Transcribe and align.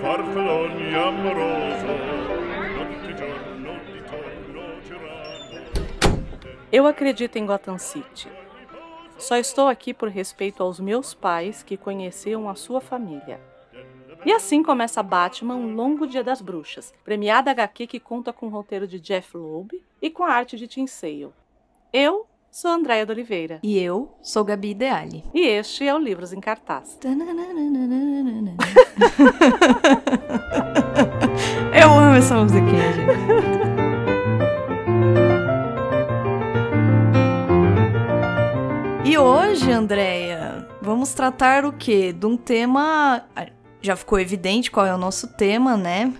farfalloni. 0.00 0.92
Eu 6.70 6.86
acredito 6.86 7.36
em 7.36 7.46
Gotham 7.46 7.78
City. 7.78 8.28
Só 9.18 9.36
estou 9.36 9.68
aqui 9.68 9.94
por 9.94 10.08
respeito 10.08 10.62
aos 10.62 10.80
meus 10.80 11.14
pais 11.14 11.62
que 11.62 11.76
conheciam 11.76 12.48
a 12.48 12.54
sua 12.54 12.80
família. 12.80 13.40
E 14.24 14.32
assim 14.32 14.62
começa 14.62 15.02
Batman, 15.02 15.56
um 15.56 15.74
longo 15.74 16.06
dia 16.06 16.22
das 16.22 16.40
bruxas, 16.40 16.94
premiada 17.04 17.50
HQ 17.50 17.86
que 17.86 18.00
conta 18.00 18.32
com 18.32 18.46
o 18.46 18.50
roteiro 18.50 18.86
de 18.86 18.98
Jeff 18.98 19.36
Loeb 19.36 19.82
e 20.00 20.10
com 20.10 20.24
a 20.24 20.30
arte 20.30 20.56
de 20.56 20.66
Tim 20.66 20.86
Sale. 20.86 21.32
Eu 21.92 22.26
sou 22.52 22.70
Andréia 22.70 23.06
de 23.06 23.12
Oliveira. 23.12 23.58
E 23.62 23.78
eu 23.78 24.14
sou 24.20 24.44
Gabi 24.44 24.72
Ideali. 24.72 25.24
E 25.32 25.40
este 25.40 25.88
é 25.88 25.94
o 25.94 25.98
Livros 25.98 26.34
em 26.34 26.40
Cartaz. 26.40 26.98
eu 31.74 31.90
amo 31.90 32.14
essa 32.14 32.36
musiquinha, 32.36 32.92
gente. 32.92 33.10
E 39.06 39.16
hoje, 39.16 39.72
Andréia, 39.72 40.68
vamos 40.82 41.14
tratar 41.14 41.64
o 41.64 41.72
quê? 41.72 42.12
De 42.12 42.26
um 42.26 42.36
tema 42.36 43.24
já 43.80 43.96
ficou 43.96 44.20
evidente 44.20 44.70
qual 44.70 44.84
é 44.84 44.94
o 44.94 44.98
nosso 44.98 45.26
tema, 45.26 45.74
né? 45.74 46.12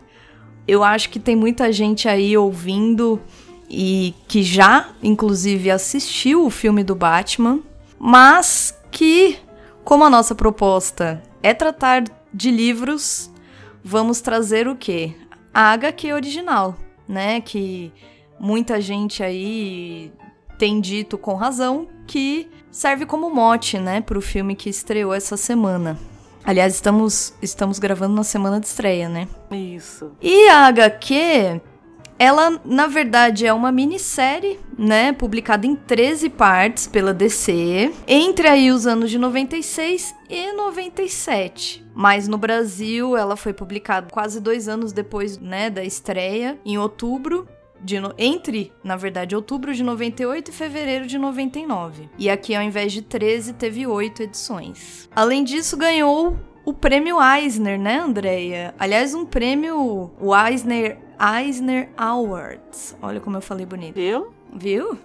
Eu 0.67 0.83
acho 0.83 1.11
que 1.11 1.21
tem 1.21 1.37
muita 1.37 1.71
gente 1.71 2.09
aí 2.09 2.35
ouvindo 2.39 3.21
e 3.75 4.15
que 4.29 4.43
já, 4.43 4.91
inclusive, 5.03 5.71
assistiu 5.71 6.45
o 6.45 6.51
filme 6.51 6.85
do 6.85 6.95
Batman, 6.95 7.61
mas 7.99 8.79
que, 8.91 9.39
como 9.83 10.05
a 10.05 10.11
nossa 10.11 10.35
proposta 10.35 11.23
é 11.43 11.55
tratar 11.55 12.05
de 12.33 12.51
livros, 12.51 13.31
vamos 13.83 14.21
trazer 14.21 14.69
o 14.69 14.77
quê? 14.77 15.15
A 15.55 15.73
HQ 15.73 16.13
original, 16.13 16.77
né? 17.09 17.41
Que 17.41 17.91
muita 18.39 18.79
gente 18.79 19.23
aí 19.23 20.13
tem 20.59 20.79
dito 20.79 21.17
com 21.17 21.35
razão 21.35 21.89
que 22.07 22.51
serve 22.71 23.07
como 23.07 23.31
mote, 23.31 23.79
né, 23.79 24.01
para 24.01 24.19
o 24.19 24.23
filme 24.23 24.55
que 24.55 24.69
estreou 24.69 25.15
essa 25.15 25.37
semana. 25.37 25.99
Aliás, 26.45 26.75
estamos, 26.75 27.35
estamos 27.41 27.79
gravando 27.79 28.15
na 28.15 28.25
semana 28.25 28.61
de 28.61 28.67
estreia, 28.67 29.09
né? 29.09 29.29
Isso. 29.51 30.13
E 30.21 30.49
a 30.49 30.67
HQ, 30.67 31.61
ela, 32.23 32.61
na 32.65 32.87
verdade, 32.87 33.45
é 33.45 33.53
uma 33.53 33.73
minissérie, 33.73 34.61
né? 34.79 35.13
Publicada 35.13 35.67
em 35.67 35.75
13 35.75 36.31
partes 36.31 36.87
pela 36.87 37.13
DC, 37.13 37.93
entre 38.07 38.47
aí 38.47 38.71
os 38.71 38.87
anos 38.87 39.11
de 39.11 39.19
96 39.19 40.15
e 40.31 40.53
97. 40.53 41.85
Mas 41.93 42.29
no 42.29 42.39
Brasil, 42.39 43.17
ela 43.17 43.35
foi 43.35 43.53
publicada 43.53 44.07
quase 44.09 44.41
dois 44.41 44.69
anos 44.69 44.93
depois, 44.93 45.37
né, 45.37 45.69
da 45.69 45.83
estreia, 45.83 46.57
em 46.65 46.79
outubro 46.79 47.49
de 47.81 47.99
no... 47.99 48.15
entre, 48.17 48.71
na 48.85 48.95
verdade, 48.95 49.35
outubro 49.35 49.75
de 49.75 49.83
98 49.83 50.49
e 50.49 50.55
fevereiro 50.55 51.07
de 51.09 51.19
99. 51.19 52.09
E 52.17 52.31
aqui, 52.31 52.55
ao 52.55 52.63
invés 52.63 52.93
de 52.93 53.03
13, 53.03 53.55
teve 53.55 53.85
oito 53.85 54.23
edições. 54.23 55.09
Além 55.13 55.43
disso, 55.43 55.77
ganhou 55.77 56.37
o 56.65 56.73
prêmio 56.73 57.17
Eisner, 57.21 57.81
né, 57.81 57.99
Andreia? 57.99 58.73
Aliás, 58.79 59.13
um 59.13 59.27
prêmio, 59.27 60.13
o 60.21 60.37
Eisner, 60.37 60.99
Eisner 61.23 61.89
Awards. 61.97 62.97
Olha 63.01 63.21
como 63.21 63.37
eu 63.37 63.41
falei 63.41 63.65
bonito. 63.65 63.95
Viu? 63.95 64.35
Viu? 64.53 64.99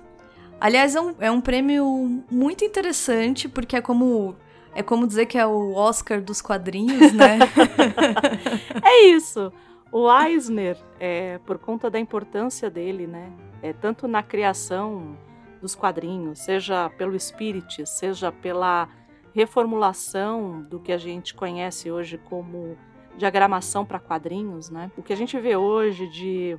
Aliás, 0.59 0.95
é 0.95 1.01
um, 1.01 1.15
é 1.19 1.29
um 1.29 1.39
prêmio 1.39 2.23
muito 2.31 2.65
interessante, 2.65 3.47
porque 3.47 3.75
é 3.75 3.81
como 3.81 4.35
é 4.73 4.81
como 4.81 5.07
dizer 5.07 5.27
que 5.27 5.37
é 5.37 5.45
o 5.45 5.73
Oscar 5.73 6.21
dos 6.21 6.41
quadrinhos, 6.41 7.13
né? 7.13 7.39
é 8.83 9.05
isso. 9.07 9.51
O 9.91 10.11
Eisner, 10.11 10.77
é, 10.99 11.39
por 11.45 11.57
conta 11.57 11.89
da 11.89 11.99
importância 11.99 12.69
dele, 12.69 13.07
né, 13.07 13.31
é, 13.61 13.71
tanto 13.73 14.07
na 14.07 14.21
criação 14.21 15.17
dos 15.61 15.73
quadrinhos, 15.73 16.39
seja 16.39 16.89
pelo 16.91 17.19
Spirit, 17.19 17.85
seja 17.87 18.31
pela 18.31 18.89
reformulação 19.33 20.61
do 20.63 20.79
que 20.79 20.91
a 20.91 20.97
gente 20.97 21.33
conhece 21.33 21.89
hoje 21.89 22.17
como 22.17 22.77
diagramação 23.17 23.85
para 23.85 23.99
quadrinhos, 23.99 24.69
né? 24.69 24.91
O 24.97 25.01
que 25.01 25.11
a 25.11 25.15
gente 25.15 25.37
vê 25.39 25.55
hoje 25.55 26.07
de 26.07 26.57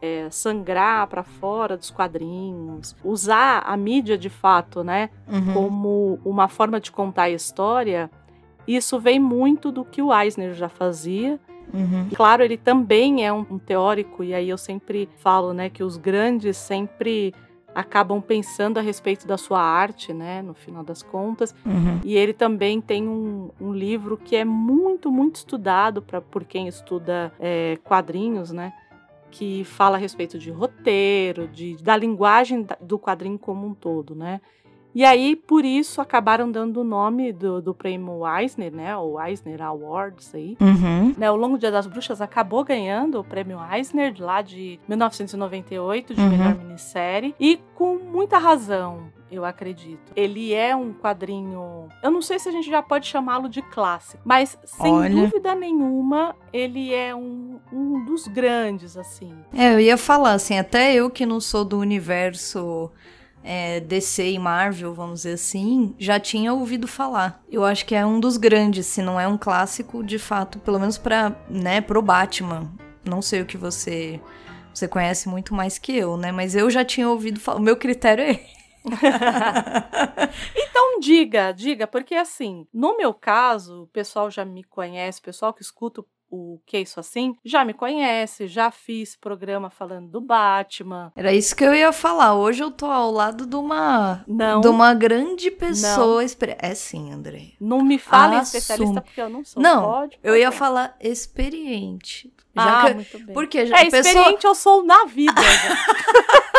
é, 0.00 0.28
sangrar 0.30 1.06
para 1.06 1.22
fora 1.22 1.76
dos 1.76 1.90
quadrinhos, 1.90 2.96
usar 3.04 3.62
a 3.66 3.76
mídia 3.76 4.16
de 4.16 4.30
fato, 4.30 4.82
né, 4.82 5.10
uhum. 5.28 5.52
como 5.52 6.20
uma 6.24 6.48
forma 6.48 6.80
de 6.80 6.90
contar 6.90 7.24
a 7.24 7.30
história, 7.30 8.10
isso 8.66 8.98
vem 8.98 9.20
muito 9.20 9.70
do 9.70 9.84
que 9.84 10.00
o 10.00 10.12
Eisner 10.12 10.54
já 10.54 10.68
fazia 10.68 11.38
Uhum. 11.72 12.08
Claro, 12.14 12.42
ele 12.42 12.56
também 12.56 13.24
é 13.24 13.32
um, 13.32 13.46
um 13.50 13.58
teórico, 13.58 14.22
e 14.24 14.34
aí 14.34 14.48
eu 14.48 14.58
sempre 14.58 15.08
falo 15.18 15.52
né, 15.52 15.70
que 15.70 15.82
os 15.82 15.96
grandes 15.96 16.56
sempre 16.56 17.34
acabam 17.74 18.20
pensando 18.20 18.78
a 18.78 18.80
respeito 18.80 19.26
da 19.26 19.36
sua 19.36 19.60
arte, 19.60 20.12
né, 20.12 20.42
no 20.42 20.54
final 20.54 20.82
das 20.82 21.02
contas. 21.02 21.54
Uhum. 21.64 22.00
E 22.04 22.16
ele 22.16 22.32
também 22.32 22.80
tem 22.80 23.06
um, 23.08 23.50
um, 23.60 23.72
livro 23.72 24.16
que 24.16 24.36
é 24.36 24.44
muito, 24.44 25.10
muito 25.10 25.36
estudado 25.36 26.02
para 26.02 26.20
por 26.20 26.44
quem 26.44 26.68
estuda 26.68 27.32
é, 27.38 27.78
quadrinhos, 27.84 28.50
né, 28.50 28.72
que 29.30 29.64
fala 29.64 29.96
a 29.96 30.00
respeito 30.00 30.38
de 30.38 30.50
roteiro, 30.50 31.46
de, 31.48 31.76
da 31.82 31.96
linguagem 31.96 32.66
do 32.80 32.98
quadrinho 32.98 33.38
como 33.38 33.66
um 33.66 33.74
todo, 33.74 34.14
né. 34.14 34.40
E 34.94 35.04
aí, 35.04 35.36
por 35.36 35.64
isso, 35.64 36.00
acabaram 36.00 36.50
dando 36.50 36.80
o 36.80 36.84
nome 36.84 37.32
do, 37.32 37.60
do 37.62 37.74
prêmio 37.74 38.22
Eisner, 38.26 38.72
né? 38.72 38.96
O 38.96 39.20
Eisner 39.20 39.62
Awards 39.62 40.34
aí. 40.34 40.56
Uhum. 40.60 41.14
Né, 41.16 41.30
o 41.30 41.36
Longo 41.36 41.58
Dia 41.58 41.70
das 41.70 41.86
Bruxas 41.86 42.20
acabou 42.20 42.64
ganhando 42.64 43.20
o 43.20 43.24
prêmio 43.24 43.58
Eisner, 43.72 44.14
lá 44.18 44.42
de 44.42 44.80
1998, 44.88 46.14
de 46.14 46.20
uhum. 46.20 46.28
melhor 46.28 46.54
minissérie. 46.56 47.34
E 47.38 47.60
com 47.74 47.96
muita 47.96 48.38
razão, 48.38 49.10
eu 49.30 49.44
acredito. 49.44 50.12
Ele 50.16 50.52
é 50.52 50.74
um 50.74 50.92
quadrinho. 50.92 51.88
Eu 52.02 52.10
não 52.10 52.20
sei 52.20 52.38
se 52.38 52.48
a 52.48 52.52
gente 52.52 52.68
já 52.68 52.82
pode 52.82 53.06
chamá-lo 53.06 53.48
de 53.48 53.62
clássico, 53.62 54.20
mas 54.24 54.58
sem 54.64 54.92
Olha. 54.92 55.10
dúvida 55.10 55.54
nenhuma, 55.54 56.34
ele 56.52 56.92
é 56.92 57.14
um, 57.14 57.60
um 57.72 58.04
dos 58.04 58.26
grandes, 58.26 58.96
assim. 58.96 59.32
É, 59.54 59.72
eu 59.72 59.80
ia 59.80 59.96
falar, 59.96 60.32
assim, 60.32 60.58
até 60.58 60.92
eu 60.94 61.08
que 61.08 61.24
não 61.24 61.40
sou 61.40 61.64
do 61.64 61.78
universo 61.78 62.90
é, 63.42 63.80
DC 63.80 64.32
e 64.32 64.38
Marvel, 64.38 64.94
vamos 64.94 65.20
dizer 65.20 65.34
assim, 65.34 65.94
já 65.98 66.20
tinha 66.20 66.52
ouvido 66.52 66.86
falar. 66.86 67.42
Eu 67.50 67.64
acho 67.64 67.86
que 67.86 67.94
é 67.94 68.04
um 68.04 68.20
dos 68.20 68.36
grandes, 68.36 68.86
se 68.86 69.02
não 69.02 69.18
é 69.18 69.26
um 69.26 69.38
clássico, 69.38 70.04
de 70.04 70.18
fato, 70.18 70.58
pelo 70.58 70.78
menos 70.78 70.98
para, 70.98 71.34
né, 71.48 71.80
pro 71.80 72.02
Batman. 72.02 72.72
Não 73.04 73.22
sei 73.22 73.40
o 73.42 73.46
que 73.46 73.56
você 73.56 74.20
você 74.72 74.86
conhece 74.86 75.28
muito 75.28 75.52
mais 75.54 75.78
que 75.78 75.96
eu, 75.96 76.16
né? 76.16 76.30
Mas 76.30 76.54
eu 76.54 76.70
já 76.70 76.84
tinha 76.84 77.08
ouvido 77.08 77.40
falar. 77.40 77.58
O 77.58 77.62
meu 77.62 77.76
critério 77.76 78.22
é 78.24 78.40
então 80.56 81.00
diga, 81.00 81.52
diga, 81.52 81.86
porque 81.86 82.14
assim, 82.14 82.66
no 82.72 82.96
meu 82.96 83.12
caso, 83.12 83.82
o 83.82 83.86
pessoal 83.88 84.30
já 84.30 84.42
me 84.42 84.64
conhece, 84.64 85.20
o 85.20 85.24
pessoal 85.24 85.52
que 85.52 85.60
escuta 85.60 86.00
o 86.00 86.06
Que 86.66 86.76
é 86.76 86.80
Isso 86.82 87.00
Assim, 87.00 87.34
já 87.44 87.64
me 87.64 87.74
conhece, 87.74 88.46
já 88.46 88.70
fiz 88.70 89.16
programa 89.16 89.70
falando 89.70 90.08
do 90.08 90.20
Batman. 90.20 91.12
Era 91.16 91.32
isso 91.32 91.56
que 91.56 91.64
eu 91.64 91.74
ia 91.74 91.92
falar. 91.92 92.34
Hoje 92.34 92.62
eu 92.62 92.70
tô 92.70 92.86
ao 92.86 93.10
lado 93.10 93.46
de 93.46 93.56
uma, 93.56 94.24
não, 94.28 94.60
de 94.60 94.68
uma 94.68 94.94
grande 94.94 95.50
pessoa. 95.50 96.22
Não. 96.22 96.54
É 96.58 96.74
sim, 96.74 97.12
André. 97.12 97.52
Não 97.60 97.82
me 97.82 97.98
fale 97.98 98.36
especialista, 98.36 99.00
porque 99.00 99.20
eu 99.20 99.28
não 99.28 99.44
sou. 99.44 99.62
Não, 99.62 99.82
pode, 99.82 100.18
eu 100.22 100.36
ia 100.36 100.52
falar 100.52 100.96
experiente. 101.00 102.32
Já 102.54 102.80
ah, 102.80 102.86
que, 102.86 102.94
muito 102.94 103.18
bem. 103.18 103.34
Porque 103.34 103.58
é, 103.58 103.62
a 103.62 103.90
pessoa... 103.90 104.00
experiente 104.00 104.44
eu 104.46 104.54
sou 104.54 104.84
na 104.84 105.06
vida. 105.06 105.40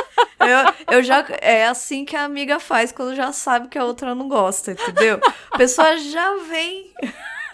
Eu, 0.42 0.96
eu 0.98 1.04
já. 1.04 1.24
É 1.40 1.68
assim 1.68 2.04
que 2.04 2.16
a 2.16 2.24
amiga 2.24 2.60
faz 2.60 2.92
quando 2.92 3.16
já 3.16 3.32
sabe 3.32 3.68
que 3.68 3.78
a 3.78 3.86
outra 3.86 4.16
não 4.16 4.28
gosta, 4.28 4.72
entendeu? 4.72 5.20
A 5.52 5.58
pessoa 5.58 5.96
já 5.98 6.36
vem 6.50 6.92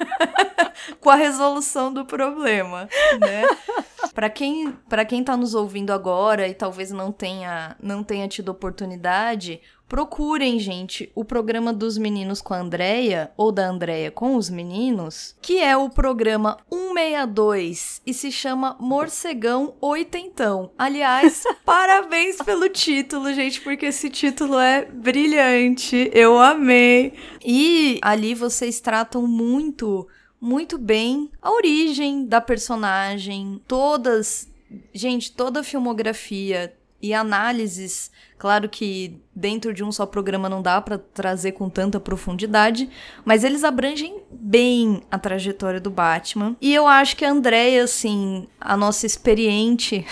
com 1.00 1.09
a 1.09 1.16
resolução 1.16 1.94
do 1.94 2.05
problema, 2.05 2.88
né? 3.20 3.44
Para 4.14 4.29
quem 4.29 4.72
para 4.90 5.05
quem 5.05 5.23
tá 5.23 5.38
nos 5.38 5.53
ouvindo 5.53 5.91
agora 5.91 6.47
e 6.47 6.53
talvez 6.53 6.91
não 6.91 7.11
tenha 7.11 7.76
não 7.79 8.03
tenha 8.03 8.28
tido 8.28 8.49
oportunidade, 8.49 9.61
procurem, 9.87 10.59
gente, 10.59 11.11
o 11.16 11.23
programa 11.23 11.72
dos 11.72 11.97
meninos 11.97 12.41
com 12.41 12.53
a 12.53 12.59
Andrea 12.59 13.31
ou 13.37 13.51
da 13.51 13.67
Andrea 13.67 14.11
com 14.11 14.35
os 14.35 14.49
meninos, 14.49 15.35
que 15.41 15.59
é 15.59 15.75
o 15.75 15.89
programa 15.89 16.57
162 16.69 18.01
e 18.05 18.13
se 18.13 18.31
chama 18.31 18.75
Morcegão 18.79 19.75
Oitentão. 19.79 20.72
Aliás, 20.78 21.43
parabéns 21.66 22.37
pelo 22.37 22.69
título, 22.69 23.34
gente, 23.34 23.61
porque 23.61 23.87
esse 23.87 24.09
título 24.09 24.59
é 24.59 24.85
brilhante. 24.85 26.11
Eu 26.13 26.37
amei. 26.40 27.13
E 27.43 27.99
ali 28.01 28.35
vocês 28.35 28.79
tratam 28.79 29.25
muito 29.25 30.07
muito 30.40 30.78
bem 30.78 31.31
a 31.41 31.51
origem 31.51 32.25
da 32.25 32.40
personagem, 32.40 33.59
todas, 33.67 34.47
gente, 34.93 35.31
toda 35.31 35.61
a 35.61 35.63
filmografia 35.63 36.77
e 37.02 37.14
análises. 37.14 38.11
Claro 38.38 38.70
que 38.70 39.22
dentro 39.35 39.73
de 39.73 39.84
um 39.84 39.91
só 39.91 40.05
programa 40.05 40.49
não 40.49 40.61
dá 40.61 40.82
para 40.82 40.97
trazer 40.97 41.53
com 41.53 41.70
tanta 41.70 41.99
profundidade, 41.99 42.90
mas 43.26 43.44
eles 43.44 43.64
abrangem 43.64 44.22
bem 44.32 45.02
a 45.09 45.17
trajetória 45.17 45.79
do 45.79 45.90
Batman. 45.90 46.55
E 46.61 46.73
eu 46.73 46.88
acho 46.88 47.16
que 47.16 47.26
a 47.26 47.32
Andrea, 47.32 47.84
assim, 47.84 48.47
a 48.59 48.78
nossa 48.78 49.05
experiente 49.05 50.05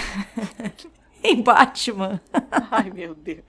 em 1.23 1.41
Batman. 1.41 2.21
Ai, 2.71 2.91
meu 2.91 3.15
Deus. 3.15 3.43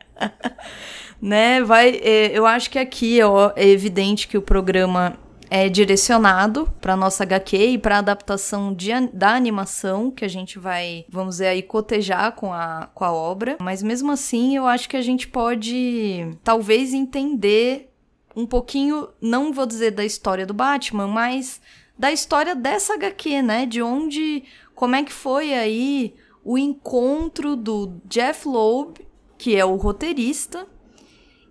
né, 1.21 1.62
vai, 1.62 2.00
é, 2.03 2.37
eu 2.37 2.47
acho 2.47 2.71
que 2.71 2.79
aqui 2.79 3.23
ó, 3.23 3.53
é 3.56 3.67
evidente 3.67 4.29
que 4.29 4.39
o 4.39 4.43
programa 4.43 5.19
é 5.50 5.69
direcionado 5.69 6.72
para 6.81 6.96
nossa 6.96 7.22
HQ 7.25 7.56
e 7.56 7.78
para 7.78 7.98
adaptação 7.98 8.75
de, 8.75 8.90
da 9.12 9.34
animação 9.34 10.10
que 10.10 10.25
a 10.25 10.28
gente 10.28 10.58
vai, 10.58 11.04
vamos 11.08 11.37
dizer 11.37 11.48
aí, 11.48 11.62
cotejar 11.62 12.32
com 12.32 12.52
a, 12.52 12.88
com 12.94 13.04
a 13.04 13.12
obra. 13.12 13.56
Mas 13.60 13.82
mesmo 13.82 14.12
assim, 14.12 14.56
eu 14.56 14.66
acho 14.66 14.88
que 14.88 14.96
a 14.96 15.02
gente 15.02 15.28
pode 15.28 16.37
talvez 16.43 16.93
entender 16.93 17.93
um 18.34 18.46
pouquinho, 18.46 19.08
não 19.20 19.52
vou 19.52 19.66
dizer 19.66 19.93
da 19.93 20.04
história 20.04 20.44
do 20.44 20.52
Batman, 20.52 21.06
mas 21.06 21.60
da 21.98 22.12
história 22.12 22.54
dessa 22.54 22.94
HQ, 22.94 23.43
né? 23.43 23.64
De 23.64 23.81
onde, 23.81 24.44
como 24.75 24.94
é 24.94 25.02
que 25.02 25.12
foi 25.12 25.54
aí 25.54 26.14
o 26.44 26.58
encontro 26.58 27.56
do 27.56 28.00
Jeff 28.04 28.46
Loeb, 28.46 28.98
que 29.38 29.56
é 29.56 29.64
o 29.64 29.76
roteirista, 29.76 30.66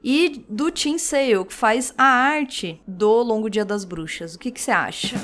e 0.08 0.46
do 0.48 0.70
Tim 0.70 1.00
Sale, 1.00 1.44
que 1.46 1.54
faz 1.54 1.92
a 1.98 2.04
arte 2.04 2.80
do 2.88 3.24
Longo 3.24 3.50
Dia 3.50 3.66
das 3.66 3.84
Bruxas. 3.84 4.36
O 4.36 4.40
que, 4.40 4.52
que 4.52 4.62
você 4.62 4.70
acha? 4.70 5.16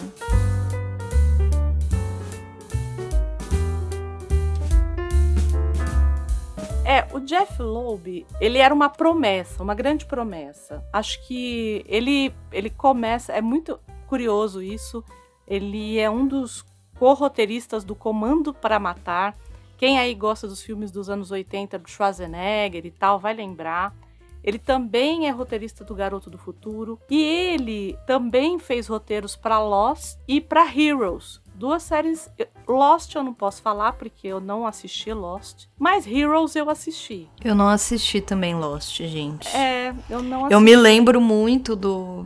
É, 6.84 7.08
o 7.16 7.20
Jeff 7.20 7.62
Loeb, 7.62 8.26
ele 8.42 8.58
era 8.58 8.74
uma 8.74 8.90
promessa, 8.90 9.62
uma 9.62 9.76
grande 9.76 10.04
promessa. 10.08 10.84
Acho 10.92 11.28
que 11.28 11.86
ele, 11.88 12.34
ele 12.52 12.72
começa, 12.72 13.32
é 13.32 13.40
muito 13.40 13.80
curioso 14.08 14.64
isso. 14.64 15.04
Ele 15.48 16.00
é 16.00 16.10
um 16.10 16.26
dos 16.26 16.66
co-roteiristas 16.98 17.84
do 17.84 17.94
Comando 17.94 18.52
para 18.52 18.80
Matar. 18.80 19.38
Quem 19.78 20.00
aí 20.00 20.16
gosta 20.16 20.48
dos 20.48 20.64
filmes 20.64 20.90
dos 20.90 21.08
anos 21.08 21.30
80 21.30 21.78
do 21.78 21.88
Schwarzenegger 21.88 22.84
e 22.84 22.92
tal, 22.92 23.20
vai 23.20 23.36
lembrar. 23.36 23.96
Ele 24.44 24.58
também 24.58 25.28
é 25.28 25.32
roteirista 25.32 25.84
do 25.84 25.96
Garoto 25.96 26.30
do 26.30 26.38
Futuro 26.38 27.00
e 27.10 27.22
ele 27.22 27.98
também 28.08 28.58
fez 28.60 28.88
roteiros 28.88 29.36
para 29.36 29.60
Lost 29.60 30.18
e 30.28 30.42
para 30.42 30.66
Heroes. 30.66 31.42
Duas 31.54 31.84
séries. 31.84 32.30
Lost 32.68 33.14
eu 33.14 33.24
não 33.24 33.34
posso 33.34 33.62
falar 33.62 33.94
porque 33.94 34.28
eu 34.28 34.40
não 34.40 34.66
assisti 34.66 35.14
Lost, 35.14 35.66
mas 35.78 36.08
Heroes 36.08 36.56
eu 36.56 36.70
assisti. 36.70 37.30
Eu 37.44 37.54
não 37.54 37.68
assisti 37.68 38.20
também 38.20 38.56
Lost, 38.56 38.98
gente. 38.98 39.48
É, 39.56 39.94
eu 40.10 40.24
não 40.24 40.40
assisti. 40.40 40.54
Eu 40.54 40.60
me 40.60 40.76
lembro 40.76 41.22
muito 41.22 41.76
do 41.76 42.26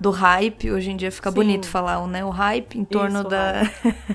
do 0.00 0.10
hype. 0.10 0.70
Hoje 0.70 0.90
em 0.90 0.96
dia 0.96 1.10
fica 1.10 1.30
Sim. 1.30 1.36
bonito 1.36 1.66
falar, 1.66 2.06
né? 2.06 2.24
O 2.24 2.30
hype 2.30 2.78
em 2.78 2.84
torno 2.84 3.20
Isso, 3.20 3.28
da 3.28 3.62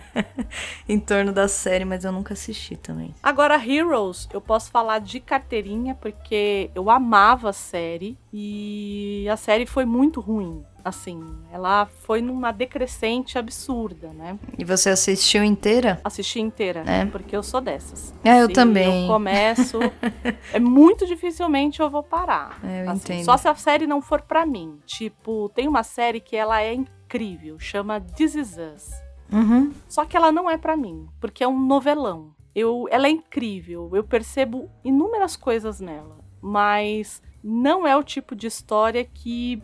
em 0.87 0.99
torno 0.99 1.31
da 1.31 1.47
série, 1.47 1.85
mas 1.85 2.03
eu 2.03 2.11
nunca 2.11 2.33
assisti 2.33 2.75
também. 2.75 3.13
Agora 3.21 3.55
Heroes, 3.55 4.27
eu 4.33 4.41
posso 4.41 4.71
falar 4.71 4.99
de 4.99 5.19
carteirinha 5.19 5.95
porque 5.95 6.69
eu 6.73 6.89
amava 6.89 7.49
a 7.49 7.53
série 7.53 8.17
e 8.31 9.27
a 9.31 9.37
série 9.37 9.65
foi 9.65 9.85
muito 9.85 10.19
ruim 10.19 10.63
assim, 10.83 11.23
ela 11.51 11.85
foi 11.85 12.21
numa 12.21 12.51
decrescente 12.51 13.37
absurda, 13.37 14.09
né? 14.13 14.37
E 14.57 14.65
você 14.65 14.89
assistiu 14.89 15.43
inteira? 15.43 16.01
Assisti 16.03 16.39
inteira, 16.39 16.83
é. 16.85 17.05
porque 17.05 17.35
eu 17.35 17.43
sou 17.43 17.61
dessas. 17.61 18.13
É, 18.23 18.41
eu 18.41 18.47
se 18.47 18.53
também. 18.53 19.03
Eu 19.03 19.07
começo, 19.07 19.79
é 20.51 20.59
muito 20.59 21.05
dificilmente 21.05 21.79
eu 21.79 21.89
vou 21.89 22.03
parar. 22.03 22.59
É, 22.63 22.85
eu 22.85 22.89
assim, 22.89 23.13
entendo. 23.13 23.25
Só 23.25 23.37
se 23.37 23.47
a 23.47 23.55
série 23.55 23.87
não 23.87 24.01
for 24.01 24.21
para 24.21 24.45
mim. 24.45 24.79
Tipo, 24.85 25.49
tem 25.55 25.67
uma 25.67 25.83
série 25.83 26.19
que 26.19 26.35
ela 26.35 26.61
é 26.61 26.73
incrível, 26.73 27.57
chama 27.59 28.01
This 28.01 28.35
Is 28.35 28.57
Us. 28.57 28.91
Uhum. 29.31 29.71
Só 29.87 30.05
que 30.05 30.17
ela 30.17 30.31
não 30.31 30.49
é 30.49 30.57
para 30.57 30.75
mim, 30.75 31.07
porque 31.19 31.43
é 31.43 31.47
um 31.47 31.59
novelão. 31.59 32.31
Eu, 32.53 32.87
ela 32.91 33.07
é 33.07 33.09
incrível, 33.09 33.89
eu 33.93 34.03
percebo 34.03 34.69
inúmeras 34.83 35.35
coisas 35.35 35.79
nela, 35.79 36.19
mas 36.39 37.19
não 37.43 37.85
é 37.85 37.95
o 37.97 38.03
tipo 38.03 38.35
de 38.35 38.47
história 38.47 39.03
que 39.03 39.61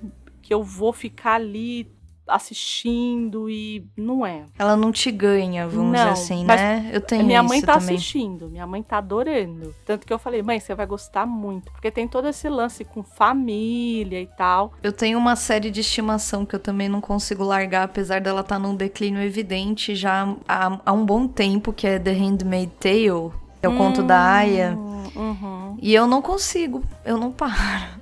que 0.50 0.54
eu 0.56 0.63
vou 0.63 0.92
ficar 0.92 1.36
ali 1.36 1.88
assistindo 2.28 3.48
e 3.48 3.86
não 3.96 4.25
é. 4.25 4.46
Ela 4.57 4.75
não 4.75 4.92
te 4.92 5.12
ganha, 5.12 5.68
vamos 5.68 5.92
não, 5.92 5.92
dizer 5.92 6.10
assim, 6.10 6.44
né? 6.44 6.90
Eu 6.92 7.01
tenho 7.01 7.24
Minha 7.24 7.44
mãe 7.44 7.62
tá 7.62 7.78
também. 7.78 7.96
assistindo, 7.96 8.50
minha 8.50 8.66
mãe 8.66 8.81
tá 8.81 8.98
adorando. 8.98 9.75
Tanto 9.86 10.07
que 10.07 10.12
eu 10.12 10.18
falei, 10.18 10.42
mãe, 10.42 10.60
você 10.60 10.74
vai 10.74 10.88
gostar 10.88 11.28
muito, 11.28 11.72
porque 11.72 11.92
tem 11.92 12.07
todo 12.07 12.28
esse 12.28 12.50
lance 12.50 12.84
com 12.84 13.04
família 13.04 14.19
e 14.19 14.25
tal. 14.25 14.74
Eu 14.81 14.92
tenho 14.92 15.19
uma 15.19 15.36
série 15.36 15.69
de 15.69 15.81
estimação 15.81 16.44
que 16.44 16.56
eu 16.56 16.60
também 16.60 16.90
não 16.90 17.00
consigo 17.00 17.44
largar, 17.44 17.84
apesar 17.84 18.19
dela 18.19 18.42
estar 18.42 18.56
tá 18.56 18.60
num 18.60 18.75
declínio 18.75 19.22
evidente 19.22 19.94
já 19.94 20.36
há, 20.48 20.80
há 20.84 20.92
um 20.92 21.06
bom 21.06 21.28
tempo, 21.28 21.72
que 21.72 21.86
é 21.86 22.00
The 22.00 22.12
Handmaid's 22.12 22.74
Tale, 22.80 23.31
que 23.60 23.66
é 23.68 23.69
o 23.69 23.72
hum, 23.72 23.78
conto 23.78 24.02
da 24.02 24.19
Aya. 24.19 24.75
Uhum. 25.15 25.77
E 25.81 25.94
eu 25.94 26.07
não 26.07 26.21
consigo, 26.21 26.83
eu 27.06 27.17
não 27.17 27.31
paro. 27.31 27.53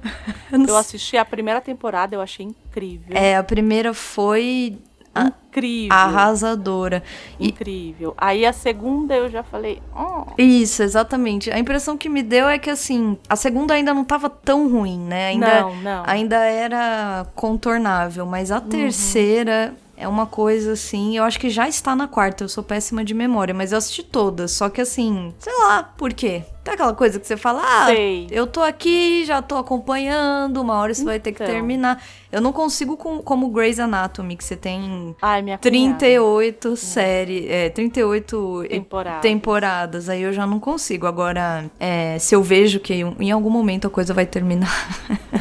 eu, 0.51 0.59
não 0.59 0.65
eu 0.67 0.77
assisti 0.77 1.17
a 1.17 1.25
primeira 1.25 1.61
temporada, 1.61 2.15
eu 2.15 2.21
achei 2.21 2.45
incrível. 2.45 3.15
É, 3.15 3.35
a 3.35 3.43
primeira 3.43 3.93
foi 3.93 4.77
incrível. 5.15 5.95
Arrasadora. 5.95 7.03
Incrível. 7.39 8.11
E... 8.11 8.13
Aí 8.17 8.45
a 8.45 8.53
segunda 8.53 9.15
eu 9.15 9.29
já 9.29 9.43
falei. 9.43 9.81
Oh. 9.95 10.25
Isso, 10.37 10.83
exatamente. 10.83 11.51
A 11.51 11.59
impressão 11.59 11.97
que 11.97 12.09
me 12.09 12.21
deu 12.21 12.47
é 12.47 12.59
que 12.59 12.69
assim, 12.69 13.17
a 13.27 13.35
segunda 13.35 13.73
ainda 13.73 13.93
não 13.93 14.03
tava 14.03 14.29
tão 14.29 14.69
ruim, 14.69 14.99
né? 14.99 15.27
Ainda, 15.27 15.61
não, 15.61 15.75
não. 15.77 16.03
Ainda 16.05 16.37
era 16.37 17.25
contornável, 17.35 18.25
mas 18.25 18.51
a 18.51 18.59
uhum. 18.59 18.69
terceira 18.69 19.73
é 19.97 20.07
uma 20.07 20.27
coisa 20.27 20.73
assim, 20.73 21.17
eu 21.17 21.23
acho 21.23 21.39
que 21.39 21.49
já 21.49 21.67
está 21.67 21.95
na 21.95 22.07
quarta, 22.07 22.43
eu 22.43 22.49
sou 22.49 22.63
péssima 22.63 23.03
de 23.03 23.15
memória, 23.15 23.51
mas 23.51 23.71
eu 23.71 23.79
assisti 23.79 24.03
todas, 24.03 24.51
só 24.51 24.69
que 24.69 24.79
assim, 24.79 25.33
sei 25.39 25.53
lá, 25.57 25.81
por 25.81 26.13
quê? 26.13 26.43
Tem 26.67 26.73
aquela 26.73 26.93
coisa 26.93 27.17
que 27.17 27.25
você 27.25 27.37
fala, 27.37 27.61
ah, 27.63 27.85
Sei. 27.85 28.27
eu 28.29 28.45
tô 28.45 28.61
aqui, 28.61 29.23
já 29.23 29.41
tô 29.41 29.55
acompanhando, 29.55 30.57
uma 30.57 30.73
hora 30.73 30.91
isso 30.91 30.99
então. 30.99 31.13
vai 31.13 31.17
ter 31.17 31.31
que 31.31 31.41
então. 31.41 31.55
terminar. 31.55 32.03
Eu 32.29 32.41
não 32.41 32.51
consigo 32.51 32.97
com, 32.97 33.19
como 33.21 33.47
Grey's 33.47 33.79
Anatomy, 33.79 34.35
que 34.35 34.43
você 34.43 34.57
tem 34.57 35.15
Ai, 35.21 35.41
minha 35.41 35.57
38 35.57 36.75
séries, 36.75 37.49
é, 37.49 37.69
38 37.69 38.65
temporadas. 38.69 39.21
temporadas. 39.21 40.09
Aí 40.09 40.23
eu 40.23 40.33
já 40.33 40.45
não 40.45 40.59
consigo. 40.59 41.07
Agora, 41.07 41.71
é, 41.79 42.19
se 42.19 42.35
eu 42.35 42.43
vejo 42.43 42.81
que 42.81 42.95
em 42.95 43.31
algum 43.31 43.49
momento 43.49 43.87
a 43.87 43.89
coisa 43.89 44.13
vai 44.13 44.25
terminar. 44.25 44.69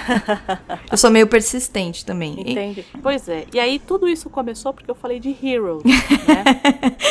eu 0.88 0.96
sou 0.96 1.10
meio 1.10 1.26
persistente 1.26 2.06
também. 2.06 2.34
Entendi. 2.38 2.84
E... 2.94 2.98
Pois 2.98 3.28
é. 3.28 3.46
E 3.52 3.58
aí 3.58 3.80
tudo 3.80 4.08
isso 4.08 4.30
começou 4.30 4.72
porque 4.72 4.88
eu 4.88 4.94
falei 4.94 5.18
de 5.18 5.36
Heroes, 5.42 5.82
né? 5.82 6.44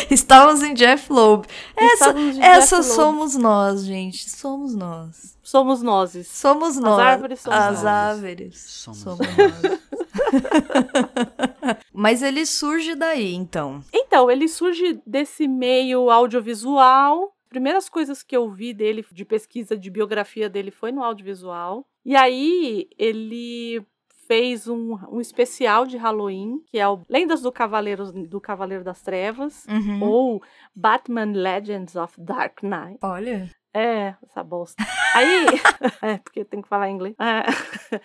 Estávamos 0.10 0.63
em 0.63 0.74
Jeff 0.74 1.12
Loeb. 1.12 1.45
Essa, 1.75 2.15
essa 2.39 2.81
somos 2.81 3.36
nós, 3.36 3.84
gente 3.84 4.04
gente. 4.12 4.29
Somos 4.29 4.75
nós. 4.75 5.38
Somos 5.43 5.81
nós. 5.81 6.27
Somos 6.27 6.77
nós. 6.77 7.00
As 7.00 7.05
árvores 7.05 7.39
somos 7.39 7.59
As 7.59 7.75
nós. 7.75 7.85
árvores 7.85 8.59
somos, 8.59 9.00
somos 9.00 9.19
nós. 9.19 9.79
Mas 11.93 12.21
ele 12.21 12.45
surge 12.45 12.95
daí, 12.95 13.33
então. 13.33 13.83
Então, 13.93 14.29
ele 14.29 14.47
surge 14.47 15.01
desse 15.05 15.47
meio 15.47 16.09
audiovisual. 16.09 17.33
Primeiras 17.50 17.88
coisas 17.88 18.21
que 18.21 18.35
eu 18.35 18.50
vi 18.51 18.74
dele, 18.74 19.05
de 19.12 19.25
pesquisa 19.25 19.77
de 19.77 19.89
biografia 19.89 20.50
dele, 20.50 20.71
foi 20.71 20.91
no 20.91 21.03
audiovisual. 21.03 21.85
E 22.03 22.15
aí, 22.15 22.88
ele 22.97 23.85
fez 24.27 24.67
um, 24.67 24.97
um 25.09 25.21
especial 25.21 25.85
de 25.85 25.97
Halloween, 25.97 26.62
que 26.67 26.77
é 26.79 26.88
o 26.88 27.01
Lendas 27.09 27.41
do 27.41 27.51
Cavaleiro, 27.51 28.12
do 28.12 28.41
Cavaleiro 28.41 28.83
das 28.83 29.01
Trevas, 29.01 29.65
uhum. 29.67 30.03
ou 30.03 30.43
Batman 30.75 31.31
Legends 31.31 31.95
of 31.95 32.19
Dark 32.19 32.62
Knight. 32.62 33.00
Olha. 33.01 33.50
É, 33.75 34.15
essa 34.24 34.41
bosta. 34.41 34.82
Aí, 35.13 35.48
é, 36.01 36.17
porque 36.20 36.46
tem 36.46 36.62
que 36.62 36.67
falar 36.70 36.89
inglês. 36.89 37.13
É. 37.20 37.44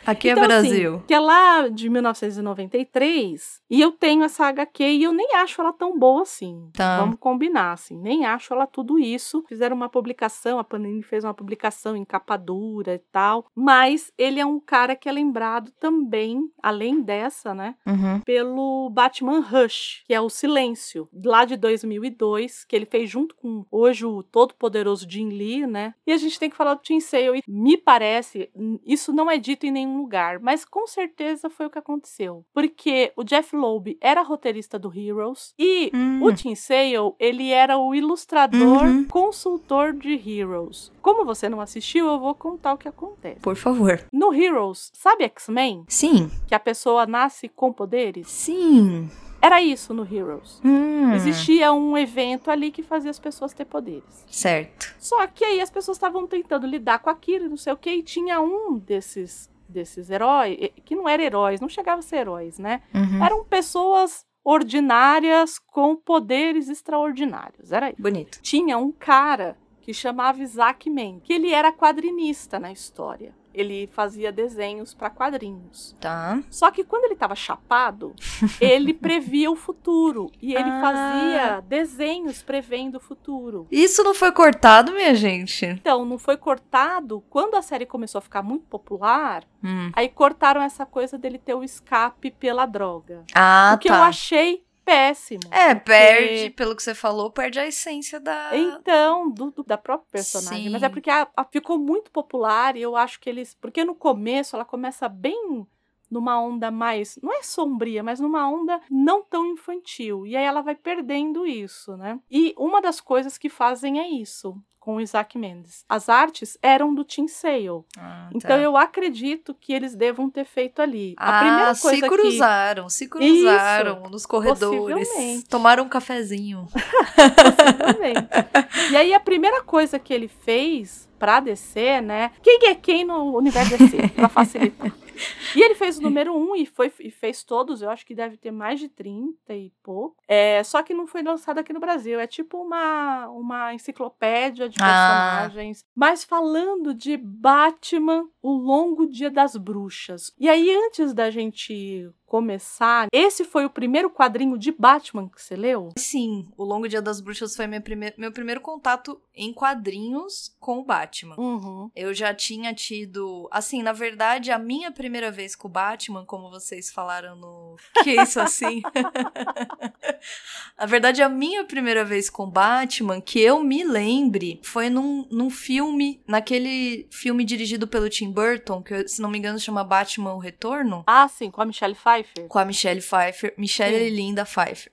Aqui 0.05 0.29
é 0.29 0.33
então, 0.33 0.45
é 0.45 0.47
Brasil. 0.49 0.95
Assim, 0.97 1.07
que 1.07 1.15
é 1.15 1.21
lá 1.21 1.69
de 1.69 1.89
1993, 1.89 3.63
e 3.71 3.81
eu 3.81 3.93
tenho 3.93 4.25
essa 4.25 4.47
HQ 4.47 4.83
e 4.83 5.05
eu 5.05 5.13
nem 5.13 5.37
acho 5.37 5.61
ela 5.61 5.73
tão 5.73 5.97
boa 5.97 6.23
assim. 6.23 6.69
Tá. 6.73 6.99
Vamos 6.99 7.19
combinar, 7.21 7.73
assim. 7.73 7.97
Nem 7.97 8.27
acho 8.27 8.53
ela 8.53 8.67
tudo 8.67 8.99
isso. 8.99 9.45
Fizeram 9.49 9.77
uma 9.77 9.89
publicação, 9.89 10.59
a 10.59 10.65
Panini 10.65 11.05
fez 11.05 11.23
uma 11.23 11.35
publicação 11.35 11.97
em 11.97 12.05
capa 12.05 12.37
dura 12.37 12.95
e 12.95 13.03
tal. 13.13 13.47
Mas 13.55 14.13
ele 14.19 14.41
é 14.41 14.47
um 14.47 14.59
cara 14.59 14.97
que 14.97 15.09
é 15.09 15.13
lembrado 15.13 15.71
também, 15.79 16.51
além 16.61 17.01
dessa, 17.01 17.55
né? 17.55 17.77
Uhum. 17.87 18.21
Pelo 18.23 18.91
Batman 18.91 19.39
Rush, 19.39 20.03
que 20.05 20.13
é 20.13 20.21
o 20.21 20.29
Silêncio, 20.29 21.09
lá 21.25 21.45
de 21.45 21.57
2002, 21.57 22.65
que 22.65 22.75
ele 22.75 22.87
fez 22.87 23.09
junto 23.09 23.37
com 23.37 23.65
hoje 23.71 24.05
o 24.05 24.25
todo-poderoso 24.25 25.07
Jim 25.09 25.29
Lee 25.29 25.60
aí, 25.65 25.71
né? 25.71 25.95
E 26.07 26.13
a 26.13 26.17
gente 26.17 26.39
tem 26.39 26.49
que 26.51 26.57
falar 26.57 26.75
do 26.75 26.83
Tim 26.83 27.01
Sale. 27.01 27.39
E 27.39 27.43
me 27.51 27.77
parece, 27.77 28.51
isso 28.85 29.13
não 29.13 29.31
é 29.31 29.39
dito 29.39 29.67
em 29.67 29.71
nenhum 29.71 29.99
lugar, 29.99 30.39
mas 30.41 30.65
com 30.65 30.87
certeza 30.87 31.49
foi 31.51 31.67
o 31.67 31.71
que 31.71 31.79
aconteceu. 31.79 32.45
Porque 32.53 33.13
o 33.17 33.25
Jeff 33.25 33.55
Loeb 33.55 33.97
era 34.01 34.23
roteirista 34.23 34.79
do 34.79 34.93
Heroes 34.97 35.55
e 35.59 35.91
Hum. 35.95 36.23
o 36.23 36.33
Tim 36.33 36.55
Sale, 36.55 37.15
ele 37.19 37.51
era 37.51 37.79
o 37.79 37.95
ilustrador, 37.95 38.85
Uhum. 38.85 39.05
consultor 39.05 39.93
de 39.93 40.13
Heroes. 40.29 40.93
Como 41.03 41.25
você 41.25 41.49
não 41.49 41.61
assistiu, 41.61 42.07
eu 42.07 42.19
vou 42.19 42.35
contar 42.35 42.75
o 42.75 42.79
que 42.79 42.89
acontece. 42.89 43.41
Por 43.41 43.57
favor. 43.57 44.01
No 44.13 44.33
Heroes, 44.35 44.91
sabe 44.95 45.25
X-Men? 45.25 45.85
Sim. 45.89 46.31
Que 46.47 46.55
a 46.55 46.61
pessoa 46.61 47.07
nasce 47.07 47.49
com 47.49 47.73
poderes? 47.73 48.29
Sim. 48.29 49.09
Era 49.43 49.63
isso 49.63 49.95
no 49.95 50.03
Heroes. 50.05 50.61
Hum. 50.65 51.13
Existia 51.15 51.73
um 51.73 51.97
evento 51.97 52.51
ali 52.51 52.71
que 52.71 52.83
fazia 52.83 53.11
as 53.11 53.19
pessoas 53.19 53.53
ter 53.53 53.65
poderes. 53.65 54.25
Certo. 54.31 54.95
Só 54.99 55.27
que 55.27 55.45
aí 55.45 55.61
as 55.61 55.71
pessoas 55.71 55.97
estavam 55.97 56.27
tentando 56.27 56.67
lidar 56.67 56.99
com 56.99 57.11
aquilo, 57.11 57.47
e 57.47 57.49
não 57.49 57.57
sei 57.57 57.73
o 57.73 57.77
que, 57.77 57.91
e 57.91 58.03
tinha 58.03 58.41
um 58.41 58.79
desses 58.79 59.49
desses 59.71 60.11
heróis, 60.11 60.59
que 60.85 60.97
não 60.97 61.09
eram 61.09 61.23
heróis, 61.23 61.61
não 61.61 61.69
chegava 61.69 62.01
a 62.01 62.03
ser 62.03 62.17
heróis, 62.17 62.59
né? 62.59 62.83
Uhum. 62.93 63.25
Eram 63.25 63.45
pessoas 63.45 64.27
ordinárias 64.45 65.59
com 65.59 65.95
poderes 65.95 66.69
extraordinários. 66.69 67.73
Era 67.73 67.91
isso. 67.91 68.03
Bonito. 68.03 68.41
Tinha 68.43 68.77
um 68.77 68.91
cara 68.91 69.57
que 69.81 69.95
chamava 69.95 70.43
Isaac 70.43 70.91
Man, 70.91 71.21
que 71.21 71.33
ele 71.33 71.53
era 71.53 71.73
quadrinista 71.73 72.59
na 72.59 72.73
história. 72.73 73.35
Ele 73.53 73.89
fazia 73.93 74.31
desenhos 74.31 74.95
para 74.95 75.11
quadrinhos. 75.11 75.95
Tá. 76.01 76.41
Só 76.51 76.71
que 76.71 76.85
quando 76.85 77.05
ele 77.05 77.15
estava 77.15 77.35
chapado, 77.35 78.15
ele 78.61 78.95
previa 78.95 79.51
o 79.51 79.57
futuro 79.57 80.31
e 80.41 80.55
ele 80.55 80.71
Ah. 80.71 80.81
fazia 80.81 81.61
desenhos 81.63 82.43
prevendo 82.43 82.97
o 82.97 83.01
futuro. 83.01 83.67
Isso 83.71 84.03
não 84.05 84.15
foi 84.15 84.31
cortado, 84.33 84.93
minha 84.93 85.15
gente? 85.15 85.67
Então, 85.67 86.05
não 86.05 86.19
foi 86.19 86.37
cortado. 86.37 87.23
Quando 87.29 87.55
a 87.57 87.63
série 87.63 87.87
começou 87.87 88.19
a 88.19 88.23
ficar 88.23 88.43
muito 88.43 88.67
popular, 88.67 89.45
Hum. 89.63 89.91
aí 89.95 90.09
cortaram 90.09 90.63
essa 90.63 90.87
coisa 90.87 91.19
dele 91.19 91.39
ter 91.39 91.55
o 91.55 91.63
escape 91.65 92.31
pela 92.31 92.65
droga. 92.67 93.25
Ah, 93.35 93.73
o 93.75 93.79
que 93.79 93.89
tá. 93.89 93.97
eu 93.99 94.03
achei 94.03 94.63
péssimo. 94.85 95.43
É, 95.51 95.75
porque- 95.75 95.85
perde, 95.91 96.51
pelo 96.51 96.75
que 96.77 96.83
você 96.83 96.95
falou, 96.95 97.31
perde 97.31 97.59
a 97.61 97.67
essência 97.67 98.19
da. 98.21 98.57
Então, 98.57 99.31
do, 99.31 99.51
do- 99.51 99.65
da 99.65 99.79
própria 99.79 100.09
personagem. 100.11 100.65
Sim. 100.65 100.71
Mas 100.71 100.83
é 100.83 100.89
porque 100.89 101.11
a- 101.11 101.29
a- 101.37 101.45
ficou 101.45 101.79
muito 101.79 102.11
popular 102.11 102.77
e 102.77 102.83
eu 102.83 102.97
acho 102.97 103.21
que 103.21 103.29
eles. 103.29 103.55
Porque 103.55 103.85
no 103.85 103.95
começo 103.95 104.57
ela 104.57 104.65
começa 104.65 105.09
bem 105.09 105.67
numa 106.11 106.41
onda 106.43 106.71
mais. 106.73 107.19
Não 107.23 107.33
é 107.33 107.43
sombria, 107.43 108.03
mas 108.03 108.19
numa 108.19 108.49
onda 108.51 108.81
não 108.91 109.23
tão 109.23 109.47
infantil. 109.47 110.27
E 110.27 110.37
aí 110.37 110.45
ela 110.45 110.61
vai 110.61 110.75
perdendo 110.75 111.47
isso, 111.47 111.97
né? 111.97 112.19
E 112.31 112.53
uma 112.59 112.83
das 112.83 113.01
coisas 113.01 113.39
que 113.39 113.49
fazem 113.49 114.01
é 114.01 114.09
isso. 114.09 114.57
Com 114.81 114.97
o 114.97 115.01
Isaac 115.01 115.37
Mendes. 115.37 115.85
As 115.87 116.09
artes 116.09 116.57
eram 116.63 116.95
do 116.95 117.05
Tim 117.05 117.29
Sale. 117.29 117.85
Ah, 117.99 118.31
Então 118.35 118.57
tá. 118.57 118.59
eu 118.59 118.79
acredito 118.79 119.53
que 119.55 119.75
eles 119.75 119.95
devam 119.95 120.31
ter 120.31 120.47
feito 120.47 120.81
ali. 120.81 121.15
Ah, 121.19 121.39
a 121.39 121.43
primeira 121.43 121.67
coisa 121.77 121.97
se 121.97 122.01
que 122.01 122.09
cruzaram, 122.09 122.89
se 122.89 123.07
cruzaram 123.07 124.03
nos 124.11 124.25
corredores. 124.25 125.45
Tomaram 125.51 125.85
um 125.85 125.89
cafezinho. 125.89 126.67
E 128.91 128.97
aí 128.97 129.15
a 129.15 129.21
primeira 129.21 129.63
coisa 129.63 129.99
que 129.99 130.13
ele 130.13 130.29
fez 130.29 131.09
pra 131.19 131.41
DC, 131.41 132.01
né? 132.01 132.31
Quem 132.43 132.61
é 132.69 132.75
quem 132.75 133.05
no 133.05 133.37
universo 133.37 133.77
DC? 133.77 134.09
Pra 134.17 134.29
facilitar. 134.29 134.93
E 135.57 135.63
ele 135.63 135.75
fez 135.75 135.99
o 135.99 136.03
número 136.03 136.33
1 136.35 136.51
um 136.51 136.55
e, 136.57 136.65
foi, 136.65 136.93
e 137.01 137.11
fez 137.11 137.43
todos, 137.43 137.83
eu 137.83 137.91
acho 137.91 138.07
que 138.07 138.15
deve 138.15 138.37
ter 138.37 138.51
mais 138.53 138.79
de 138.79 138.89
30 138.89 139.53
e 139.55 139.73
pouco. 139.83 140.17
É, 140.29 140.63
só 140.63 140.83
que 140.83 140.95
não 140.95 141.07
foi 141.09 141.23
lançado 141.23 141.59
aqui 141.59 141.73
no 141.73 141.81
Brasil. 141.81 142.21
É 142.21 142.27
tipo 142.27 142.59
uma, 142.63 143.29
uma 143.29 143.75
enciclopédia 143.75 144.69
de 144.69 144.79
Ah. 144.81 145.41
personagens. 145.49 145.85
Mas 145.95 146.23
falando 146.25 146.95
de 146.95 147.17
Batman, 147.17 148.29
o 148.41 148.53
longo 148.53 149.07
dia 149.07 149.31
das 149.31 149.57
bruxas. 149.57 150.33
E 150.39 150.49
aí, 150.49 150.71
antes 150.87 151.13
da 151.13 151.31
gente 151.31 152.09
começar, 152.31 153.09
esse 153.13 153.45
foi 153.45 153.65
o 153.65 153.71
primeiro 153.71 154.09
quadrinho 154.09 154.57
de 154.57 154.71
Batman 154.71 155.29
que 155.29 155.43
você 155.43 155.57
leu? 155.57 155.89
Sim, 155.99 156.47
o 156.57 156.63
Longo 156.63 156.89
Dia 156.89 157.03
das 157.03 157.21
Bruxas 157.21 157.57
foi 157.57 157.67
minha 157.67 157.81
prime- 157.81 158.15
meu 158.17 158.31
primeiro 158.31 158.61
contato 158.61 159.21
em 159.35 159.53
quadrinhos 159.53 160.55
com 160.61 160.79
o 160.79 160.85
Batman. 160.85 161.35
Uhum. 161.37 161.91
Eu 161.97 162.15
já 162.15 162.33
tinha 162.33 162.73
tido. 162.73 163.49
Assim, 163.51 163.83
na 163.83 163.93
verdade, 163.93 164.53
a 164.53 164.59
minha 164.61 164.93
primeira 164.93 165.29
vez 165.33 165.57
com 165.57 165.67
o 165.67 165.71
Batman, 165.71 166.25
como 166.25 166.49
vocês 166.51 166.93
falaram 166.93 167.35
no. 167.35 167.75
Que 168.05 168.13
isso 168.23 168.39
assim? 168.41 168.81
na 170.79 170.87
verdade, 170.87 171.23
a 171.23 171.29
minha 171.29 171.65
primeira 171.65 172.05
vez 172.05 172.31
com 172.31 172.45
o 172.45 172.51
Batman, 172.51 173.21
que 173.21 173.41
eu 173.41 173.61
me 173.63 173.83
lembre, 173.83 174.61
foi 174.63 174.89
num, 174.89 175.27
num 175.33 175.51
filme, 175.51 176.23
naquele 176.29 177.09
filme 177.11 177.45
dirigido 177.45 177.89
pelo 177.89 178.09
Tim 178.09 178.31
Burton, 178.31 178.83
que 178.83 179.09
se 179.09 179.21
não 179.21 179.31
me 179.31 179.39
engano 179.39 179.59
chama 179.59 179.83
Batman 179.83 180.35
O 180.35 180.39
Retorno. 180.39 181.03
Ah, 181.07 181.27
sim, 181.29 181.51
com 181.51 181.61
a 181.61 181.65
Michelle 181.65 181.95
Pfeiffer. 181.95 182.20
Com 182.49 182.59
a 182.59 182.65
Michelle 182.65 183.01
Pfeiffer. 183.01 183.55
Michelle 183.57 184.09
Sim. 184.09 184.15
Linda 184.15 184.45
Pfeiffer. 184.45 184.93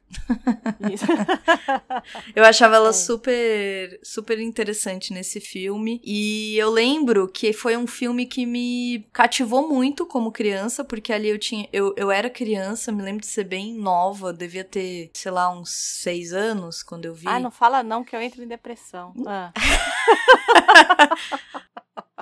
Isso. 0.92 1.06
Eu 2.36 2.44
achava 2.46 2.76
ela 2.76 2.90
É. 2.90 2.94
super, 2.94 4.00
super 4.04 4.40
interessante 4.40 5.14
nesse 5.14 5.40
filme. 5.40 6.02
E 6.04 6.58
eu 6.58 6.70
lembro 6.70 7.28
que 7.28 7.52
foi 7.54 7.76
um 7.78 7.88
filme 7.88 8.26
que 8.26 8.46
me 8.46 9.08
cativou 9.12 9.68
muito 9.68 10.06
como 10.06 10.32
criança, 10.32 10.84
porque 10.84 11.12
ali 11.12 11.30
eu 11.30 11.38
tinha. 11.38 11.68
Eu, 11.74 11.94
eu 11.98 12.12
era 12.12 12.30
criança, 12.30 12.92
me 12.92 13.02
lembro 13.02 13.22
de 13.22 13.28
ser 13.28 13.44
bem 13.44 13.74
nova, 13.74 14.32
devia 14.34 14.64
ter, 14.64 15.10
sei 15.14 15.32
lá, 15.32 15.50
uns 15.52 15.72
seis 15.72 16.34
anos 16.34 16.84
quando 16.84 17.06
eu 17.06 17.14
vi. 17.14 17.28
Ah, 17.28 17.40
não 17.40 17.52
fala 17.52 17.84
não, 17.84 18.04
que 18.04 18.16
eu 18.16 18.22
entro 18.22 18.44
em 18.44 18.48
depressão. 18.48 19.14
Ah. 19.26 19.52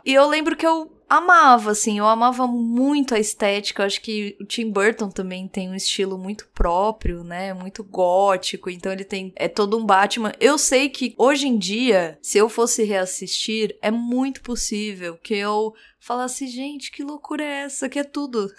E 0.05 0.13
eu 0.13 0.27
lembro 0.27 0.55
que 0.55 0.65
eu 0.65 0.91
amava, 1.09 1.71
assim, 1.71 1.97
eu 1.99 2.07
amava 2.07 2.45
muito 2.47 3.15
a 3.15 3.19
estética. 3.19 3.81
Eu 3.81 3.87
acho 3.87 4.01
que 4.01 4.35
o 4.39 4.45
Tim 4.45 4.69
Burton 4.71 5.09
também 5.09 5.47
tem 5.47 5.69
um 5.69 5.75
estilo 5.75 6.17
muito 6.17 6.47
próprio, 6.53 7.23
né? 7.23 7.53
Muito 7.53 7.83
gótico. 7.83 8.69
Então 8.69 8.91
ele 8.91 9.03
tem. 9.03 9.33
É 9.35 9.47
todo 9.47 9.77
um 9.77 9.85
Batman. 9.85 10.31
Eu 10.39 10.57
sei 10.57 10.89
que 10.89 11.15
hoje 11.17 11.47
em 11.47 11.57
dia, 11.57 12.17
se 12.21 12.37
eu 12.37 12.47
fosse 12.49 12.83
reassistir, 12.83 13.77
é 13.81 13.89
muito 13.91 14.41
possível 14.41 15.17
que 15.17 15.33
eu 15.35 15.73
falasse, 15.99 16.47
gente, 16.47 16.91
que 16.91 17.03
loucura 17.03 17.43
é 17.43 17.63
essa? 17.63 17.89
Que 17.89 17.99
é 17.99 18.03
tudo. 18.03 18.51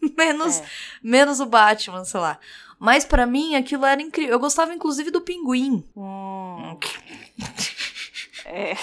menos, 0.16 0.60
É. 0.60 0.64
menos 1.02 1.40
o 1.40 1.46
Batman, 1.46 2.04
sei 2.04 2.20
lá. 2.20 2.38
Mas 2.78 3.04
pra 3.04 3.24
mim 3.26 3.54
aquilo 3.54 3.84
era 3.86 4.00
incrível. 4.02 4.32
Eu 4.34 4.40
gostava 4.40 4.74
inclusive 4.74 5.10
do 5.10 5.20
pinguim. 5.20 5.84
Hum. 5.96 6.76
É. 8.54 8.74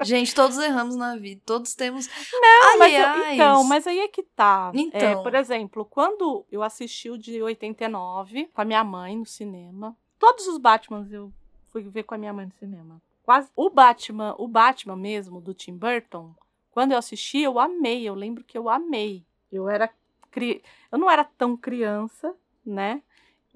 Gente, 0.04 0.34
todos 0.34 0.56
erramos 0.58 0.96
na 0.96 1.16
vida. 1.16 1.40
Todos 1.44 1.74
temos. 1.74 2.08
Não, 2.32 2.78
mas 2.78 2.92
eu- 2.94 3.06
Aliás, 3.06 3.34
então, 3.34 3.64
mas 3.64 3.86
aí 3.86 3.98
é 4.00 4.08
que 4.08 4.22
tá. 4.22 4.70
Então. 4.74 5.00
É, 5.00 5.16
por 5.22 5.34
exemplo, 5.34 5.84
quando 5.84 6.44
eu 6.50 6.62
assisti 6.62 7.10
o 7.10 7.18
de 7.18 7.42
89 7.42 8.46
com 8.54 8.60
a 8.60 8.64
minha 8.64 8.82
mãe 8.84 9.16
no 9.16 9.26
cinema, 9.26 9.96
todos 10.18 10.46
os 10.46 10.58
Batmans 10.58 11.12
eu 11.12 11.32
fui 11.70 11.82
ver 11.82 12.04
com 12.04 12.14
a 12.14 12.18
minha 12.18 12.32
mãe 12.32 12.46
no 12.46 12.52
cinema. 12.52 13.00
Quase 13.22 13.50
o 13.54 13.68
Batman, 13.68 14.34
o 14.38 14.48
Batman 14.48 14.96
mesmo 14.96 15.40
do 15.40 15.52
Tim 15.52 15.76
Burton, 15.76 16.34
quando 16.70 16.92
eu 16.92 16.98
assisti, 16.98 17.40
eu 17.40 17.58
amei. 17.58 18.08
Eu 18.08 18.14
lembro 18.14 18.42
que 18.42 18.56
eu 18.56 18.68
amei. 18.70 19.22
Eu 19.52 19.68
era 19.68 19.90
cri... 20.30 20.62
eu 20.90 20.98
não 20.98 21.10
era 21.10 21.24
tão 21.24 21.56
criança, 21.56 22.34
né? 22.64 23.02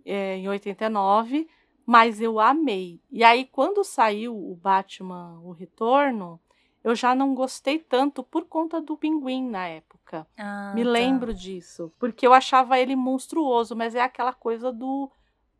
É, 0.05 0.37
em 0.37 0.49
89, 0.49 1.49
mas 1.87 2.21
eu 2.21 2.39
amei. 2.41 3.01
E 3.11 3.23
aí 3.25 3.45
quando 3.45 3.85
saiu 3.85 4.37
o 4.37 4.55
Batman 4.55 5.41
O 5.43 5.53
Retorno, 5.53 6.41
eu 6.85 6.95
já 6.95 7.15
não 7.15 7.35
gostei 7.35 7.79
tanto 7.79 8.23
por 8.23 8.45
conta 8.45 8.81
do 8.81 8.97
pinguim 8.97 9.49
na 9.49 9.69
época. 9.69 10.27
Ah, 10.37 10.73
Me 10.75 10.83
tá. 10.85 10.91
lembro 10.91 11.33
disso. 11.33 11.93
Porque 11.99 12.27
eu 12.27 12.33
achava 12.35 12.79
ele 12.79 12.97
monstruoso, 12.97 13.77
mas 13.77 13.95
é 13.95 14.01
aquela 14.01 14.33
coisa 14.33 14.73
do, 14.73 15.11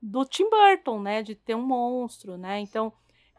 do 0.01 0.25
Tim 0.25 0.49
Burton, 0.51 1.01
né? 1.01 1.23
De 1.23 1.35
ter 1.35 1.55
um 1.55 1.63
monstro, 1.63 2.37
né? 2.37 2.59
Então, 2.59 2.93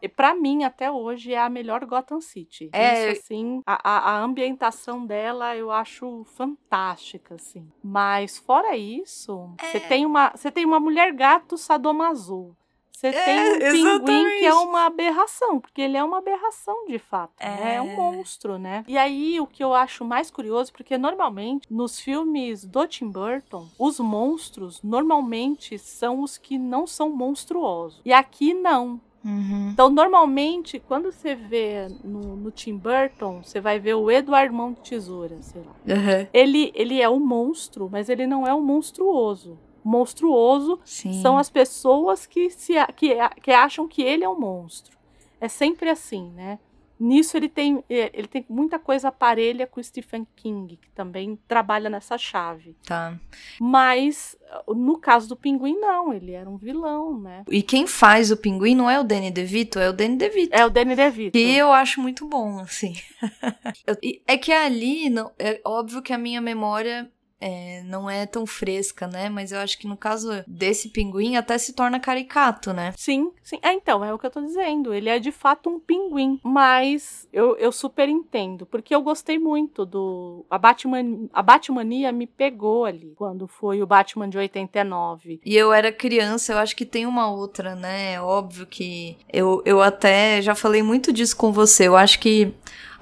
pra 0.08 0.34
mim, 0.34 0.64
até 0.64 0.90
hoje, 0.90 1.32
é 1.32 1.40
a 1.40 1.48
melhor 1.48 1.84
Gotham 1.84 2.20
City. 2.20 2.70
É. 2.72 3.10
Isso, 3.12 3.20
assim, 3.20 3.62
a, 3.66 4.12
a, 4.12 4.22
ambientação 4.22 5.04
dela 5.06 5.56
eu 5.56 5.70
acho 5.70 6.24
fantástica, 6.24 7.34
assim. 7.34 7.70
Mas, 7.82 8.38
fora 8.38 8.76
isso, 8.76 9.50
você 9.60 9.76
É. 9.76 9.80
tem 9.80 10.06
uma 10.06 10.30
tem 10.30 10.64
uma 10.64 10.80
mulher 10.80 11.12
gato 11.12 11.56
sadomaso. 11.56 12.56
Você 12.96 13.08
É, 13.08 13.24
tem 13.24 13.40
um 13.40 13.58
pinguim 13.58 14.24
que 14.38 14.44
é 14.44 14.48
exatamente. 14.48 14.68
uma 14.68 14.86
aberração, 14.86 15.60
porque 15.60 15.82
ele 15.82 15.96
é 15.96 16.04
uma 16.04 16.18
aberração 16.18 16.86
de 16.86 16.98
fato. 16.98 17.32
né? 17.40 17.74
É 17.74 17.82
um 17.82 17.90
É. 17.90 17.96
monstro, 17.96 18.56
né? 18.56 18.84
E 18.86 18.96
aí, 18.96 19.40
o 19.40 19.46
que 19.46 19.62
eu 19.64 19.74
acho 19.74 20.04
mais 20.04 20.30
curioso, 20.30 20.72
porque 20.72 20.96
normalmente 20.96 21.66
nos 21.70 21.98
filmes 22.00 22.64
do 22.64 22.86
Tim 22.86 23.08
Burton, 23.10 23.66
os 23.78 23.98
monstros 23.98 24.80
normalmente 24.82 25.76
são 25.78 26.20
os 26.22 26.38
que 26.38 26.56
não 26.56 26.86
são 26.86 27.10
monstruosos. 27.10 28.00
E 28.04 28.12
aqui 28.12 28.54
não. 28.54 29.00
Uhum. 29.24 29.70
Então, 29.72 29.88
normalmente, 29.88 30.78
quando 30.78 31.10
você 31.10 31.34
vê 31.34 31.88
no, 32.04 32.36
no 32.36 32.50
Tim 32.50 32.76
Burton, 32.76 33.42
você 33.42 33.58
vai 33.58 33.78
ver 33.78 33.94
o 33.94 34.10
Eduardo 34.10 34.52
Mão 34.54 34.72
de 34.72 34.80
Tesoura, 34.82 35.38
sei 35.40 35.62
lá. 35.62 35.72
Uhum. 35.94 36.26
Ele, 36.32 36.70
ele 36.74 37.00
é 37.00 37.08
um 37.08 37.18
monstro, 37.20 37.88
mas 37.90 38.10
ele 38.10 38.26
não 38.26 38.46
é 38.46 38.54
um 38.54 38.60
monstruoso. 38.62 39.58
Monstruoso 39.84 40.80
Sim. 40.84 41.20
são 41.20 41.36
as 41.36 41.50
pessoas 41.50 42.26
que, 42.26 42.50
se, 42.50 42.72
que, 42.96 43.16
que 43.42 43.50
acham 43.50 43.86
que 43.86 44.02
ele 44.02 44.24
é 44.24 44.28
um 44.28 44.38
monstro. 44.38 44.96
é 45.40 45.48
sempre 45.48 45.90
assim, 45.90 46.30
né? 46.30 46.58
Nisso 46.98 47.36
ele 47.36 47.48
tem, 47.48 47.82
é, 47.90 48.10
ele 48.14 48.28
tem 48.28 48.46
muita 48.48 48.78
coisa 48.78 49.10
parelha 49.10 49.66
com 49.66 49.80
o 49.80 49.84
Stephen 49.84 50.26
King, 50.36 50.76
que 50.76 50.90
também 50.92 51.38
trabalha 51.48 51.90
nessa 51.90 52.16
chave. 52.16 52.76
Tá. 52.86 53.18
Mas 53.60 54.36
no 54.68 54.98
caso 54.98 55.28
do 55.28 55.36
Pinguim, 55.36 55.76
não, 55.76 56.12
ele 56.12 56.32
era 56.32 56.48
um 56.48 56.56
vilão, 56.56 57.20
né? 57.20 57.44
E 57.50 57.62
quem 57.62 57.86
faz 57.86 58.30
o 58.30 58.36
Pinguim 58.36 58.76
não 58.76 58.88
é 58.88 58.98
o 59.00 59.04
Danny 59.04 59.30
DeVito, 59.30 59.78
é 59.78 59.90
o 59.90 59.92
Danny 59.92 60.16
DeVito. 60.16 60.54
É 60.54 60.64
o 60.64 60.70
Danny 60.70 60.94
DeVito. 60.94 61.32
Que 61.32 61.56
eu 61.56 61.72
acho 61.72 62.00
muito 62.00 62.26
bom, 62.28 62.60
assim. 62.60 62.94
é 64.26 64.38
que 64.38 64.52
ali, 64.52 65.10
não, 65.10 65.32
é 65.38 65.60
óbvio 65.64 66.00
que 66.00 66.12
a 66.12 66.18
minha 66.18 66.40
memória 66.40 67.10
é, 67.46 67.82
não 67.84 68.08
é 68.08 68.24
tão 68.24 68.46
fresca, 68.46 69.06
né? 69.06 69.28
Mas 69.28 69.52
eu 69.52 69.58
acho 69.58 69.78
que 69.78 69.86
no 69.86 69.98
caso 69.98 70.30
desse 70.46 70.88
pinguim 70.88 71.36
até 71.36 71.58
se 71.58 71.74
torna 71.74 72.00
caricato, 72.00 72.72
né? 72.72 72.94
Sim, 72.96 73.30
sim. 73.42 73.58
É, 73.60 73.70
então, 73.74 74.02
é 74.02 74.14
o 74.14 74.18
que 74.18 74.24
eu 74.24 74.30
tô 74.30 74.40
dizendo. 74.40 74.94
Ele 74.94 75.10
é 75.10 75.18
de 75.18 75.30
fato 75.30 75.68
um 75.68 75.78
pinguim. 75.78 76.40
Mas 76.42 77.28
eu, 77.30 77.54
eu 77.58 77.70
super 77.70 78.08
entendo. 78.08 78.64
Porque 78.64 78.94
eu 78.94 79.02
gostei 79.02 79.38
muito 79.38 79.84
do. 79.84 80.46
A, 80.48 80.56
Batman, 80.56 81.28
a 81.34 81.42
Batmania 81.42 82.10
me 82.12 82.26
pegou 82.26 82.86
ali. 82.86 83.12
Quando 83.14 83.46
foi 83.46 83.82
o 83.82 83.86
Batman 83.86 84.26
de 84.26 84.38
89. 84.38 85.40
E 85.44 85.54
eu 85.54 85.70
era 85.70 85.92
criança, 85.92 86.54
eu 86.54 86.58
acho 86.58 86.74
que 86.74 86.86
tem 86.86 87.04
uma 87.04 87.30
outra, 87.30 87.74
né? 87.74 88.14
É 88.14 88.20
óbvio 88.22 88.66
que. 88.66 89.18
Eu, 89.30 89.62
eu 89.66 89.82
até 89.82 90.40
já 90.40 90.54
falei 90.54 90.82
muito 90.82 91.12
disso 91.12 91.36
com 91.36 91.52
você. 91.52 91.88
Eu 91.88 91.96
acho 91.96 92.18
que 92.18 92.54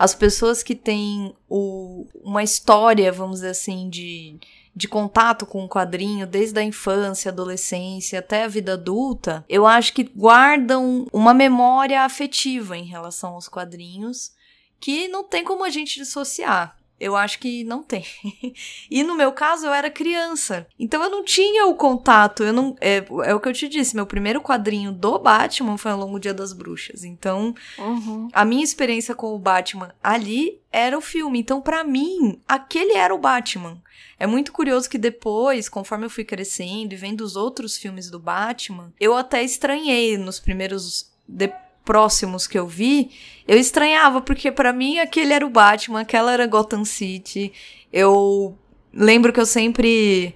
as 0.02 0.16
pessoas 0.16 0.64
que 0.64 0.74
têm 0.74 1.32
o, 1.48 2.08
uma 2.24 2.42
história, 2.42 3.12
vamos 3.12 3.36
dizer 3.36 3.50
assim, 3.50 3.88
de, 3.88 4.36
de 4.74 4.88
contato 4.88 5.46
com 5.46 5.64
o 5.64 5.68
quadrinho 5.68 6.26
desde 6.26 6.58
a 6.58 6.64
infância, 6.64 7.30
adolescência 7.30 8.18
até 8.18 8.42
a 8.42 8.48
vida 8.48 8.72
adulta, 8.72 9.44
eu 9.48 9.64
acho 9.64 9.92
que 9.92 10.02
guardam 10.02 11.06
uma 11.12 11.32
memória 11.32 12.02
afetiva 12.02 12.76
em 12.76 12.82
relação 12.82 13.34
aos 13.34 13.48
quadrinhos 13.48 14.32
que 14.80 15.06
não 15.06 15.22
tem 15.22 15.44
como 15.44 15.62
a 15.62 15.70
gente 15.70 16.00
dissociar. 16.00 16.76
Eu 17.00 17.16
acho 17.16 17.38
que 17.40 17.64
não 17.64 17.82
tem. 17.82 18.04
e 18.90 19.02
no 19.02 19.16
meu 19.16 19.32
caso, 19.32 19.66
eu 19.66 19.74
era 19.74 19.90
criança. 19.90 20.66
Então 20.78 21.02
eu 21.02 21.10
não 21.10 21.24
tinha 21.24 21.66
o 21.66 21.74
contato. 21.74 22.44
Eu 22.44 22.52
não. 22.52 22.76
É, 22.80 23.04
é 23.24 23.34
o 23.34 23.40
que 23.40 23.48
eu 23.48 23.52
te 23.52 23.68
disse. 23.68 23.96
Meu 23.96 24.06
primeiro 24.06 24.40
quadrinho 24.40 24.92
do 24.92 25.18
Batman 25.18 25.76
foi 25.76 25.90
ao 25.90 25.98
longo 25.98 26.20
Dia 26.20 26.32
das 26.32 26.52
Bruxas. 26.52 27.02
Então, 27.02 27.54
uhum. 27.78 28.28
a 28.32 28.44
minha 28.44 28.62
experiência 28.62 29.14
com 29.14 29.34
o 29.34 29.38
Batman 29.38 29.92
ali 30.02 30.60
era 30.70 30.96
o 30.96 31.00
filme. 31.00 31.40
Então, 31.40 31.60
para 31.60 31.82
mim, 31.82 32.40
aquele 32.46 32.92
era 32.92 33.14
o 33.14 33.18
Batman. 33.18 33.82
É 34.18 34.26
muito 34.26 34.52
curioso 34.52 34.88
que 34.88 34.98
depois, 34.98 35.68
conforme 35.68 36.06
eu 36.06 36.10
fui 36.10 36.24
crescendo 36.24 36.92
e 36.92 36.96
vendo 36.96 37.22
os 37.22 37.34
outros 37.34 37.76
filmes 37.76 38.08
do 38.08 38.20
Batman, 38.20 38.92
eu 39.00 39.16
até 39.16 39.42
estranhei 39.42 40.16
nos 40.16 40.38
primeiros. 40.38 41.10
De 41.26 41.52
próximos 41.84 42.46
que 42.46 42.58
eu 42.58 42.66
vi, 42.66 43.10
eu 43.46 43.58
estranhava, 43.58 44.20
porque 44.20 44.52
para 44.52 44.72
mim 44.72 44.98
aquele 44.98 45.32
era 45.32 45.44
o 45.44 45.50
Batman, 45.50 46.00
aquela 46.00 46.32
era 46.32 46.46
Gotham 46.46 46.84
City. 46.84 47.52
Eu 47.92 48.56
lembro 48.92 49.32
que 49.32 49.40
eu 49.40 49.46
sempre 49.46 50.34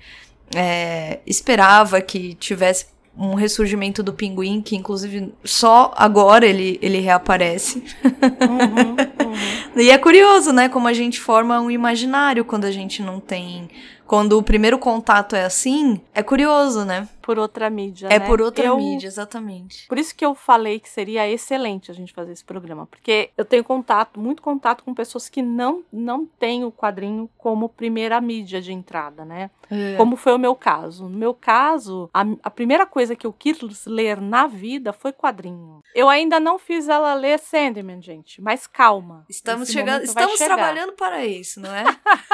é, 0.55 1.21
esperava 1.27 2.01
que 2.01 2.35
tivesse 2.35 2.87
um 3.19 3.35
ressurgimento 3.35 4.03
do 4.03 4.13
pinguim, 4.13 4.61
que 4.61 4.77
inclusive 4.77 5.33
só 5.43 5.95
agora 5.97 6.45
ele, 6.45 6.79
ele 6.83 7.01
reaparece. 7.01 7.83
Uhum, 8.05 8.91
uhum. 9.31 9.77
e 9.81 9.91
é 9.91 9.97
curioso, 9.97 10.53
né, 10.53 10.69
como 10.69 10.87
a 10.87 10.93
gente 10.93 11.19
forma 11.19 11.59
um 11.59 11.71
imaginário 11.71 12.45
quando 12.45 12.67
a 12.67 12.71
gente 12.71 13.03
não 13.03 13.19
tem. 13.19 13.71
Quando 14.07 14.39
o 14.39 14.43
primeiro 14.43 14.79
contato 14.79 15.35
é 15.35 15.45
assim, 15.45 16.01
é 16.15 16.23
curioso, 16.23 16.85
né? 16.85 17.09
por 17.27 17.41
outra 17.41 17.69
mídia. 17.69 18.07
É 18.07 18.21
né? 18.21 18.25
por 18.25 18.41
outra 18.41 18.65
eu, 18.65 18.77
mídia, 18.77 19.09
exatamente. 19.09 19.89
Por 19.89 19.99
isso 19.99 20.15
que 20.15 20.25
eu 20.25 20.33
falei 20.33 20.79
que 20.79 20.89
seria 20.89 21.29
excelente 21.29 21.91
a 21.91 21.95
gente 21.95 22.13
fazer 22.13 22.31
esse 22.31 22.45
programa, 22.45 22.87
porque 22.87 23.31
eu 23.37 23.45
tenho 23.45 23.65
contato, 23.65 24.21
muito 24.21 24.41
contato 24.41 24.85
com 24.85 24.95
pessoas 24.95 25.29
que 25.29 25.43
não 25.43 25.83
não 25.93 26.25
têm 26.25 26.65
o 26.65 26.71
quadrinho 26.71 27.29
como 27.37 27.69
primeira 27.69 28.21
mídia 28.21 28.63
de 28.63 28.73
entrada, 28.73 29.25
né? 29.25 29.51
É. 29.69 29.97
Como 29.97 30.15
foi 30.15 30.35
o 30.35 30.39
meu 30.39 30.55
caso. 30.55 31.09
No 31.09 31.19
meu 31.19 31.35
caso, 31.35 32.09
a, 32.15 32.25
a 32.45 32.51
primeira 32.51 32.87
coisa 32.87 33.17
que 33.17 33.27
eu 33.27 33.33
quis 33.33 33.59
ler 33.85 34.21
na 34.21 34.47
vida 34.47 34.93
foi 34.93 35.13
quadrinho. 35.13 35.81
Eu 35.93 36.09
ainda 36.09 36.39
não 36.39 36.61
fiz 36.61 36.89
ela 36.89 37.13
ler 37.15 37.41
Sandman, 37.41 38.01
gente, 38.01 38.41
mas 38.41 38.69
calma. 38.69 39.25
Estamos 39.29 39.65
Esse 39.65 39.73
chegando, 39.73 40.05
estamos 40.05 40.39
trabalhando 40.39 40.93
para 40.93 41.27
isso, 41.27 41.61
não 41.61 41.75
é? 41.75 41.85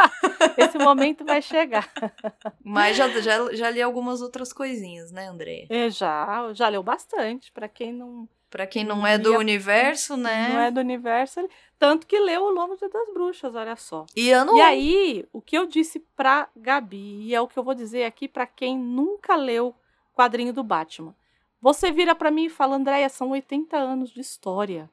Esse 0.59 0.76
momento 0.76 1.25
vai 1.25 1.41
chegar. 1.41 1.62
Mas 2.64 2.97
já, 2.97 3.09
já, 3.21 3.52
já 3.54 3.71
li 3.71 3.83
algumas 3.83 4.21
outras 4.21 4.52
coisinhas, 4.52 5.11
né, 5.11 5.26
André? 5.26 5.66
É, 5.69 5.90
já, 5.90 6.52
já 6.52 6.69
leu 6.69 6.83
bastante. 6.83 7.50
Pra 7.52 7.69
quem 7.69 7.92
não, 7.92 8.28
Pra 8.52 8.66
quem 8.66 8.85
não 8.85 9.07
é 9.07 9.16
do 9.16 9.35
universo, 9.38 10.14
né? 10.14 10.51
não 10.53 10.61
é 10.61 10.70
do 10.70 10.79
universo, 10.81 11.40
tanto 11.79 12.07
que 12.07 12.18
leu 12.20 12.42
o 12.42 12.51
Longo 12.51 12.77
Dia 12.77 12.88
das 12.90 13.11
Bruxas, 13.14 13.55
olha 13.55 13.75
só. 13.77 14.05
E 14.14 14.31
ano 14.31 14.55
E 14.55 14.61
aí, 14.61 15.25
o 15.33 15.40
que 15.40 15.57
eu 15.57 15.66
disse 15.66 16.01
pra 16.14 16.48
Gabi, 16.55 17.22
e 17.22 17.35
é 17.35 17.40
o 17.40 17.48
que 17.48 17.59
eu 17.59 17.62
vou 17.62 17.75
dizer 17.75 18.05
aqui 18.05 18.29
pra 18.29 18.46
quem 18.46 18.77
nunca 18.79 19.37
leu 19.37 19.75
quadrinho 20.14 20.53
do 20.53 20.62
Batman. 20.62 21.14
Você 21.62 21.90
vira 21.90 22.14
pra 22.14 22.31
mim 22.31 22.44
e 22.44 22.51
fala, 22.51 22.77
Andréia, 22.77 23.09
são 23.09 23.31
80 23.31 23.75
anos 23.77 24.11
de 24.11 24.20
história. 24.20 24.90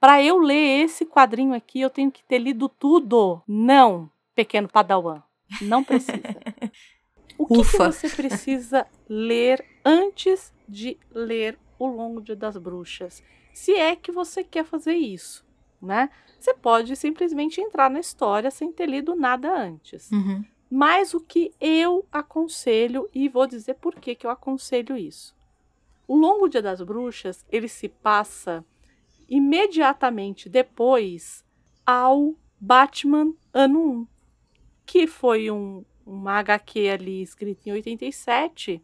Pra 0.00 0.20
eu 0.20 0.38
ler 0.38 0.84
esse 0.84 1.06
quadrinho 1.06 1.54
aqui, 1.54 1.80
eu 1.80 1.90
tenho 1.90 2.10
que 2.10 2.24
ter 2.24 2.38
lido 2.38 2.68
tudo. 2.68 3.40
Não, 3.46 4.10
pequeno 4.34 4.68
padawan, 4.68 5.22
não 5.62 5.82
precisa. 5.84 6.18
O 7.38 7.46
que, 7.46 7.70
que 7.70 7.78
você 7.78 8.08
precisa 8.08 8.84
ler 9.08 9.64
antes 9.84 10.52
de 10.68 10.98
ler 11.12 11.56
O 11.78 11.86
Longo 11.86 12.20
Dia 12.20 12.34
das 12.34 12.56
Bruxas? 12.56 13.22
Se 13.54 13.74
é 13.74 13.94
que 13.94 14.10
você 14.10 14.42
quer 14.42 14.64
fazer 14.64 14.94
isso, 14.94 15.46
né? 15.80 16.10
Você 16.38 16.52
pode 16.52 16.96
simplesmente 16.96 17.60
entrar 17.60 17.88
na 17.88 18.00
história 18.00 18.50
sem 18.50 18.72
ter 18.72 18.86
lido 18.86 19.14
nada 19.14 19.56
antes. 19.56 20.10
Uhum. 20.10 20.44
Mas 20.68 21.14
o 21.14 21.20
que 21.20 21.52
eu 21.60 22.04
aconselho, 22.12 23.08
e 23.14 23.28
vou 23.28 23.46
dizer 23.46 23.74
por 23.74 23.94
que, 23.94 24.16
que 24.16 24.26
eu 24.26 24.30
aconselho 24.30 24.96
isso. 24.96 25.34
O 26.06 26.16
Longo 26.16 26.48
Dia 26.48 26.62
das 26.62 26.82
Bruxas, 26.82 27.46
ele 27.50 27.68
se 27.68 27.88
passa 27.88 28.64
imediatamente 29.28 30.48
depois 30.48 31.44
ao 31.86 32.34
Batman 32.60 33.32
Ano 33.52 33.92
1, 33.92 34.06
que 34.88 35.06
foi 35.06 35.50
um, 35.50 35.84
uma 36.06 36.38
HQ 36.38 36.88
ali 36.88 37.20
escrita 37.20 37.68
em 37.68 37.72
87, 37.72 38.82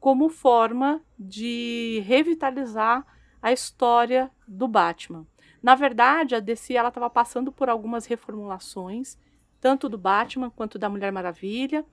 como 0.00 0.28
forma 0.28 1.00
de 1.16 2.02
revitalizar 2.04 3.06
a 3.40 3.52
história 3.52 4.28
do 4.46 4.66
Batman. 4.66 5.24
Na 5.62 5.76
verdade, 5.76 6.34
a 6.34 6.40
DC 6.40 6.74
estava 6.74 7.08
passando 7.08 7.52
por 7.52 7.68
algumas 7.68 8.06
reformulações, 8.06 9.16
tanto 9.60 9.88
do 9.88 9.96
Batman 9.96 10.50
quanto 10.50 10.80
da 10.80 10.88
Mulher 10.88 11.12
Maravilha. 11.12 11.86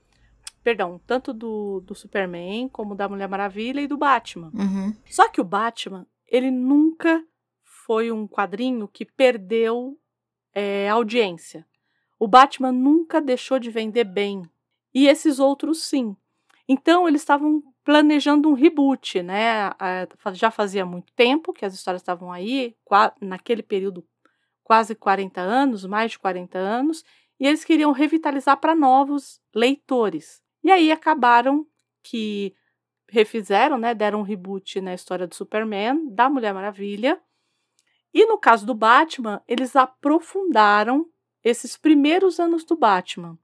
Perdão, 0.63 0.99
tanto 1.05 1.31
do, 1.31 1.79
do 1.81 1.93
Superman 1.93 2.67
como 2.69 2.95
da 2.95 3.07
Mulher 3.07 3.29
Maravilha 3.29 3.81
e 3.81 3.87
do 3.87 3.97
Batman. 3.97 4.51
Uhum. 4.51 4.95
Só 5.05 5.29
que 5.29 5.39
o 5.39 5.43
Batman, 5.43 6.07
ele 6.25 6.49
nunca 6.49 7.23
foi 7.63 8.11
um 8.11 8.27
quadrinho 8.27 8.87
que 8.87 9.05
perdeu 9.05 9.95
é, 10.55 10.89
audiência. 10.89 11.67
O 12.23 12.27
Batman 12.27 12.71
nunca 12.71 13.19
deixou 13.19 13.59
de 13.59 13.69
vender 13.69 14.05
bem. 14.05 14.49
E 14.93 15.09
esses 15.09 15.39
outros 15.39 15.83
sim. 15.83 16.15
Então 16.69 17.05
eles 17.05 17.19
estavam 17.19 17.61
planejando 17.83 18.47
um 18.49 18.53
reboot, 18.53 19.21
né? 19.21 19.71
Já 20.31 20.49
fazia 20.49 20.85
muito 20.85 21.11
tempo 21.17 21.51
que 21.51 21.65
as 21.65 21.73
histórias 21.73 22.01
estavam 22.01 22.31
aí, 22.31 22.77
naquele 23.19 23.61
período 23.61 24.07
quase 24.63 24.95
40 24.95 25.41
anos, 25.41 25.85
mais 25.85 26.11
de 26.11 26.19
40 26.19 26.57
anos, 26.57 27.03
e 27.37 27.45
eles 27.45 27.65
queriam 27.65 27.91
revitalizar 27.91 28.55
para 28.55 28.73
novos 28.73 29.41
leitores. 29.53 30.41
E 30.63 30.71
aí 30.71 30.93
acabaram 30.93 31.67
que 32.01 32.55
refizeram, 33.09 33.77
né, 33.77 33.93
deram 33.93 34.21
um 34.21 34.23
reboot 34.23 34.79
na 34.79 34.93
história 34.93 35.27
do 35.27 35.35
Superman, 35.35 36.07
da 36.09 36.29
Mulher 36.29 36.53
Maravilha. 36.53 37.21
E 38.13 38.25
no 38.25 38.37
caso 38.37 38.65
do 38.65 38.73
Batman, 38.73 39.41
eles 39.45 39.75
aprofundaram 39.75 41.05
esses 41.43 41.77
primeiros 41.77 42.39
anos 42.39 42.63
do 42.63 42.75
Batman. 42.75 43.37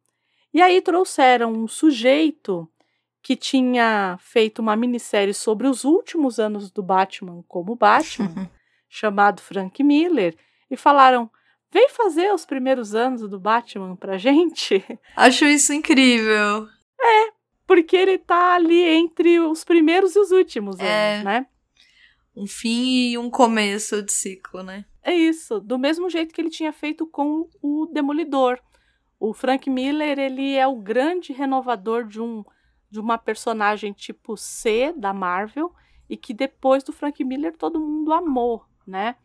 E 0.53 0.61
aí 0.61 0.81
trouxeram 0.81 1.51
um 1.53 1.67
sujeito 1.67 2.67
que 3.21 3.35
tinha 3.35 4.17
feito 4.19 4.59
uma 4.59 4.75
minissérie 4.75 5.33
sobre 5.33 5.67
os 5.67 5.83
últimos 5.83 6.39
anos 6.39 6.71
do 6.71 6.81
Batman 6.81 7.43
como 7.47 7.75
Batman, 7.75 8.49
chamado 8.89 9.41
Frank 9.41 9.83
Miller, 9.83 10.35
e 10.71 10.77
falaram: 10.77 11.29
"Vem 11.71 11.89
fazer 11.89 12.33
os 12.33 12.45
primeiros 12.45 12.95
anos 12.95 13.21
do 13.29 13.39
Batman 13.39 13.95
pra 13.95 14.17
gente". 14.17 14.83
Acho 15.15 15.45
isso 15.45 15.73
incrível. 15.73 16.67
Porque 17.67 17.95
ele 17.95 18.17
tá 18.17 18.55
ali 18.55 18.81
entre 18.81 19.39
os 19.39 19.63
primeiros 19.63 20.15
e 20.15 20.19
os 20.19 20.31
últimos 20.31 20.79
É. 20.79 21.13
anos, 21.13 21.25
né? 21.25 21.45
Um 22.35 22.47
fim 22.47 23.11
e 23.11 23.17
um 23.17 23.29
começo 23.29 24.01
de 24.01 24.11
ciclo, 24.11 24.63
né? 24.63 24.85
É 25.01 25.13
isso, 25.13 25.59
do 25.59 25.77
mesmo 25.77 26.09
jeito 26.09 26.33
que 26.33 26.41
ele 26.41 26.49
tinha 26.49 26.73
feito 26.73 27.07
com 27.07 27.49
o 27.61 27.85
Demolidor. 27.87 28.59
O 29.19 29.33
Frank 29.33 29.69
Miller, 29.69 30.17
ele 30.17 30.55
é 30.55 30.67
o 30.67 30.77
grande 30.77 31.33
renovador 31.33 32.05
de 32.05 32.21
um 32.21 32.43
de 32.89 32.99
uma 32.99 33.17
personagem 33.17 33.93
tipo 33.93 34.35
C 34.35 34.91
da 34.97 35.13
Marvel 35.13 35.71
e 36.09 36.17
que 36.17 36.33
depois 36.33 36.83
do 36.83 36.91
Frank 36.91 37.23
Miller 37.23 37.55
todo 37.55 37.79
mundo 37.79 38.11
amou, 38.11 38.65
né? 38.85 39.15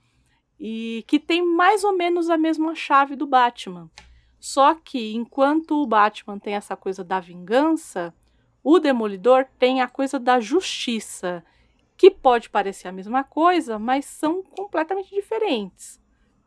E 0.60 1.02
que 1.08 1.18
tem 1.18 1.42
mais 1.42 1.82
ou 1.82 1.96
menos 1.96 2.28
a 2.28 2.36
mesma 2.36 2.74
chave 2.74 3.16
do 3.16 3.26
Batman. 3.26 3.90
Só 4.38 4.74
que 4.74 5.14
enquanto 5.14 5.82
o 5.82 5.86
Batman 5.86 6.38
tem 6.38 6.54
essa 6.54 6.76
coisa 6.76 7.02
da 7.02 7.18
vingança, 7.18 8.14
o 8.62 8.78
Demolidor 8.78 9.46
tem 9.58 9.80
a 9.80 9.88
coisa 9.88 10.18
da 10.18 10.38
justiça, 10.38 11.42
que 11.96 12.10
pode 12.10 12.50
parecer 12.50 12.88
a 12.88 12.92
mesma 12.92 13.22
coisa, 13.24 13.78
mas 13.78 14.04
são 14.04 14.42
completamente 14.42 15.14
diferentes. 15.14 16.00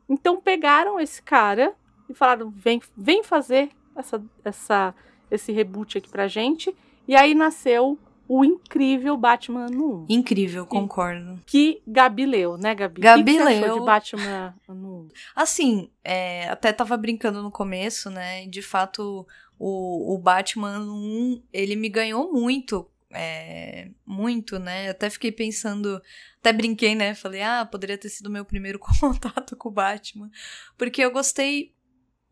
Então 0.10 0.40
pegaram 0.40 1.00
esse 1.00 1.22
cara 1.22 1.74
e 2.10 2.14
falaram: 2.14 2.50
vem, 2.50 2.82
vem 2.96 3.24
fazer 3.24 3.70
essa, 3.96 4.24
essa, 4.44 4.96
esse 5.30 5.52
reboot 5.52 5.98
aqui 5.98 6.10
pra 6.10 6.28
gente. 6.28 6.76
E 7.08 7.16
aí 7.16 7.34
nasceu 7.34 7.98
o 8.28 8.44
incrível 8.44 9.16
Batman 9.16 9.68
no 9.68 10.04
1. 10.04 10.06
Incrível, 10.10 10.66
concordo. 10.66 11.42
Que 11.46 11.82
Gabi 11.88 12.26
leu, 12.26 12.58
né, 12.58 12.76
Gabi? 12.76 13.02
Gabi 13.02 13.24
que, 13.24 13.38
que 13.38 13.44
leu. 13.44 13.80
de 13.80 13.86
Batman 13.86 14.56
no 14.68 15.04
1? 15.04 15.08
Assim, 15.36 15.90
é, 16.04 16.50
até 16.50 16.74
tava 16.74 16.98
brincando 16.98 17.42
no 17.42 17.50
começo, 17.50 18.10
né? 18.10 18.46
De 18.48 18.62
fato, 18.62 19.26
o, 19.58 20.14
o 20.14 20.18
Batman 20.18 20.80
1, 20.80 21.44
ele 21.54 21.76
me 21.76 21.88
ganhou 21.88 22.32
muito. 22.34 22.86
É, 23.12 23.90
muito, 24.06 24.60
né? 24.60 24.90
Até 24.90 25.10
fiquei 25.10 25.32
pensando, 25.32 26.02
até 26.40 26.52
brinquei, 26.52 26.94
né? 26.94 27.16
Falei, 27.16 27.42
ah, 27.42 27.66
poderia 27.66 27.98
ter 27.98 28.10
sido 28.10 28.30
meu 28.30 28.44
primeiro 28.44 28.80
contato 29.00 29.56
com 29.56 29.70
o 29.70 29.72
Batman. 29.72 30.30
Porque 30.78 31.02
eu 31.02 31.12
gostei 31.12 31.74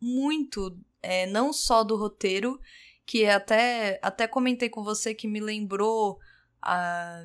muito, 0.00 0.78
é, 1.02 1.26
não 1.26 1.52
só 1.52 1.82
do 1.82 1.96
roteiro, 1.96 2.60
que 3.06 3.24
até, 3.26 3.98
até 4.02 4.26
comentei 4.26 4.68
com 4.68 4.82
você 4.82 5.14
que 5.14 5.28
me 5.28 5.40
lembrou 5.40 6.18
a, 6.60 7.24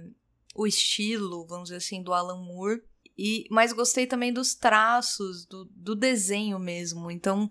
o 0.55 0.67
estilo, 0.67 1.45
vamos 1.47 1.69
dizer 1.69 1.77
assim, 1.77 2.01
do 2.03 2.13
Alan 2.13 2.41
Moore. 2.41 2.83
E, 3.17 3.45
mas 3.49 3.73
gostei 3.73 4.07
também 4.07 4.31
dos 4.31 4.55
traços, 4.55 5.45
do, 5.45 5.65
do 5.75 5.95
desenho 5.95 6.57
mesmo. 6.57 7.11
Então, 7.11 7.49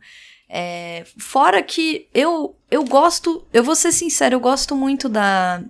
é, 0.48 1.04
fora 1.16 1.62
que 1.62 2.08
eu, 2.12 2.56
eu 2.70 2.84
gosto, 2.84 3.46
eu 3.52 3.62
vou 3.62 3.76
ser 3.76 3.92
sincero, 3.92 4.34
eu 4.34 4.40
gosto 4.40 4.74
muito 4.74 5.08
da. 5.08 5.62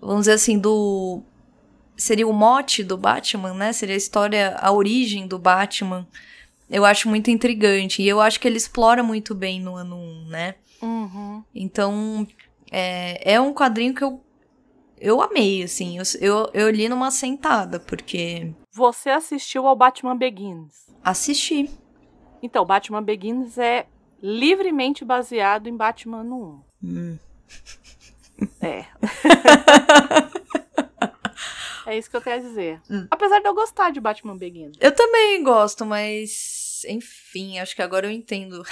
Vamos 0.00 0.22
dizer 0.22 0.32
assim, 0.32 0.58
do. 0.58 1.22
Seria 1.96 2.28
o 2.28 2.32
mote 2.32 2.84
do 2.84 2.98
Batman, 2.98 3.54
né? 3.54 3.72
Seria 3.72 3.94
a 3.94 3.98
história, 3.98 4.54
a 4.60 4.70
origem 4.70 5.26
do 5.26 5.38
Batman. 5.38 6.06
Eu 6.68 6.84
acho 6.84 7.08
muito 7.08 7.30
intrigante. 7.30 8.02
E 8.02 8.08
eu 8.08 8.20
acho 8.20 8.38
que 8.38 8.46
ele 8.46 8.58
explora 8.58 9.02
muito 9.02 9.34
bem 9.34 9.60
no 9.60 9.76
ano 9.76 9.96
1, 9.96 10.28
né? 10.28 10.54
Uhum. 10.82 11.42
Então, 11.54 12.26
é, 12.70 13.34
é 13.34 13.40
um 13.40 13.54
quadrinho 13.54 13.94
que 13.94 14.04
eu, 14.04 14.20
eu 15.00 15.22
amei, 15.22 15.62
assim. 15.62 15.96
Eu, 15.96 16.04
eu, 16.20 16.50
eu 16.52 16.70
li 16.70 16.86
numa 16.86 17.10
sentada, 17.10 17.80
porque 17.80 18.52
Você 18.76 19.08
assistiu 19.08 19.66
ao 19.66 19.74
Batman 19.74 20.14
Begins. 20.14 20.94
assisti. 21.02 21.70
Então, 22.42 22.62
Batman 22.66 23.02
Begins 23.02 23.56
é 23.56 23.86
livremente 24.22 25.02
baseado 25.02 25.66
em 25.66 25.74
Batman 25.74 26.22
no 26.22 26.62
1. 26.82 26.86
Hum. 26.86 27.18
É. 28.60 28.84
é 31.90 31.96
isso 31.96 32.10
que 32.10 32.16
eu 32.18 32.20
tenho 32.20 32.36
a 32.36 32.40
dizer. 32.40 32.82
Hum. 32.90 33.06
Apesar 33.10 33.40
de 33.40 33.48
eu 33.48 33.54
gostar 33.54 33.90
de 33.90 33.98
Batman 33.98 34.36
Begins. 34.36 34.76
Eu 34.78 34.94
também 34.94 35.42
gosto, 35.42 35.86
mas. 35.86 36.84
Enfim, 36.86 37.58
acho 37.58 37.74
que 37.74 37.80
agora 37.80 38.06
eu 38.06 38.10
entendo. 38.10 38.62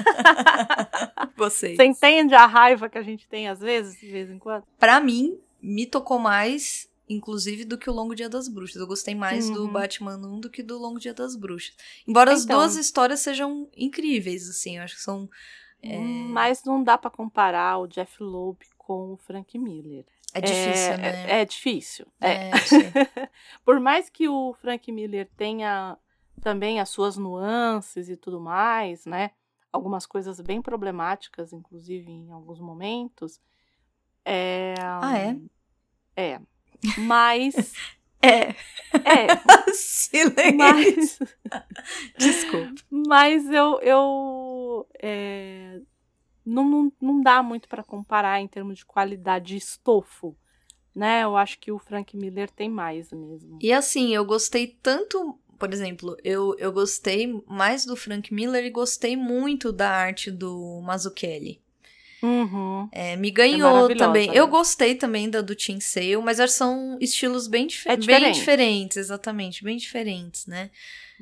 Vocês. 1.36 1.76
Você 1.76 1.84
entende 1.84 2.34
a 2.34 2.46
raiva 2.46 2.88
que 2.88 2.96
a 2.96 3.02
gente 3.02 3.28
tem 3.28 3.48
às 3.48 3.60
vezes, 3.60 4.00
de 4.00 4.10
vez 4.10 4.30
em 4.30 4.38
quando? 4.38 4.64
Pra 4.78 4.98
mim, 4.98 5.38
me 5.60 5.84
tocou 5.84 6.18
mais, 6.18 6.89
inclusive, 7.10 7.64
do 7.64 7.76
que 7.76 7.90
o 7.90 7.92
Longo 7.92 8.14
Dia 8.14 8.28
das 8.28 8.48
Bruxas. 8.48 8.76
Eu 8.80 8.86
gostei 8.86 9.14
mais 9.14 9.50
do 9.50 9.64
Uhum. 9.64 9.72
Batman 9.72 10.16
1 10.16 10.40
do 10.40 10.48
que 10.50 10.62
do 10.62 10.78
Longo 10.78 10.98
Dia 11.00 11.12
das 11.12 11.36
Bruxas. 11.36 11.74
Embora 12.06 12.32
as 12.32 12.44
Então. 12.44 12.58
duas 12.58 12.76
histórias 12.76 13.20
sejam 13.20 13.68
incríveis, 13.76 14.48
assim, 14.48 14.78
eu 14.78 14.82
acho 14.84 14.94
que 14.96 15.02
são. 15.02 15.28
É, 15.82 15.98
Mas 15.98 16.62
não 16.64 16.82
dá 16.82 16.96
pra 16.96 17.10
comparar 17.10 17.78
o 17.78 17.86
Jeff 17.86 18.22
Loeb 18.22 18.58
com 18.78 19.12
o 19.12 19.16
Frank 19.16 19.58
Miller. 19.58 20.04
é 20.34 20.40
difícil, 20.40 20.92
é, 20.92 20.96
né? 20.98 21.30
É, 21.38 21.40
é 21.40 21.44
difícil. 21.44 22.06
É. 22.20 22.32
É. 22.32 22.50
Por 23.64 23.80
mais 23.80 24.08
que 24.08 24.28
o 24.28 24.54
Frank 24.60 24.90
Miller 24.92 25.28
tenha 25.36 25.98
também 26.40 26.80
as 26.80 26.88
suas 26.90 27.16
nuances 27.16 28.08
e 28.08 28.16
tudo 28.16 28.38
mais, 28.40 29.04
né? 29.06 29.32
Algumas 29.72 30.04
coisas 30.06 30.40
bem 30.40 30.60
problemáticas, 30.62 31.52
inclusive 31.52 32.10
em 32.10 32.30
alguns 32.30 32.60
momentos. 32.60 33.40
É, 34.24 34.74
Ah, 34.78 35.18
é? 35.18 35.36
É. 36.16 36.40
Mas. 36.98 37.54
É. 38.22 38.50
é. 38.50 39.72
Silêncio. 39.72 40.58
Mas. 40.58 41.18
Desculpa. 42.18 42.74
Mas 42.90 43.46
eu. 43.46 43.80
eu 43.80 44.86
é, 45.02 45.80
não, 46.44 46.68
não, 46.68 46.92
não 47.00 47.22
dá 47.22 47.42
muito 47.42 47.66
para 47.66 47.82
comparar 47.82 48.42
em 48.42 48.46
termos 48.46 48.80
de 48.80 48.84
qualidade 48.84 49.46
de 49.46 49.56
estofo. 49.56 50.36
Né? 50.94 51.22
Eu 51.22 51.34
acho 51.34 51.58
que 51.58 51.72
o 51.72 51.78
Frank 51.78 52.14
Miller 52.14 52.50
tem 52.50 52.68
mais 52.68 53.10
mesmo. 53.10 53.58
E 53.62 53.72
assim, 53.72 54.14
eu 54.14 54.24
gostei 54.24 54.66
tanto. 54.66 55.38
Por 55.58 55.72
exemplo, 55.72 56.14
eu, 56.22 56.54
eu 56.58 56.72
gostei 56.72 57.42
mais 57.46 57.86
do 57.86 57.96
Frank 57.96 58.34
Miller 58.34 58.64
e 58.64 58.70
gostei 58.70 59.16
muito 59.16 59.72
da 59.72 59.90
arte 59.90 60.30
do 60.30 60.80
Mazzucchelli. 60.82 61.62
Uhum. 62.22 62.88
É, 62.92 63.16
me 63.16 63.30
ganhou 63.30 63.72
maravilhosa, 63.72 63.94
também. 64.12 64.28
né? 64.28 64.34
Eu 64.34 64.46
gostei 64.48 64.94
também 64.94 65.30
da 65.30 65.40
do 65.40 65.54
Tim 65.54 65.80
Sale, 65.80 66.16
mas 66.18 66.38
são 66.52 66.98
estilos 67.00 67.46
bem, 67.46 67.66
dif 67.66 67.88
É 67.88 67.96
bem 67.96 68.00
diferente. 68.06 68.34
diferentes, 68.38 68.96
exatamente, 68.96 69.64
bem 69.64 69.76
diferentes, 69.76 70.46
né? 70.46 70.70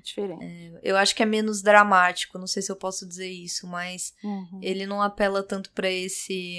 Diferente. 0.03 0.79
Eu 0.83 0.97
acho 0.97 1.15
que 1.15 1.23
é 1.23 1.27
menos 1.27 1.61
dramático, 1.63 2.39
não 2.39 2.47
sei 2.47 2.63
se 2.63 2.71
eu 2.73 2.77
posso 2.77 3.07
dizer 3.07 3.29
isso, 3.29 3.67
mas 3.67 4.15
Uhum. 4.23 4.61
ele 4.63 4.87
não 4.87 5.03
apela 5.03 5.43
tanto 5.43 5.71
pra 5.73 5.91
esse. 5.91 6.59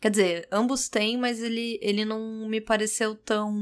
Quer 0.00 0.10
dizer, 0.10 0.48
ambos 0.50 0.88
têm, 0.88 1.16
mas 1.16 1.42
ele, 1.42 1.78
ele 1.82 2.04
não 2.04 2.46
me 2.48 2.60
pareceu 2.60 3.14
tão 3.14 3.54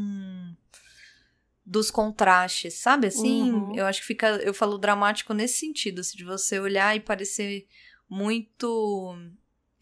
dos 1.64 1.90
contrastes, 1.90 2.74
sabe? 2.74 3.07
Assim, 3.09 3.42
Uhum. 3.42 3.72
eu 3.74 3.87
acho 3.87 4.00
que 4.00 4.07
fica. 4.07 4.26
Eu 4.42 4.52
falo 4.52 4.76
dramático 4.78 5.33
nesse 5.33 5.59
sentido, 5.59 6.00
assim, 6.00 6.16
de 6.16 6.24
você 6.24 6.59
olhar 6.59 6.94
e 6.96 7.00
parecer 7.00 7.66
muito 8.09 9.16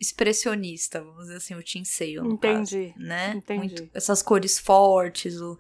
expressionista, 0.01 1.01
vamos 1.03 1.25
dizer 1.25 1.37
assim, 1.37 1.55
o 1.55 1.63
no 2.25 2.33
Entendi, 2.33 2.93
caso, 2.95 3.05
né? 3.07 3.35
entendi. 3.37 3.59
Muito- 3.81 3.91
essas 3.95 4.23
cores 4.23 4.59
fortes, 4.59 5.41
o... 5.41 5.59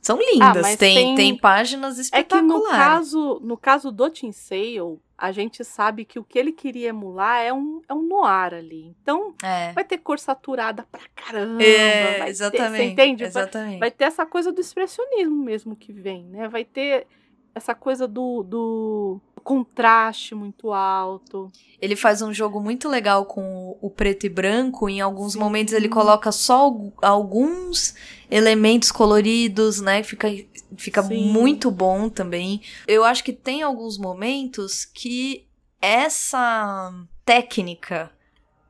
são 0.00 0.18
lindas, 0.18 0.66
Ah, 0.66 0.76
tem, 0.76 0.94
tem- 0.94 1.14
tem 1.14 1.36
páginas 1.38 1.92
É 1.94 1.96
que 1.96 2.02
espetaculares. 2.02 2.52
no 2.64 2.70
caso, 2.70 3.40
no 3.42 3.56
caso 3.56 3.90
do 3.92 4.10
Tim 4.10 4.32
Sale, 4.32 4.98
a 5.16 5.30
gente 5.30 5.64
sabe 5.64 6.04
que 6.04 6.18
o 6.18 6.24
que 6.24 6.36
ele 6.38 6.50
queria 6.52 6.88
emular 6.88 7.40
é 7.42 7.52
um, 7.52 7.80
é 7.88 7.94
um 7.94 8.02
noir 8.02 8.54
ali. 8.54 8.94
Então, 9.00 9.32
É, 9.42 9.72
vai 9.72 9.84
ter 9.84 9.98
cor 9.98 10.18
saturada 10.18 10.84
pra 10.90 11.00
caramba. 11.14 11.62
é 11.62 12.18
vai 12.18 12.28
exatamente. 12.30 12.72
Ter, 12.72 12.76
você 12.76 12.82
entende? 12.84 13.22
Vai, 13.22 13.28
Exatamente. 13.28 13.78
vai 13.78 13.90
ter 13.90 14.04
essa 14.04 14.26
coisa 14.26 14.50
do 14.52 14.60
expressionismo 14.60 15.36
mesmo 15.44 15.76
que 15.76 15.92
vem, 15.92 16.24
né? 16.24 16.48
Vai 16.48 16.64
ter 16.64 17.06
essa 17.54 17.74
coisa 17.74 18.06
do, 18.08 18.42
do 18.42 19.20
contraste 19.44 20.34
muito 20.34 20.72
alto. 20.72 21.50
Ele 21.80 21.96
faz 21.96 22.22
um 22.22 22.32
jogo 22.32 22.60
muito 22.60 22.88
legal 22.88 23.26
com 23.26 23.76
o- 23.80 23.90
preto 23.90 24.24
e 24.24 24.28
branco. 24.28 24.88
Em 24.88 25.00
alguns 25.00 25.32
Sim. 25.34 25.38
momentos 25.40 25.74
ele 25.74 25.88
coloca 25.88 26.30
só 26.32 26.60
algu- 26.62 26.92
alguns 27.02 27.94
elementos 28.30 28.90
coloridos, 28.92 29.80
né? 29.80 30.02
Fica, 30.02 30.28
fica 30.76 31.02
Sim. 31.02 31.30
muito 31.30 31.70
bom 31.70 32.08
também. 32.08 32.62
Eu 32.86 33.04
acho 33.04 33.22
que 33.24 33.32
tem 33.32 33.62
alguns 33.62 33.98
momentos 33.98 34.84
que 34.84 35.46
essa 35.80 36.92
técnica 37.24 38.10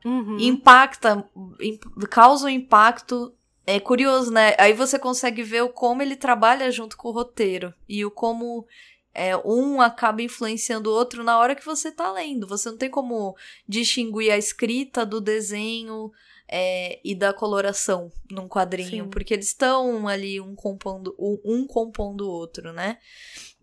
Uhum. 0.03 0.37
impacta, 0.39 1.23
im- 1.61 1.79
causa 2.09 2.45
um 2.47 2.49
impacto. 2.49 3.31
É 3.65 3.79
curioso, 3.79 4.31
né? 4.31 4.55
Aí 4.57 4.73
você 4.73 4.99
consegue 4.99 5.41
ver 5.43 5.61
o 5.63 5.69
como 5.69 6.01
ele 6.01 6.15
trabalha 6.15 6.69
junto 6.71 6.97
com 6.97 7.09
o 7.09 7.11
roteiro 7.13 7.73
e 7.87 8.03
o 8.03 8.11
como 8.11 8.65
é, 9.13 9.37
um 9.37 9.79
acaba 9.79 10.21
influenciando 10.21 10.89
o 10.89 10.93
outro 10.93 11.23
na 11.23 11.37
hora 11.37 11.55
que 11.55 11.65
você 11.65 11.91
tá 11.91 12.11
lendo. 12.11 12.47
Você 12.47 12.69
não 12.69 12.77
tem 12.77 12.89
como 12.89 13.35
distinguir 13.67 14.31
a 14.31 14.37
escrita 14.37 15.05
do 15.05 15.21
desenho 15.21 16.11
é, 16.49 16.99
e 17.05 17.15
da 17.15 17.31
coloração 17.31 18.11
num 18.29 18.49
quadrinho, 18.49 19.05
Sim. 19.05 19.09
porque 19.09 19.33
eles 19.33 19.47
estão 19.47 20.07
ali 20.09 20.41
um 20.41 20.55
compondo, 20.55 21.15
um, 21.17 21.39
um 21.45 21.67
compondo 21.67 22.27
o 22.27 22.31
outro, 22.31 22.73
né? 22.73 22.97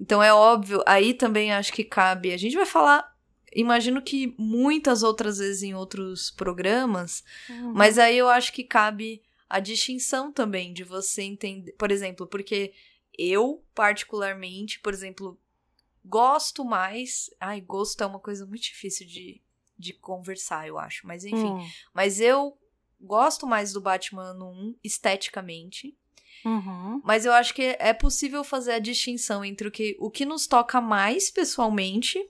Então 0.00 0.22
é 0.22 0.32
óbvio, 0.32 0.82
aí 0.86 1.12
também 1.12 1.52
acho 1.52 1.72
que 1.74 1.84
cabe. 1.84 2.32
A 2.32 2.38
gente 2.38 2.56
vai 2.56 2.64
falar. 2.66 3.06
Imagino 3.54 4.00
que 4.00 4.34
muitas 4.38 5.02
outras 5.02 5.38
vezes 5.38 5.62
em 5.64 5.74
outros 5.74 6.30
programas, 6.30 7.22
Uhum. 7.50 7.72
mas 7.74 7.98
aí 7.98 8.16
eu 8.16 8.28
acho 8.28 8.52
que 8.52 8.62
cabe 8.62 9.20
a 9.50 9.58
distinção 9.58 10.32
também 10.32 10.72
de 10.72 10.84
você 10.84 11.22
entender. 11.22 11.72
Por 11.72 11.90
exemplo, 11.90 12.24
porque 12.24 12.72
eu, 13.18 13.64
particularmente, 13.74 14.78
por 14.78 14.94
exemplo, 14.94 15.36
gosto 16.04 16.64
mais. 16.64 17.28
Ai, 17.40 17.60
gosto 17.60 18.00
é 18.00 18.06
uma 18.06 18.20
coisa 18.20 18.46
muito 18.46 18.62
difícil 18.62 19.04
de, 19.08 19.42
de 19.76 19.92
conversar, 19.92 20.68
eu 20.68 20.78
acho. 20.78 21.04
Mas 21.04 21.24
enfim. 21.24 21.50
Hum. 21.50 21.68
Mas 21.92 22.20
eu 22.20 22.56
gosto 23.00 23.44
mais 23.44 23.72
do 23.72 23.80
Batman 23.80 24.32
no 24.34 24.50
1 24.50 24.76
esteticamente. 24.84 25.96
Uhum. 26.44 27.02
Mas 27.04 27.26
eu 27.26 27.32
acho 27.32 27.52
que 27.52 27.76
é 27.78 27.92
possível 27.92 28.44
fazer 28.44 28.72
a 28.72 28.78
distinção 28.78 29.44
entre 29.44 29.66
o 29.66 29.70
que, 29.70 29.96
o 29.98 30.08
que 30.10 30.24
nos 30.24 30.46
toca 30.46 30.80
mais 30.80 31.28
pessoalmente 31.28 32.24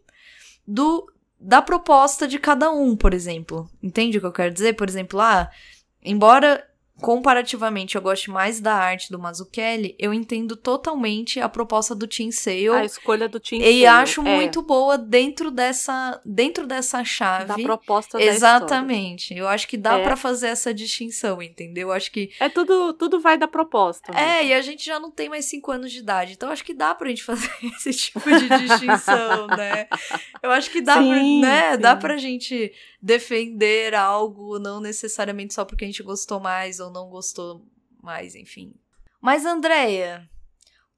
do 0.66 1.06
da 1.38 1.62
proposta 1.62 2.28
de 2.28 2.38
cada 2.38 2.70
um, 2.70 2.94
por 2.96 3.14
exemplo. 3.14 3.70
Entende 3.82 4.18
o 4.18 4.20
que 4.20 4.26
eu 4.26 4.32
quero 4.32 4.52
dizer? 4.52 4.74
Por 4.74 4.88
exemplo, 4.88 5.20
ah, 5.20 5.50
embora 6.02 6.69
comparativamente 7.00 7.96
eu 7.96 8.02
goste 8.02 8.30
mais 8.30 8.60
da 8.60 8.74
arte 8.74 9.10
do 9.10 9.18
Mazzucchelli, 9.18 9.94
eu 9.98 10.12
entendo 10.14 10.56
totalmente 10.56 11.40
a 11.40 11.48
proposta 11.48 11.94
do 11.94 12.06
Tim 12.06 12.30
Sale. 12.30 12.68
A 12.70 12.84
escolha 12.84 13.28
do 13.28 13.40
Tim 13.40 13.56
E 13.56 13.62
Sale, 13.82 13.86
acho 13.86 14.20
é, 14.26 14.36
muito 14.36 14.62
boa 14.62 14.96
dentro 14.98 15.50
dessa 15.50 16.20
dentro 16.24 16.66
dessa 16.66 17.02
chave. 17.04 17.44
da 17.46 17.54
proposta 17.56 18.18
da 18.18 18.24
Exatamente. 18.24 19.34
Eu 19.34 19.48
acho 19.48 19.66
que 19.66 19.76
dá 19.76 19.98
É. 19.98 20.02
pra 20.02 20.16
fazer 20.16 20.48
essa 20.48 20.72
distinção, 20.72 21.42
entendeu? 21.42 21.88
Eu 21.88 21.92
acho 21.92 22.10
que. 22.12 22.30
É 22.38 22.48
tudo, 22.48 22.92
tudo 22.94 23.20
vai 23.20 23.36
da 23.38 23.48
proposta. 23.48 24.12
é, 24.12 24.36
mesmo. 24.38 24.48
e 24.50 24.54
a 24.54 24.60
gente 24.62 24.84
já 24.84 24.98
não 25.00 25.10
tem 25.10 25.28
mais 25.28 25.44
cinco 25.46 25.70
anos 25.72 25.90
de 25.92 25.98
idade, 26.00 26.32
então 26.32 26.50
acho 26.50 26.64
que 26.64 26.74
dá 26.74 26.94
pra 26.94 27.08
gente 27.08 27.22
fazer 27.24 27.50
esse 27.62 27.92
tipo 27.92 28.20
de 28.30 28.48
distinção, 28.48 29.46
né? 29.56 29.86
Eu 30.42 30.50
acho 30.50 30.70
que 30.70 30.80
dá, 30.80 30.94
pra, 30.94 31.02
Sim, 31.02 31.40
né? 31.40 31.72
sim. 31.74 31.78
dá 31.78 31.96
pra 31.96 32.16
gente 32.16 32.72
defender 33.02 33.94
algo, 33.94 34.58
não 34.58 34.80
necessariamente 34.80 35.54
só 35.54 35.64
porque 35.64 35.84
a 35.84 35.86
gente 35.86 36.02
gostou 36.02 36.38
mais 36.40 36.80
ou 36.80 36.89
não 36.90 37.08
gostou 37.08 37.66
mais, 38.02 38.34
enfim. 38.34 38.74
Mas, 39.20 39.44
Andréia, 39.44 40.28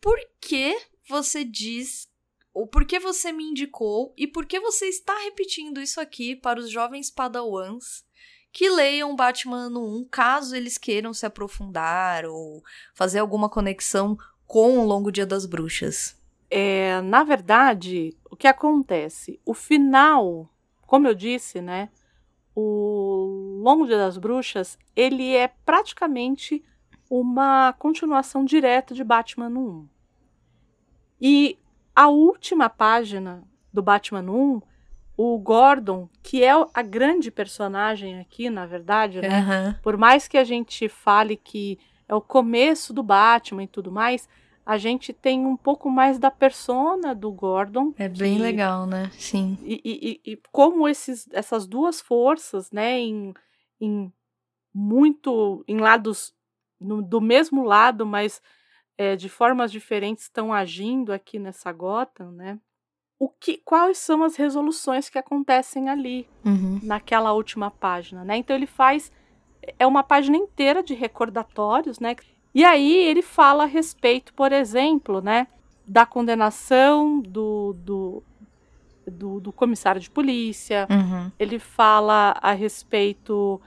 por 0.00 0.18
que 0.40 0.76
você 1.08 1.44
diz, 1.44 2.08
ou 2.54 2.66
por 2.66 2.84
que 2.84 2.98
você 2.98 3.32
me 3.32 3.44
indicou, 3.44 4.12
e 4.16 4.26
por 4.26 4.46
que 4.46 4.60
você 4.60 4.86
está 4.86 5.16
repetindo 5.24 5.80
isso 5.80 6.00
aqui 6.00 6.36
para 6.36 6.60
os 6.60 6.70
jovens 6.70 7.10
padawans 7.10 8.04
que 8.52 8.68
leiam 8.68 9.16
Batman 9.16 9.70
no 9.70 10.00
1, 10.00 10.08
caso 10.10 10.54
eles 10.54 10.76
queiram 10.76 11.14
se 11.14 11.24
aprofundar 11.24 12.26
ou 12.26 12.62
fazer 12.94 13.18
alguma 13.18 13.48
conexão 13.48 14.16
com 14.46 14.78
o 14.78 14.84
Longo 14.84 15.10
Dia 15.10 15.24
das 15.24 15.46
Bruxas. 15.46 16.20
É, 16.50 17.00
na 17.00 17.24
verdade, 17.24 18.14
o 18.30 18.36
que 18.36 18.46
acontece? 18.46 19.40
O 19.42 19.54
final, 19.54 20.50
como 20.86 21.08
eu 21.08 21.14
disse, 21.14 21.62
né? 21.62 21.88
O 22.54 23.60
Longo 23.62 23.86
Dia 23.86 23.96
das 23.96 24.18
Bruxas, 24.18 24.78
ele 24.94 25.34
é 25.34 25.48
praticamente 25.48 26.62
uma 27.08 27.72
continuação 27.74 28.44
direta 28.44 28.94
de 28.94 29.04
Batman 29.04 29.48
no 29.48 29.60
1. 29.60 29.88
E 31.20 31.58
a 31.94 32.08
última 32.08 32.68
página 32.68 33.44
do 33.72 33.82
Batman 33.82 34.22
no 34.22 34.56
1, 34.56 34.62
o 35.16 35.38
Gordon, 35.38 36.08
que 36.22 36.42
é 36.42 36.50
a 36.50 36.82
grande 36.82 37.30
personagem 37.30 38.18
aqui, 38.18 38.50
na 38.50 38.66
verdade, 38.66 39.20
né? 39.20 39.38
Aham. 39.38 39.78
Por 39.82 39.96
mais 39.96 40.26
que 40.26 40.38
a 40.38 40.44
gente 40.44 40.88
fale 40.88 41.36
que 41.36 41.78
é 42.08 42.14
o 42.14 42.20
começo 42.20 42.92
do 42.92 43.02
Batman 43.02 43.62
e 43.62 43.68
tudo 43.68 43.92
mais, 43.92 44.28
a 44.64 44.78
gente 44.78 45.12
tem 45.12 45.44
um 45.44 45.56
pouco 45.56 45.90
mais 45.90 46.18
da 46.18 46.30
persona 46.30 47.14
do 47.14 47.30
Gordon. 47.32 47.92
É 47.98 48.08
bem 48.08 48.36
que- 48.36 48.42
legal, 48.42 48.86
né? 48.86 49.10
Sim. 49.12 49.58
E, 49.62 49.80
e- 50.24 50.32
e- 50.32 50.40
como 50.52 50.88
esses, 50.88 51.28
essas 51.32 51.66
duas 51.66 52.00
forças, 52.00 52.70
né, 52.70 52.98
em, 53.00 53.34
em 53.80 54.12
muito 54.74 55.64
em 55.68 55.78
lados 55.78 56.34
no- 56.80 57.02
do 57.02 57.20
mesmo 57.20 57.62
lado, 57.64 58.06
mas 58.06 58.40
é, 58.98 59.16
de 59.16 59.28
formas 59.28 59.70
diferentes 59.72 60.24
estão 60.24 60.52
agindo 60.52 61.12
aqui 61.12 61.38
nessa 61.38 61.72
Gotham, 61.72 62.30
né? 62.32 62.58
O 63.18 63.28
que, 63.28 63.56
quais 63.58 63.98
são 63.98 64.22
as 64.24 64.36
resoluções 64.36 65.08
que 65.08 65.18
acontecem 65.18 65.88
ali? 65.88 66.28
Uhum. 66.44 66.80
naquela 66.82 67.32
última 67.32 67.70
página, 67.70 68.24
né? 68.24 68.36
Então 68.36 68.54
ele 68.56 68.66
faz 68.66 69.10
é 69.78 69.86
uma 69.86 70.02
página 70.02 70.36
inteira 70.36 70.82
de 70.82 70.92
recordatórios, 70.94 72.00
né? 72.00 72.16
E 72.54 72.64
aí 72.64 72.96
ele 72.96 73.22
fala 73.22 73.62
a 73.64 73.66
respeito, 73.66 74.34
por 74.34 74.52
exemplo, 74.52 75.20
né, 75.20 75.46
da 75.86 76.04
condenação 76.04 77.20
do, 77.20 77.74
do, 77.78 78.22
do, 79.06 79.40
do 79.40 79.52
comissário 79.52 80.00
de 80.00 80.10
polícia. 80.10 80.86
Uhum. 80.90 81.30
Ele 81.38 81.58
fala 81.58 82.36
a 82.42 82.52
respeito 82.52 83.60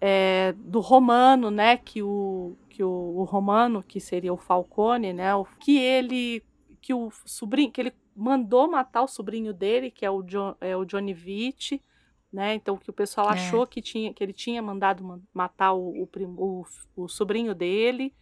é, 0.00 0.54
do 0.56 0.80
Romano, 0.80 1.50
né? 1.50 1.76
Que 1.76 2.02
o 2.02 2.56
que 2.68 2.84
o, 2.84 2.88
o 3.16 3.24
Romano, 3.24 3.82
que 3.82 3.98
seria 3.98 4.32
o 4.32 4.36
Falcone, 4.36 5.12
né? 5.12 5.34
O, 5.34 5.44
que 5.58 5.76
ele 5.78 6.42
que 6.80 6.94
o 6.94 7.10
sobrinho 7.26 7.72
que 7.72 7.80
ele 7.80 7.92
mandou 8.14 8.70
matar 8.70 9.02
o 9.02 9.08
sobrinho 9.08 9.52
dele, 9.52 9.90
que 9.90 10.06
é 10.06 10.10
o, 10.10 10.22
jo, 10.22 10.54
é 10.60 10.76
o 10.76 10.84
Johnny 10.84 11.12
Vitti, 11.12 11.82
né? 12.32 12.54
Então 12.54 12.76
que 12.76 12.88
o 12.88 12.92
pessoal 12.92 13.28
É. 13.30 13.32
achou 13.32 13.66
que 13.66 13.82
tinha 13.82 14.14
que 14.14 14.22
ele 14.22 14.32
tinha 14.32 14.62
mandado 14.62 15.02
ma- 15.02 15.18
matar 15.34 15.72
o, 15.72 16.04
o, 16.04 16.08
o, 16.36 16.64
o 16.96 17.08
sobrinho 17.08 17.52
dele, 17.52 18.14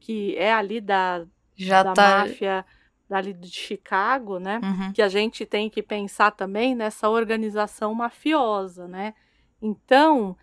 que 0.00 0.34
é 0.36 0.52
ali 0.52 0.80
da, 0.80 1.24
Já 1.54 1.82
da 1.82 1.92
tá. 1.92 2.18
máfia 2.18 2.64
dali 3.08 3.32
de 3.32 3.50
Chicago, 3.50 4.38
né? 4.38 4.60
Uhum. 4.62 4.92
que 4.92 5.02
a 5.02 5.08
gente 5.08 5.44
tem 5.44 5.68
que 5.68 5.82
pensar 5.82 6.30
também 6.30 6.74
nessa 6.74 7.08
organização 7.08 7.92
mafiosa, 7.92 8.86
né? 8.86 9.14
Então, 9.60 10.36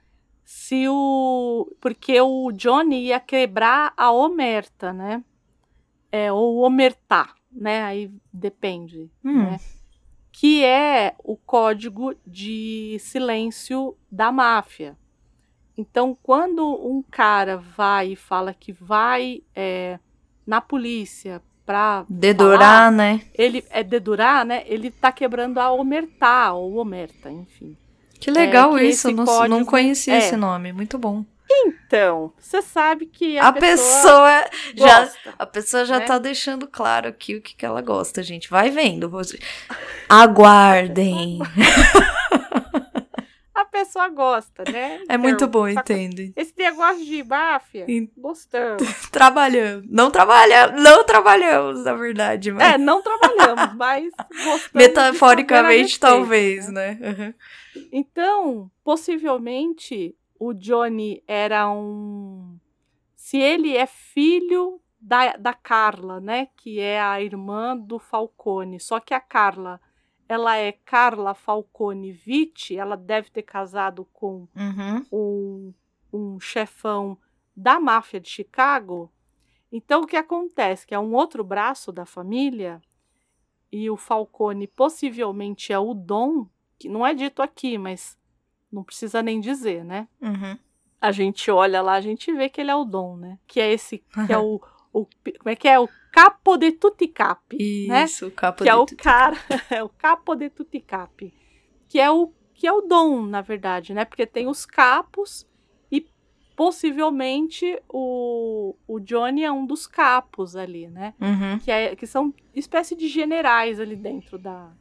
se 0.43 0.87
o. 0.87 1.73
Porque 1.81 2.19
o 2.21 2.51
Johnny 2.51 3.05
ia 3.05 3.19
quebrar 3.19 3.93
a 3.97 4.11
omerta, 4.11 4.93
né? 4.93 5.23
É, 6.11 6.31
ou 6.31 6.57
omertar, 6.57 7.35
né? 7.51 7.83
Aí 7.83 8.11
depende. 8.31 9.09
Hum. 9.23 9.43
Né? 9.43 9.59
Que 10.31 10.63
é 10.63 11.15
o 11.23 11.35
código 11.35 12.13
de 12.25 12.97
silêncio 12.99 13.97
da 14.11 14.31
máfia. 14.31 14.97
Então, 15.77 16.17
quando 16.23 16.65
um 16.65 17.03
cara 17.03 17.57
vai 17.57 18.13
e 18.13 18.15
fala 18.15 18.53
que 18.53 18.71
vai 18.71 19.41
é, 19.55 19.99
na 20.45 20.59
polícia 20.59 21.41
para 21.65 22.05
Dedurar, 22.09 22.91
né? 22.91 23.21
ele 23.33 23.63
é 23.69 23.83
dedurar, 23.83 24.45
né? 24.45 24.63
Ele 24.65 24.89
tá 24.89 25.11
quebrando 25.11 25.59
a 25.59 25.69
omertá 25.71 26.53
ou 26.53 26.77
omerta, 26.77 27.29
enfim. 27.29 27.77
Que 28.19 28.31
legal 28.31 28.75
que 28.75 28.83
isso. 28.85 29.11
Não, 29.11 29.25
código- 29.25 29.47
não 29.47 29.65
conhecia 29.65 30.15
é. 30.15 30.17
esse 30.17 30.35
nome. 30.35 30.73
Muito 30.73 30.97
bom. 30.97 31.23
Então, 31.49 32.33
você 32.37 32.61
sabe 32.61 33.05
que 33.05 33.37
a, 33.37 33.47
A, 33.49 33.53
pessoa, 33.53 34.45
já. 34.75 34.99
gosta. 34.99 35.33
A 35.39 35.45
pessoa 35.45 35.85
já 35.85 35.99
né? 35.99 36.05
tá 36.05 36.17
deixando 36.17 36.67
claro 36.67 37.07
aqui 37.07 37.35
o 37.35 37.41
que, 37.41 37.55
que 37.55 37.65
ela 37.65 37.81
gosta, 37.81 38.21
gente. 38.23 38.49
Vai 38.49 38.69
vendo. 38.69 39.09
Aguardem. 40.09 41.39
A 43.77 43.85
pessoa 43.85 44.09
gosta, 44.09 44.63
né? 44.71 45.03
É 45.07 45.17
muito 45.17 45.43
Então, 45.45 45.47
bom, 45.49 45.71
só 45.71 45.81
que 45.83 45.93
entende? 45.93 46.33
Esse 46.35 46.53
negócio 46.57 47.05
de 47.05 47.23
máfia, 47.23 47.85
En- 47.87 48.09
gostamos. 48.17 48.81
Trabalhamos. 49.11 49.85
Não 49.89 50.09
trabalhamos. 50.09 50.81
Não 50.81 51.03
trabalhamos, 51.03 51.83
na 51.83 51.93
verdade. 51.93 52.51
Mas... 52.51 52.73
É, 52.73 52.77
não 52.77 53.01
trabalhamos, 53.01 53.75
mas 53.75 54.11
gostamos. 54.17 54.69
Metaforicamente, 54.73 55.99
talvez, 55.99 56.65
respeito, 56.65 56.71
né? 56.73 56.99
Uhum. 57.01 57.33
Então, 57.91 58.71
possivelmente, 58.83 60.15
o 60.39 60.53
Johnny 60.53 61.23
era 61.27 61.69
um. 61.69 62.57
Se 63.15 63.37
ele 63.37 63.75
é 63.75 63.85
filho 63.85 64.79
da, 64.99 65.33
da 65.37 65.53
Carla, 65.53 66.19
né? 66.19 66.47
Que 66.57 66.79
é 66.79 66.99
a 66.99 67.21
irmã 67.21 67.77
do 67.77 67.99
Falcone. 67.99 68.79
Só 68.79 68.99
que 68.99 69.13
a 69.13 69.19
Carla, 69.19 69.79
ela 70.29 70.57
é 70.57 70.71
Carla 70.71 71.33
Falcone 71.33 72.11
Vitti, 72.11 72.75
ela 72.77 72.95
deve 72.97 73.29
ter 73.29 73.43
casado 73.43 74.05
com 74.13 74.47
Uhum. 74.55 75.05
um, 75.11 75.73
um 76.13 76.39
chefão 76.39 77.17
da 77.55 77.79
máfia 77.79 78.19
de 78.19 78.29
Chicago. 78.29 79.11
Então, 79.71 80.01
o 80.03 80.07
que 80.07 80.15
acontece? 80.15 80.85
Que 80.85 80.93
é 80.95 80.99
um 80.99 81.13
outro 81.13 81.43
braço 81.43 81.91
da 81.91 82.05
família, 82.05 82.81
e 83.71 83.89
o 83.89 83.97
Falcone 83.97 84.65
possivelmente 84.67 85.73
é 85.73 85.79
o 85.79 85.93
Dom, 85.93 86.47
que 86.79 86.87
não 86.87 87.05
é 87.05 87.13
dito 87.13 87.41
aqui, 87.41 87.77
mas 87.77 88.17
não 88.71 88.83
precisa 88.83 89.21
nem 89.21 89.39
dizer, 89.41 89.83
né? 89.83 90.07
Uhum. 90.21 90.57
A 91.01 91.11
gente 91.11 91.51
olha 91.51 91.81
lá, 91.81 91.93
a 91.93 92.01
gente 92.01 92.31
vê 92.33 92.49
que 92.49 92.61
ele 92.61 92.71
é 92.71 92.75
o 92.75 92.85
Dom, 92.85 93.17
né? 93.17 93.37
Que 93.45 93.59
é 93.59 93.71
esse, 93.71 93.97
que 94.25 94.31
é 94.33 94.37
o, 94.39 94.61
o 94.93 95.05
como 95.05 95.49
é 95.49 95.55
que 95.55 95.67
é? 95.67 95.79
O 95.79 95.87
capo 96.11 96.57
de 96.57 96.71
tutti 96.71 97.07
capi, 97.07 97.87
né? 97.87 98.05
Isso, 98.05 98.31
capa 98.31 98.63
que 98.63 98.69
é 98.69 98.73
de 98.73 98.79
o 98.79 98.85
tudo. 98.85 99.03
cara, 99.03 99.37
é 99.69 99.83
o 99.83 99.89
capo 99.89 100.35
de 100.35 100.49
tutti 100.49 100.79
capi, 100.79 101.33
que 101.87 101.99
é 101.99 102.09
o 102.09 102.31
que 102.53 102.65
é 102.65 102.73
o 102.73 102.81
dom, 102.81 103.21
na 103.21 103.41
verdade, 103.41 103.93
né? 103.93 104.03
Porque 104.03 104.25
tem 104.25 104.47
os 104.47 104.65
capos 104.65 105.47
e 105.91 106.07
possivelmente 106.55 107.79
o, 107.87 108.75
o 108.87 108.99
Johnny 108.99 109.43
é 109.43 109.51
um 109.51 109.63
dos 109.63 109.85
capos 109.85 110.55
ali, 110.55 110.87
né? 110.87 111.13
Uhum. 111.21 111.59
Que, 111.59 111.69
é, 111.69 111.95
que 111.95 112.07
são 112.07 112.33
espécie 112.55 112.95
de 112.95 113.07
generais 113.07 113.79
ali 113.79 113.95
dentro 113.95 114.39
da, 114.39 114.71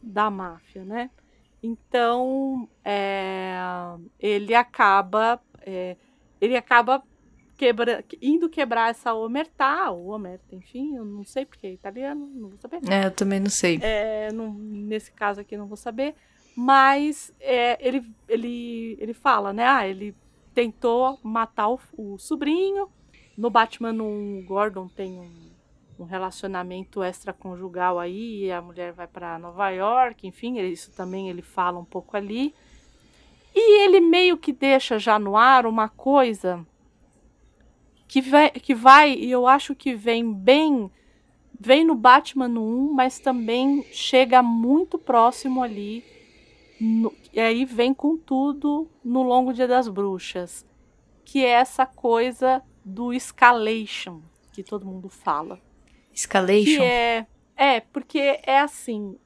da 0.00 0.30
máfia, 0.30 0.84
né? 0.84 1.10
Então 1.60 2.68
é, 2.84 3.56
ele 4.20 4.54
acaba 4.54 5.42
é, 5.62 5.96
ele 6.40 6.56
acaba 6.56 7.02
quebra, 7.56 8.04
indo 8.20 8.48
quebrar 8.48 8.90
essa 8.90 9.14
omertá, 9.14 9.90
ou 9.90 10.08
omerta, 10.10 10.54
enfim, 10.54 10.96
eu 10.96 11.04
não 11.04 11.24
sei 11.24 11.44
porque 11.46 11.66
é 11.66 11.72
italiano, 11.72 12.26
não 12.34 12.50
vou 12.50 12.58
saber. 12.58 12.80
É, 12.88 13.06
eu 13.06 13.10
também 13.10 13.40
não 13.40 13.50
sei. 13.50 13.78
É, 13.82 14.30
não- 14.32 14.52
nesse 14.54 15.10
caso 15.12 15.40
aqui 15.40 15.56
não 15.56 15.66
vou 15.66 15.76
saber, 15.76 16.14
mas 16.56 17.32
é, 17.40 17.76
ele, 17.86 18.04
ele, 18.28 18.96
ele 19.00 19.14
fala, 19.14 19.52
né? 19.52 19.64
Ah, 19.66 19.86
ele 19.88 20.14
tentou 20.54 21.18
matar 21.22 21.68
o, 21.68 21.78
o 21.96 22.18
sobrinho 22.18 22.88
no 23.36 23.50
Batman 23.50 23.92
1, 23.92 24.38
o 24.40 24.44
Gordon 24.46 24.88
tem 24.88 25.18
um, 25.18 25.50
um 25.98 26.04
relacionamento 26.04 27.02
extraconjugal 27.02 27.98
aí, 27.98 28.44
e 28.44 28.52
a 28.52 28.62
mulher 28.62 28.92
vai 28.92 29.06
para 29.06 29.38
Nova 29.38 29.68
York, 29.70 30.26
enfim, 30.26 30.58
isso 30.60 30.90
também 30.92 31.28
ele 31.28 31.42
fala 31.42 31.78
um 31.78 31.84
pouco 31.84 32.16
ali. 32.16 32.54
E 33.54 33.84
ele 33.84 34.00
meio 34.00 34.36
que 34.36 34.52
deixa 34.52 34.98
já 34.98 35.18
no 35.18 35.36
ar 35.36 35.66
uma 35.66 35.88
coisa 35.88 36.66
que 38.06 38.20
vai, 38.20 38.50
que 38.50 38.74
vai 38.74 39.12
e 39.14 39.30
eu 39.30 39.46
acho 39.46 39.74
que 39.74 39.94
vem 39.94 40.32
bem 40.32 40.90
vem 41.58 41.84
no 41.84 41.94
Batman 41.94 42.48
no 42.48 42.62
1, 42.62 42.92
mas 42.92 43.18
também 43.18 43.82
chega 43.90 44.42
muito 44.42 44.98
próximo 44.98 45.62
ali. 45.62 46.04
No, 46.78 47.14
e 47.32 47.40
aí 47.40 47.64
vem 47.64 47.94
com 47.94 48.18
tudo 48.18 48.90
no 49.02 49.22
Longo 49.22 49.52
Dia 49.54 49.66
das 49.66 49.88
Bruxas, 49.88 50.66
que 51.24 51.42
é 51.42 51.50
essa 51.50 51.86
coisa 51.86 52.62
do 52.84 53.12
escalation 53.12 54.20
que 54.52 54.62
todo 54.62 54.86
mundo 54.86 55.08
fala. 55.08 55.60
Escalation? 56.12 56.82
É, 56.82 57.26
é, 57.54 57.80
porque 57.80 58.40
é 58.42 58.60
assim. 58.60 59.18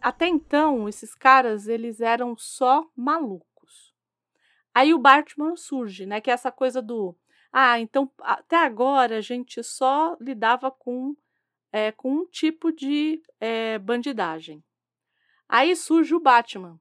Até 0.00 0.26
então, 0.26 0.88
esses 0.88 1.14
caras, 1.14 1.68
eles 1.68 2.00
eram 2.00 2.34
só 2.36 2.84
malucos. 2.96 3.94
Aí 4.74 4.94
o 4.94 4.98
Batman 4.98 5.54
surge, 5.56 6.06
né? 6.06 6.20
Que 6.20 6.30
é 6.30 6.34
essa 6.34 6.50
coisa 6.50 6.80
do. 6.80 7.14
Ah, 7.52 7.78
então 7.78 8.10
até 8.20 8.56
agora 8.56 9.18
a 9.18 9.20
gente 9.20 9.62
só 9.62 10.16
lidava 10.20 10.70
com 10.70 11.14
é, 11.72 11.90
com 11.92 12.12
um 12.12 12.26
tipo 12.26 12.70
de 12.70 13.22
é, 13.40 13.78
bandidagem. 13.78 14.62
Aí 15.48 15.74
surge 15.76 16.14
o 16.14 16.20
Batman. 16.20 16.78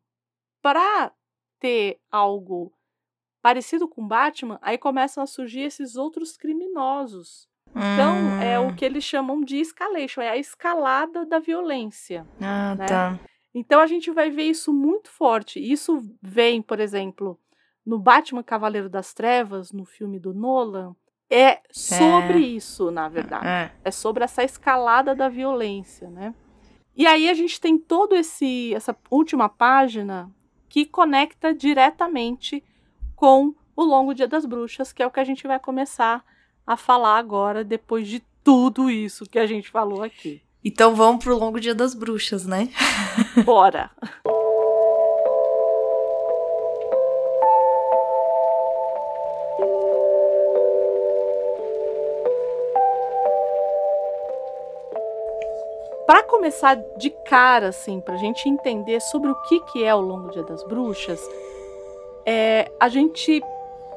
Para 0.62 1.12
ter 1.60 2.00
algo 2.12 2.74
parecido 3.42 3.88
com 3.88 4.08
Batman, 4.08 4.60
aí 4.62 4.78
começam 4.78 5.24
a 5.24 5.28
surgir 5.28 5.62
esses 5.62 5.96
outros 5.96 6.38
criminosos. 6.38 7.50
Então, 7.70 8.16
hum. 8.16 8.42
é 8.42 8.60
o 8.60 8.68
hum. 8.68 8.76
que 8.76 8.84
eles 8.84 9.04
chamam 9.04 9.42
de 9.42 9.58
escalation, 9.58 10.22
é 10.22 10.30
a 10.30 10.38
escalada 10.38 11.26
da 11.26 11.40
violência. 11.40 12.28
Ah, 12.40 12.76
né? 12.76 12.86
tá. 12.86 13.20
Então 13.54 13.80
a 13.82 13.88
gente 13.88 14.12
vai 14.12 14.30
ver 14.30 14.44
isso 14.44 14.72
muito 14.74 15.10
forte. 15.10 15.60
Isso 15.60 16.02
vem, 16.22 16.62
por 16.62 16.80
exemplo, 16.80 17.40
no 17.86 18.00
Batman 18.00 18.44
Cavaleiro 18.44 18.90
das 18.90 19.14
Trevas, 19.14 19.72
no 19.72 19.86
filme 19.86 20.20
do 20.20 20.34
Nolan, 20.34 20.96
é 21.30 21.62
sobre 21.72 22.44
é. 22.44 22.48
isso, 22.48 22.92
na 22.92 23.08
verdade. 23.08 23.48
É. 23.48 23.72
é. 23.86 23.92
sobre 23.92 24.24
essa 24.24 24.44
escalada 24.44 25.16
da 25.16 25.30
violência, 25.30 26.10
né? 26.10 26.36
E 26.96 27.08
aí 27.08 27.30
a 27.30 27.34
gente 27.34 27.60
tem 27.60 27.78
todo 27.78 28.16
esse 28.16 28.74
essa 28.76 28.96
última 29.10 29.48
página 29.48 30.30
que 30.68 30.86
conecta 30.86 31.54
diretamente 31.54 32.64
com 33.16 33.56
o 33.76 33.84
Longo 33.84 34.14
Dia 34.14 34.28
das 34.28 34.46
Bruxas, 34.46 34.92
que 34.92 35.02
é 35.02 35.08
o 35.08 35.12
que 35.12 35.20
a 35.20 35.24
gente 35.24 35.48
vai 35.48 35.60
começar 35.60 36.24
a 36.68 36.76
falar 36.76 37.18
agora 37.18 37.64
depois 37.64 38.08
de 38.08 38.22
tudo 38.44 38.90
isso 38.90 39.26
que 39.26 39.40
a 39.40 39.46
gente 39.46 39.70
falou 39.70 40.04
aqui. 40.04 40.42
Então 40.64 40.96
vamos 40.96 41.24
pro 41.24 41.38
Longo 41.38 41.60
Dia 41.60 41.74
das 41.74 41.94
Bruxas, 41.94 42.46
né? 42.46 42.70
Bora. 43.46 43.90
para 56.12 56.24
começar 56.24 56.76
de 56.98 57.10
cara, 57.10 57.70
assim, 57.70 58.02
para 58.02 58.16
a 58.16 58.18
gente 58.18 58.50
entender 58.50 59.00
sobre 59.00 59.32
o 59.32 59.36
que, 59.44 59.62
que 59.62 59.82
é 59.82 59.96
o 59.96 60.02
Longo 60.02 60.30
Dia 60.30 60.44
das 60.44 60.62
Bruxas, 60.62 61.26
é, 62.26 62.70
a 62.78 62.90
gente 62.90 63.42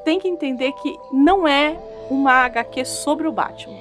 tem 0.05 0.17
que 0.17 0.25
entender 0.25 0.71
que 0.81 0.95
não 1.11 1.45
é 1.45 1.77
uma 2.09 2.45
HQ 2.45 2.85
sobre 2.85 3.27
o 3.27 3.33
Batman. 3.33 3.77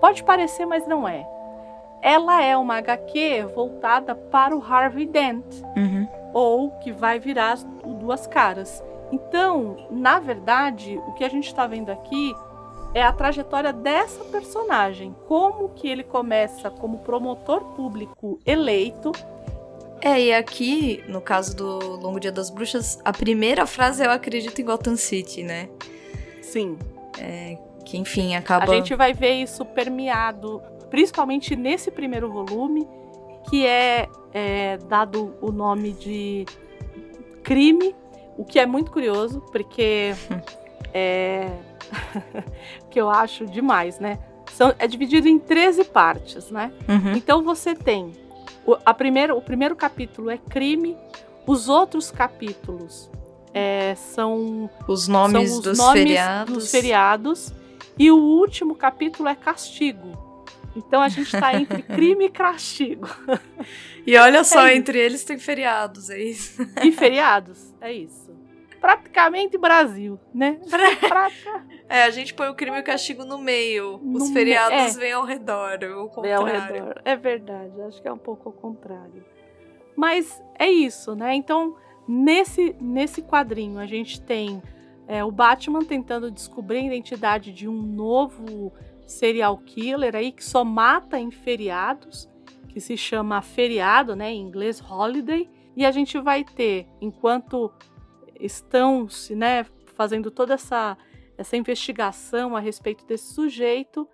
Pode 0.00 0.22
parecer, 0.22 0.64
mas 0.64 0.86
não 0.86 1.08
é. 1.08 1.26
Ela 2.00 2.40
é 2.40 2.56
uma 2.56 2.76
HQ 2.76 3.46
voltada 3.52 4.14
para 4.14 4.56
o 4.56 4.62
Harvey 4.62 5.04
Dent, 5.04 5.44
uhum. 5.76 6.06
ou 6.32 6.70
que 6.78 6.92
vai 6.92 7.18
virar 7.18 7.58
o 7.82 7.94
Duas 7.94 8.28
Caras. 8.28 8.80
Então, 9.10 9.88
na 9.90 10.20
verdade, 10.20 10.96
o 11.08 11.14
que 11.14 11.24
a 11.24 11.28
gente 11.28 11.48
está 11.48 11.66
vendo 11.66 11.90
aqui 11.90 12.32
é 12.94 13.02
a 13.02 13.12
trajetória 13.12 13.72
dessa 13.72 14.24
personagem, 14.24 15.14
como 15.26 15.70
que 15.70 15.88
ele 15.88 16.02
começa 16.02 16.70
como 16.70 16.98
promotor 16.98 17.60
público 17.74 18.40
eleito. 18.46 19.12
É, 20.00 20.20
e 20.20 20.32
aqui, 20.32 21.02
no 21.08 21.20
caso 21.20 21.56
do 21.56 21.78
Longo 21.96 22.20
Dia 22.20 22.32
das 22.32 22.50
Bruxas, 22.50 22.98
a 23.04 23.12
primeira 23.12 23.66
frase 23.66 24.02
é 24.02 24.06
eu 24.06 24.10
acredito 24.10 24.60
em 24.60 24.64
Gotham 24.64 24.96
City, 24.96 25.42
né? 25.42 25.68
Sim. 26.40 26.78
É, 27.18 27.58
que 27.84 27.96
enfim, 27.96 28.34
acaba. 28.34 28.72
A 28.72 28.74
gente 28.76 28.94
vai 28.94 29.12
ver 29.12 29.32
isso 29.32 29.64
permeado, 29.64 30.62
principalmente 30.90 31.56
nesse 31.56 31.90
primeiro 31.90 32.30
volume, 32.30 32.86
que 33.48 33.66
é, 33.66 34.08
é 34.32 34.76
dado 34.88 35.34
o 35.40 35.50
nome 35.50 35.92
de 35.92 36.44
crime, 37.42 37.94
o 38.36 38.44
que 38.44 38.58
é 38.58 38.66
muito 38.66 38.90
curioso, 38.90 39.40
porque 39.52 40.14
é, 40.92 41.48
que 42.90 43.00
eu 43.00 43.08
acho 43.08 43.46
demais, 43.46 43.98
né? 43.98 44.18
São, 44.52 44.74
é 44.78 44.86
dividido 44.86 45.28
em 45.28 45.38
13 45.38 45.84
partes, 45.84 46.50
né? 46.50 46.72
Uhum. 46.88 47.12
Então 47.16 47.42
você 47.42 47.74
tem 47.74 48.12
o, 48.66 48.76
a 48.84 48.92
primeira, 48.92 49.34
o 49.34 49.40
primeiro 49.40 49.76
capítulo 49.76 50.28
é 50.28 50.36
crime, 50.36 50.96
os 51.46 51.68
outros 51.68 52.10
capítulos 52.10 53.08
é, 53.54 53.94
são 53.94 54.68
os 54.88 55.06
nomes, 55.06 55.48
são 55.48 55.58
os 55.58 55.64
dos, 55.64 55.78
nomes 55.78 56.02
feriados. 56.02 56.54
dos 56.54 56.70
feriados 56.70 57.52
e 57.98 58.10
o 58.10 58.16
último 58.16 58.74
capítulo 58.74 59.28
é 59.28 59.34
castigo. 59.34 60.24
Então 60.74 61.00
a 61.00 61.08
gente 61.08 61.34
está 61.34 61.54
entre 61.54 61.80
crime 61.82 62.26
e 62.26 62.28
castigo. 62.28 63.08
E 64.06 64.16
olha 64.16 64.44
só, 64.44 64.66
é 64.66 64.76
entre 64.76 64.98
eles 64.98 65.24
tem 65.24 65.38
feriados, 65.38 66.10
é 66.10 66.20
isso. 66.20 66.60
E 66.82 66.92
feriados, 66.92 67.72
é 67.80 67.92
isso 67.92 68.25
praticamente 68.86 69.58
Brasil, 69.58 70.16
né? 70.32 70.60
é, 71.88 72.04
a 72.04 72.10
gente 72.10 72.32
põe 72.32 72.48
o 72.48 72.54
crime 72.54 72.76
e 72.76 72.80
o 72.80 72.84
castigo 72.84 73.24
no 73.24 73.36
meio. 73.36 73.98
No 74.00 74.18
Os 74.18 74.30
feriados 74.30 74.96
é. 74.96 75.00
vêm 75.00 75.12
ao 75.12 75.24
redor, 75.24 75.82
o 75.82 76.08
contrário. 76.08 76.22
Vem 76.22 76.34
ao 76.34 76.44
redor. 76.44 77.02
É 77.04 77.16
verdade, 77.16 77.80
acho 77.82 78.00
que 78.00 78.06
é 78.06 78.12
um 78.12 78.18
pouco 78.18 78.48
ao 78.48 78.52
contrário. 78.52 79.24
Mas 79.96 80.40
é 80.56 80.70
isso, 80.70 81.16
né? 81.16 81.34
Então, 81.34 81.74
nesse, 82.06 82.76
nesse 82.80 83.22
quadrinho, 83.22 83.80
a 83.80 83.86
gente 83.86 84.20
tem 84.20 84.62
é, 85.08 85.24
o 85.24 85.32
Batman 85.32 85.84
tentando 85.84 86.30
descobrir 86.30 86.78
a 86.78 86.84
identidade 86.84 87.52
de 87.52 87.66
um 87.66 87.82
novo 87.82 88.72
serial 89.04 89.58
killer 89.58 90.14
aí 90.14 90.30
que 90.30 90.44
só 90.44 90.64
mata 90.64 91.18
em 91.18 91.32
feriados, 91.32 92.28
que 92.68 92.80
se 92.80 92.96
chama 92.96 93.42
feriado, 93.42 94.14
né? 94.14 94.30
Em 94.30 94.42
inglês, 94.42 94.80
holiday. 94.80 95.48
E 95.74 95.84
a 95.84 95.90
gente 95.90 96.18
vai 96.20 96.44
ter, 96.44 96.86
enquanto 97.00 97.72
estão 98.40 99.08
se, 99.08 99.34
né, 99.34 99.64
fazendo 99.94 100.30
toda 100.30 100.54
essa, 100.54 100.96
essa 101.36 101.56
investigação 101.56 102.56
a 102.56 102.60
respeito 102.60 103.04
desse 103.06 103.32
sujeito, 103.32 104.08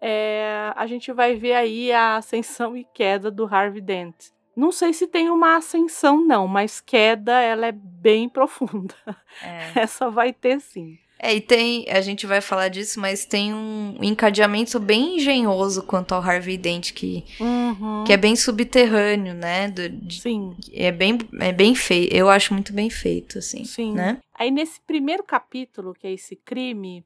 é, 0.00 0.72
a 0.74 0.86
gente 0.86 1.12
vai 1.12 1.34
ver 1.34 1.54
aí 1.54 1.92
a 1.92 2.16
ascensão 2.16 2.76
e 2.76 2.84
queda 2.92 3.30
do 3.30 3.46
Harvey 3.46 3.80
Dent. 3.80 4.30
Não 4.54 4.70
sei 4.70 4.92
se 4.92 5.06
tem 5.06 5.30
uma 5.30 5.56
ascensão, 5.56 6.22
não, 6.22 6.46
mas 6.46 6.80
queda 6.80 7.40
ela 7.40 7.66
é 7.66 7.72
bem 7.72 8.28
profunda. 8.28 8.94
É. 9.42 9.72
Essa 9.80 10.10
vai 10.10 10.32
ter 10.32 10.60
sim. 10.60 10.98
É, 11.24 11.36
e 11.36 11.40
tem, 11.40 11.88
a 11.88 12.00
gente 12.00 12.26
vai 12.26 12.40
falar 12.40 12.66
disso, 12.66 12.98
mas 12.98 13.24
tem 13.24 13.54
um 13.54 13.96
encadeamento 14.02 14.80
bem 14.80 15.18
engenhoso 15.18 15.84
quanto 15.84 16.16
ao 16.16 16.20
Harvey 16.20 16.58
Dent, 16.58 16.92
que, 16.92 17.24
uhum. 17.38 18.02
que 18.04 18.12
é 18.12 18.16
bem 18.16 18.34
subterrâneo, 18.34 19.32
né? 19.32 19.68
Do, 19.68 19.88
de, 19.88 20.20
Sim. 20.20 20.56
É 20.72 20.90
bem, 20.90 21.16
é 21.38 21.52
bem 21.52 21.76
feito, 21.76 22.12
eu 22.12 22.28
acho 22.28 22.52
muito 22.52 22.72
bem 22.72 22.90
feito, 22.90 23.38
assim. 23.38 23.64
Sim. 23.64 23.92
Né? 23.92 24.18
Aí 24.34 24.50
nesse 24.50 24.80
primeiro 24.80 25.22
capítulo, 25.22 25.94
que 25.94 26.08
é 26.08 26.12
esse 26.12 26.34
crime, 26.34 27.04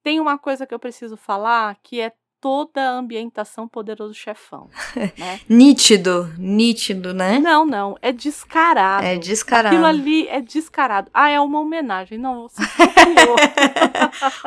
tem 0.00 0.20
uma 0.20 0.38
coisa 0.38 0.64
que 0.64 0.72
eu 0.72 0.78
preciso 0.78 1.16
falar, 1.16 1.76
que 1.82 2.00
é 2.00 2.12
toda 2.40 2.80
a 2.80 2.92
ambientação 2.92 3.68
Poderoso 3.68 4.14
Chefão. 4.14 4.68
Né? 5.16 5.40
nítido, 5.48 6.32
nítido, 6.38 7.14
né? 7.14 7.38
Não, 7.38 7.64
não, 7.64 7.96
é 8.02 8.12
descarado. 8.12 9.04
É 9.04 9.16
descarado. 9.16 9.74
Aquilo 9.74 9.86
ali 9.86 10.26
é 10.28 10.40
descarado. 10.40 11.10
Ah, 11.12 11.30
é 11.30 11.40
uma 11.40 11.60
homenagem. 11.60 12.18
Não, 12.18 12.48
você 12.48 12.62
copiou. 12.66 13.36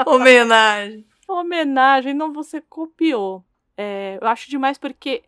homenagem. 0.14 1.06
homenagem, 1.28 2.14
não, 2.14 2.34
você 2.34 2.62
copiou. 2.62 3.44
É, 3.78 4.18
eu 4.22 4.28
acho 4.28 4.50
demais 4.50 4.78
porque 4.78 5.24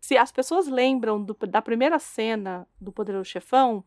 se 0.00 0.16
as 0.16 0.30
pessoas 0.30 0.68
lembram 0.68 1.22
do, 1.22 1.34
da 1.48 1.60
primeira 1.60 1.98
cena 1.98 2.66
do 2.80 2.92
Poderoso 2.92 3.28
Chefão, 3.28 3.84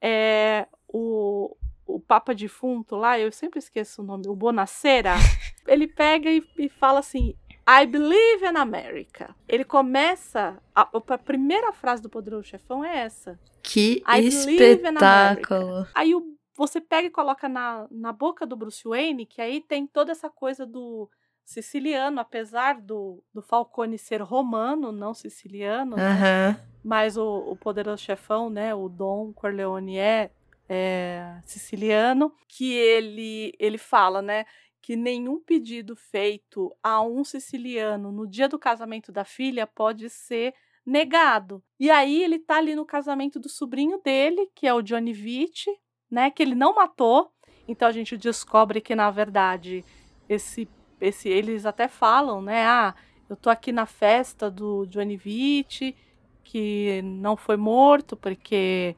é, 0.00 0.66
o, 0.88 1.56
o 1.86 2.00
Papa 2.00 2.34
Defunto 2.34 2.96
lá, 2.96 3.18
eu 3.18 3.32
sempre 3.32 3.58
esqueço 3.58 4.02
o 4.02 4.04
nome, 4.04 4.28
o 4.28 4.34
Bonacera, 4.34 5.14
ele 5.66 5.86
pega 5.86 6.30
e, 6.30 6.44
e 6.58 6.68
fala 6.68 6.98
assim: 6.98 7.34
I 7.66 7.86
believe 7.86 8.44
in 8.44 8.56
America. 8.56 9.34
Ele 9.48 9.64
começa. 9.64 10.60
A, 10.74 10.82
a 10.82 11.18
primeira 11.18 11.72
frase 11.72 12.02
do 12.02 12.10
Poderoso 12.10 12.48
Chefão 12.48 12.84
é 12.84 12.98
essa. 12.98 13.38
Que 13.62 14.02
I 14.06 14.26
espetáculo. 14.26 15.86
Aí 15.94 16.14
o, 16.14 16.36
você 16.56 16.80
pega 16.80 17.08
e 17.08 17.10
coloca 17.10 17.48
na, 17.48 17.86
na 17.90 18.12
boca 18.12 18.46
do 18.46 18.56
Bruce 18.56 18.86
Wayne, 18.86 19.26
que 19.26 19.40
aí 19.40 19.60
tem 19.60 19.86
toda 19.86 20.12
essa 20.12 20.28
coisa 20.28 20.66
do, 20.66 21.08
siciliano, 21.44 22.20
apesar 22.20 22.80
do, 22.80 23.22
do 23.32 23.42
Falcone 23.42 23.98
ser 23.98 24.22
romano, 24.22 24.90
não 24.90 25.12
siciliano, 25.12 25.96
né? 25.96 26.60
Mas 26.82 27.16
o, 27.16 27.38
o 27.50 27.56
poderoso 27.56 28.02
chefão, 28.02 28.48
né, 28.48 28.74
o 28.74 28.88
Dom 28.88 29.32
Corleone 29.32 29.98
é, 29.98 30.30
é 30.68 31.38
siciliano, 31.44 32.32
que 32.48 32.72
ele 32.72 33.54
ele 33.58 33.78
fala, 33.78 34.22
né, 34.22 34.46
que 34.84 34.96
nenhum 34.96 35.40
pedido 35.40 35.96
feito 35.96 36.70
a 36.82 37.00
um 37.00 37.24
siciliano 37.24 38.12
no 38.12 38.26
dia 38.26 38.46
do 38.46 38.58
casamento 38.58 39.10
da 39.10 39.24
filha 39.24 39.66
pode 39.66 40.10
ser 40.10 40.52
negado. 40.84 41.64
E 41.80 41.90
aí 41.90 42.22
ele 42.22 42.38
tá 42.38 42.58
ali 42.58 42.76
no 42.76 42.84
casamento 42.84 43.40
do 43.40 43.48
sobrinho 43.48 43.98
dele, 44.04 44.46
que 44.54 44.66
é 44.66 44.74
o 44.74 44.82
Johnny 44.82 45.14
Vitti, 45.14 45.70
né, 46.10 46.30
que 46.30 46.42
ele 46.42 46.54
não 46.54 46.74
matou. 46.74 47.32
Então 47.66 47.88
a 47.88 47.92
gente 47.92 48.14
descobre 48.18 48.78
que 48.82 48.94
na 48.94 49.10
verdade 49.10 49.82
esse 50.28 50.68
esse 51.00 51.30
eles 51.30 51.64
até 51.64 51.88
falam, 51.88 52.42
né, 52.42 52.66
ah, 52.66 52.94
eu 53.26 53.36
tô 53.36 53.48
aqui 53.48 53.72
na 53.72 53.86
festa 53.86 54.50
do 54.50 54.84
Johnny 54.84 55.16
Vitti, 55.16 55.96
que 56.42 57.00
não 57.02 57.38
foi 57.38 57.56
morto 57.56 58.18
porque 58.18 58.94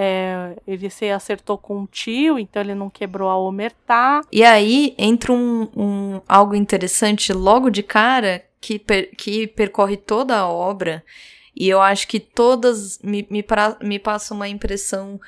é, 0.00 0.54
ele 0.64 0.88
se 0.88 1.10
acertou 1.10 1.58
com 1.58 1.78
um 1.80 1.86
tio, 1.86 2.38
então 2.38 2.62
ele 2.62 2.72
não 2.74 2.88
quebrou 2.88 3.28
a 3.28 3.36
omertá. 3.36 4.20
E 4.30 4.44
aí 4.44 4.94
entra 4.96 5.32
um, 5.32 5.68
um- 5.76 6.20
algo 6.28 6.54
interessante 6.54 7.32
logo 7.32 7.68
de 7.68 7.82
cara 7.82 8.44
que, 8.60 8.78
per- 8.78 9.10
que 9.16 9.48
percorre 9.48 9.96
toda 9.96 10.36
a 10.38 10.48
obra. 10.48 11.02
E 11.54 11.68
eu 11.68 11.80
acho 11.82 12.06
que 12.06 12.20
todas 12.20 13.00
me, 13.02 13.26
me, 13.28 13.42
pra- 13.42 13.76
me 13.82 13.98
passa 13.98 14.32
uma 14.32 14.48
impressão 14.48 15.20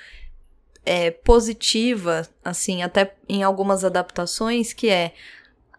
é, 0.87 1.11
positiva, 1.11 2.23
assim, 2.45 2.85
até 2.85 3.13
em 3.29 3.43
algumas 3.43 3.85
adaptações, 3.85 4.73
que 4.73 4.89
é 4.89 5.13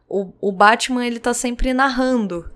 o, 0.10 0.34
o 0.42 0.52
Batman 0.52 1.08
ele 1.08 1.20
tá 1.20 1.34
sempre 1.34 1.74
narrando, 1.74 2.52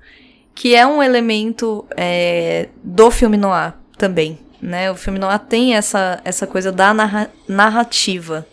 que 0.54 0.76
é 0.76 0.86
um 0.86 1.02
elemento 1.02 1.86
é, 1.96 2.68
do 2.84 3.10
filme 3.10 3.38
noir 3.38 3.74
também, 3.98 4.38
né? 4.66 4.92
O 4.92 4.96
filme 4.96 5.20
noir 5.20 5.40
tem 5.40 5.76
essa, 5.76 6.20
essa 6.24 6.48
coisa 6.48 6.72
da 6.72 6.94
narra- 6.94 7.30
narrativa, 7.48 8.46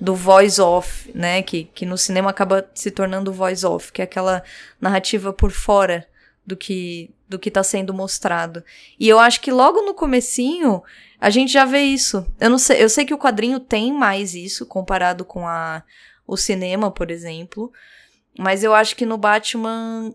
do 0.00 0.14
voice 0.14 0.60
off, 0.60 1.10
né? 1.14 1.42
Que, 1.42 1.64
que 1.64 1.86
no 1.86 1.96
cinema 1.96 2.30
acaba 2.30 2.68
se 2.74 2.90
tornando 2.90 3.32
voice 3.32 3.64
off, 3.64 3.92
que 3.92 4.00
é 4.02 4.04
aquela 4.04 4.42
narrativa 4.80 5.32
por 5.32 5.50
fora 5.52 6.06
do 6.46 6.56
que 6.56 7.10
do 7.28 7.38
que 7.38 7.48
tá 7.50 7.62
sendo 7.62 7.94
mostrado. 7.94 8.64
E 8.98 9.08
eu 9.08 9.16
acho 9.20 9.40
que 9.40 9.52
logo 9.52 9.82
no 9.82 9.94
comecinho 9.94 10.82
a 11.20 11.30
gente 11.30 11.52
já 11.52 11.64
vê 11.64 11.82
isso. 11.82 12.26
Eu 12.40 12.50
não 12.50 12.58
sei, 12.58 12.82
eu 12.82 12.88
sei 12.88 13.04
que 13.04 13.14
o 13.14 13.18
quadrinho 13.18 13.60
tem 13.60 13.92
mais 13.92 14.34
isso 14.34 14.66
comparado 14.66 15.24
com 15.24 15.46
a 15.46 15.84
o 16.26 16.36
cinema, 16.36 16.90
por 16.90 17.08
exemplo, 17.10 17.72
mas 18.38 18.64
eu 18.64 18.74
acho 18.74 18.96
que 18.96 19.06
no 19.06 19.16
Batman 19.18 20.12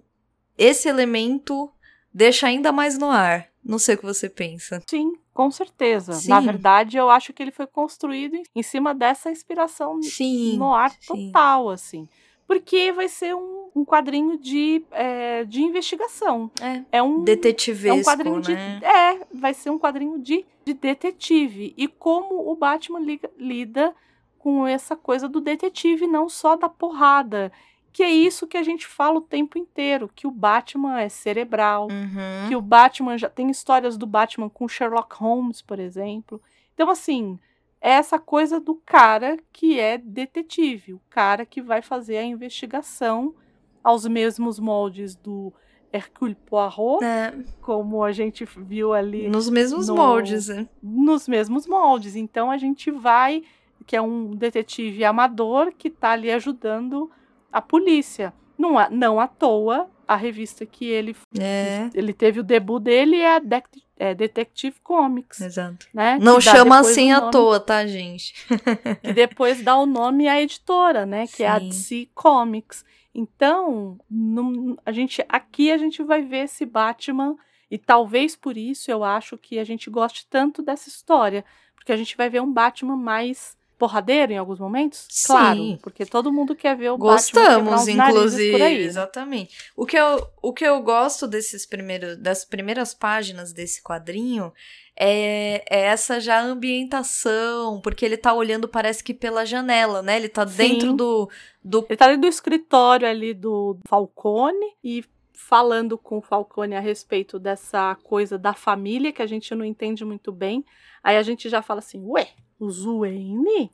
esse 0.57 0.89
elemento 0.89 1.71
deixa 2.13 2.47
ainda 2.47 2.71
mais 2.71 2.97
no 2.97 3.09
ar. 3.09 3.47
Não 3.65 3.79
sei 3.79 3.95
o 3.95 3.97
que 3.97 4.05
você 4.05 4.29
pensa. 4.29 4.81
Sim, 4.87 5.13
com 5.33 5.49
certeza. 5.49 6.13
Sim. 6.13 6.29
Na 6.29 6.39
verdade, 6.39 6.97
eu 6.97 7.09
acho 7.09 7.33
que 7.33 7.41
ele 7.41 7.51
foi 7.51 7.65
construído 7.65 8.35
em- 8.55 8.63
cima 8.63 8.93
dessa 8.93 9.31
inspiração 9.31 10.01
Sim. 10.03 10.57
no 10.57 10.73
ar 10.73 10.93
total, 11.07 11.69
assim. 11.69 12.07
Porque 12.47 12.91
vai 12.91 13.07
ser 13.09 13.35
um, 13.35 13.69
um 13.75 13.83
quadrinho 13.83 14.37
de, 14.37 14.83
é, 14.91 15.43
de 15.45 15.63
investigação. 15.63 16.51
É. 16.61 16.83
É 16.99 17.01
um, 17.03 17.23
Detetivesco, 17.23 17.97
é 17.97 18.01
um 18.01 18.03
quadrinho 18.03 18.39
de. 18.41 18.53
né? 18.53 18.79
É, 18.83 19.19
vai 19.33 19.53
ser 19.55 19.71
um 19.71 19.79
quadrinho 19.79 20.19
de, 20.19 20.45
de 20.63 20.73
detetive. 20.75 21.73
E 21.75 21.87
como 21.87 22.47
o 22.51 22.55
Batman 22.55 22.99
liga- 22.99 23.31
lida 23.37 23.95
com 24.37 24.67
essa 24.67 24.95
coisa 24.95 25.27
do 25.27 25.41
detetive, 25.41 26.05
não 26.05 26.29
só 26.29 26.55
da 26.55 26.69
porrada. 26.69 27.51
Que 27.95 28.03
é 28.03 28.09
isso 28.11 28.45
que 28.45 28.57
a 28.57 28.63
gente 28.63 28.85
fala 28.85 29.19
o 29.19 29.21
tempo 29.21 29.57
inteiro: 29.57 30.11
que 30.13 30.27
o 30.27 30.31
Batman 30.31 30.99
é 30.99 31.07
cerebral, 31.07 31.87
Uhum. 31.89 32.49
que 32.49 32.53
o 32.53 32.61
Batman 32.61 33.17
já 33.17 33.29
tem 33.29 33.49
histórias 33.49 33.97
do 33.97 34.05
Batman 34.05 34.49
com 34.49 34.67
Sherlock 34.67 35.15
Holmes, 35.15 35.61
por 35.61 35.79
exemplo. 35.79 36.41
Então, 36.73 36.89
assim, 36.89 37.39
é 37.79 37.91
essa 37.91 38.19
coisa 38.19 38.59
do 38.59 38.75
cara 38.85 39.39
que 39.53 39.79
é 39.79 39.97
detetive, 39.97 40.93
o 40.93 41.01
cara 41.09 41.45
que 41.45 41.61
vai 41.61 41.81
fazer 41.81 42.17
a 42.17 42.23
investigação 42.23 43.33
aos 43.81 44.05
mesmos 44.05 44.59
moldes 44.59 45.15
do 45.15 45.53
Hercule 45.93 46.35
Poirot, 46.35 47.01
É, 47.01 47.33
como 47.61 48.03
a 48.03 48.11
gente 48.11 48.43
viu 48.57 48.91
ali 48.93 49.29
nos 49.29 49.49
mesmos 49.49 49.87
no- 49.87 49.95
moldes, 49.95 50.49
né? 50.49 50.67
nos 50.83 51.29
mesmos 51.29 51.65
moldes. 51.65 52.17
Então 52.17 52.51
a 52.51 52.57
gente 52.57 52.91
vai, 52.91 53.41
que 53.85 53.95
é 53.95 54.01
um 54.01 54.31
detetive 54.35 55.05
amador 55.05 55.71
que 55.77 55.87
está 55.87 56.11
ali 56.11 56.29
ajudando 56.29 57.09
a 57.57 57.61
polícia. 57.61 58.33
Não, 58.57 58.77
à- 58.77 58.89
não 58.89 59.19
à 59.19 59.27
toa, 59.27 59.89
a 60.07 60.15
revista 60.15 60.65
que 60.65 60.85
ele 60.85 61.15
É, 61.39 61.89
ele 61.93 62.13
teve 62.13 62.39
o 62.39 62.43
debut 62.43 62.81
dele 62.81 63.17
é 63.17 63.35
a 63.35 63.39
Dec- 63.39 63.83
é 63.97 64.13
Detective 64.13 64.75
Comics, 64.83 65.41
exato. 65.41 65.87
né? 65.93 66.17
Não 66.21 66.39
chama 66.39 66.79
assim 66.79 67.11
à 67.11 67.29
toa, 67.29 67.59
tá, 67.59 67.85
gente? 67.87 68.33
Que 69.01 69.13
depois 69.13 69.61
dá 69.63 69.75
o 69.77 69.85
nome 69.85 70.27
à 70.27 70.41
editora, 70.41 71.05
né? 71.05 71.27
Que 71.27 71.43
é 71.43 71.47
a 71.49 71.59
Sim. 71.59 71.69
DC 71.69 72.09
Comics. 72.13 72.83
Então, 73.13 73.97
num- 74.09 74.75
a 74.85 74.91
gente 74.91 75.23
aqui 75.29 75.71
a 75.71 75.77
gente 75.77 76.03
vai 76.03 76.21
ver 76.21 76.43
esse 76.45 76.65
Batman 76.65 77.35
e 77.71 77.77
talvez 77.77 78.35
por 78.35 78.57
isso 78.57 78.91
eu 78.91 79.03
acho 79.03 79.37
que 79.37 79.57
a 79.59 79.63
gente 79.63 79.89
goste 79.89 80.27
tanto 80.29 80.61
dessa 80.61 80.89
história, 80.89 81.43
porque 81.75 81.91
a 81.91 81.97
gente 81.97 82.15
vai 82.17 82.29
ver 82.29 82.41
um 82.41 82.51
Batman 82.51 82.95
mais 82.97 83.57
porradeiro 83.77 84.31
em 84.31 84.37
alguns 84.37 84.59
momentos, 84.59 85.07
Sim. 85.09 85.27
claro, 85.27 85.77
porque 85.81 86.05
todo 86.05 86.31
mundo 86.31 86.55
quer 86.55 86.75
ver 86.75 86.89
o 86.91 86.97
Batman 86.97 87.13
Gostamos, 87.13 87.87
narizes 87.87 88.23
inclusive. 88.23 88.51
por 88.51 88.61
aí, 88.61 88.77
né? 88.79 88.83
Exatamente. 88.83 89.57
O 89.75 89.85
que, 89.85 89.97
eu, 89.97 90.27
o 90.41 90.53
que 90.53 90.63
eu 90.65 90.81
gosto 90.81 91.27
desses 91.27 91.65
primeiros, 91.65 92.17
das 92.17 92.45
primeiras 92.45 92.93
páginas 92.93 93.51
desse 93.53 93.83
quadrinho 93.83 94.53
é, 94.97 95.63
é 95.69 95.81
essa 95.87 96.19
já 96.19 96.41
ambientação, 96.41 97.81
porque 97.81 98.05
ele 98.05 98.17
tá 98.17 98.33
olhando, 98.33 98.67
parece 98.67 99.03
que 99.03 99.13
pela 99.13 99.45
janela, 99.45 100.01
né? 100.01 100.15
Ele 100.15 100.29
tá 100.29 100.47
Sim. 100.47 100.57
dentro 100.57 100.93
do, 100.93 101.29
do 101.63 101.85
Ele 101.89 101.97
tá 101.97 102.07
dentro 102.07 102.21
do 102.21 102.27
escritório 102.27 103.07
ali 103.07 103.33
do 103.33 103.77
Falcone 103.87 104.73
e 104.83 105.03
falando 105.33 105.97
com 105.97 106.17
o 106.17 106.21
Falcone 106.21 106.75
a 106.75 106.79
respeito 106.79 107.37
dessa 107.37 107.95
coisa 108.03 108.37
da 108.37 108.53
família 108.53 109.11
que 109.11 109.21
a 109.21 109.27
gente 109.27 109.53
não 109.53 109.65
entende 109.65 110.05
muito 110.05 110.31
bem. 110.31 110.65
Aí 111.03 111.17
a 111.17 111.23
gente 111.23 111.49
já 111.49 111.61
fala 111.61 111.79
assim: 111.79 112.01
ué, 112.01 112.29
os 112.59 112.83
Wayne 112.83 113.71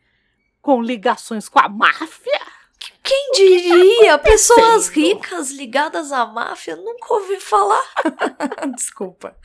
com 0.61 0.81
ligações 0.81 1.49
com 1.49 1.59
a 1.59 1.69
máfia? 1.69 2.41
Quem 3.03 3.31
diria? 3.33 4.17
Pessoas 4.17 4.87
acontecendo? 4.87 4.93
ricas 4.93 5.51
ligadas 5.51 6.11
à 6.11 6.25
máfia? 6.25 6.75
Nunca 6.75 7.13
ouvi 7.13 7.39
falar. 7.39 7.83
Desculpa. 8.75 9.35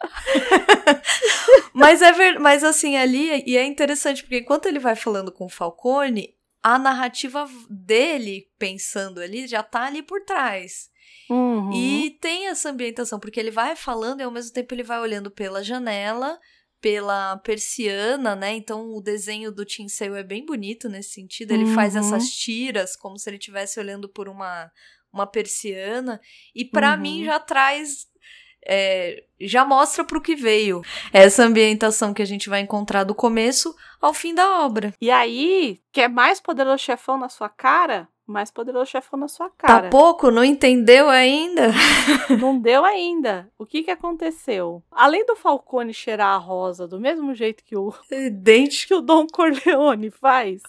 mas 1.74 2.02
é 2.02 2.12
ver... 2.12 2.38
mas 2.38 2.62
assim, 2.62 2.96
ali, 2.96 3.42
e 3.46 3.56
é 3.56 3.64
interessante, 3.64 4.22
porque 4.22 4.38
enquanto 4.38 4.66
ele 4.66 4.78
vai 4.78 4.94
falando 4.94 5.32
com 5.32 5.46
o 5.46 5.50
Falcone, 5.50 6.36
a 6.62 6.78
narrativa 6.78 7.48
dele, 7.68 8.48
pensando 8.58 9.20
ali, 9.20 9.46
já 9.46 9.62
tá 9.62 9.84
ali 9.84 10.02
por 10.02 10.22
trás. 10.24 10.90
Uhum. 11.30 11.72
E 11.72 12.16
tem 12.20 12.48
essa 12.48 12.70
ambientação, 12.70 13.18
porque 13.18 13.38
ele 13.38 13.50
vai 13.50 13.76
falando 13.76 14.20
e 14.20 14.24
ao 14.24 14.30
mesmo 14.30 14.52
tempo 14.52 14.74
ele 14.74 14.82
vai 14.82 15.00
olhando 15.00 15.30
pela 15.30 15.62
janela, 15.62 16.38
pela 16.80 17.36
persiana, 17.38 18.36
né? 18.36 18.52
Então 18.54 18.94
o 18.94 19.00
desenho 19.00 19.50
do 19.50 19.64
Tim 19.64 19.88
Sale 19.88 20.18
é 20.18 20.22
bem 20.22 20.44
bonito 20.46 20.88
nesse 20.88 21.10
sentido. 21.10 21.52
Ele 21.52 21.66
faz 21.66 21.94
Uhum. 21.94 22.00
essas 22.00 22.28
tiras 22.30 22.94
como 22.96 23.18
se 23.18 23.28
ele 23.28 23.36
estivesse 23.38 23.78
olhando 23.80 24.08
por 24.08 24.28
uma, 24.28 24.70
uma 25.12 25.26
persiana. 25.26 26.20
E 26.54 26.64
pra 26.64 26.94
Uhum. 26.94 27.00
mim 27.00 27.24
já 27.24 27.38
traz. 27.40 28.06
é, 28.70 29.24
já 29.40 29.64
mostra 29.64 30.04
pro 30.04 30.20
que 30.20 30.34
veio 30.34 30.82
essa 31.12 31.44
ambientação 31.44 32.12
que 32.12 32.20
a 32.20 32.24
gente 32.26 32.50
vai 32.50 32.60
encontrar 32.60 33.04
do 33.04 33.14
começo 33.14 33.74
ao 34.00 34.12
fim 34.12 34.34
da 34.34 34.60
obra. 34.64 34.92
E 35.00 35.10
aí, 35.10 35.80
quer 35.92 36.08
mais 36.08 36.40
poderoso 36.40 36.82
chefão 36.82 37.16
na 37.16 37.28
sua 37.28 37.48
cara? 37.48 38.08
Mais 38.28 38.50
poderoso 38.50 38.90
chefão 38.90 39.18
na 39.18 39.26
sua 39.26 39.48
Tá 39.48 39.66
cara. 39.66 39.88
pouco? 39.88 40.30
Não 40.30 40.44
entendeu 40.44 41.08
ainda? 41.08 41.72
Não 42.38 42.58
deu 42.60 42.84
ainda. 42.84 43.50
O 43.58 43.64
que 43.64 43.82
que 43.82 43.90
aconteceu? 43.90 44.82
Além 44.92 45.24
do 45.24 45.34
Falcone 45.34 45.94
cheirar 45.94 46.34
a 46.34 46.36
rosa 46.36 46.86
do 46.86 47.00
mesmo 47.00 47.34
jeito 47.34 47.64
que 47.64 47.74
o 47.74 47.90
Dente. 48.32 48.86
que 48.86 48.94
o 48.94 49.00
Dom 49.00 49.26
Corleone 49.26 50.10
faz. 50.10 50.60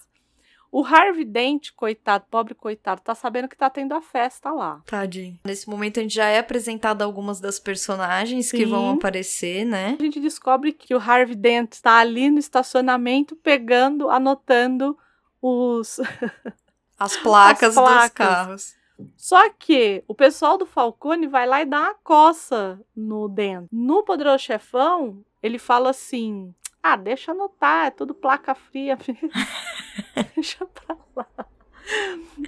O 0.72 0.86
Harvey 0.86 1.26
Dent, 1.26 1.72
coitado, 1.76 2.26
pobre 2.32 2.54
coitado, 2.54 3.02
tá 3.02 3.14
sabendo 3.14 3.48
que 3.50 3.58
tá 3.58 3.70
tendo 3.72 3.94
a 3.94 4.02
festa 4.02 4.52
lá. 4.52 4.82
Tadinho. 4.86 5.38
Nesse 5.44 5.68
momento 5.68 6.00
a 6.00 6.04
gente 6.04 6.14
já 6.16 6.28
é 6.30 6.38
apresentado 6.40 7.02
algumas 7.02 7.42
das 7.42 7.60
personagens 7.60 8.52
que 8.52 8.60
Sim. 8.60 8.68
vão 8.68 8.92
aparecer, 8.92 9.66
né? 9.66 9.98
A 10.00 10.04
gente 10.04 10.20
descobre 10.22 10.72
que 10.72 10.94
o 10.96 11.00
Harvey 11.00 11.36
Dent 11.36 11.74
está 11.74 11.98
ali 11.98 12.30
no 12.30 12.38
estacionamento 12.40 13.36
pegando, 13.36 14.10
anotando 14.10 14.96
os. 15.42 16.00
As 17.00 17.16
placas, 17.18 17.78
As 17.78 17.84
placas. 17.84 18.10
dos 18.10 18.14
carros. 18.14 18.80
Só 19.16 19.50
que 19.52 20.04
o 20.08 20.14
pessoal 20.14 20.58
do 20.58 20.66
Falcone 20.66 21.28
vai 21.28 21.48
lá 21.48 21.62
e 21.62 21.66
dá 21.66 21.80
uma 21.80 21.96
coça 22.04 22.80
no 22.96 23.30
Dent. 23.30 23.68
No 23.72 24.04
Poderoso 24.04 24.44
Chefão, 24.44 25.24
ele 25.42 25.58
fala 25.58 25.92
assim: 25.92 26.54
ah, 26.84 26.96
deixa 26.98 27.32
anotar, 27.32 27.88
é 27.88 27.92
tudo 27.92 28.14
placa 28.14 28.54
fria. 28.54 28.98
deixa 30.36 30.66
pra 30.66 30.98
lá. 31.16 31.46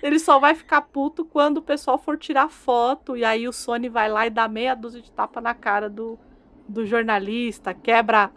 Ele 0.03 0.19
só 0.19 0.39
vai 0.39 0.53
ficar 0.53 0.81
puto 0.81 1.25
quando 1.25 1.57
o 1.57 1.61
pessoal 1.61 1.97
for 1.97 2.17
tirar 2.17 2.49
foto 2.49 3.17
e 3.17 3.25
aí 3.25 3.47
o 3.47 3.53
Sony 3.53 3.89
vai 3.89 4.09
lá 4.09 4.27
e 4.27 4.29
dá 4.29 4.47
meia 4.47 4.75
dúzia 4.75 5.01
de 5.01 5.11
tapa 5.11 5.41
na 5.41 5.53
cara 5.53 5.89
do, 5.89 6.19
do 6.67 6.85
jornalista, 6.85 7.73
quebra. 7.73 8.29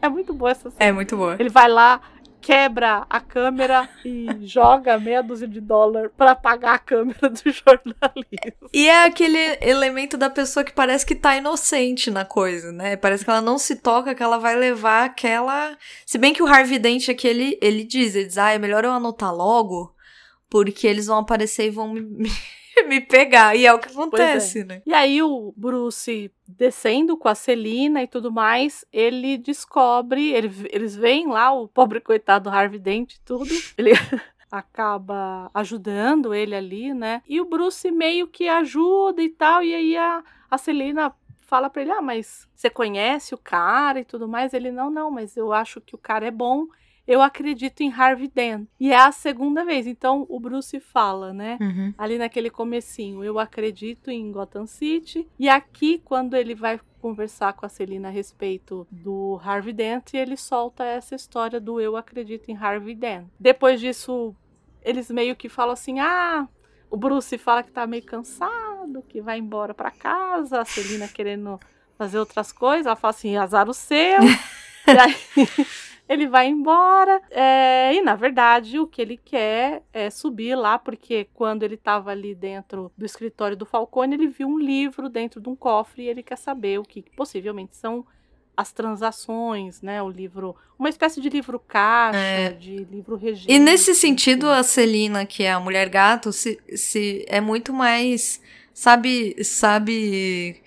É 0.00 0.08
muito 0.08 0.32
boa 0.32 0.50
essa 0.52 0.70
cena. 0.70 0.84
É 0.84 0.92
muito 0.92 1.16
boa. 1.16 1.36
Ele 1.38 1.48
vai 1.48 1.68
lá, 1.68 2.00
quebra 2.46 3.04
a 3.10 3.20
câmera 3.20 3.88
e 4.04 4.28
joga 4.46 5.00
meia 5.00 5.20
dúzia 5.20 5.48
de 5.48 5.60
dólar 5.60 6.10
para 6.10 6.32
pagar 6.32 6.74
a 6.74 6.78
câmera 6.78 7.28
do 7.28 7.42
jornalista. 7.50 8.70
E 8.72 8.86
é 8.86 9.04
aquele 9.04 9.58
elemento 9.60 10.16
da 10.16 10.30
pessoa 10.30 10.62
que 10.62 10.72
parece 10.72 11.04
que 11.04 11.16
tá 11.16 11.36
inocente 11.36 12.08
na 12.08 12.24
coisa, 12.24 12.70
né? 12.70 12.94
Parece 12.96 13.24
que 13.24 13.30
ela 13.30 13.40
não 13.40 13.58
se 13.58 13.74
toca, 13.74 14.14
que 14.14 14.22
ela 14.22 14.38
vai 14.38 14.54
levar 14.54 15.06
aquela. 15.06 15.76
Se 16.06 16.18
bem 16.18 16.32
que 16.32 16.40
o 16.40 16.46
Harvey 16.46 16.78
Dent 16.78 17.08
aqui, 17.08 17.26
ele, 17.26 17.58
ele 17.60 17.82
diz, 17.82 18.14
ele 18.14 18.26
diz, 18.26 18.38
ah, 18.38 18.52
é 18.52 18.58
melhor 18.58 18.84
eu 18.84 18.92
anotar 18.92 19.34
logo, 19.34 19.92
porque 20.48 20.86
eles 20.86 21.06
vão 21.06 21.18
aparecer 21.18 21.66
e 21.66 21.70
vão 21.70 21.94
me, 21.94 22.30
me 22.88 23.00
pegar. 23.00 23.56
E 23.56 23.66
é 23.66 23.72
o 23.72 23.78
que 23.78 23.88
acontece, 23.88 24.60
é. 24.60 24.64
né? 24.64 24.82
E 24.86 24.92
aí 24.92 25.22
o 25.22 25.52
Bruce 25.56 26.30
descendo 26.46 27.16
com 27.16 27.28
a 27.28 27.34
Celina 27.34 28.02
e 28.02 28.06
tudo 28.06 28.30
mais, 28.30 28.84
ele 28.92 29.36
descobre, 29.36 30.32
ele, 30.32 30.50
eles 30.70 30.94
veem 30.94 31.28
lá 31.28 31.52
o 31.52 31.68
pobre 31.68 32.00
coitado 32.00 32.48
Harvey 32.48 32.78
Dent 32.78 33.14
e 33.14 33.20
tudo. 33.20 33.46
Ele 33.76 33.92
acaba 34.50 35.50
ajudando 35.52 36.32
ele 36.32 36.54
ali, 36.54 36.94
né? 36.94 37.20
E 37.28 37.40
o 37.40 37.44
Bruce 37.44 37.90
meio 37.90 38.28
que 38.28 38.48
ajuda 38.48 39.20
e 39.20 39.28
tal, 39.28 39.62
e 39.62 39.74
aí 39.74 39.96
a, 39.96 40.22
a 40.50 40.56
Celina 40.56 41.12
fala 41.40 41.68
pra 41.68 41.82
ele: 41.82 41.90
"Ah, 41.90 42.00
mas 42.00 42.48
você 42.54 42.70
conhece 42.70 43.34
o 43.34 43.38
cara 43.38 44.00
e 44.00 44.04
tudo 44.04 44.28
mais?" 44.28 44.54
Ele: 44.54 44.70
"Não, 44.70 44.88
não, 44.88 45.10
mas 45.10 45.36
eu 45.36 45.52
acho 45.52 45.80
que 45.80 45.94
o 45.94 45.98
cara 45.98 46.26
é 46.26 46.30
bom." 46.30 46.66
Eu 47.06 47.22
acredito 47.22 47.82
em 47.82 47.92
Harvey 47.92 48.30
Dent. 48.34 48.66
E 48.80 48.92
é 48.92 48.96
a 48.96 49.12
segunda 49.12 49.64
vez. 49.64 49.86
Então 49.86 50.26
o 50.28 50.40
Bruce 50.40 50.80
fala, 50.80 51.32
né? 51.32 51.56
Uhum. 51.60 51.94
Ali 51.96 52.18
naquele 52.18 52.50
comecinho, 52.50 53.22
eu 53.22 53.38
acredito 53.38 54.10
em 54.10 54.32
Gotham 54.32 54.66
City. 54.66 55.26
E 55.38 55.48
aqui, 55.48 56.00
quando 56.04 56.34
ele 56.34 56.54
vai 56.54 56.80
conversar 57.00 57.52
com 57.52 57.64
a 57.64 57.68
Celina 57.68 58.08
a 58.08 58.10
respeito 58.10 58.86
do 58.90 59.40
Harvey 59.44 59.72
Dent, 59.72 60.14
ele 60.14 60.36
solta 60.36 60.84
essa 60.84 61.14
história 61.14 61.60
do 61.60 61.80
eu 61.80 61.96
acredito 61.96 62.50
em 62.50 62.56
Harvey 62.56 62.94
Dent. 62.94 63.26
Depois 63.38 63.78
disso, 63.78 64.34
eles 64.82 65.08
meio 65.10 65.36
que 65.36 65.48
falam 65.48 65.72
assim: 65.72 66.00
ah, 66.00 66.48
o 66.90 66.96
Bruce 66.96 67.38
fala 67.38 67.62
que 67.62 67.70
tá 67.70 67.86
meio 67.86 68.02
cansado, 68.02 69.04
que 69.08 69.20
vai 69.20 69.38
embora 69.38 69.72
para 69.72 69.90
casa, 69.90 70.60
a 70.60 70.64
Celina 70.64 71.06
querendo 71.06 71.60
fazer 71.96 72.18
outras 72.18 72.52
coisas, 72.52 72.86
ela 72.86 72.96
fala 72.96 73.10
assim: 73.10 73.36
azar 73.36 73.68
o 73.68 73.74
seu. 73.74 74.18
e 74.86 74.90
aí 74.90 75.16
ele 76.08 76.26
vai 76.26 76.48
embora. 76.48 77.20
É, 77.30 77.94
e 77.94 78.00
na 78.02 78.14
verdade, 78.14 78.78
o 78.78 78.86
que 78.86 79.00
ele 79.02 79.16
quer 79.16 79.82
é 79.92 80.08
subir 80.10 80.54
lá, 80.54 80.78
porque 80.78 81.28
quando 81.34 81.62
ele 81.62 81.74
estava 81.74 82.10
ali 82.10 82.34
dentro 82.34 82.90
do 82.96 83.04
escritório 83.04 83.56
do 83.56 83.66
Falcone, 83.66 84.14
ele 84.14 84.28
viu 84.28 84.48
um 84.48 84.58
livro 84.58 85.08
dentro 85.08 85.40
de 85.40 85.48
um 85.48 85.56
cofre 85.56 86.04
e 86.04 86.08
ele 86.08 86.22
quer 86.22 86.38
saber 86.38 86.78
o 86.78 86.82
que 86.82 87.04
possivelmente 87.16 87.76
são 87.76 88.04
as 88.56 88.72
transações, 88.72 89.82
né? 89.82 90.02
O 90.02 90.08
livro, 90.08 90.56
uma 90.78 90.88
espécie 90.88 91.20
de 91.20 91.28
livro 91.28 91.58
caixa, 91.58 92.16
É. 92.18 92.50
de 92.52 92.84
livro 92.84 93.14
registro. 93.14 93.52
E 93.52 93.58
nesse 93.58 93.94
sentido, 93.94 94.48
a 94.48 94.62
Celina, 94.62 95.26
que 95.26 95.42
é 95.42 95.52
a 95.52 95.60
mulher 95.60 95.90
gato, 95.90 96.32
se, 96.32 96.58
se 96.74 97.24
é 97.28 97.38
muito 97.40 97.72
mais. 97.72 98.40
Sabe. 98.72 99.42
Sabe. 99.44 100.62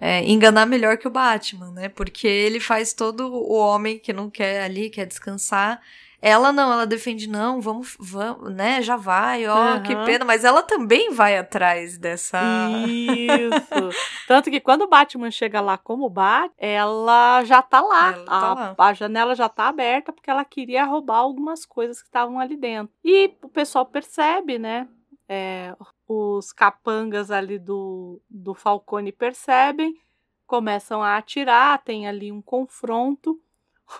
É, 0.00 0.24
enganar 0.24 0.66
melhor 0.66 0.96
que 0.96 1.08
o 1.08 1.10
Batman, 1.10 1.70
né? 1.72 1.88
Porque 1.88 2.26
ele 2.26 2.60
faz 2.60 2.92
todo 2.92 3.32
o 3.32 3.54
homem 3.54 3.98
que 3.98 4.12
não 4.12 4.30
quer 4.30 4.62
ali, 4.62 4.90
quer 4.90 5.06
descansar. 5.06 5.80
Ela 6.20 6.52
não, 6.52 6.72
ela 6.72 6.84
defende, 6.84 7.28
não, 7.28 7.60
vamos, 7.60 7.96
vamos, 7.98 8.52
né? 8.52 8.82
Já 8.82 8.96
vai, 8.96 9.46
ó, 9.46 9.80
que 9.80 9.92
Aham. 9.92 10.04
pena. 10.04 10.24
Mas 10.24 10.42
ela 10.44 10.62
também 10.64 11.12
vai 11.12 11.38
atrás 11.38 11.96
dessa. 11.96 12.40
Isso. 12.76 13.90
Tanto 14.26 14.50
que 14.50 14.58
quando 14.58 14.82
o 14.82 14.88
Batman 14.88 15.30
chega 15.30 15.60
lá 15.60 15.78
como 15.78 16.10
Bat, 16.10 16.52
ela 16.58 17.44
já 17.44 17.62
tá 17.62 17.80
lá. 17.80 18.12
Ela 18.12 18.24
tá 18.24 18.36
a, 18.36 18.54
lá. 18.54 18.74
a 18.76 18.92
janela 18.94 19.34
já 19.36 19.48
tá 19.48 19.68
aberta 19.68 20.12
porque 20.12 20.28
ela 20.28 20.44
queria 20.44 20.84
roubar 20.84 21.18
algumas 21.18 21.64
coisas 21.64 22.00
que 22.00 22.08
estavam 22.08 22.40
ali 22.40 22.56
dentro. 22.56 22.92
E 23.04 23.32
o 23.40 23.48
pessoal 23.48 23.86
percebe, 23.86 24.58
né? 24.58 24.88
É, 25.28 25.74
os 26.08 26.52
capangas 26.52 27.30
ali 27.30 27.58
do, 27.58 28.20
do 28.30 28.54
Falcone 28.54 29.12
percebem, 29.12 29.94
começam 30.46 31.02
a 31.02 31.16
atirar, 31.18 31.82
tem 31.84 32.08
ali 32.08 32.32
um 32.32 32.40
confronto. 32.42 33.38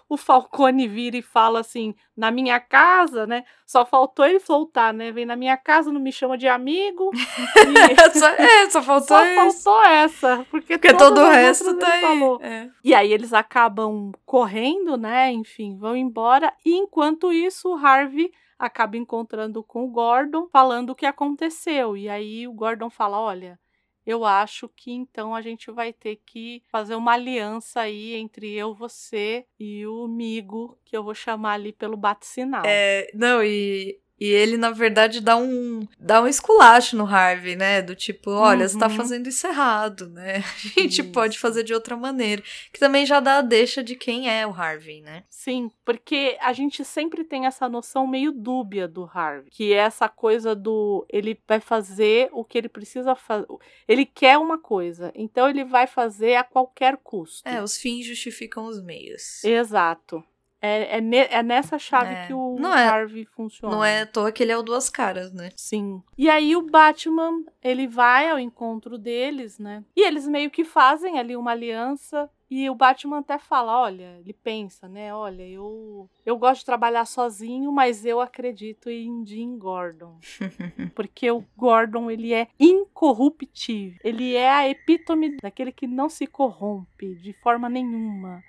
O 0.07 0.19
Falcone 0.19 0.87
vira 0.87 1.17
e 1.17 1.23
fala 1.23 1.61
assim: 1.61 1.95
na 2.15 2.31
minha 2.31 2.61
casa, 2.61 3.27
né? 3.27 3.43
Só 3.67 3.87
faltou 3.87 4.27
ele 4.27 4.39
soltar, 4.39 4.93
né? 4.93 5.11
Vem 5.11 5.25
na 5.25 5.35
minha 5.35 5.57
casa, 5.57 5.91
não 5.91 5.99
me 5.99 6.13
chama 6.13 6.37
de 6.37 6.47
amigo. 6.47 7.11
E- 7.17 8.19
só, 8.19 8.29
é, 8.29 8.69
só 8.69 8.83
faltou 8.83 9.17
só 9.17 9.25
isso. 9.25 9.63
faltou 9.65 9.83
essa, 9.85 10.47
porque, 10.51 10.77
Porque 10.79 10.93
todo 10.95 11.23
o 11.23 11.31
resto 11.31 11.75
tá 11.79 11.91
aí. 11.91 12.01
falou. 12.03 12.39
É. 12.43 12.69
E 12.85 12.95
aí 12.95 13.11
eles 13.11 13.33
acabam 13.33 14.13
correndo, 14.27 14.99
né? 14.99 15.33
Enfim, 15.33 15.79
vão 15.79 15.97
embora. 15.97 16.53
E 16.67 16.75
enquanto 16.77 17.33
isso, 17.33 17.71
o 17.71 17.77
Harvey 17.77 18.31
acaba 18.59 18.97
encontrando 18.97 19.63
com 19.63 19.85
o 19.85 19.89
Gordon, 19.89 20.49
falando 20.49 20.91
o 20.91 20.95
que 20.95 21.07
aconteceu. 21.07 21.97
E 21.97 22.09
aí 22.09 22.49
o 22.49 22.53
Gordon 22.53 22.91
fala: 22.91 23.21
Olha, 23.21 23.59
eu 24.05 24.25
acho 24.25 24.69
que 24.71 24.91
então 24.91 25.35
a 25.35 25.43
gente 25.43 25.71
vai 25.71 25.93
ter 25.93 26.17
que 26.25 26.63
fazer 26.69 26.95
uma 26.95 27.13
aliança 27.13 27.83
aí 27.83 28.15
entre 28.15 28.53
eu, 28.55 28.75
você 28.75 29.47
e 29.61 29.87
o 29.87 30.09
Migo, 30.09 30.79
que 30.85 30.97
eu 30.97 31.05
vou 31.05 31.15
chamar 31.15 31.53
ali 31.53 31.73
pelo 31.73 31.97
bate-sinal. 31.97 32.63
É, 32.65 33.11
não, 33.15 33.43
e, 33.45 34.01
e 34.21 34.27
ele, 34.27 34.57
na 34.57 34.71
verdade, 34.71 35.21
dá 35.21 35.37
um, 35.37 35.87
dá 35.99 36.21
um 36.23 36.27
esculacho 36.27 36.97
no 36.97 37.05
Harvey, 37.07 37.55
né? 37.57 37.81
Do 37.83 37.95
tipo, 37.95 38.31
olha, 38.31 38.69
você 38.69 38.79
tá 38.79 38.87
Uhum. 38.89 38.97
fazendo 38.97 39.29
isso 39.29 39.47
errado, 39.47 40.09
né? 40.09 40.39
A 40.77 40.81
gente 40.81 41.01
Isso. 41.03 41.13
pode 41.13 41.39
fazer 41.39 41.63
de 41.63 41.73
outra 41.75 41.97
maneira. 41.97 42.43
Que 42.73 42.79
também 42.81 43.07
já 43.07 43.21
dá 43.21 43.39
a 43.39 43.43
deixa 43.43 43.83
de 43.83 43.95
quem 43.95 44.29
é 44.31 44.47
o 44.47 44.53
Harvey, 44.53 45.01
né? 45.01 45.25
Sim, 45.31 45.71
porque 45.85 46.37
a 46.41 46.53
gente 46.53 46.85
sempre 46.85 47.25
tem 47.25 47.47
essa 47.47 47.69
noção 47.69 48.07
meio 48.07 48.33
dúbia 48.33 48.87
do 48.89 49.05
Harvey, 49.13 49.51
que 49.51 49.73
é 49.73 49.77
essa 49.77 50.09
coisa 50.09 50.55
do 50.55 51.07
ele 51.09 51.39
vai 51.47 51.61
fazer 51.61 52.29
o 52.33 52.45
que 52.45 52.59
ele 52.59 52.69
precisa 52.69 53.15
fazer. 53.15 53.47
Ele 53.87 54.05
quer 54.05 54.37
uma 54.39 54.59
coisa, 54.59 55.13
então 55.15 55.49
ele 55.49 55.65
vai 55.65 55.87
fazer 55.87 56.35
a 56.37 56.45
qualquer 56.45 56.97
custo. 56.99 57.49
É, 57.49 57.63
os 57.63 57.77
fins 57.77 58.05
justificam 58.07 58.67
os 58.67 58.83
meios. 58.83 59.43
Exato. 59.45 60.23
É, 60.61 60.97
é, 60.97 61.01
ne- 61.01 61.29
é 61.31 61.43
nessa 61.43 61.79
chave 61.79 62.13
É. 62.15 62.27
que 62.27 62.35
o 62.35 62.57
Não 62.59 62.75
é- 62.77 62.87
Harvey 62.89 63.25
funciona. 63.25 63.75
Não 63.77 63.85
é 63.85 64.03
à 64.03 64.07
toa 64.07 64.33
que 64.33 64.43
ele 64.43 64.51
é 64.53 64.57
o 64.59 64.63
duas 64.63 64.91
caras, 64.91 65.33
né? 65.33 65.51
Sim. 65.57 66.03
E 66.17 66.29
aí 66.29 66.57
o 66.57 66.63
Batman, 66.63 67.45
ele 67.63 67.87
vai 67.87 68.29
ao 68.29 68.39
encontro 68.39 68.99
deles, 68.99 69.59
né? 69.59 69.85
E 69.97 70.05
eles 70.05 70.27
meio 70.27 70.51
que 70.51 70.65
fazem 70.65 71.19
ali 71.19 71.37
uma 71.37 71.53
aliança. 71.53 72.29
E 72.51 72.69
o 72.71 72.75
Batman 72.75 73.19
até 73.19 73.39
fala, 73.39 73.79
olha, 73.79 74.17
ele 74.21 74.33
pensa, 74.33 74.89
né? 74.89 75.15
Olha, 75.15 75.47
eu 75.47 76.09
eu 76.25 76.37
gosto 76.39 76.61
de 76.61 76.65
trabalhar 76.67 77.05
sozinho, 77.05 77.71
mas 77.71 78.07
eu 78.07 78.21
acredito 78.23 78.89
em 78.89 79.25
Jim 79.27 79.59
Gordon. 79.59 80.19
Porque 80.97 81.31
o 81.31 81.45
Gordon, 81.57 82.11
ele 82.11 82.33
é 82.33 82.49
incorruptível. 82.59 83.99
Ele 84.03 84.35
é 84.35 84.51
a 84.51 84.69
epítome 84.69 85.37
daquele 85.43 85.73
que 85.73 85.87
não 85.87 86.09
se 86.09 86.27
corrompe 86.27 87.15
de 87.17 87.33
forma 87.35 87.69
nenhuma. 87.69 88.43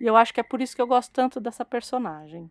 E 0.00 0.06
eu 0.06 0.16
acho 0.16 0.32
que 0.32 0.40
é 0.40 0.42
por 0.42 0.60
isso 0.60 0.74
que 0.74 0.82
eu 0.82 0.86
gosto 0.86 1.12
tanto 1.12 1.40
dessa 1.40 1.64
personagem. 1.64 2.50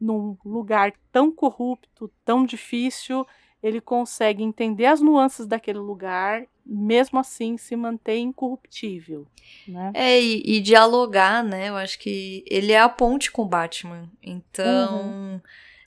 Num 0.00 0.36
lugar 0.44 0.92
tão 1.10 1.30
corrupto, 1.30 2.10
tão 2.24 2.44
difícil, 2.44 3.26
ele 3.62 3.80
consegue 3.80 4.42
entender 4.42 4.86
as 4.86 5.00
nuances 5.00 5.46
daquele 5.46 5.78
lugar, 5.78 6.44
mesmo 6.66 7.18
assim 7.18 7.56
se 7.56 7.76
manter 7.76 8.18
incorruptível, 8.18 9.26
né? 9.66 9.92
É, 9.94 10.20
e, 10.20 10.42
e 10.56 10.60
dialogar, 10.60 11.44
né? 11.44 11.68
Eu 11.68 11.76
acho 11.76 11.98
que 11.98 12.44
ele 12.48 12.72
é 12.72 12.80
a 12.80 12.88
ponte 12.88 13.30
com 13.30 13.42
o 13.42 13.48
Batman. 13.48 14.10
Então, 14.22 15.40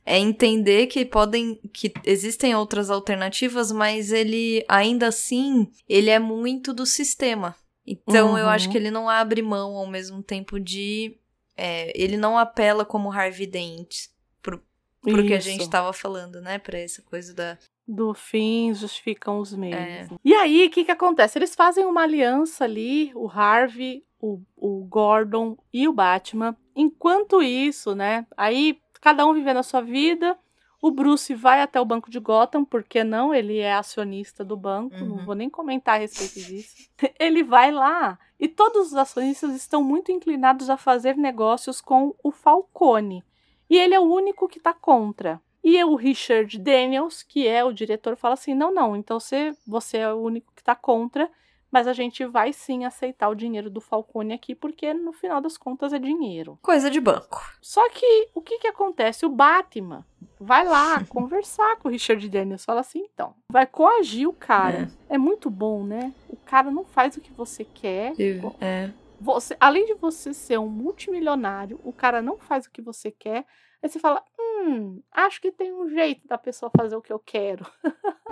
é 0.06 0.18
entender 0.18 0.88
que 0.88 1.03
podem. 1.03 1.60
que 1.74 1.91
existem 2.06 2.56
outras 2.56 2.89
alternativas, 2.89 3.72
mas 3.72 4.12
ele, 4.12 4.64
ainda 4.68 5.08
assim, 5.08 5.70
ele 5.89 6.10
é 6.10 6.20
muito 6.20 6.74
do 6.74 6.86
sistema. 6.86 7.56
Então, 7.86 8.38
eu 8.38 8.45
Uhum. 8.45 8.49
acho 8.51 8.69
que 8.69 8.77
ele 8.77 8.89
não 8.91 9.07
abre 9.09 9.41
mão 9.41 9.75
ao 9.75 9.88
mesmo 9.88 10.21
tempo 10.23 10.59
de. 10.59 11.17
é, 11.57 11.91
ele 11.95 12.17
não 12.17 12.38
apela 12.38 12.83
como 12.83 13.11
Harvey 13.11 13.47
Dent 13.47 14.07
pro, 14.41 14.61
pro 15.01 15.25
que 15.25 15.33
a 15.33 15.39
gente 15.39 15.69
tava 15.69 15.93
falando, 15.93 16.41
né? 16.41 16.57
Pra 16.59 16.77
essa 16.79 17.01
coisa 17.03 17.33
da. 17.33 17.57
do 17.88 18.13
fim 18.13 18.73
justificam 18.73 19.39
os 19.39 19.53
meios. 19.53 19.77
É. 19.79 20.07
E 20.23 20.33
aí, 20.33 20.65
o 20.67 20.69
que 20.69 20.83
que 20.83 20.91
acontece? 20.91 21.38
Eles 21.38 21.53
fazem 21.55 21.86
uma 21.86 22.01
aliança 22.03 22.63
ali, 22.65 23.11
o 23.15 23.29
Harvey, 23.29 24.03
o, 24.19 24.41
o 24.57 24.83
Gordon 24.86 25.55
e 25.71 25.88
o 25.88 25.93
Batman. 25.93 26.57
Enquanto 26.75 27.41
isso, 27.41 27.93
né? 27.95 28.25
Aí, 28.36 28.79
cada 28.99 29.25
um 29.25 29.33
vivendo 29.33 29.57
a 29.57 29.63
sua 29.63 29.81
vida. 29.81 30.38
O 30.86 30.91
Bruce 30.91 31.33
vai 31.33 31.61
até 31.63 31.81
o 31.81 31.86
banco 31.86 32.11
de 32.11 32.19
Gotham, 32.19 32.63
porque 32.63 33.03
não? 33.03 33.33
Ele 33.33 33.57
é 33.57 33.73
acionista 33.73 34.45
do 34.45 34.55
banco, 34.55 34.95
não 35.03 35.15
Uhum. 35.17 35.25
vou 35.25 35.33
nem 35.33 35.49
comentar 35.49 35.95
a 35.95 35.97
respeito 35.97 36.36
disso. 36.47 36.88
Ele 37.19 37.41
vai 37.43 37.71
lá 37.71 38.19
e 38.39 38.47
todos 38.47 38.89
os 38.89 38.93
acionistas 38.93 39.55
estão 39.55 39.81
muito 39.83 40.11
inclinados 40.11 40.69
a 40.69 40.77
fazer 40.77 41.17
negócios 41.17 41.81
com 41.81 42.13
o 42.23 42.29
Falcone. 42.31 43.23
E 43.67 43.77
ele 43.79 43.95
é 43.95 43.99
o 43.99 44.03
único 44.03 44.47
que 44.47 44.59
está 44.59 44.73
contra. 44.75 45.41
E 45.63 45.83
o 45.83 45.95
Richard 45.95 46.59
Daniels, 46.59 47.23
que 47.23 47.47
é 47.47 47.63
o 47.63 47.73
diretor, 47.73 48.15
fala 48.15 48.36
assim: 48.36 48.53
não, 48.53 48.71
não, 48.71 48.95
então 48.95 49.19
você, 49.19 49.57
você 49.65 49.97
é 49.97 50.13
o 50.13 50.17
único 50.21 50.53
que 50.53 50.61
está 50.61 50.75
contra, 50.75 51.27
mas 51.76 51.89
a 51.89 51.91
gente 51.93 52.23
vai 52.23 52.53
sim 52.53 52.86
aceitar 52.86 53.28
o 53.28 53.36
dinheiro 53.36 53.69
do 53.69 53.82
Falcone 53.82 54.34
aqui, 54.34 54.55
porque 54.55 54.93
no 54.93 55.11
final 55.11 55.41
das 55.41 55.57
contas 55.57 55.91
é 55.91 55.99
dinheiro. 55.99 56.57
Coisa 56.61 56.89
de 56.89 57.01
banco. 57.01 57.43
Só 57.61 57.89
que 57.89 58.30
o 58.34 58.39
que, 58.39 58.59
que 58.59 58.67
acontece? 58.67 59.26
O 59.26 59.30
Batman 59.30 60.05
vai 60.39 60.63
lá 60.63 61.03
conversar 61.09 61.76
com 61.76 61.89
o 61.89 61.91
Richard 61.91 62.30
Daniels, 62.30 62.63
fala 62.63 62.80
assim: 62.80 62.99
então, 62.99 63.36
vai 63.51 63.67
coagir 63.67 64.26
o 64.26 64.32
cara. 64.32 64.89
É. 65.09 65.15
é 65.15 65.17
muito 65.17 65.49
bom, 65.49 65.84
né? 65.84 66.13
O 66.30 66.38
cara 66.38 66.71
não 66.71 66.86
faz 66.86 67.17
o 67.17 67.21
que 67.21 67.34
você 67.34 67.65
quer. 67.65 68.13
É. 68.61 68.89
Você, 69.19 69.57
além 69.59 69.86
de 69.86 69.95
você 69.95 70.34
ser 70.34 70.57
um 70.57 70.69
multimilionário, 70.69 71.78
o 71.84 71.91
cara 71.91 72.21
não 72.21 72.38
faz 72.38 72.67
o 72.67 72.71
que 72.71 72.82
você 72.82 73.11
quer. 73.11 73.45
Aí 73.82 73.89
você 73.89 73.99
fala, 73.99 74.23
hum, 74.39 75.01
acho 75.11 75.39
que 75.41 75.51
tem 75.51 75.71
um 75.71 75.89
jeito 75.89 76.28
da 76.28 76.38
pessoa 76.38 76.71
fazer 76.76 76.95
o 76.95 77.01
que 77.01 77.13
eu 77.13 77.19
quero. 77.19 77.65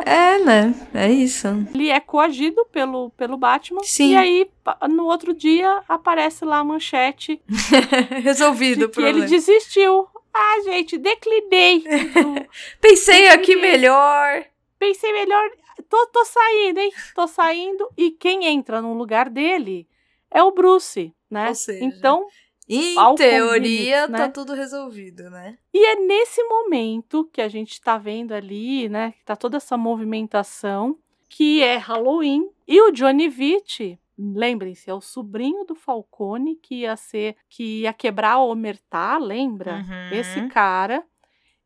É, 0.05 0.39
né? 0.39 0.73
É 0.93 1.11
isso. 1.11 1.47
Ele 1.73 1.89
é 1.89 1.99
coagido 1.99 2.65
pelo, 2.71 3.11
pelo 3.11 3.37
Batman. 3.37 3.81
Sim. 3.83 4.11
E 4.13 4.15
aí, 4.15 4.51
no 4.89 5.05
outro 5.05 5.33
dia, 5.33 5.83
aparece 5.87 6.43
lá 6.43 6.57
a 6.59 6.63
manchete. 6.63 7.41
Resolvido 8.23 8.85
o 8.85 8.89
problema. 8.89 9.19
ele 9.19 9.27
desistiu. 9.27 10.07
Ah, 10.33 10.61
gente, 10.63 10.97
declinei. 10.97 11.83
Pensei 12.81 13.29
declinei. 13.29 13.29
aqui 13.29 13.55
melhor. 13.55 14.45
Pensei 14.79 15.13
melhor. 15.13 15.49
Tô, 15.87 16.07
tô 16.07 16.25
saindo, 16.25 16.79
hein? 16.79 16.91
Tô 17.13 17.27
saindo. 17.27 17.87
E 17.95 18.11
quem 18.11 18.45
entra 18.45 18.81
no 18.81 18.93
lugar 18.93 19.29
dele 19.29 19.87
é 20.31 20.41
o 20.41 20.51
Bruce, 20.51 21.13
né? 21.29 21.49
Ou 21.49 21.55
seja, 21.55 21.85
então, 21.85 22.25
em 22.67 22.95
teoria, 23.15 24.07
né? 24.07 24.17
tá 24.17 24.29
tudo 24.29 24.53
resolvido, 24.53 25.29
né? 25.29 25.57
E 25.73 25.85
é 25.85 25.95
nesse 25.95 26.43
momento 26.43 27.29
que 27.31 27.41
a 27.41 27.47
gente 27.47 27.79
tá 27.81 27.97
vendo 27.97 28.31
ali, 28.31 28.87
né, 28.89 29.11
que 29.11 29.23
tá 29.25 29.35
toda 29.35 29.57
essa 29.57 29.77
movimentação, 29.77 30.97
que 31.27 31.61
é 31.61 31.77
Halloween, 31.77 32.49
e 32.67 32.79
o 32.81 32.91
Johnny 32.91 33.27
Vitti, 33.27 33.99
lembrem-se, 34.17 34.89
é 34.89 34.93
o 34.93 35.01
sobrinho 35.01 35.65
do 35.65 35.75
Falcone 35.75 36.55
que 36.55 36.81
ia 36.81 36.95
ser, 36.95 37.35
que 37.49 37.81
ia 37.81 37.93
quebrar 37.93 38.37
o 38.37 38.49
Omertá, 38.49 39.17
lembra? 39.17 39.77
Uhum. 39.77 40.17
Esse 40.17 40.47
cara, 40.47 41.03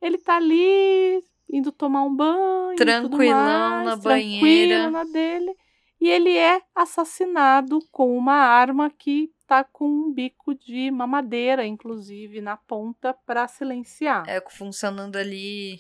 ele 0.02 0.18
tá 0.18 0.38
ali 0.38 1.24
indo 1.52 1.72
tomar 1.72 2.04
um 2.04 2.16
banho, 2.16 2.76
tranquilão 2.76 3.36
mais, 3.36 3.86
na 3.86 3.96
banheira, 3.96 4.90
na 4.90 5.04
dele, 5.04 5.56
e 6.00 6.10
ele 6.10 6.38
é 6.38 6.62
assassinado 6.76 7.80
com 7.92 8.16
uma 8.16 8.36
arma 8.36 8.90
que 8.90 9.32
tá 9.48 9.64
com 9.64 9.88
um 9.88 10.14
bico 10.14 10.54
de 10.54 10.92
mamadeira, 10.92 11.66
inclusive, 11.66 12.42
na 12.42 12.58
ponta 12.58 13.14
para 13.26 13.48
silenciar. 13.48 14.28
É, 14.28 14.44
funcionando 14.50 15.16
ali 15.16 15.80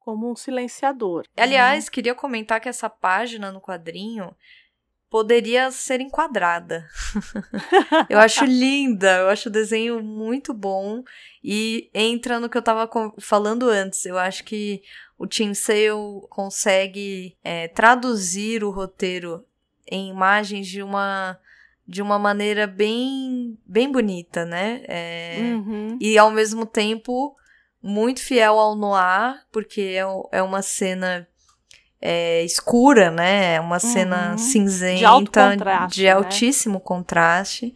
como 0.00 0.30
um 0.30 0.34
silenciador. 0.34 1.24
Aliás, 1.36 1.84
uhum. 1.84 1.90
queria 1.90 2.14
comentar 2.14 2.60
que 2.60 2.68
essa 2.68 2.90
página 2.90 3.52
no 3.52 3.60
quadrinho 3.60 4.34
poderia 5.08 5.70
ser 5.70 6.00
enquadrada. 6.00 6.88
eu 8.08 8.18
acho 8.18 8.44
linda, 8.46 9.18
eu 9.18 9.28
acho 9.28 9.50
o 9.50 9.52
desenho 9.52 10.02
muito 10.02 10.54
bom 10.54 11.04
e 11.44 11.90
entra 11.92 12.40
no 12.40 12.48
que 12.48 12.56
eu 12.56 12.62
tava 12.62 12.90
falando 13.20 13.68
antes. 13.68 14.06
Eu 14.06 14.18
acho 14.18 14.42
que 14.42 14.82
o 15.18 15.26
Tim 15.26 15.52
Sale 15.52 16.26
consegue 16.30 17.36
é, 17.44 17.68
traduzir 17.68 18.64
o 18.64 18.70
roteiro 18.70 19.44
em 19.90 20.08
imagens 20.10 20.66
de 20.66 20.82
uma 20.82 21.38
de 21.86 22.00
uma 22.00 22.18
maneira 22.18 22.66
bem 22.66 23.58
bem 23.66 23.90
bonita, 23.90 24.44
né? 24.44 24.82
É, 24.86 25.36
uhum. 25.40 25.98
E 26.00 26.16
ao 26.16 26.30
mesmo 26.30 26.64
tempo 26.64 27.36
muito 27.82 28.20
fiel 28.20 28.58
ao 28.58 28.76
noir, 28.76 29.44
porque 29.50 29.96
é, 29.96 30.38
é 30.38 30.42
uma 30.42 30.62
cena 30.62 31.26
é, 32.00 32.44
escura, 32.44 33.10
né? 33.10 33.54
É 33.54 33.60
uma 33.60 33.78
cena 33.78 34.32
uhum. 34.32 34.38
cinzenta, 34.38 35.56
de, 35.56 35.94
de 35.94 36.04
né? 36.04 36.10
altíssimo 36.10 36.80
contraste. 36.80 37.74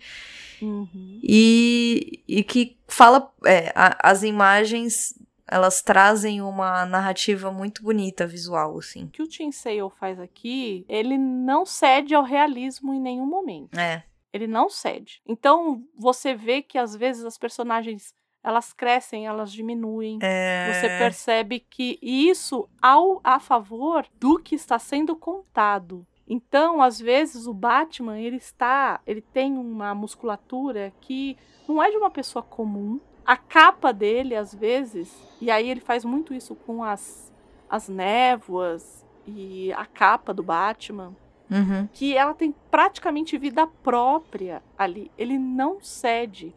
Uhum. 0.61 1.21
E, 1.23 2.23
e 2.27 2.43
que 2.43 2.77
fala. 2.89 3.31
É, 3.45 3.73
a, 3.75 4.11
as 4.11 4.23
imagens 4.23 5.15
elas 5.47 5.81
trazem 5.81 6.43
uma 6.43 6.85
narrativa 6.85 7.53
muito 7.53 7.83
bonita 7.83 8.27
visual, 8.27 8.79
assim. 8.79 9.05
O 9.05 9.09
que 9.09 9.23
o 9.23 9.29
Tim 9.29 9.53
Sale 9.53 9.91
faz 9.99 10.19
aqui, 10.19 10.85
ele 10.89 11.17
não 11.17 11.65
cede 11.65 12.15
ao 12.15 12.25
realismo 12.25 12.93
em 12.93 13.01
nenhum 13.01 13.27
momento. 13.27 13.79
É. 13.79 14.03
Ele 14.33 14.47
não 14.47 14.69
cede. 14.69 15.23
Então, 15.27 15.83
você 15.97 16.35
vê 16.35 16.61
que 16.61 16.77
às 16.77 16.95
vezes 16.95 17.25
as 17.25 17.39
personagens 17.39 18.15
elas 18.47 18.73
crescem, 18.73 19.27
elas 19.27 19.53
diminuem. 19.53 20.21
É... 20.23 20.73
Você 20.73 20.89
percebe 20.99 21.59
que 21.59 21.99
isso 22.01 22.69
ao 22.81 23.21
a 23.25 23.41
favor 23.41 24.07
do 24.21 24.39
que 24.39 24.55
está 24.55 24.79
sendo 24.79 25.17
contado. 25.17 26.07
Então, 26.29 26.81
às 26.81 27.01
vezes 27.01 27.49
o 27.49 27.55
Batman, 27.55 28.21
ele 28.21 28.37
está, 28.37 29.01
ele 29.05 29.21
tem 29.21 29.57
uma 29.57 29.95
musculatura 29.97 30.93
que 31.01 31.37
não 31.69 31.83
é 31.83 31.91
de 31.91 31.97
uma 31.97 32.11
pessoa 32.11 32.43
comum, 32.43 33.01
a 33.27 33.37
capa 33.37 33.93
dele, 33.93 34.37
às 34.37 34.55
vezes, 34.55 35.13
e 35.41 35.51
aí 35.51 35.69
ele 35.69 35.81
faz 35.81 36.05
muito 36.05 36.33
isso 36.33 36.55
com 36.55 36.85
as, 36.85 37.33
as 37.69 37.89
névoas 37.89 39.05
e 39.27 39.73
a 39.73 39.85
capa 39.85 40.33
do 40.33 40.45
Batman, 40.45 41.13
uhum. 41.51 41.89
que 41.93 42.17
ela 42.17 42.35
tem 42.35 42.55
praticamente 42.71 43.37
vida 43.37 43.67
própria 43.67 44.63
ali. 44.79 45.11
Ele 45.19 45.37
não 45.37 45.81
cede. 45.81 46.55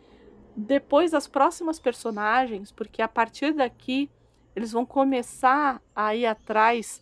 Depois 0.56 1.12
das 1.12 1.28
próximas 1.28 1.80
personagens, 1.80 2.72
porque 2.72 3.02
a 3.02 3.08
partir 3.08 3.54
daqui 3.54 4.10
eles 4.56 4.72
vão 4.72 4.86
começar 4.86 5.82
a 5.96 6.14
ir 6.14 6.26
atrás 6.26 7.02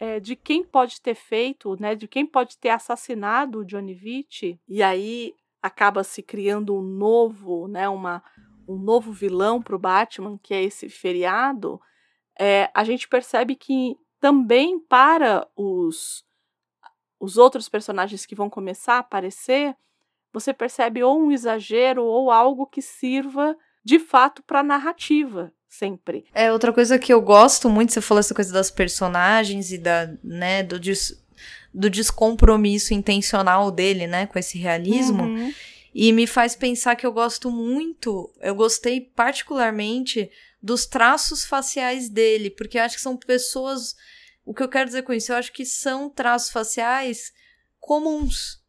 é, 0.00 0.20
de 0.20 0.36
quem 0.36 0.64
pode 0.64 1.00
ter 1.00 1.14
feito, 1.14 1.76
né, 1.80 1.94
de 1.94 2.08
quem 2.08 2.24
pode 2.24 2.56
ter 2.56 2.70
assassinado 2.70 3.58
o 3.58 3.64
Johnny 3.64 3.94
Vitti, 3.94 4.58
e 4.68 4.82
aí 4.82 5.34
acaba 5.60 6.02
se 6.02 6.22
criando 6.22 6.76
um 6.76 6.82
novo, 6.82 7.68
né, 7.68 7.88
uma, 7.88 8.22
um 8.68 8.78
novo 8.78 9.12
vilão 9.12 9.60
para 9.60 9.76
o 9.76 9.78
Batman, 9.78 10.38
que 10.42 10.54
é 10.54 10.62
esse 10.62 10.88
feriado, 10.88 11.80
é, 12.38 12.70
a 12.74 12.84
gente 12.84 13.08
percebe 13.08 13.54
que 13.54 13.96
também 14.20 14.78
para 14.78 15.46
os, 15.56 16.24
os 17.18 17.36
outros 17.36 17.68
personagens 17.68 18.24
que 18.24 18.34
vão 18.34 18.48
começar 18.48 18.94
a 18.94 18.98
aparecer, 18.98 19.76
você 20.32 20.52
percebe 20.52 21.02
ou 21.02 21.20
um 21.20 21.32
exagero 21.32 22.04
ou 22.04 22.30
algo 22.30 22.66
que 22.66 22.80
sirva 22.80 23.56
de 23.84 23.98
fato 23.98 24.42
para 24.42 24.60
a 24.60 24.64
narrativa 24.64 25.52
sempre. 25.72 26.26
É 26.34 26.52
outra 26.52 26.72
coisa 26.72 26.98
que 26.98 27.12
eu 27.12 27.20
gosto 27.20 27.68
muito, 27.70 27.92
você 27.92 28.00
falou 28.00 28.20
essa 28.20 28.34
coisa 28.34 28.52
das 28.52 28.70
personagens 28.70 29.72
e 29.72 29.78
da, 29.78 30.12
né, 30.22 30.62
do, 30.62 30.78
des, 30.78 31.24
do 31.72 31.88
descompromisso 31.88 32.92
intencional 32.92 33.70
dele, 33.70 34.06
né, 34.06 34.26
com 34.26 34.38
esse 34.38 34.58
realismo. 34.58 35.22
Uhum. 35.22 35.52
E 35.94 36.12
me 36.12 36.26
faz 36.26 36.56
pensar 36.56 36.96
que 36.96 37.06
eu 37.06 37.12
gosto 37.12 37.50
muito, 37.50 38.32
eu 38.40 38.54
gostei 38.54 39.00
particularmente 39.00 40.30
dos 40.62 40.86
traços 40.86 41.44
faciais 41.44 42.08
dele, 42.08 42.50
porque 42.50 42.78
eu 42.78 42.82
acho 42.82 42.96
que 42.96 43.02
são 43.02 43.16
pessoas. 43.16 43.94
O 44.44 44.54
que 44.54 44.62
eu 44.62 44.68
quero 44.68 44.86
dizer 44.86 45.02
com 45.02 45.12
isso? 45.12 45.32
Eu 45.32 45.36
acho 45.36 45.52
que 45.52 45.64
são 45.64 46.08
traços 46.08 46.50
faciais 46.50 47.32
comuns. 47.78 48.62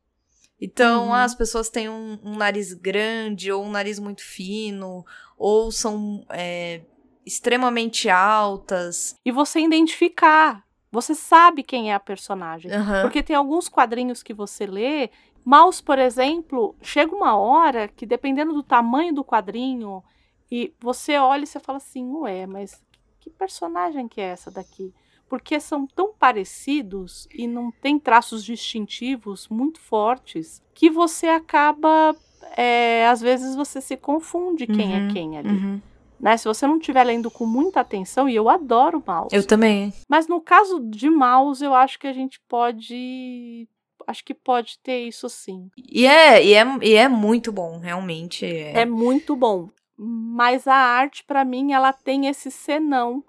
Então, 0.59 1.07
uhum. 1.07 1.13
as 1.13 1.35
pessoas 1.35 1.69
têm 1.69 1.89
um, 1.89 2.19
um, 2.23 2.35
nariz 2.35 2.73
grande, 2.73 3.51
ou 3.51 3.63
um 3.63 3.71
nariz 3.71 3.99
muito 3.99 4.23
fino, 4.23 5.05
ou 5.37 5.71
são 5.71 6.25
é, 6.29 6.81
extremamente 7.25 8.09
altas. 8.09 9.15
E 9.25 9.31
você 9.31 9.59
identificar. 9.59 10.63
Você 10.91 11.15
sabe 11.15 11.63
quem 11.63 11.91
é 11.91 11.93
a 11.95 11.99
personagem. 11.99 12.71
Uhum. 12.71 13.01
Porque 13.01 13.23
tem 13.23 13.35
alguns 13.35 13.67
quadrinhos 13.67 14.21
que 14.21 14.33
você 14.33 14.65
lê 14.65 15.09
Maus, 15.43 15.81
por 15.81 15.99
exemplo, 15.99 16.75
chega 16.81 17.15
uma 17.15 17.35
hora 17.35 17.87
que, 17.87 18.05
dependendo 18.05 18.53
do 18.53 18.63
tamanho 18.63 19.13
do 19.13 19.23
quadrinho, 19.23 20.03
e 20.51 20.73
você 20.79 21.17
olha 21.17 21.43
e 21.43 21.47
você 21.47 21.59
fala 21.59 21.77
assim, 21.77 22.05
ué, 22.13 22.45
mas 22.45 22.81
que 23.19 23.29
personagem 23.29 24.07
que 24.07 24.21
é 24.21 24.25
essa 24.25 24.51
daqui? 24.51 24.93
Porque 25.27 25.59
são 25.59 25.87
tão 25.87 26.13
parecidos 26.13 27.27
e 27.33 27.47
não 27.47 27.71
tem 27.71 27.97
traços 27.97 28.43
distintivos 28.43 29.47
muito 29.49 29.79
fortes 29.79 30.61
que 30.73 30.89
você 30.89 31.27
acaba, 31.27 32.15
é, 32.55 33.07
às 33.07 33.19
vezes 33.19 33.55
você 33.55 33.81
se 33.81 33.97
confunde 33.97 34.67
quem 34.67 34.93
é 34.93 34.99
uhum, 34.99 35.09
é 35.09 35.13
quem 35.13 35.37
ali. 35.37 35.49
Uhum. 35.49 35.81
Né? 36.19 36.37
Se 36.37 36.45
você 36.45 36.65
não 36.65 36.77
estiver 36.77 37.03
lendo 37.03 37.29
com 37.29 37.45
muita 37.45 37.81
atenção, 37.81 38.29
e 38.29 38.35
eu 38.35 38.47
adoro 38.47 39.03
Maus. 39.05 39.33
Eu 39.33 39.45
também. 39.45 39.91
Mas 40.07 40.27
no 40.27 40.39
caso 40.39 40.79
de 40.79 41.09
Maus, 41.09 41.61
eu 41.61 41.73
acho 41.73 41.99
que 41.99 42.07
a 42.07 42.13
gente 42.13 42.39
pode 42.47 43.67
acho 44.07 44.23
que 44.23 44.33
pode 44.33 44.79
ter 44.79 45.07
isso 45.07 45.29
sim. 45.29 45.69
E 45.77 46.05
é, 46.05 46.43
e 46.43 46.53
é, 46.53 46.65
e 46.81 46.93
é 46.93 47.07
muito 47.07 47.51
bom, 47.51 47.79
realmente. 47.79 48.45
É, 48.45 48.81
é 48.81 48.85
muito 48.85 49.35
bom. 49.35 49.69
Mas 49.97 50.67
a 50.67 50.75
arte, 50.75 51.23
para 51.23 51.45
mim, 51.45 51.73
ela 51.73 51.93
tem 51.93 52.27
esse 52.27 52.49
senão 52.49 53.23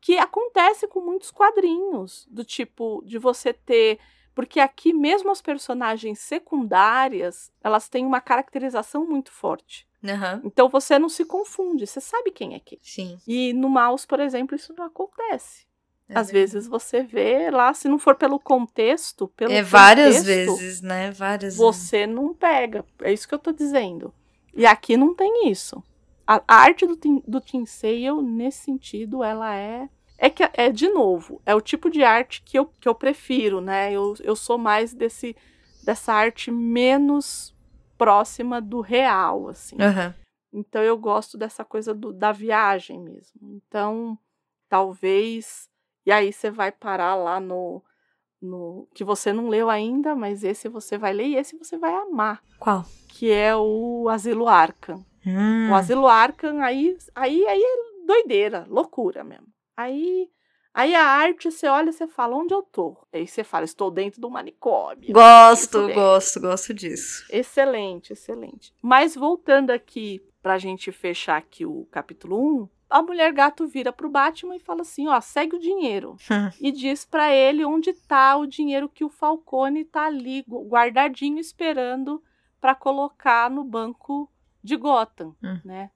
que 0.00 0.18
acontece 0.18 0.86
com 0.88 1.00
muitos 1.00 1.30
quadrinhos, 1.30 2.26
do 2.30 2.44
tipo 2.44 3.02
de 3.06 3.18
você 3.18 3.52
ter. 3.52 3.98
Porque 4.34 4.60
aqui, 4.60 4.92
mesmo 4.92 5.30
as 5.30 5.40
personagens 5.40 6.18
secundárias, 6.18 7.52
elas 7.62 7.88
têm 7.88 8.04
uma 8.04 8.20
caracterização 8.20 9.06
muito 9.06 9.30
forte. 9.30 9.86
Aham. 10.04 10.40
Então 10.44 10.68
você 10.68 10.98
não 10.98 11.08
se 11.08 11.24
confunde, 11.24 11.86
você 11.86 12.00
sabe 12.00 12.32
quem 12.32 12.54
é 12.54 12.60
quem. 12.60 12.78
Sim. 12.82 13.18
E 13.26 13.52
no 13.52 13.68
mouse, 13.68 14.06
por 14.06 14.18
exemplo, 14.20 14.56
isso 14.56 14.74
não 14.76 14.84
acontece. 14.84 15.66
É 16.14 16.18
Às 16.18 16.30
vezes 16.30 16.66
você 16.66 17.02
vê 17.02 17.50
lá, 17.50 17.72
se 17.72 17.88
não 17.88 17.98
for 17.98 18.14
pelo 18.14 18.38
contexto, 18.38 19.28
pelo 19.28 19.52
É 19.52 19.62
várias 19.62 20.18
contexto, 20.18 20.56
vezes, 20.56 20.80
né? 20.82 21.10
Várias 21.10 21.54
vezes. 21.56 21.56
você 21.56 22.06
não 22.06 22.34
pega. 22.34 22.84
É 23.00 23.12
isso 23.12 23.26
que 23.26 23.34
eu 23.34 23.38
tô 23.38 23.52
dizendo. 23.52 24.12
E 24.54 24.66
aqui 24.66 24.96
não 24.96 25.14
tem 25.14 25.48
isso. 25.48 25.82
A, 26.26 26.42
a 26.46 26.56
arte 26.56 26.86
do, 26.86 26.96
do 27.26 27.42
Sale, 27.66 28.22
nesse 28.22 28.64
sentido, 28.64 29.24
ela 29.24 29.54
é. 29.56 29.88
É 30.18 30.30
que 30.30 30.42
é 30.54 30.70
de 30.70 30.88
novo, 30.88 31.40
é 31.44 31.52
o 31.52 31.60
tipo 31.60 31.90
de 31.90 32.04
arte 32.04 32.42
que 32.42 32.56
eu, 32.56 32.66
que 32.66 32.88
eu 32.88 32.94
prefiro, 32.94 33.60
né? 33.60 33.90
Eu, 33.92 34.14
eu 34.22 34.36
sou 34.36 34.56
mais 34.56 34.94
desse 34.94 35.34
dessa 35.82 36.12
arte 36.12 36.48
menos 36.48 37.52
próxima 37.98 38.60
do 38.60 38.80
real, 38.80 39.48
assim. 39.48 39.76
Aham. 39.80 40.14
Então 40.52 40.80
eu 40.82 40.96
gosto 40.96 41.36
dessa 41.36 41.64
coisa 41.64 41.92
do- 41.92 42.12
da 42.12 42.30
viagem 42.30 43.00
mesmo. 43.00 43.40
Então, 43.42 44.16
talvez. 44.68 45.68
E 46.04 46.12
aí 46.12 46.32
você 46.32 46.50
vai 46.50 46.72
parar 46.72 47.14
lá 47.14 47.38
no, 47.40 47.82
no. 48.40 48.88
Que 48.94 49.04
você 49.04 49.32
não 49.32 49.48
leu 49.48 49.70
ainda, 49.70 50.14
mas 50.14 50.42
esse 50.42 50.68
você 50.68 50.98
vai 50.98 51.12
ler 51.12 51.26
e 51.26 51.36
esse 51.36 51.56
você 51.56 51.78
vai 51.78 51.92
amar. 51.94 52.42
Qual? 52.58 52.84
Que 53.08 53.30
é 53.30 53.54
o 53.54 54.08
Asilo 54.08 54.48
Arkham. 54.48 55.04
Hum. 55.24 55.70
O 55.70 55.74
Asilo 55.74 56.06
Arkham, 56.06 56.60
aí, 56.60 56.96
aí, 57.14 57.46
aí 57.46 57.62
é 57.62 58.06
doideira, 58.06 58.66
loucura 58.68 59.22
mesmo. 59.22 59.46
Aí. 59.76 60.28
Aí 60.74 60.94
a 60.94 61.04
arte, 61.04 61.50
você 61.50 61.66
olha 61.66 61.90
e 61.90 61.92
você 61.92 62.08
fala, 62.08 62.34
onde 62.34 62.54
eu 62.54 62.62
tô? 62.62 62.96
Aí 63.12 63.26
você 63.26 63.44
fala, 63.44 63.66
estou 63.66 63.90
dentro 63.90 64.22
do 64.22 64.30
manicômio. 64.30 65.12
Gosto, 65.12 65.92
gosto, 65.92 66.40
gosto 66.40 66.72
disso. 66.72 67.26
Excelente, 67.30 68.14
excelente. 68.14 68.72
Mas 68.80 69.14
voltando 69.14 69.70
aqui 69.70 70.26
pra 70.42 70.56
gente 70.56 70.90
fechar 70.90 71.36
aqui 71.36 71.66
o 71.66 71.86
capítulo 71.90 72.62
1, 72.62 72.68
a 72.92 73.02
mulher 73.02 73.32
gato 73.32 73.66
vira 73.66 73.92
pro 73.92 74.08
Batman 74.10 74.56
e 74.56 74.60
fala 74.60 74.82
assim, 74.82 75.08
ó, 75.08 75.20
segue 75.20 75.56
o 75.56 75.60
dinheiro. 75.60 76.16
E 76.60 76.70
diz 76.70 77.04
pra 77.04 77.32
ele 77.34 77.64
onde 77.64 77.92
tá 77.92 78.36
o 78.36 78.46
dinheiro 78.46 78.88
que 78.88 79.04
o 79.04 79.08
Falcone 79.08 79.84
tá 79.84 80.06
ali 80.06 80.44
gu- 80.46 80.64
guardadinho 80.68 81.38
esperando 81.38 82.22
pra 82.60 82.74
colocar 82.74 83.50
no 83.50 83.64
banco 83.64 84.30
de 84.62 84.76
Gotham, 84.76 85.34
Hum. 85.42 85.58
né? 85.64 85.90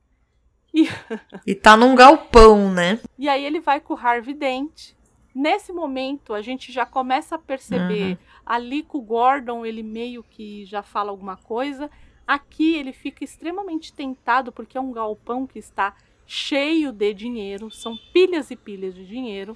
E 1.47 1.55
tá 1.55 1.77
num 1.77 1.95
galpão, 1.95 2.71
né? 2.73 3.01
E 3.19 3.29
aí 3.29 3.45
ele 3.45 3.61
vai 3.61 3.81
com 3.81 3.95
o 3.95 3.97
Harvey 3.97 4.35
Dent. 4.35 4.93
Nesse 5.35 5.73
momento, 5.73 6.33
a 6.35 6.41
gente 6.43 6.73
já 6.73 6.85
começa 6.87 7.35
a 7.35 7.39
perceber 7.39 8.13
Uhum. 8.13 8.17
ali 8.45 8.83
com 8.83 8.99
o 8.99 9.03
Gordon, 9.03 9.65
ele 9.67 9.83
meio 9.83 10.23
que 10.23 10.65
já 10.65 10.83
fala 10.83 11.11
alguma 11.11 11.37
coisa. 11.37 11.91
Aqui 12.27 12.75
ele 12.75 12.93
fica 12.93 13.23
extremamente 13.23 13.93
tentado 13.93 14.51
porque 14.51 14.77
é 14.77 14.81
um 14.81 14.93
galpão 14.93 15.47
que 15.47 15.59
está 15.59 15.95
cheio 16.27 16.93
de 16.93 17.15
dinheiro, 17.15 17.71
são 17.71 17.97
pilhas 18.13 18.51
e 18.51 18.57
pilhas 18.57 18.95
de 18.95 19.07
dinheiro. 19.07 19.53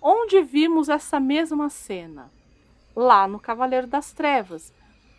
Onde 0.00 0.42
vimos 0.42 0.88
essa 0.88 1.18
mesma 1.18 1.68
cena? 1.68 2.30
Lá 2.94 3.26
no 3.26 3.40
Cavaleiro 3.40 3.86
das 3.86 4.12
Trevas. 4.12 4.72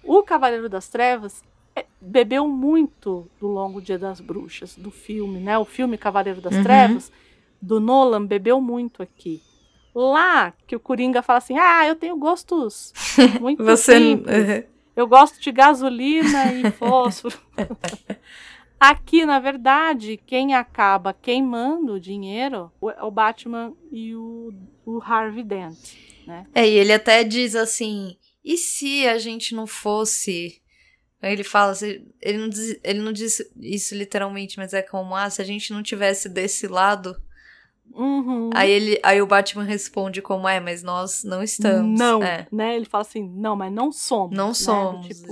O 0.03 0.23
Cavaleiro 0.23 0.69
das 0.69 0.87
Trevas 0.87 1.43
é, 1.75 1.85
bebeu 1.99 2.47
muito 2.47 3.29
do 3.39 3.47
Longo 3.47 3.81
Dia 3.81 3.97
das 3.97 4.21
Bruxas, 4.21 4.75
do 4.75 4.91
filme, 4.91 5.39
né? 5.39 5.57
O 5.57 5.65
filme 5.65 5.97
Cavaleiro 5.97 6.39
das 6.39 6.55
Uhum. 6.55 6.63
Trevas, 6.63 7.11
do 7.61 7.79
Nolan, 7.79 8.25
bebeu 8.25 8.61
muito 8.61 9.01
aqui. 9.03 9.41
Lá 9.93 10.53
que 10.67 10.75
o 10.75 10.79
Coringa 10.79 11.21
fala 11.21 11.37
assim: 11.39 11.57
ah, 11.57 11.87
eu 11.87 11.95
tenho 11.95 12.15
gostos 12.17 12.93
muito 13.41 13.63
Você. 13.63 13.97
simples. 13.97 14.65
Eu 14.95 15.07
gosto 15.07 15.41
de 15.41 15.51
gasolina 15.51 16.53
e 16.53 16.71
fósforo. 16.71 17.37
Aqui, 18.87 19.25
na 19.25 19.39
verdade, 19.39 20.15
quem 20.27 20.53
acaba 20.53 21.11
queimando 21.11 21.93
o 21.93 21.99
dinheiro 21.99 22.71
é 22.95 23.03
o 23.03 23.09
Batman 23.09 23.73
e 23.91 24.15
o, 24.15 24.53
o 24.85 25.01
Harvey 25.01 25.43
Dent, 25.43 25.75
né? 26.27 26.45
É, 26.53 26.67
e 26.67 26.73
ele 26.73 26.93
até 26.93 27.23
diz 27.23 27.55
assim: 27.55 28.15
e 28.43 28.57
se 28.57 29.07
a 29.07 29.17
gente 29.17 29.55
não 29.55 29.65
fosse. 29.65 30.61
Ele 31.19 31.43
fala 31.43 31.73
ele 32.21 32.37
não, 32.37 32.47
diz, 32.47 32.79
ele 32.83 32.99
não 32.99 33.11
diz 33.11 33.41
isso 33.59 33.95
literalmente, 33.95 34.57
mas 34.57 34.71
é 34.71 34.83
como, 34.83 35.15
ah, 35.15 35.27
se 35.31 35.41
a 35.41 35.45
gente 35.45 35.73
não 35.73 35.81
tivesse 35.81 36.29
desse 36.29 36.67
lado. 36.67 37.19
Uhum. 37.93 38.49
Aí, 38.53 38.69
ele, 38.69 38.99
aí 39.03 39.21
o 39.21 39.27
Batman 39.27 39.63
responde 39.63 40.21
como, 40.21 40.47
é, 40.47 40.59
mas 40.59 40.83
nós 40.83 41.23
não 41.23 41.41
estamos. 41.41 41.97
Não, 41.97 42.21
É, 42.21 42.45
né? 42.51 42.75
Ele 42.75 42.85
fala 42.85 43.03
assim, 43.03 43.27
não, 43.35 43.55
mas 43.55 43.71
não 43.71 43.91
somos. 43.91 44.35
não 44.35 44.49
né? 44.49 44.53
Somos. 44.53 45.07
tipo, 45.07 45.27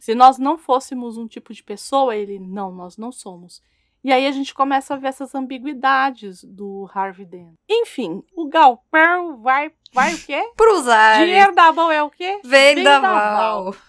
se 0.00 0.14
nós 0.14 0.38
não 0.38 0.56
fôssemos 0.56 1.16
um 1.16 1.26
tipo 1.26 1.52
de 1.52 1.62
pessoa, 1.62 2.16
ele, 2.16 2.38
não, 2.38 2.72
nós 2.72 2.96
não 2.96 3.12
somos. 3.12 3.62
E 4.06 4.12
aí 4.12 4.26
a 4.26 4.30
gente 4.30 4.54
começa 4.54 4.94
a 4.94 4.96
ver 4.96 5.08
essas 5.08 5.34
ambiguidades 5.34 6.44
do 6.44 6.88
Harvey 6.94 7.26
Dent. 7.26 7.54
Enfim, 7.68 8.22
o 8.36 8.48
galpão 8.48 9.42
vai, 9.42 9.72
vai 9.92 10.14
o 10.14 10.18
quê? 10.18 10.50
Pros 10.56 10.86
ares. 10.86 11.26
Dinheiro 11.26 11.54
da 11.54 11.72
mão 11.72 11.90
é 11.90 12.02
o 12.02 12.10
quê? 12.10 12.40
Vendaval. 12.44 13.74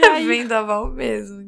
E 0.00 0.04
aí, 0.04 0.24
Vendaval 0.24 0.92
mesmo. 0.92 1.42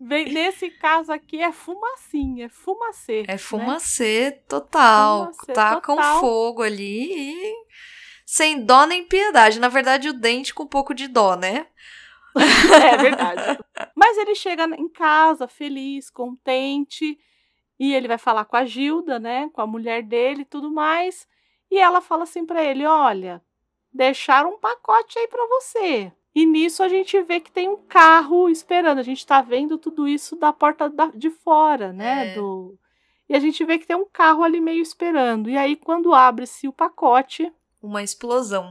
Vem- 0.00 0.32
nesse 0.32 0.70
caso 0.70 1.12
aqui 1.12 1.40
é 1.42 1.52
fumacinha, 1.52 2.46
é 2.46 2.48
fumacê. 2.48 3.24
É 3.28 3.32
né? 3.32 3.38
fumacê 3.38 4.42
total. 4.48 5.32
Fumacê 5.32 5.52
tá 5.52 5.80
total. 5.80 5.96
com 5.96 6.20
fogo 6.20 6.62
ali 6.62 7.12
e 7.12 7.54
sem 8.24 8.64
dó 8.64 8.86
nem 8.86 9.06
piedade. 9.06 9.60
Na 9.60 9.68
verdade, 9.68 10.08
o 10.08 10.12
dente 10.12 10.54
com 10.54 10.62
um 10.62 10.68
pouco 10.68 10.94
de 10.94 11.06
dó, 11.08 11.36
né? 11.36 11.66
É 12.92 12.96
verdade. 12.96 13.58
Mas 13.94 14.16
ele 14.16 14.34
chega 14.34 14.64
em 14.76 14.88
casa 14.88 15.48
feliz, 15.48 16.08
contente, 16.10 17.18
e 17.78 17.94
ele 17.94 18.06
vai 18.06 18.18
falar 18.18 18.44
com 18.44 18.56
a 18.56 18.64
Gilda, 18.64 19.18
né, 19.18 19.48
com 19.52 19.60
a 19.60 19.66
mulher 19.66 20.02
dele 20.02 20.42
e 20.42 20.44
tudo 20.44 20.70
mais, 20.70 21.26
e 21.70 21.78
ela 21.78 22.00
fala 22.00 22.24
assim 22.24 22.44
pra 22.46 22.62
ele, 22.62 22.86
olha, 22.86 23.42
deixaram 23.92 24.54
um 24.54 24.58
pacote 24.58 25.18
aí 25.18 25.26
pra 25.28 25.44
você. 25.46 26.12
E 26.34 26.46
nisso 26.46 26.82
a 26.82 26.88
gente 26.88 27.20
vê 27.22 27.40
que 27.40 27.50
tem 27.50 27.68
um 27.68 27.76
carro 27.76 28.48
esperando, 28.48 28.98
a 28.98 29.02
gente 29.02 29.26
tá 29.26 29.40
vendo 29.42 29.76
tudo 29.78 30.06
isso 30.06 30.36
da 30.36 30.52
porta 30.52 30.88
da- 30.88 31.10
de 31.14 31.28
fora, 31.30 31.92
né, 31.92 32.32
É. 32.32 32.34
do 32.34 32.78
E 33.28 33.34
a 33.34 33.38
gente 33.40 33.64
vê 33.64 33.78
que 33.78 33.86
tem 33.86 33.96
um 33.96 34.06
carro 34.12 34.42
ali 34.42 34.60
meio 34.60 34.82
esperando. 34.82 35.48
E 35.48 35.56
aí 35.56 35.76
quando 35.76 36.12
abre-se 36.14 36.66
o 36.68 36.72
pacote, 36.72 37.52
Uma 37.82 38.02
explosão. 38.02 38.70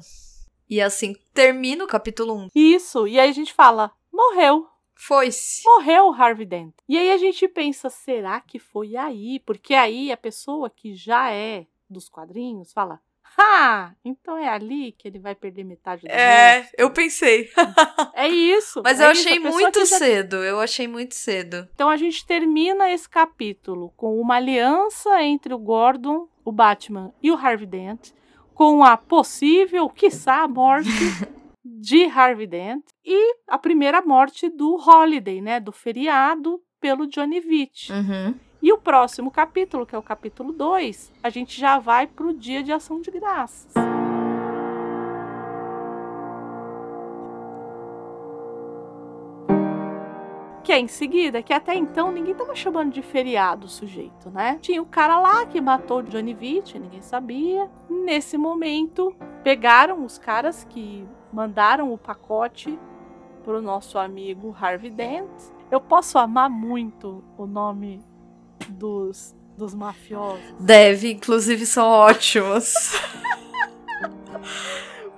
E 0.69 0.79
assim, 0.81 1.15
termina 1.33 1.83
o 1.83 1.87
capítulo 1.87 2.33
1. 2.35 2.47
isso, 2.53 3.07
e 3.07 3.19
aí 3.19 3.29
a 3.29 3.33
gente 3.33 3.53
fala, 3.53 3.91
morreu. 4.13 4.67
Foi-se. 5.01 5.63
morreu 5.65 6.07
o 6.09 6.13
Harvey 6.13 6.45
Dent. 6.45 6.73
E 6.87 6.97
aí 6.97 7.09
a 7.11 7.17
gente 7.17 7.47
pensa, 7.47 7.89
será 7.89 8.39
que 8.41 8.59
foi 8.59 8.97
aí? 8.97 9.39
Porque 9.39 9.73
aí 9.73 10.11
a 10.11 10.17
pessoa 10.17 10.69
que 10.69 10.93
já 10.93 11.31
é 11.31 11.65
dos 11.89 12.09
quadrinhos 12.09 12.73
fala, 12.73 12.99
ah, 13.41 13.93
então 14.03 14.37
é 14.37 14.47
ali 14.49 14.91
que 14.91 15.07
ele 15.07 15.17
vai 15.19 15.33
perder 15.33 15.63
metade 15.63 16.01
do 16.03 16.11
É, 16.11 16.59
rosto." 16.59 16.73
eu 16.77 16.91
pensei. 16.91 17.49
É 18.13 18.27
isso. 18.27 18.81
Mas 18.83 18.99
é 18.99 19.07
eu 19.07 19.11
isso, 19.13 19.21
achei 19.27 19.39
pessoa 19.39 19.61
muito 19.61 19.79
já- 19.85 19.97
cedo. 19.97 20.35
Eu 20.43 20.59
achei 20.59 20.87
muito 20.87 21.15
cedo. 21.15 21.67
Então 21.73 21.89
a 21.89 21.95
gente 21.95 22.25
termina 22.25 22.89
esse 22.91 23.07
capítulo 23.07 23.93
com 23.95 24.19
uma 24.19 24.35
aliança 24.35 25.23
entre 25.23 25.53
o 25.53 25.57
Gordon, 25.57 26.27
o 26.43 26.51
Batman 26.51 27.13
e 27.23 27.31
o 27.31 27.35
Harvey 27.35 27.65
Dent, 27.65 28.09
com 28.53 28.83
a 28.83 28.97
possível, 28.97 29.87
quiçá, 29.89 30.45
morte 30.49 30.89
de 31.63 32.05
Harvey 32.05 32.45
Dent 32.47 32.83
e 33.05 33.35
a 33.47 33.57
primeira 33.57 34.01
morte 34.01 34.49
do 34.49 34.75
Holiday, 34.75 35.39
né, 35.41 35.59
do 35.61 35.71
feriado 35.71 36.61
pelo 36.81 37.07
Johnny 37.07 37.39
Vitt. 37.39 37.91
Uhum. 37.91 38.35
E 38.61 38.73
o 38.73 38.77
próximo 38.77 39.31
capítulo, 39.31 39.85
que 39.85 39.95
é 39.95 39.97
o 39.97 40.03
capítulo 40.03 40.51
2, 40.51 41.13
a 41.23 41.29
gente 41.29 41.57
já 41.57 41.79
vai 41.79 42.05
pro 42.05 42.33
dia 42.33 42.61
de 42.61 42.73
ação 42.73 42.99
de 42.99 43.09
graças. 43.09 43.73
Que 50.61 50.73
é 50.73 50.79
em 50.79 50.89
seguida, 50.89 51.41
que 51.41 51.53
até 51.53 51.73
então 51.73 52.11
ninguém 52.11 52.35
tava 52.35 52.53
chamando 52.53 52.91
de 52.91 53.01
feriado 53.01 53.65
o 53.65 53.69
sujeito, 53.69 54.29
né? 54.29 54.59
Tinha 54.61 54.81
o 54.81 54.85
cara 54.85 55.17
lá 55.19 55.45
que 55.45 55.61
matou 55.61 55.99
o 55.99 56.03
Johnny 56.03 56.33
Vitt, 56.33 56.77
ninguém 56.77 57.01
sabia. 57.01 57.71
Nesse 57.89 58.37
momento, 58.37 59.15
pegaram 59.41 60.03
os 60.03 60.17
caras 60.17 60.65
que 60.69 61.07
mandaram 61.31 61.93
o 61.93 61.97
pacote 61.97 62.77
pro 63.41 63.61
nosso 63.61 63.97
amigo 63.97 64.53
Harvey 64.59 64.91
Dent. 64.91 65.29
Eu 65.71 65.79
posso 65.79 66.17
amar 66.19 66.49
muito 66.49 67.23
o 67.37 67.47
nome 67.47 68.08
dos, 68.67 69.35
dos 69.57 69.73
mafiosos. 69.73 70.53
Deve, 70.59 71.11
inclusive, 71.13 71.65
são 71.65 71.87
ótimos. 71.87 72.73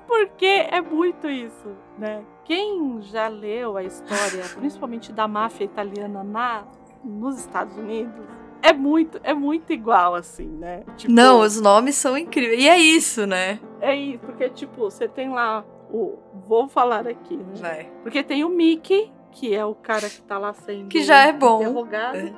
Porque 0.08 0.46
é 0.46 0.82
muito 0.82 1.30
isso, 1.30 1.76
né? 1.98 2.24
Quem 2.44 3.02
já 3.02 3.28
leu 3.28 3.78
a 3.78 3.84
história, 3.84 4.44
principalmente 4.58 5.12
da 5.14 5.28
máfia 5.28 5.64
italiana 5.66 6.24
na, 6.24 6.64
nos 7.04 7.40
Estados 7.40 7.78
Unidos, 7.78 8.14
é 8.62 8.74
muito, 8.74 9.20
é 9.24 9.34
muito 9.34 9.72
igual, 9.72 10.14
assim, 10.16 10.48
né? 10.48 10.84
Tipo, 10.98 11.14
Não, 11.14 11.40
os 11.40 11.60
nomes 11.60 11.96
são 11.96 12.18
incríveis. 12.18 12.62
E 12.62 12.68
é 12.68 12.78
isso, 12.78 13.26
né? 13.26 13.60
É 13.80 13.96
isso, 13.96 14.20
porque, 14.20 14.50
tipo, 14.50 14.82
você 14.82 15.08
tem 15.08 15.30
lá 15.30 15.64
o. 15.90 16.18
Vou 16.46 16.68
falar 16.68 17.08
aqui, 17.08 17.38
né? 17.38 17.46
Vai. 17.56 17.92
Porque 18.04 18.22
tem 18.22 18.44
o 18.44 18.50
Mickey, 18.50 19.12
que 19.32 19.56
é 19.56 19.66
o 19.66 19.74
cara 19.74 20.10
que 20.10 20.22
tá 20.24 20.38
lá 20.38 20.54
sendo 20.54 20.90
Que 20.90 21.02
já 21.04 21.26
é 21.26 21.32
bom. 21.34 21.62
interrogado, 21.62 22.18
É. 22.18 22.34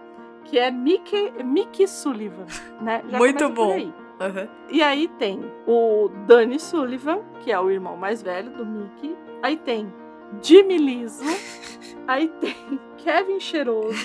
que 0.45 0.57
é 0.59 0.69
Mickey, 0.71 1.31
Mickey 1.43 1.87
Sullivan, 1.87 2.45
né? 2.81 3.01
Já 3.09 3.17
Muito 3.17 3.49
bom. 3.49 3.73
aí. 3.73 3.93
Aham. 4.19 4.47
E 4.69 4.81
aí 4.83 5.07
tem 5.19 5.41
o 5.67 6.09
Danny 6.27 6.59
Sullivan, 6.59 7.19
que 7.41 7.51
é 7.51 7.59
o 7.59 7.69
irmão 7.69 7.97
mais 7.97 8.21
velho 8.21 8.51
do 8.51 8.65
Mickey. 8.65 9.15
Aí 9.41 9.57
tem 9.57 9.91
Jimmy 10.41 10.77
Liso. 10.77 11.23
aí 12.07 12.27
tem 12.39 12.55
Kevin 12.97 13.39
Cheiroso. 13.39 13.97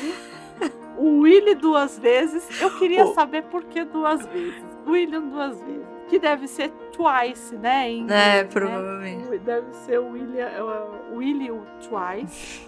O 0.96 1.20
Willy 1.20 1.54
duas 1.54 1.98
vezes. 1.98 2.60
Eu 2.60 2.76
queria 2.78 3.04
O- 3.04 3.14
saber 3.14 3.42
por 3.44 3.62
que 3.64 3.84
duas 3.84 4.26
vezes. 4.26 4.64
William 4.86 5.22
duas 5.28 5.60
vezes. 5.62 5.86
Que 6.08 6.18
deve 6.18 6.48
ser 6.48 6.70
twice, 6.90 7.54
né? 7.56 7.88
Em 7.90 8.00
inglês, 8.00 8.20
É, 8.20 8.42
né? 8.42 8.48
provavelmente. 8.50 9.38
Deve 9.38 9.72
ser 9.74 10.00
o 10.00 10.08
William, 10.10 10.46
é 10.46 10.62
o 10.62 11.16
Willy 11.16 11.50
o 11.52 11.60
Twice. 11.86 12.66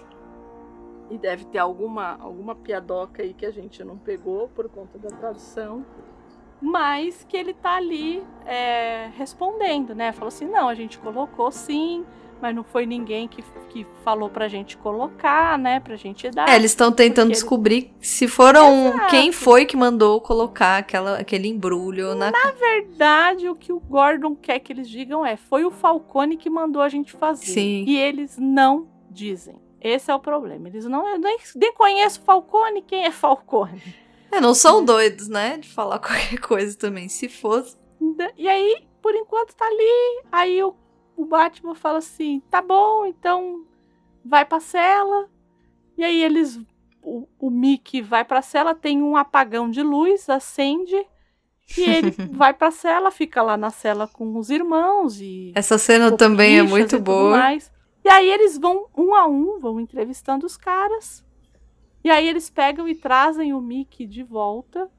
E 1.11 1.17
deve 1.17 1.43
ter 1.45 1.57
alguma, 1.57 2.17
alguma 2.21 2.55
piadoca 2.55 3.21
aí 3.21 3.33
que 3.33 3.45
a 3.45 3.51
gente 3.51 3.83
não 3.83 3.97
pegou 3.97 4.47
por 4.47 4.69
conta 4.69 4.97
da 4.97 5.09
tradução. 5.09 5.85
Mas 6.61 7.25
que 7.27 7.35
ele 7.35 7.53
tá 7.53 7.75
ali 7.75 8.23
é, 8.45 9.09
respondendo, 9.17 9.93
né? 9.93 10.13
Falou 10.13 10.29
assim: 10.29 10.45
não, 10.45 10.69
a 10.69 10.73
gente 10.73 10.97
colocou 10.99 11.51
sim, 11.51 12.05
mas 12.41 12.55
não 12.55 12.63
foi 12.63 12.85
ninguém 12.85 13.27
que, 13.27 13.43
que 13.69 13.85
falou 14.03 14.29
pra 14.29 14.47
gente 14.47 14.77
colocar, 14.77 15.57
né? 15.57 15.79
Pra 15.79 15.95
gente 15.95 16.29
dar. 16.29 16.47
É, 16.47 16.55
eles 16.55 16.71
estão 16.71 16.91
tentando 16.91 17.27
Porque 17.27 17.33
descobrir 17.33 17.93
se 17.99 18.27
foram 18.27 18.87
Exato. 18.87 19.09
quem 19.09 19.31
foi 19.31 19.65
que 19.65 19.75
mandou 19.75 20.21
colocar 20.21 20.77
aquela, 20.77 21.17
aquele 21.17 21.47
embrulho 21.47 22.15
na. 22.15 22.31
Na 22.31 22.51
verdade, 22.51 23.49
o 23.49 23.55
que 23.55 23.73
o 23.73 23.79
Gordon 23.79 24.35
quer 24.35 24.59
que 24.59 24.71
eles 24.71 24.87
digam 24.87 25.25
é: 25.25 25.35
foi 25.35 25.65
o 25.65 25.71
Falcone 25.71 26.37
que 26.37 26.49
mandou 26.49 26.81
a 26.81 26.89
gente 26.89 27.11
fazer. 27.11 27.47
Sim. 27.47 27.85
E 27.87 27.97
eles 27.97 28.37
não 28.37 28.87
dizem. 29.09 29.55
Esse 29.81 30.11
é 30.11 30.15
o 30.15 30.19
problema. 30.19 30.67
Eles 30.67 30.85
não. 30.85 31.07
Eu 31.07 31.17
nem, 31.17 31.37
nem 31.55 31.73
conheço 31.73 32.21
Falcone. 32.21 32.83
Quem 32.83 33.05
é 33.05 33.11
Falcone? 33.11 33.81
É, 34.31 34.39
não 34.39 34.53
são 34.53 34.85
doidos, 34.85 35.27
né? 35.27 35.57
De 35.57 35.67
falar 35.67 35.97
qualquer 35.99 36.39
coisa 36.39 36.77
também. 36.77 37.09
Se 37.09 37.27
fosse. 37.27 37.75
E 38.37 38.47
aí, 38.47 38.87
por 39.01 39.15
enquanto, 39.15 39.55
tá 39.55 39.65
ali. 39.65 40.23
Aí 40.31 40.63
o, 40.63 40.75
o 41.17 41.25
Batman 41.25 41.75
fala 41.75 41.97
assim: 41.97 42.41
tá 42.49 42.61
bom, 42.61 43.05
então 43.05 43.65
vai 44.23 44.45
pra 44.45 44.59
cela. 44.59 45.27
E 45.97 46.03
aí 46.03 46.23
eles. 46.23 46.59
O, 47.03 47.27
o 47.39 47.49
Mickey 47.49 47.99
vai 47.99 48.23
pra 48.23 48.43
cela, 48.43 48.75
tem 48.75 49.01
um 49.01 49.17
apagão 49.17 49.69
de 49.71 49.81
luz, 49.81 50.29
acende. 50.29 50.95
E 51.75 51.81
ele 51.81 52.11
vai 52.31 52.53
pra 52.53 52.69
cela, 52.69 53.09
fica 53.09 53.41
lá 53.41 53.57
na 53.57 53.71
cela 53.71 54.07
com 54.07 54.37
os 54.37 54.51
irmãos 54.51 55.19
e. 55.19 55.51
Essa 55.55 55.79
cena 55.79 56.15
também 56.15 56.59
é 56.59 56.63
muito 56.63 56.99
boa. 56.99 57.37
mais. 57.37 57.71
E 58.03 58.09
aí 58.09 58.29
eles 58.29 58.57
vão 58.57 58.87
um 58.97 59.13
a 59.13 59.27
um, 59.27 59.59
vão 59.59 59.79
entrevistando 59.79 60.45
os 60.45 60.57
caras. 60.57 61.23
E 62.03 62.09
aí 62.09 62.27
eles 62.27 62.49
pegam 62.49 62.87
e 62.87 62.95
trazem 62.95 63.53
o 63.53 63.61
Mickey 63.61 64.05
de 64.05 64.23
volta 64.23 64.89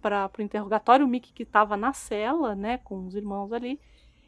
para 0.00 0.30
o 0.38 0.42
interrogatório, 0.42 1.06
o 1.06 1.08
Mickey 1.08 1.32
que 1.32 1.42
estava 1.42 1.76
na 1.76 1.92
cela, 1.92 2.54
né, 2.54 2.78
com 2.78 3.06
os 3.06 3.14
irmãos 3.14 3.52
ali. 3.52 3.78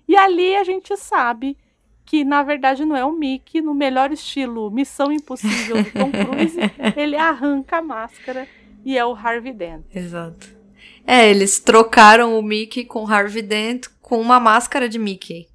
E 0.08 0.16
ali 0.16 0.56
a 0.56 0.64
gente 0.64 0.96
sabe 0.96 1.56
que 2.04 2.24
na 2.24 2.42
verdade 2.42 2.84
não 2.84 2.96
é 2.96 3.04
o 3.04 3.12
Mickey, 3.12 3.60
no 3.60 3.74
melhor 3.74 4.10
estilo 4.10 4.70
Missão 4.70 5.12
Impossível 5.12 5.82
do 5.82 5.92
Tom 5.92 6.10
Cruise, 6.10 6.58
ele 6.96 7.16
arranca 7.16 7.78
a 7.78 7.82
máscara 7.82 8.48
e 8.84 8.98
é 8.98 9.04
o 9.04 9.14
Harvey 9.14 9.52
Dent. 9.52 9.84
Exato. 9.94 10.62
É, 11.06 11.28
eles 11.30 11.58
trocaram 11.58 12.38
o 12.38 12.42
Mickey 12.42 12.84
com 12.84 13.06
Harvey 13.06 13.42
Dent 13.42 13.86
com 14.00 14.20
uma 14.20 14.40
máscara 14.40 14.88
de 14.88 14.98
Mickey. 14.98 15.48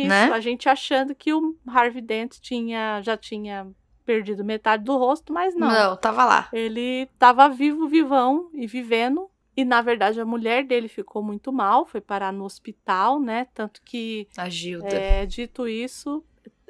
Isso, 0.00 0.08
Né? 0.08 0.24
a 0.32 0.40
gente 0.40 0.68
achando 0.68 1.14
que 1.14 1.32
o 1.32 1.56
Harvey 1.66 2.00
Dent 2.02 2.38
tinha, 2.40 3.00
já 3.02 3.16
tinha 3.16 3.66
perdido 4.04 4.44
metade 4.44 4.82
do 4.84 4.96
rosto, 4.96 5.32
mas 5.32 5.54
não. 5.54 5.96
tava 5.96 6.24
lá. 6.24 6.48
Ele 6.52 7.02
estava 7.12 7.48
vivo, 7.48 7.86
vivão 7.88 8.50
e 8.52 8.66
vivendo. 8.66 9.28
E 9.56 9.64
na 9.64 9.82
verdade 9.82 10.18
a 10.20 10.24
mulher 10.24 10.64
dele 10.64 10.88
ficou 10.88 11.22
muito 11.22 11.52
mal, 11.52 11.84
foi 11.84 12.00
parar 12.00 12.32
no 12.32 12.44
hospital, 12.44 13.20
né? 13.20 13.46
Tanto 13.52 13.82
que, 13.82 14.26
A 14.36 14.48
Gilda. 14.48 14.88
é, 14.88 15.26
dito 15.26 15.68
isso, 15.68 16.24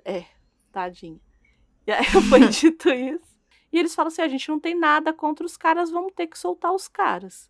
é, 0.05 0.25
tadinha. 0.73 1.21
E 1.87 1.93
aí 1.93 2.05
foi 2.29 2.41
dito 2.49 2.91
isso. 2.91 3.33
E 3.73 3.79
eles 3.79 3.95
falam 3.95 4.09
assim: 4.09 4.23
a 4.23 4.29
gente 4.29 4.49
não 4.49 4.59
tem 4.59 4.75
nada 4.75 5.13
contra 5.13 5.47
os 5.47 5.57
caras, 5.57 5.91
vamos 5.91 6.13
ter 6.13 6.27
que 6.27 6.37
soltar 6.39 6.73
os 6.73 6.89
caras. 6.89 7.49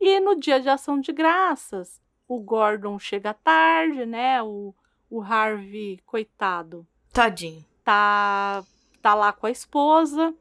E 0.00 0.18
no 0.20 0.38
dia 0.38 0.60
de 0.60 0.68
ação 0.68 1.00
de 1.00 1.12
graças, 1.12 2.00
o 2.28 2.38
Gordon 2.40 2.98
chega 3.00 3.34
tarde, 3.34 4.06
né? 4.06 4.40
O, 4.42 4.72
o 5.12 5.20
Harvey, 5.20 6.00
coitado, 6.06 6.86
Tadinho. 7.12 7.62
tá, 7.84 8.64
tá 9.02 9.14
lá 9.14 9.30
com 9.30 9.46
a 9.46 9.50
esposa. 9.50 10.34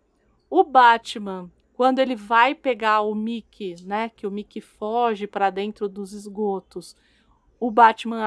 O 0.50 0.64
Batman, 0.64 1.52
quando 1.74 2.00
ele 2.00 2.16
vai 2.16 2.56
pegar 2.56 3.02
o 3.02 3.14
Mickey, 3.14 3.76
né, 3.84 4.08
que 4.16 4.26
o 4.26 4.32
Mickey 4.32 4.62
foge 4.62 5.28
para 5.28 5.50
dentro 5.50 5.90
dos 5.90 6.14
esgotos, 6.14 6.96
o 7.60 7.70
Batman 7.70 8.24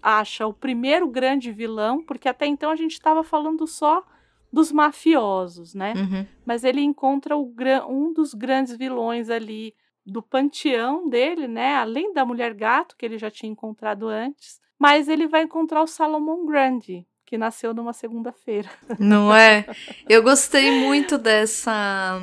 acha 0.00 0.46
o 0.46 0.54
primeiro 0.54 1.08
grande 1.08 1.50
vilão, 1.50 2.00
porque 2.04 2.28
até 2.28 2.46
então 2.46 2.70
a 2.70 2.76
gente 2.76 2.92
estava 2.92 3.24
falando 3.24 3.66
só 3.66 4.06
dos 4.52 4.70
mafiosos, 4.70 5.74
né? 5.74 5.94
Uhum. 5.94 6.26
Mas 6.46 6.62
ele 6.62 6.80
encontra 6.80 7.36
o 7.36 7.52
um 7.88 8.12
dos 8.12 8.34
grandes 8.34 8.76
vilões 8.76 9.28
ali 9.28 9.74
do 10.06 10.22
panteão 10.22 11.08
dele, 11.08 11.48
né? 11.48 11.74
Além 11.74 12.14
da 12.14 12.24
mulher 12.24 12.54
gato 12.54 12.96
que 12.96 13.04
ele 13.04 13.18
já 13.18 13.30
tinha 13.30 13.50
encontrado 13.50 14.08
antes, 14.08 14.58
mas 14.78 15.08
ele 15.08 15.26
vai 15.26 15.42
encontrar 15.42 15.82
o 15.82 15.86
Salomon 15.86 16.46
Grande, 16.46 17.06
que 17.26 17.36
nasceu 17.36 17.74
numa 17.74 17.92
segunda-feira. 17.92 18.70
Não 18.98 19.34
é? 19.34 19.66
Eu 20.08 20.22
gostei 20.22 20.70
muito 20.70 21.18
dessa. 21.18 22.20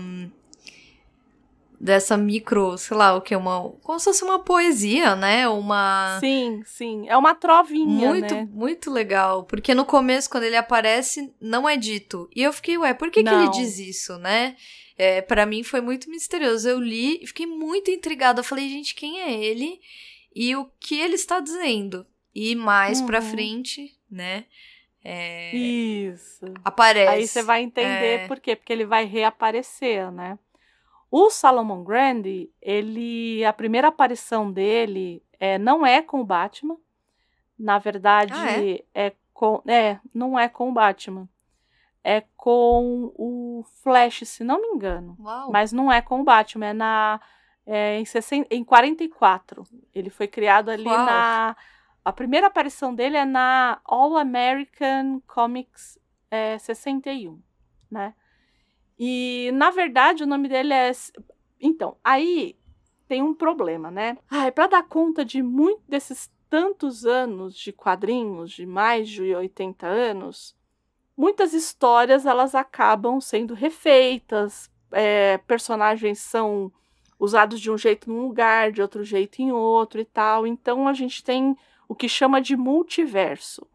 Dessa 1.78 2.16
micro, 2.16 2.78
sei 2.78 2.96
lá, 2.96 3.16
o 3.16 3.22
que? 3.22 3.36
Uma. 3.36 3.70
Como 3.84 4.00
se 4.00 4.06
fosse 4.06 4.24
uma 4.24 4.40
poesia, 4.40 5.16
né? 5.16 5.48
Uma. 5.48 6.18
Sim, 6.22 6.64
sim, 6.66 7.06
é 7.08 7.18
uma 7.18 7.36
trovinha, 7.36 8.08
Muito, 8.10 8.34
né? 8.34 8.48
muito 8.50 8.90
legal. 8.90 9.44
Porque 9.44 9.76
no 9.76 9.86
começo, 9.86 10.30
quando 10.30 10.46
ele 10.46 10.56
aparece, 10.56 11.32
não 11.40 11.68
é 11.68 11.76
dito. 11.76 12.30
E 12.34 12.42
eu 12.42 12.54
fiquei, 12.54 12.78
ué, 12.78 12.94
por 12.94 13.12
que, 13.12 13.22
que 13.22 13.30
ele 13.30 13.50
diz 13.50 13.78
isso, 13.78 14.18
né? 14.18 14.56
É, 14.98 15.22
para 15.22 15.46
mim 15.46 15.62
foi 15.64 15.82
muito 15.82 16.10
misterioso. 16.10 16.68
Eu 16.68 16.80
li 16.80 17.20
e 17.22 17.28
fiquei 17.28 17.46
muito 17.46 17.92
intrigada. 17.92 18.40
Eu 18.40 18.44
falei, 18.44 18.70
gente, 18.70 18.96
quem 18.96 19.20
é 19.20 19.34
ele? 19.34 19.80
E 20.34 20.56
o 20.56 20.70
que 20.80 21.00
ele 21.00 21.16
está 21.16 21.40
dizendo? 21.42 22.08
E 22.36 22.54
mais 22.56 23.02
pra 23.02 23.20
Uhum. 23.20 23.26
frente, 23.26 23.98
né? 24.12 24.46
é, 25.08 25.56
Isso. 25.56 26.46
aparece. 26.64 27.10
Aí 27.14 27.28
você 27.28 27.44
vai 27.44 27.62
entender 27.62 28.22
É. 28.22 28.28
por 28.28 28.40
quê, 28.40 28.56
porque 28.56 28.74
ele 28.74 28.86
vai 28.86 29.06
reaparecer, 29.06 30.12
né? 30.12 30.38
O 31.12 31.30
Salomon 31.30 31.84
Grande, 31.84 32.50
ele, 32.60 33.46
a 33.46 33.54
primeira 33.54 33.90
aparição 33.90 34.52
dele 34.52 35.22
é, 35.40 35.60
não 35.60 35.86
é 35.86 36.02
com 36.02 36.22
o 36.22 36.26
Batman. 36.26 36.76
Na 37.58 37.78
verdade, 37.78 38.34
Ah, 38.34 39.00
é? 39.00 39.14
com, 39.32 39.62
é, 39.68 40.00
não 40.14 40.38
é 40.40 40.50
com 40.50 40.70
o 40.70 40.74
Batman. 40.74 41.30
É 42.04 42.22
com 42.36 43.14
o 43.16 43.64
Flash, 43.84 44.24
se 44.28 44.44
não 44.44 44.60
me 44.60 44.70
engano. 44.70 45.16
Uau. 45.20 45.52
Mas 45.52 45.72
não 45.72 45.92
é 45.92 46.02
com 46.02 46.22
o 46.22 46.24
Batman, 46.24 46.66
é 46.68 46.74
na 46.74 47.22
é, 47.68 48.00
em, 48.00 48.06
60, 48.06 48.48
em 48.54 48.64
44. 48.64 49.64
Ele 49.94 50.10
foi 50.10 50.28
criado 50.28 50.70
ali 50.70 50.86
Uau. 50.88 51.06
na 51.06 51.56
a 52.06 52.14
primeira 52.14 52.48
aparição 52.48 52.94
dele 52.94 53.18
é 53.18 53.26
na 53.26 53.82
All 53.84 54.16
American 54.16 55.20
Comics 55.26 55.98
é, 56.30 56.56
61, 56.60 57.42
né? 57.90 58.14
E 58.98 59.50
na 59.54 59.72
verdade 59.72 60.24
o 60.24 60.28
nome 60.28 60.48
dele 60.48 60.72
é 60.72 60.92
então, 61.60 61.98
aí 62.04 62.56
tem 63.08 63.24
um 63.24 63.34
problema, 63.34 63.90
né? 63.90 64.18
Ai, 64.30 64.52
para 64.52 64.68
dar 64.68 64.84
conta 64.84 65.26
de 65.26 65.42
muito 65.42 65.82
desses 65.88 66.32
tantos 66.48 67.06
anos 67.06 67.56
de 67.56 67.74
quadrinhos, 67.74 68.52
de 68.52 68.68
mais 68.68 69.10
de 69.10 69.34
80 69.34 69.88
anos, 69.88 70.56
muitas 71.18 71.54
histórias 71.54 72.26
elas 72.26 72.54
acabam 72.54 73.20
sendo 73.20 73.56
refeitas, 73.56 74.70
é, 74.92 75.40
personagens 75.40 76.20
são 76.20 76.72
usados 77.20 77.60
de 77.60 77.72
um 77.72 77.78
jeito 77.78 78.10
num 78.10 78.22
lugar, 78.22 78.72
de 78.72 78.82
outro 78.82 79.04
jeito 79.04 79.42
em 79.42 79.52
outro 79.52 80.00
e 80.00 80.06
tal. 80.06 80.46
Então 80.46 80.88
a 80.88 80.94
gente 80.94 81.24
tem 81.24 81.58
o 81.88 81.96
que 81.96 82.08
chama 82.10 82.42
de 82.42 82.56
multiverso. 82.56 83.66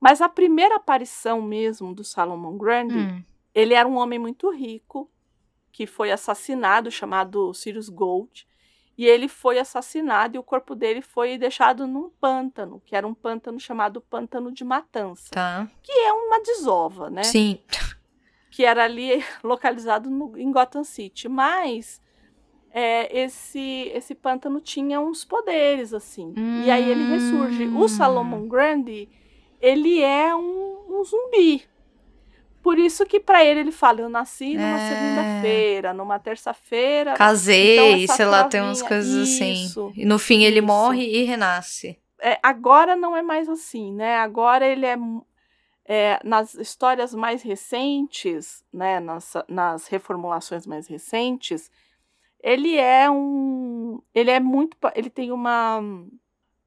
Mas 0.00 0.20
a 0.20 0.28
primeira 0.28 0.76
aparição 0.76 1.42
mesmo 1.42 1.94
do 1.94 2.04
Salomon 2.04 2.56
Grande, 2.56 2.96
Hum, 2.96 3.22
ele 3.54 3.74
era 3.74 3.88
um 3.88 3.96
homem 3.96 4.18
muito 4.18 4.50
rico 4.50 5.10
que 5.72 5.86
foi 5.86 6.10
assassinado, 6.12 6.90
chamado 6.90 7.52
Sirius 7.54 7.88
Gold. 7.88 8.46
E 8.96 9.06
ele 9.06 9.28
foi 9.28 9.58
assassinado 9.60 10.34
e 10.36 10.38
o 10.38 10.42
corpo 10.42 10.74
dele 10.74 11.00
foi 11.00 11.38
deixado 11.38 11.86
num 11.86 12.10
pântano, 12.10 12.82
que 12.84 12.96
era 12.96 13.06
um 13.06 13.14
pântano 13.14 13.58
chamado 13.60 14.00
Pântano 14.00 14.50
de 14.50 14.64
Matança, 14.64 15.30
tá. 15.30 15.68
que 15.84 15.92
é 15.92 16.12
uma 16.12 16.40
desova, 16.42 17.08
né? 17.08 17.22
Sim. 17.22 17.60
que 18.50 18.64
era 18.64 18.82
ali 18.84 19.24
localizado 19.44 20.10
no- 20.10 20.36
em 20.36 20.50
Gotham 20.50 20.82
City. 20.82 21.28
Mas 21.28 22.00
é, 22.72 23.20
esse 23.22 23.90
esse 23.94 24.14
pântano 24.14 24.60
tinha 24.60 25.00
uns 25.00 25.24
poderes, 25.24 25.92
assim. 25.94 26.34
E 26.64 26.70
aí 26.70 26.88
ele 26.90 27.04
ressurge. 27.04 27.66
O 27.68 27.84
Hum. 27.84 27.88
Salomon 27.88 28.46
Grande, 28.48 29.08
ele 29.60 30.02
é 30.02 30.34
um, 30.34 30.78
um 30.88 31.04
zumbi. 31.04 31.62
Por 32.62 32.78
isso 32.78 33.06
que 33.06 33.18
pra 33.20 33.44
ele 33.44 33.60
ele 33.60 33.72
fala, 33.72 34.00
eu 34.00 34.08
nasci 34.08 34.54
numa 34.54 34.78
É. 34.80 34.88
segunda-feira, 34.88 35.94
numa 35.94 36.18
terça-feira. 36.18 37.14
Casei, 37.14 38.04
Então, 38.04 38.16
sei 38.16 38.26
lá, 38.26 38.44
tem 38.44 38.60
umas 38.60 38.82
coisas 38.82 39.28
Isso, 39.28 39.86
assim. 39.86 39.92
E 39.96 40.04
no 40.04 40.18
fim 40.18 40.42
ele 40.44 40.58
isso. 40.58 40.66
morre 40.66 41.04
e 41.06 41.22
renasce. 41.22 41.98
É, 42.20 42.38
agora 42.42 42.96
não 42.96 43.16
é 43.16 43.22
mais 43.22 43.48
assim, 43.48 43.92
né? 43.94 44.16
Agora 44.16 44.66
ele 44.66 44.84
é, 44.84 44.96
é, 45.86 46.20
nas 46.24 46.54
histórias 46.54 47.14
mais 47.14 47.42
recentes, 47.42 48.62
né? 48.72 48.98
Nas, 49.00 49.32
nas 49.48 49.86
reformulações 49.86 50.66
mais 50.66 50.88
recentes, 50.88 51.70
ele 52.42 52.76
é 52.76 53.10
um, 53.10 54.00
ele 54.14 54.30
é 54.30 54.40
muito, 54.40 54.76
ele 54.94 55.10
tem 55.10 55.32
uma 55.32 55.80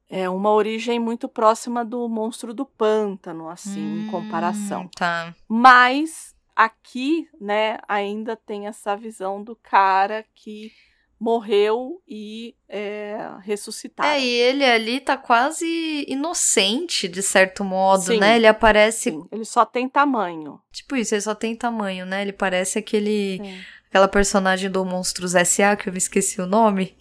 é 0.08 0.28
uma 0.28 0.50
origem 0.50 1.00
muito 1.00 1.26
próxima 1.26 1.82
do 1.82 2.06
monstro 2.06 2.52
do 2.52 2.66
pântano, 2.66 3.48
assim, 3.48 4.02
em 4.02 4.06
comparação. 4.10 4.82
Hum, 4.82 4.90
Tá. 4.94 5.34
Mas 5.48 6.34
aqui, 6.54 7.26
né, 7.40 7.78
ainda 7.88 8.36
tem 8.36 8.66
essa 8.66 8.94
visão 8.94 9.42
do 9.42 9.56
cara 9.56 10.22
que 10.34 10.70
morreu 11.18 12.02
e 12.06 12.54
é, 12.68 13.16
ressuscitado. 13.42 14.06
É, 14.08 14.20
e 14.20 14.26
ele 14.28 14.64
ali 14.64 15.00
tá 15.00 15.16
quase 15.16 16.04
inocente, 16.08 17.06
de 17.08 17.22
certo 17.22 17.64
modo, 17.64 18.02
Sim. 18.02 18.18
né? 18.18 18.36
Ele 18.36 18.46
aparece, 18.46 19.12
Sim, 19.12 19.24
ele 19.30 19.44
só 19.44 19.64
tem 19.64 19.88
tamanho. 19.88 20.60
tipo 20.72 20.96
isso, 20.96 21.14
ele 21.14 21.22
só 21.22 21.34
tem 21.34 21.54
tamanho, 21.54 22.04
né? 22.04 22.22
Ele 22.22 22.32
parece 22.32 22.78
aquele, 22.78 23.40
É. 23.40 23.60
aquela 23.92 24.08
personagem 24.08 24.70
do 24.70 24.82
Monstros 24.86 25.34
S.A., 25.34 25.76
que 25.76 25.86
eu 25.90 25.92
me 25.92 25.98
esqueci 25.98 26.40
o 26.40 26.46
nome. 26.46 26.96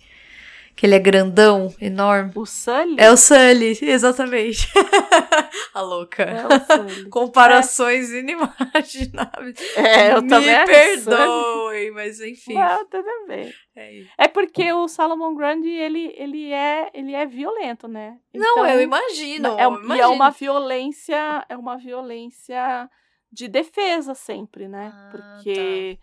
Que 0.76 0.86
ele 0.86 0.96
é 0.96 1.00
grandão, 1.00 1.74
enorme. 1.82 2.32
O 2.34 2.46
Sully 2.46 2.96
É 2.98 3.12
o 3.12 3.18
Sully, 3.18 3.78
exatamente. 3.82 4.68
A 5.74 5.82
louca. 5.82 6.24
é. 6.24 6.44
Comparações 7.10 8.10
inimagináveis. 8.12 9.58
É, 9.76 10.14
eu 10.14 10.22
Me 10.22 10.28
também 10.30 10.54
acho 10.56 10.66
perdoem, 10.66 11.92
mas 11.92 12.20
enfim. 12.22 12.54
Não, 12.56 12.86
tudo 12.88 13.06
bem. 13.28 13.54
É. 13.76 14.04
É 14.18 14.28
porque 14.28 14.72
o 14.74 14.88
Salomon 14.88 15.36
Grande, 15.36 15.70
ele, 15.70 16.14
ele, 16.18 16.52
é, 16.52 16.90
ele 16.94 17.14
é 17.14 17.26
violento, 17.26 17.88
né? 17.88 18.18
Não, 18.34 18.52
Então, 18.52 18.68
eu 18.68 18.82
imagino. 18.82 19.60
É, 19.60 19.66
eu 19.66 19.72
e 19.74 19.76
é 19.76 19.84
imagino. 19.86 20.12
uma 20.12 20.30
violência, 20.32 21.46
é 21.48 21.56
uma 21.56 21.78
violência 21.78 22.90
de 23.32 23.48
defesa 23.48 24.14
sempre, 24.16 24.68
né? 24.68 24.92
Ah, 24.94 25.10
Porque 25.12 26.00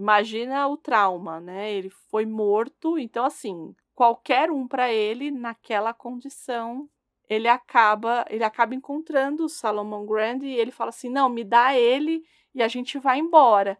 imagina 0.00 0.66
o 0.68 0.76
trauma, 0.76 1.40
né? 1.40 1.72
Ele 1.72 1.90
foi 2.10 2.26
morto, 2.26 2.98
então 2.98 3.24
assim, 3.24 3.74
qualquer 3.94 4.50
um 4.50 4.66
para 4.66 4.92
ele 4.92 5.30
naquela 5.30 5.92
condição, 5.94 6.88
ele 7.28 7.46
acaba, 7.48 8.24
ele 8.28 8.44
acaba 8.44 8.74
encontrando 8.74 9.44
o 9.44 9.48
Salomon 9.48 10.04
Grande 10.06 10.46
e 10.46 10.54
ele 10.56 10.70
fala 10.72 10.90
assim: 10.90 11.08
"Não, 11.10 11.28
me 11.28 11.44
dá 11.44 11.74
ele 11.76 12.24
e 12.54 12.62
a 12.62 12.68
gente 12.68 12.98
vai 12.98 13.18
embora". 13.18 13.78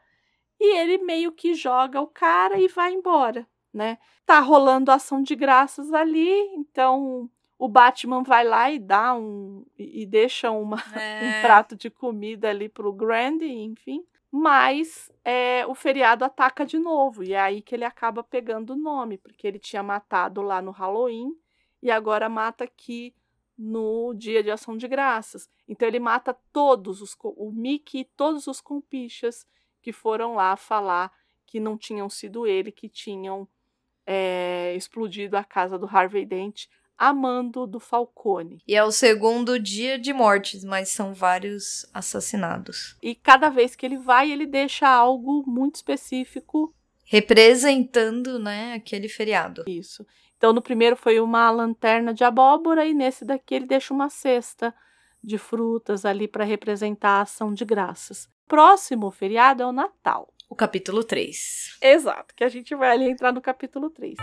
E 0.60 0.76
ele 0.78 0.98
meio 0.98 1.32
que 1.32 1.54
joga 1.54 2.00
o 2.00 2.06
cara 2.06 2.58
e 2.60 2.68
vai 2.68 2.92
embora, 2.92 3.46
né? 3.72 3.98
Tá 4.26 4.40
rolando 4.40 4.90
ação 4.92 5.22
de 5.22 5.34
graças 5.34 5.92
ali, 5.92 6.28
então 6.54 7.30
o 7.58 7.68
Batman 7.68 8.22
vai 8.22 8.44
lá 8.44 8.70
e 8.70 8.78
dá 8.78 9.14
um 9.14 9.64
e 9.78 10.06
deixa 10.06 10.50
uma 10.50 10.76
um 11.20 11.32
É. 11.32 11.40
prato 11.42 11.76
de 11.76 11.90
comida 11.90 12.48
ali 12.50 12.68
pro 12.68 12.92
Grande, 12.92 13.46
enfim. 13.46 14.04
Mas 14.30 15.10
é, 15.24 15.66
o 15.66 15.74
feriado 15.74 16.24
ataca 16.24 16.64
de 16.64 16.78
novo, 16.78 17.24
e 17.24 17.32
é 17.32 17.40
aí 17.40 17.62
que 17.62 17.74
ele 17.74 17.84
acaba 17.84 18.22
pegando 18.22 18.74
o 18.74 18.76
nome, 18.76 19.18
porque 19.18 19.46
ele 19.46 19.58
tinha 19.58 19.82
matado 19.82 20.40
lá 20.40 20.62
no 20.62 20.70
Halloween 20.70 21.34
e 21.82 21.90
agora 21.90 22.28
mata 22.28 22.64
aqui 22.64 23.14
no 23.58 24.14
dia 24.14 24.42
de 24.42 24.50
ação 24.50 24.76
de 24.76 24.86
graças. 24.86 25.50
Então 25.68 25.86
ele 25.86 25.98
mata 25.98 26.36
todos 26.52 27.02
os 27.02 27.16
o 27.22 27.50
Mickey 27.50 28.00
e 28.00 28.04
todos 28.04 28.46
os 28.46 28.60
compichas 28.60 29.46
que 29.82 29.92
foram 29.92 30.34
lá 30.34 30.56
falar 30.56 31.12
que 31.46 31.58
não 31.58 31.76
tinham 31.76 32.08
sido 32.08 32.46
ele 32.46 32.70
que 32.70 32.88
tinham 32.88 33.48
é, 34.06 34.74
explodido 34.76 35.36
a 35.36 35.44
casa 35.44 35.78
do 35.78 35.86
Harvey 35.86 36.24
Dent 36.24 36.66
a 37.00 37.14
mando 37.14 37.66
do 37.66 37.80
Falcone. 37.80 38.62
E 38.68 38.76
é 38.76 38.84
o 38.84 38.92
segundo 38.92 39.58
dia 39.58 39.98
de 39.98 40.12
mortes, 40.12 40.62
mas 40.62 40.90
são 40.90 41.14
vários 41.14 41.88
assassinados. 41.94 42.94
E 43.02 43.14
cada 43.14 43.48
vez 43.48 43.74
que 43.74 43.86
ele 43.86 43.96
vai, 43.96 44.30
ele 44.30 44.46
deixa 44.46 44.86
algo 44.86 45.42
muito 45.46 45.76
específico. 45.76 46.74
Representando, 47.06 48.38
né, 48.38 48.74
aquele 48.74 49.08
feriado. 49.08 49.64
Isso. 49.66 50.06
Então, 50.36 50.52
no 50.52 50.60
primeiro 50.60 50.94
foi 50.94 51.18
uma 51.20 51.50
lanterna 51.50 52.12
de 52.12 52.22
abóbora, 52.22 52.84
e 52.84 52.92
nesse 52.92 53.24
daqui 53.24 53.54
ele 53.54 53.66
deixa 53.66 53.94
uma 53.94 54.10
cesta 54.10 54.74
de 55.24 55.38
frutas 55.38 56.04
ali 56.04 56.28
para 56.28 56.44
representar 56.44 57.12
a 57.12 57.22
ação 57.22 57.54
de 57.54 57.64
graças. 57.64 58.28
Próximo 58.46 59.10
feriado 59.10 59.62
é 59.62 59.66
o 59.66 59.72
Natal. 59.72 60.34
O 60.50 60.54
capítulo 60.54 61.02
3. 61.02 61.78
Exato, 61.80 62.34
que 62.34 62.44
a 62.44 62.48
gente 62.48 62.74
vai 62.74 62.90
ali 62.90 63.08
entrar 63.08 63.32
no 63.32 63.40
capítulo 63.40 63.88
3. 63.88 64.16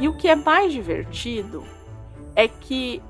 E 0.00 0.08
o 0.08 0.14
que 0.14 0.26
é 0.26 0.34
mais 0.34 0.72
divertido 0.72 1.62
é 2.34 2.48
que 2.48 3.02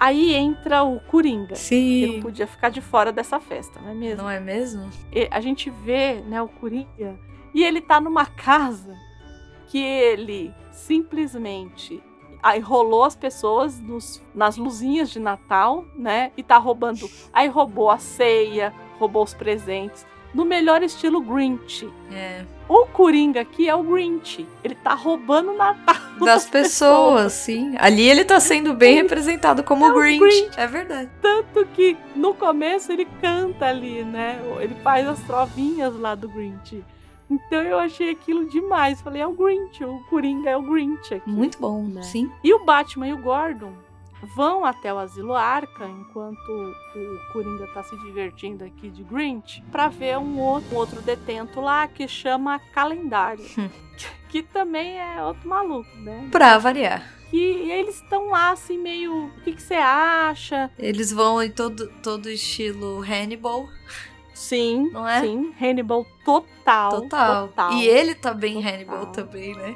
aí 0.00 0.34
entra 0.34 0.82
o 0.82 0.98
Coringa, 0.98 1.54
que 1.54 2.06
não 2.06 2.14
Sim. 2.14 2.20
podia 2.22 2.46
ficar 2.46 2.70
de 2.70 2.80
fora 2.80 3.12
dessa 3.12 3.38
festa, 3.38 3.78
não 3.80 3.90
é 3.90 3.94
mesmo? 3.94 4.22
Não 4.22 4.30
é 4.30 4.40
mesmo? 4.40 4.90
E 5.12 5.28
a 5.30 5.40
gente 5.40 5.68
vê, 5.68 6.22
né, 6.22 6.40
o 6.40 6.48
Coringa, 6.48 7.18
e 7.54 7.62
ele 7.62 7.82
tá 7.82 8.00
numa 8.00 8.24
casa 8.24 8.96
que 9.68 9.78
ele 9.78 10.54
simplesmente 10.72 12.02
aí 12.42 12.60
rolou 12.60 13.04
as 13.04 13.16
pessoas 13.16 13.78
nos, 13.80 14.22
nas 14.34 14.56
luzinhas 14.56 15.10
de 15.10 15.18
Natal, 15.18 15.84
né, 15.96 16.32
e 16.36 16.42
tá 16.42 16.56
roubando, 16.56 17.10
aí 17.32 17.48
roubou 17.48 17.90
a 17.90 17.98
ceia, 17.98 18.72
roubou 18.98 19.22
os 19.22 19.34
presentes, 19.34 20.06
no 20.34 20.44
melhor 20.44 20.82
estilo 20.82 21.20
Grinch. 21.20 21.88
É. 22.12 22.44
O 22.68 22.84
Coringa 22.86 23.40
aqui 23.42 23.68
é 23.68 23.74
o 23.74 23.82
Grinch, 23.82 24.44
ele 24.64 24.74
tá 24.74 24.92
roubando 24.94 25.52
o 25.52 25.56
Natal 25.56 25.94
Das 26.24 26.46
pessoas, 26.46 27.32
sim. 27.32 27.74
Ali 27.78 28.08
ele 28.08 28.24
tá 28.24 28.40
sendo 28.40 28.74
bem 28.74 28.96
representado 28.96 29.62
como 29.62 29.84
É 29.86 29.90
o 29.90 29.94
Grinch. 29.94 30.18
Grinch. 30.20 30.50
É 30.60 30.66
verdade. 30.66 31.08
Tanto 31.22 31.64
que 31.74 31.96
no 32.16 32.34
começo 32.34 32.90
ele 32.92 33.06
canta 33.20 33.66
ali, 33.66 34.02
né? 34.02 34.40
Ele 34.60 34.74
faz 34.82 35.06
as 35.06 35.20
trovinhas 35.20 35.94
lá 35.98 36.14
do 36.14 36.28
Grinch. 36.28 36.82
Então 37.30 37.62
eu 37.62 37.78
achei 37.78 38.10
aquilo 38.10 38.48
demais. 38.48 39.00
Falei, 39.00 39.22
é 39.22 39.26
o 39.26 39.32
Grinch, 39.32 39.84
o 39.84 39.98
Coringa 40.10 40.50
é 40.50 40.56
o 40.56 40.62
Grinch 40.62 41.14
aqui. 41.14 41.28
Muito 41.30 41.58
bom, 41.58 41.82
Né? 41.84 42.02
sim. 42.02 42.30
E 42.42 42.52
o 42.52 42.64
Batman 42.64 43.08
e 43.08 43.12
o 43.12 43.18
Gordon 43.18 43.72
vão 44.22 44.64
até 44.64 44.92
o 44.92 44.98
Asilo 44.98 45.34
Arca, 45.34 45.86
enquanto 45.86 46.48
o 46.48 47.32
Coringa 47.32 47.66
tá 47.68 47.82
se 47.82 47.96
divertindo 47.98 48.64
aqui 48.64 48.90
de 48.90 49.02
Grinch, 49.02 49.62
pra 49.70 49.88
ver 49.88 50.18
um 50.18 50.38
outro, 50.38 50.74
um 50.74 50.78
outro 50.78 51.00
detento 51.02 51.60
lá 51.60 51.86
que 51.86 52.08
chama 52.08 52.58
Calendário. 52.72 53.44
Hum. 53.58 53.68
que 54.28 54.42
também 54.42 54.98
é 55.00 55.22
outro 55.22 55.48
maluco, 55.48 55.96
né? 55.98 56.28
Pra 56.30 56.58
variar. 56.58 57.02
E, 57.32 57.38
e 57.38 57.72
eles 57.72 57.96
estão 57.96 58.30
lá 58.30 58.50
assim 58.50 58.78
meio, 58.78 59.26
o 59.26 59.40
que 59.42 59.52
que 59.52 59.62
você 59.62 59.74
acha? 59.74 60.70
Eles 60.78 61.12
vão 61.12 61.42
em 61.42 61.50
todo, 61.50 61.88
todo 62.02 62.28
estilo 62.30 63.00
Hannibal. 63.02 63.68
Sim, 64.34 64.90
Não 64.92 65.08
é? 65.08 65.20
sim, 65.22 65.52
Hannibal 65.60 66.06
total, 66.24 66.90
Total. 67.02 67.48
total. 67.48 67.72
E 67.72 67.86
ele 67.88 68.14
tá 68.14 68.34
bem 68.34 68.54
Total. 68.56 68.72
Hannibal 68.74 69.06
também, 69.06 69.54
né? 69.56 69.74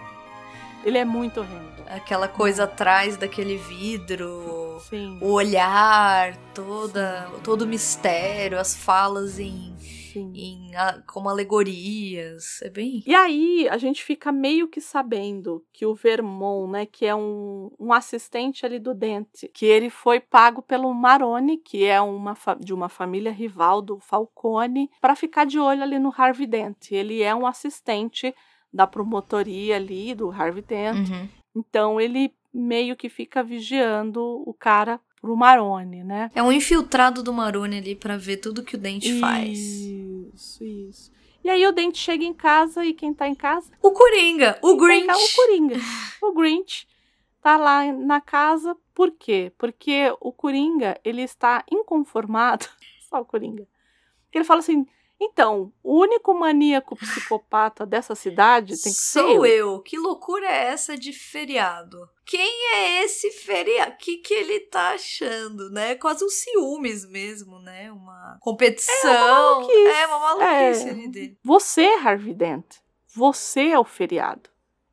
Ele 0.85 0.99
é 0.99 1.05
muito 1.05 1.41
Hannibal. 1.41 1.85
Aquela 1.87 2.28
coisa 2.28 2.64
atrás 2.64 3.16
daquele 3.16 3.57
vidro. 3.57 4.78
Sim, 4.89 5.18
O 5.20 5.33
olhar, 5.33 6.37
toda, 6.55 7.31
todo 7.45 7.62
o 7.62 7.66
mistério, 7.66 8.59
as 8.59 8.74
falas 8.74 9.39
em, 9.39 9.76
sim. 9.78 10.33
em 10.35 10.70
como 11.07 11.28
alegorias. 11.28 12.62
É 12.62 12.70
bem. 12.70 13.03
E 13.07 13.14
aí 13.14 13.68
a 13.68 13.76
gente 13.76 14.03
fica 14.03 14.33
meio 14.33 14.68
que 14.68 14.81
sabendo 14.81 15.62
que 15.72 15.85
o 15.85 15.95
Vermont, 15.95 16.72
né, 16.72 16.87
que 16.87 17.05
é 17.05 17.14
um, 17.14 17.70
um 17.78 17.93
assistente 17.93 18.64
ali 18.64 18.78
do 18.78 18.95
Dente, 18.95 19.49
que 19.53 19.66
ele 19.66 19.91
foi 19.91 20.18
pago 20.18 20.62
pelo 20.62 20.93
Maroni, 20.95 21.59
que 21.59 21.85
é 21.85 22.01
uma 22.01 22.35
de 22.59 22.72
uma 22.72 22.89
família 22.89 23.33
rival 23.33 23.83
do 23.83 23.99
Falcone, 23.99 24.91
para 25.01 25.14
ficar 25.14 25.45
de 25.45 25.59
olho 25.59 25.83
ali 25.83 25.99
no 25.99 26.14
Harvey 26.16 26.47
Dent. 26.47 26.91
Ele 26.91 27.22
é 27.22 27.35
um 27.35 27.47
assistente 27.47 28.35
da 28.73 28.87
promotoria 28.87 29.77
ali 29.77 30.14
do 30.14 30.31
Harvey 30.31 30.62
Dent. 30.62 31.09
Uhum. 31.09 31.29
Então 31.57 32.01
ele 32.01 32.33
meio 32.53 32.97
que 32.97 33.09
fica 33.09 33.43
vigiando 33.43 34.21
o 34.47 34.55
cara 34.55 35.01
pro 35.21 35.37
Maroni, 35.37 36.03
né? 36.03 36.31
É 36.35 36.43
um 36.43 36.53
infiltrado 36.53 37.23
do 37.23 37.33
Maroni 37.33 37.79
ali 37.79 37.95
pra 37.95 38.16
ver 38.16 38.39
tudo 38.39 38.64
que 38.64 38.75
o 38.75 38.79
Dente 38.79 39.18
faz. 39.21 39.59
Isso, 39.59 40.64
isso. 40.64 41.12
E 41.43 41.49
aí 41.49 41.66
o 41.66 41.73
Dente 41.73 41.99
chega 41.99 42.25
em 42.25 42.35
casa 42.35 42.85
e 42.85 42.93
quem 42.93 43.14
tá 43.14 43.27
em 43.27 43.35
casa? 43.35 43.71
O 43.83 43.93
Coringa, 43.93 44.59
o 44.62 44.77
tá 44.77 44.85
Grinch. 44.85 45.11
O 45.11 45.37
Coringa. 45.37 45.77
O 46.23 46.33
Grinch 46.33 46.87
tá 47.41 47.57
lá 47.57 47.91
na 47.93 48.21
casa. 48.21 48.77
Por 48.95 49.11
quê? 49.12 49.51
Porque 49.57 50.14
o 50.21 50.33
Coringa, 50.33 50.99
ele 51.03 51.23
está 51.23 51.64
inconformado. 51.71 52.66
Só 53.09 53.21
o 53.21 53.25
Coringa. 53.25 53.66
Ele 54.33 54.45
fala 54.45 54.61
assim: 54.61 54.87
Então, 55.23 55.71
o 55.83 55.99
único 56.01 56.33
maníaco 56.33 56.97
psicopata 56.97 57.85
dessa 57.85 58.14
cidade 58.14 58.68
tem 58.83 58.91
que 58.91 58.99
Sou 58.99 59.29
ser 59.29 59.37
eu. 59.37 59.45
eu. 59.47 59.81
Que 59.83 59.99
loucura 59.99 60.47
é 60.47 60.68
essa 60.68 60.97
de 60.97 61.12
feriado? 61.12 62.09
Quem 62.25 62.75
é 62.75 63.05
esse 63.05 63.31
feriado? 63.31 63.93
O 63.93 63.97
que, 63.99 64.16
que 64.16 64.33
ele 64.33 64.61
tá 64.61 64.93
achando, 64.95 65.68
né? 65.71 65.95
Quase 65.97 66.25
um 66.25 66.29
ciúmes 66.31 67.05
mesmo, 67.05 67.59
né? 67.59 67.93
Uma 67.93 68.39
competição. 68.41 69.12
maluquice. 69.12 69.89
É 69.89 70.07
uma 70.07 70.18
maluquice 70.18 70.89
É. 70.89 70.91
ali 70.91 71.09
dele. 71.09 71.39
Você, 71.45 71.85
Harvey 72.03 72.33
Dent, 72.33 72.77
você 73.14 73.68
é 73.68 73.79
o 73.79 73.85
feriado. 73.85 74.49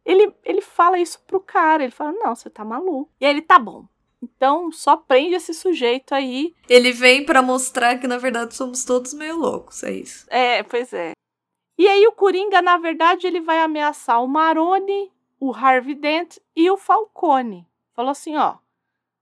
Ele, 0.06 0.34
ele 0.44 0.62
fala 0.62 1.00
isso 1.00 1.22
pro 1.26 1.40
cara, 1.40 1.84
ele 1.84 1.92
fala, 1.92 2.12
não, 2.12 2.36
você 2.36 2.50
tá 2.50 2.66
maluco. 2.66 3.12
E 3.20 3.26
aí 3.26 3.32
ele, 3.32 3.42
tá 3.42 3.58
bom. 3.60 3.86
Então, 4.22 4.72
só 4.72 4.98
prende 4.98 5.36
esse 5.36 5.54
sujeito 5.54 6.14
aí. 6.14 6.56
Ele 6.68 6.92
vem 6.92 7.26
pra 7.26 7.42
mostrar 7.42 8.00
que, 8.00 8.08
na 8.08 8.18
verdade, 8.18 8.56
somos 8.56 8.84
todos 8.84 9.14
meio 9.14 9.38
loucos, 9.38 9.84
é 9.84 9.92
isso. 9.92 10.26
É, 10.30 10.64
pois 10.64 10.92
é. 10.94 11.12
E 11.78 11.88
aí 11.88 12.08
o 12.08 12.12
Coringa, 12.12 12.62
na 12.62 12.78
verdade, 12.78 13.28
ele 13.28 13.40
vai 13.40 13.60
ameaçar 13.60 14.24
o 14.24 14.28
Maroni, 14.28 15.12
o 15.40 15.54
Harvey 15.54 15.94
Dent 15.94 16.38
e 16.56 16.70
o 16.72 16.78
Falcone. 16.78 17.68
Falou 17.94 18.12
assim, 18.12 18.36
ó, 18.36 18.58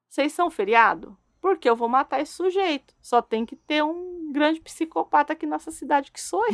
vocês 0.10 0.32
são 0.32 0.50
feriado? 0.50 1.18
Porque 1.41 1.70
eu 1.70 1.76
vou 1.76 1.89
matar 1.89 2.22
esse 2.22 2.32
sujeito. 2.32 2.96
Só 3.02 3.22
tem 3.22 3.46
que 3.46 3.56
ter 3.56 3.84
um 3.84 4.32
grande 4.32 4.62
psicopata 4.62 5.34
aqui 5.34 5.46
nessa 5.46 5.72
cidade 5.72 6.12
que 6.12 6.22
sou 6.22 6.43
eu. 6.46 6.54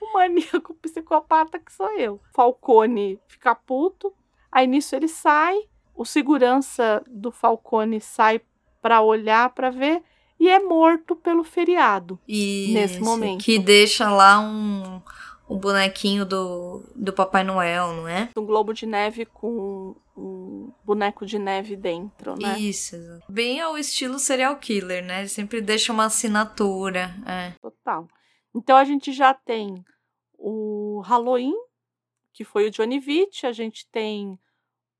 o 0.00 0.12
maníaco 0.14 0.74
psicopata 0.74 1.58
que 1.58 1.72
sou 1.72 1.90
eu. 1.92 2.20
Falcone 2.34 3.20
fica 3.28 3.54
puto. 3.54 4.12
Aí 4.50 4.66
nisso 4.66 4.96
ele 4.96 5.08
sai. 5.08 5.56
O 6.00 6.04
segurança 6.06 7.04
do 7.06 7.30
Falcone 7.30 8.00
sai 8.00 8.40
pra 8.80 9.02
olhar, 9.02 9.50
pra 9.50 9.68
ver. 9.68 10.02
E 10.38 10.48
é 10.48 10.58
morto 10.58 11.14
pelo 11.14 11.44
feriado. 11.44 12.18
E 12.26 12.70
Nesse 12.72 12.98
momento. 13.00 13.44
Que 13.44 13.58
deixa 13.58 14.10
lá 14.10 14.40
um, 14.40 15.02
um 15.46 15.58
bonequinho 15.58 16.24
do, 16.24 16.82
do 16.96 17.12
Papai 17.12 17.44
Noel, 17.44 17.92
não 17.92 18.08
é? 18.08 18.30
Um 18.34 18.46
globo 18.46 18.72
de 18.72 18.86
neve 18.86 19.26
com 19.26 19.94
um 20.16 20.72
boneco 20.82 21.26
de 21.26 21.38
neve 21.38 21.76
dentro, 21.76 22.34
né? 22.34 22.58
Isso. 22.58 22.96
Bem 23.28 23.60
ao 23.60 23.76
estilo 23.76 24.18
serial 24.18 24.56
killer, 24.56 25.04
né? 25.04 25.18
Ele 25.18 25.28
sempre 25.28 25.60
deixa 25.60 25.92
uma 25.92 26.06
assinatura. 26.06 27.14
É. 27.26 27.52
Total. 27.60 28.08
Então 28.54 28.78
a 28.78 28.84
gente 28.84 29.12
já 29.12 29.34
tem 29.34 29.84
o 30.38 31.02
Halloween, 31.04 31.52
que 32.32 32.42
foi 32.42 32.68
o 32.68 32.70
Johnny 32.70 32.98
Vitt, 32.98 33.46
a 33.46 33.52
gente 33.52 33.86
tem 33.92 34.38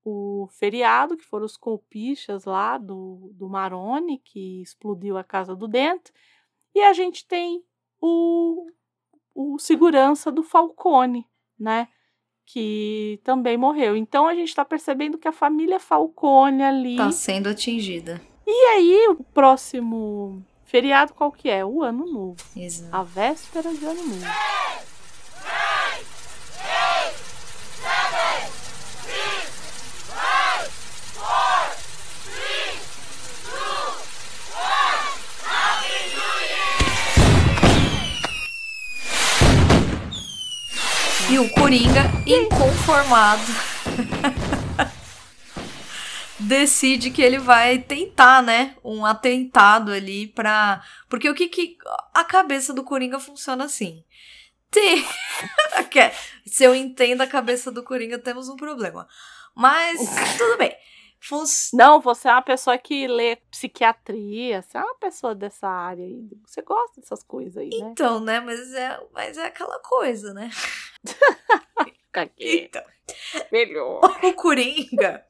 o 0.05 0.49
feriado, 0.51 1.17
que 1.17 1.25
foram 1.25 1.45
os 1.45 1.57
colpichas 1.57 2.45
lá 2.45 2.79
do, 2.79 3.31
do 3.35 3.49
Maroni, 3.49 4.19
que 4.19 4.63
explodiu 4.63 5.19
a 5.19 5.25
casa 5.25 5.55
do 5.55 5.69
Dent, 5.69 6.09
e 6.75 6.81
a 6.81 6.93
gente 6.93 7.27
tem 7.27 7.63
o, 8.01 8.67
o 9.35 9.59
segurança 9.59 10.31
do 10.31 10.43
Falcone, 10.43 11.27
né? 11.59 11.89
Que 12.47 13.21
também 13.23 13.57
morreu. 13.57 13.97
Então 13.97 14.27
a 14.27 14.35
gente 14.35 14.49
está 14.49 14.65
percebendo 14.65 15.19
que 15.19 15.29
a 15.29 15.33
família 15.33 15.79
Falcone 15.79 16.63
ali. 16.63 16.97
Tá 16.97 17.13
sendo 17.13 17.49
atingida. 17.49 18.21
E 18.47 18.67
aí, 18.67 19.09
o 19.09 19.23
próximo 19.23 20.45
feriado 20.65 21.13
qual 21.15 21.31
que 21.31 21.49
é? 21.51 21.65
O 21.65 21.83
Ano 21.83 22.07
Novo. 22.07 22.37
Exato. 22.57 22.95
A 22.95 23.03
véspera 23.03 23.73
de 23.75 23.85
Ano 23.85 24.03
Novo. 24.03 24.27
Inconformado, 42.33 43.43
decide 46.39 47.11
que 47.11 47.23
ele 47.23 47.39
vai 47.39 47.79
tentar, 47.79 48.43
né? 48.43 48.77
Um 48.85 49.05
atentado 49.05 49.93
ali 49.93 50.27
pra. 50.29 50.83
Porque 51.09 51.29
o 51.29 51.35
que 51.35 51.49
que. 51.49 51.77
A 52.15 52.25
cabeça 52.25 52.73
do 52.73 52.85
Coringa 52.85 53.19
funciona 53.19 53.65
assim. 53.65 54.05
Tem. 54.71 55.05
Se 56.47 56.65
eu 56.65 56.75
entendo 56.75 57.21
a 57.23 57.27
cabeça 57.27 57.71
do 57.71 57.83
Coringa, 57.83 58.19
temos 58.19 58.49
um 58.49 58.57
problema. 58.57 59.07
Mas, 59.55 59.99
tudo 60.39 60.57
bem. 60.59 60.75
Fun- 61.23 61.45
Não, 61.75 62.01
você 62.01 62.29
é 62.29 62.33
uma 62.33 62.41
pessoa 62.41 62.79
que 62.79 63.07
lê 63.07 63.37
psiquiatria, 63.51 64.63
você 64.63 64.79
é 64.79 64.83
uma 64.83 64.95
pessoa 64.95 65.35
dessa 65.35 65.69
área 65.69 66.03
aí. 66.05 66.31
Você 66.47 66.63
gosta 66.63 66.99
dessas 67.01 67.23
coisas 67.23 67.59
aí, 67.59 67.69
né? 67.69 67.77
Então, 67.91 68.21
né? 68.21 68.41
Mas 68.41 68.73
é, 68.73 68.99
mas 69.13 69.37
é 69.37 69.47
aquela 69.47 69.79
coisa, 69.81 70.33
né? 70.33 70.51
Fica 72.11 72.23
aqui. 72.23 72.69
Então. 72.69 72.83
Melhor. 73.51 74.01
o 74.23 74.33
Coringa, 74.35 75.25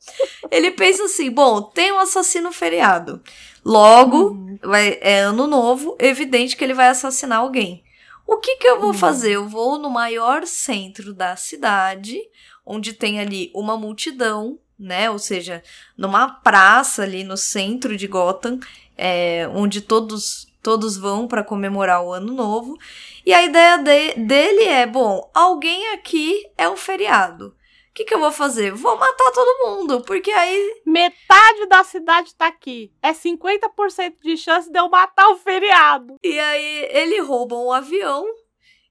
ele 0.51 0.71
pensa 0.71 1.05
assim: 1.05 1.31
bom, 1.31 1.63
tem 1.63 1.93
um 1.93 1.99
assassino 1.99 2.53
feriado. 2.53 3.23
Logo, 3.65 4.31
Uhum. 4.31 4.59
vai, 4.63 4.99
é 5.01 5.21
ano 5.21 5.47
novo, 5.47 5.97
evidente 5.99 6.57
que 6.57 6.65
ele 6.65 6.75
vai 6.75 6.89
assassinar 6.89 7.39
alguém. 7.39 7.83
O 8.27 8.37
que 8.39 8.57
que 8.57 8.67
eu 8.67 8.79
vou 8.81 8.89
Uhum. 8.91 8.95
fazer? 8.95 9.33
Eu 9.33 9.49
vou 9.49 9.79
no 9.79 9.91
maior 9.91 10.47
centro 10.47 11.13
da 11.13 11.37
cidade, 11.37 12.19
onde 12.65 12.93
tem 12.93 13.19
ali 13.19 13.51
uma 13.55 13.77
multidão, 13.77 14.59
né? 14.79 15.11
Ou 15.11 15.19
seja, 15.19 15.63
numa 15.97 16.29
praça 16.29 17.03
ali 17.03 17.25
no 17.25 17.37
centro 17.37 17.97
de 17.97 18.07
Gotham, 18.07 18.59
é, 18.97 19.49
onde 19.55 19.81
todos 19.81 20.47
todos 20.63 20.97
vão 20.97 21.27
para 21.27 21.45
comemorar 21.45 22.03
o 22.05 22.13
ano 22.13 22.33
novo. 22.33 22.77
E 23.25 23.33
a 23.33 23.43
ideia 23.43 23.79
de- 23.79 24.15
dele 24.15 24.65
é, 24.65 24.87
bom, 24.87 25.31
alguém 25.35 25.89
aqui 25.95 26.45
é 26.57 26.69
um 26.69 26.77
feriado. 26.77 27.55
O 27.91 27.93
que, 27.93 28.05
que 28.05 28.15
eu 28.15 28.21
vou 28.21 28.31
fazer? 28.31 28.71
Vou 28.73 28.97
matar 28.97 29.33
todo 29.33 29.67
mundo, 29.67 30.01
porque 30.03 30.31
aí 30.31 30.81
Metade 30.87 31.67
da 31.69 31.83
cidade 31.83 32.35
tá 32.37 32.47
aqui. 32.47 32.93
É 33.03 33.13
50% 33.13 34.15
de 34.23 34.37
chance 34.37 34.71
de 34.71 34.79
eu 34.79 34.89
matar 34.89 35.29
o 35.31 35.37
feriado. 35.37 36.15
E 36.23 36.39
aí 36.39 36.89
ele 36.91 37.21
rouba 37.21 37.57
um 37.57 37.73
avião 37.73 38.25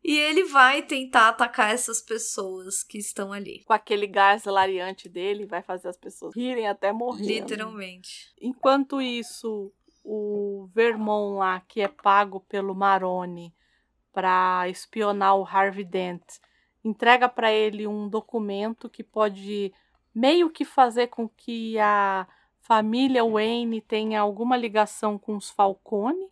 e 0.03 0.17
ele 0.17 0.43
vai 0.43 0.81
tentar 0.81 1.29
atacar 1.29 1.73
essas 1.73 2.01
pessoas 2.01 2.83
que 2.83 2.97
estão 2.97 3.31
ali. 3.31 3.63
Com 3.65 3.73
aquele 3.73 4.05
gás 4.05 4.43
lariante 4.43 5.07
dele, 5.07 5.45
vai 5.45 5.61
fazer 5.63 5.87
as 5.87 5.97
pessoas 5.97 6.35
rirem 6.35 6.67
até 6.67 6.91
morrer. 6.91 7.25
Literalmente. 7.39 8.31
Enquanto 8.41 9.01
isso, 9.01 9.71
o 10.11 10.67
Vermont 10.73 11.37
lá, 11.37 11.59
que 11.59 11.81
é 11.81 11.87
pago 11.87 12.39
pelo 12.39 12.73
Maroni 12.73 13.53
para 14.11 14.67
espionar 14.67 15.35
o 15.35 15.45
Harvey 15.45 15.85
Dent, 15.85 16.23
entrega 16.83 17.29
para 17.29 17.51
ele 17.51 17.85
um 17.85 18.09
documento 18.09 18.89
que 18.89 19.03
pode 19.03 19.71
meio 20.13 20.49
que 20.49 20.65
fazer 20.65 21.07
com 21.07 21.29
que 21.29 21.77
a 21.77 22.27
família 22.59 23.23
Wayne 23.23 23.81
tenha 23.81 24.19
alguma 24.19 24.57
ligação 24.57 25.15
com 25.19 25.35
os 25.35 25.51
Falcone, 25.51 26.27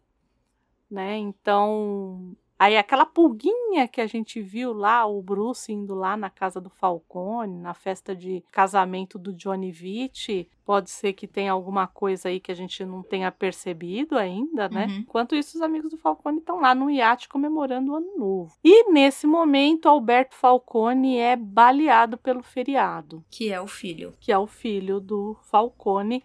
né? 0.89 1.15
Então, 1.17 2.35
aí 2.57 2.77
aquela 2.77 3.05
pulguinha 3.05 3.87
que 3.87 4.01
a 4.01 4.07
gente 4.07 4.41
viu 4.41 4.73
lá, 4.73 5.05
o 5.05 5.21
Bruce 5.21 5.71
indo 5.71 5.93
lá 5.95 6.17
na 6.17 6.29
casa 6.29 6.59
do 6.59 6.69
Falcone, 6.69 7.59
na 7.59 7.73
festa 7.73 8.15
de 8.15 8.43
casamento 8.51 9.17
do 9.17 9.33
Johnny 9.33 9.71
Vitt, 9.71 10.49
pode 10.65 10.89
ser 10.89 11.13
que 11.13 11.27
tenha 11.27 11.51
alguma 11.51 11.87
coisa 11.87 12.29
aí 12.29 12.39
que 12.39 12.51
a 12.51 12.55
gente 12.55 12.83
não 12.83 13.01
tenha 13.01 13.31
percebido 13.31 14.17
ainda, 14.17 14.67
né? 14.69 14.87
Uhum. 14.87 14.97
Enquanto 14.97 15.35
isso, 15.35 15.57
os 15.57 15.61
amigos 15.61 15.91
do 15.91 15.97
Falcone 15.97 16.39
estão 16.39 16.59
lá 16.59 16.75
no 16.75 16.89
iate 16.89 17.29
comemorando 17.29 17.91
o 17.91 17.95
ano 17.95 18.17
novo. 18.17 18.53
E 18.63 18.91
nesse 18.91 19.25
momento, 19.25 19.87
Alberto 19.87 20.35
Falcone 20.35 21.17
é 21.17 21.35
baleado 21.35 22.17
pelo 22.17 22.43
feriado 22.43 23.23
Que 23.29 23.51
é 23.51 23.61
o 23.61 23.67
filho. 23.67 24.13
que 24.19 24.31
é 24.31 24.37
o 24.37 24.47
filho 24.47 24.99
do 24.99 25.37
Falcone, 25.43 26.23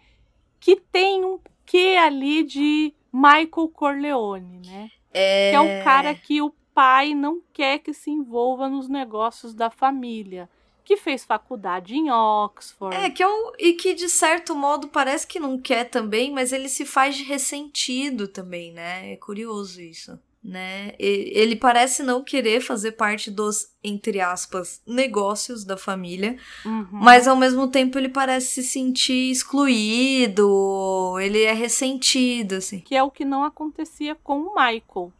que 0.59 0.75
tem 0.75 1.23
um 1.23 1.39
quê 1.65 1.97
ali 1.99 2.43
de 2.43 2.93
Michael 3.11 3.69
Corleone, 3.73 4.61
né? 4.65 4.89
É... 5.13 5.51
Que 5.51 5.55
é 5.55 5.59
um 5.61 5.83
cara 5.83 6.13
que 6.15 6.41
o 6.41 6.53
pai 6.73 7.13
não 7.13 7.41
quer 7.53 7.79
que 7.79 7.93
se 7.93 8.09
envolva 8.09 8.67
nos 8.67 8.89
negócios 8.89 9.53
da 9.53 9.69
família, 9.69 10.49
que 10.83 10.97
fez 10.97 11.23
faculdade 11.23 11.95
em 11.95 12.11
Oxford. 12.11 12.95
É, 12.95 13.09
que 13.09 13.21
é 13.21 13.27
um, 13.27 13.51
e 13.59 13.73
que 13.73 13.93
de 13.93 14.09
certo 14.09 14.55
modo 14.55 14.87
parece 14.87 15.25
que 15.25 15.39
não 15.39 15.57
quer 15.57 15.85
também, 15.85 16.31
mas 16.31 16.51
ele 16.51 16.67
se 16.67 16.85
faz 16.85 17.15
de 17.15 17.23
ressentido 17.23 18.27
também, 18.27 18.71
né? 18.71 19.13
É 19.13 19.15
curioso 19.15 19.81
isso, 19.81 20.19
né? 20.43 20.93
Ele 20.99 21.55
parece 21.55 22.03
não 22.03 22.21
querer 22.23 22.59
fazer 22.59 22.91
parte 22.93 23.31
dos, 23.31 23.67
entre 23.83 24.19
aspas, 24.19 24.81
negócios 24.85 25.63
da 25.63 25.77
família, 25.77 26.37
Uhum. 26.65 26.87
mas 26.91 27.27
ao 27.27 27.35
mesmo 27.35 27.67
tempo 27.67 27.97
ele 27.97 28.09
parece 28.09 28.61
se 28.61 28.63
sentir 28.63 29.31
excluído, 29.31 31.17
ele 31.19 31.41
é 31.43 31.53
ressentido, 31.53 32.55
assim. 32.55 32.79
que 32.79 32.95
é 32.95 33.03
o 33.03 33.11
que 33.11 33.25
não 33.25 33.43
acontecia 33.43 34.15
com 34.15 34.41
o 34.41 34.53
Michael. 34.55 35.11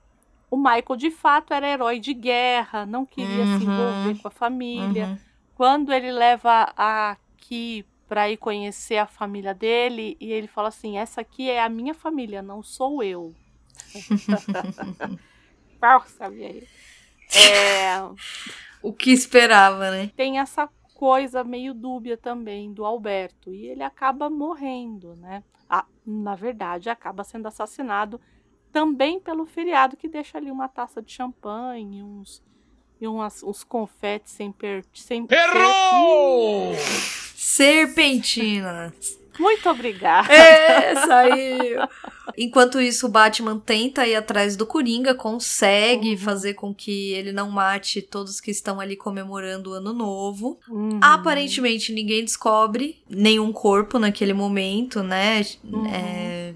O 0.52 0.58
Michael, 0.58 0.96
de 0.98 1.10
fato, 1.10 1.54
era 1.54 1.68
herói 1.68 2.00
de 2.00 2.14
guerra, 2.14 2.86
não 2.86 3.06
queria 3.06 3.46
se 3.58 3.66
Uhum. 3.66 3.74
envolver 3.74 4.22
com 4.22 4.28
a 4.28 4.32
família. 4.32 5.06
Uhum. 5.08 5.18
quando 5.56 5.94
ele 5.94 6.12
leva 6.12 6.74
a 6.76 7.16
Ki 7.38 7.86
para 8.10 8.30
ir 8.30 8.38
conhecer 8.38 8.98
a 8.98 9.06
família 9.06 9.54
dele 9.54 10.18
e 10.20 10.32
ele 10.32 10.48
fala 10.48 10.68
assim: 10.70 10.98
essa 10.98 11.22
aqui 11.22 11.50
é 11.50 11.62
a 11.62 11.70
minha 11.70 11.94
família, 11.94 12.42
não 12.42 12.62
sou 12.64 13.02
eu. 13.04 13.34
pau, 15.80 16.04
sabia 16.08 16.48
aí. 16.48 16.68
É, 17.36 17.98
O 18.82 18.94
que 18.94 19.12
esperava, 19.12 19.90
né? 19.90 20.12
tem 20.16 20.40
essa 20.40 20.70
coisa 20.94 21.44
meio 21.44 21.74
dúbia 21.74 22.16
também 22.16 22.72
do 22.72 22.86
Alberto 22.86 23.52
e 23.52 23.68
ele 23.68 23.84
acaba 23.84 24.30
morrendo, 24.30 25.16
né? 25.16 25.44
Ah, 25.70 25.86
na 26.06 26.36
verdade, 26.36 26.90
acaba 26.90 27.24
sendo 27.24 27.48
assassinado 27.48 28.22
também 28.72 29.20
pelo 29.20 29.46
feriado 29.46 29.98
que 29.98 30.08
deixa 30.08 30.38
ali 30.38 30.50
uma 30.50 30.68
taça 30.68 31.02
de 31.02 31.12
champanhe, 31.12 32.04
uns 32.04 32.42
e 33.02 33.08
umas, 33.08 33.44
uns 33.44 33.64
confetes 33.64 34.32
sem 34.34 34.52
per, 34.52 34.86
sem 34.94 35.28
Errou! 35.30 36.74
Serpentina. 37.36 38.94
Muito 39.40 39.70
obrigada. 39.70 40.32
É, 40.34 40.96
saiu. 40.96 41.82
Enquanto 42.38 42.80
isso, 42.80 43.06
o 43.08 43.10
Batman 43.10 43.60
tenta 43.60 44.08
ir 44.08 44.16
atrás 44.16 44.56
do 44.56 44.66
Coringa, 44.66 45.14
consegue 45.14 46.12
Uhum. 46.12 46.18
fazer 46.18 46.54
com 46.54 46.74
que 46.74 47.12
ele 47.14 47.32
não 47.32 47.50
mate 47.52 48.02
todos 48.02 48.40
que 48.40 48.50
estão 48.52 48.80
ali 48.80 48.96
comemorando 48.96 49.72
o 49.72 49.74
Ano 49.74 49.94
Novo. 49.94 50.60
Uhum. 50.70 51.00
Aparentemente, 51.02 51.92
ninguém 51.92 52.24
descobre 52.24 53.02
nenhum 53.10 53.52
corpo 53.52 54.00
naquele 54.00 54.34
momento, 54.34 55.04
né? 55.04 55.46
Uhum. 55.64 55.86
É, 55.88 56.54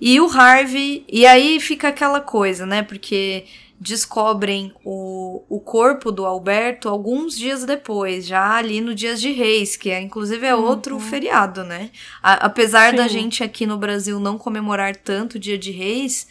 E 0.00 0.20
o 0.20 0.26
Harvey. 0.30 1.04
E 1.08 1.24
aí 1.24 1.58
fica 1.60 1.88
aquela 1.88 2.20
coisa, 2.20 2.66
né? 2.66 2.82
Porque 2.82 3.44
descobrem 3.80 4.72
o, 4.84 5.44
o 5.48 5.60
corpo 5.60 6.10
do 6.12 6.24
Alberto 6.24 6.88
alguns 6.88 7.36
dias 7.36 7.64
depois, 7.64 8.26
já 8.26 8.56
ali 8.56 8.80
no 8.80 8.94
Dias 8.94 9.20
de 9.20 9.30
Reis, 9.32 9.76
que 9.76 9.90
é 9.90 10.00
inclusive 10.00 10.46
é 10.46 10.54
outro 10.54 10.94
Uhum. 10.94 11.00
feriado, 11.00 11.64
né? 11.64 11.90
A- 12.22 12.46
apesar 12.46 12.92
da 12.94 13.04
Sim. 13.04 13.08
gente 13.14 13.44
aqui 13.44 13.66
no 13.66 13.76
Brasil 13.76 14.18
não 14.20 14.38
comemorar 14.38 14.94
tanto 14.96 15.34
o 15.34 15.38
Dia 15.38 15.58
de 15.58 15.70
Reis, 15.70 16.26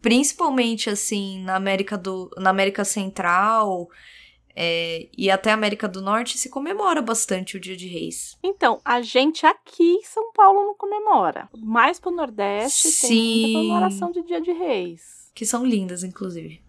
principalmente 0.00 0.88
assim 0.88 1.40
na 1.42 1.56
América 1.56 1.98
do 1.98 2.30
na 2.36 2.50
América 2.50 2.84
Central 2.84 3.88
é, 4.54 5.08
e 5.18 5.30
até 5.30 5.50
América 5.52 5.86
do 5.86 6.00
Norte 6.00 6.38
se 6.38 6.48
comemora 6.48 7.02
bastante 7.02 7.56
o 7.56 7.60
Dia 7.60 7.76
de 7.76 7.88
Reis. 7.88 8.38
Então, 8.42 8.80
a 8.84 9.02
gente 9.02 9.44
aqui 9.44 9.82
em 9.96 10.02
São 10.04 10.32
Paulo 10.32 10.64
não 10.64 10.74
comemora. 10.74 11.48
Mais 11.58 12.00
pro 12.00 12.10
Nordeste 12.10 12.84
tem 12.84 12.90
Sim. 12.92 13.40
muita 13.42 13.58
comemoração 13.58 14.10
de 14.12 14.22
Dia 14.22 14.40
de 14.40 14.52
Reis. 14.52 15.30
que 15.34 15.44
são 15.44 15.66
lindas, 15.66 16.02
inclusive. 16.02 16.62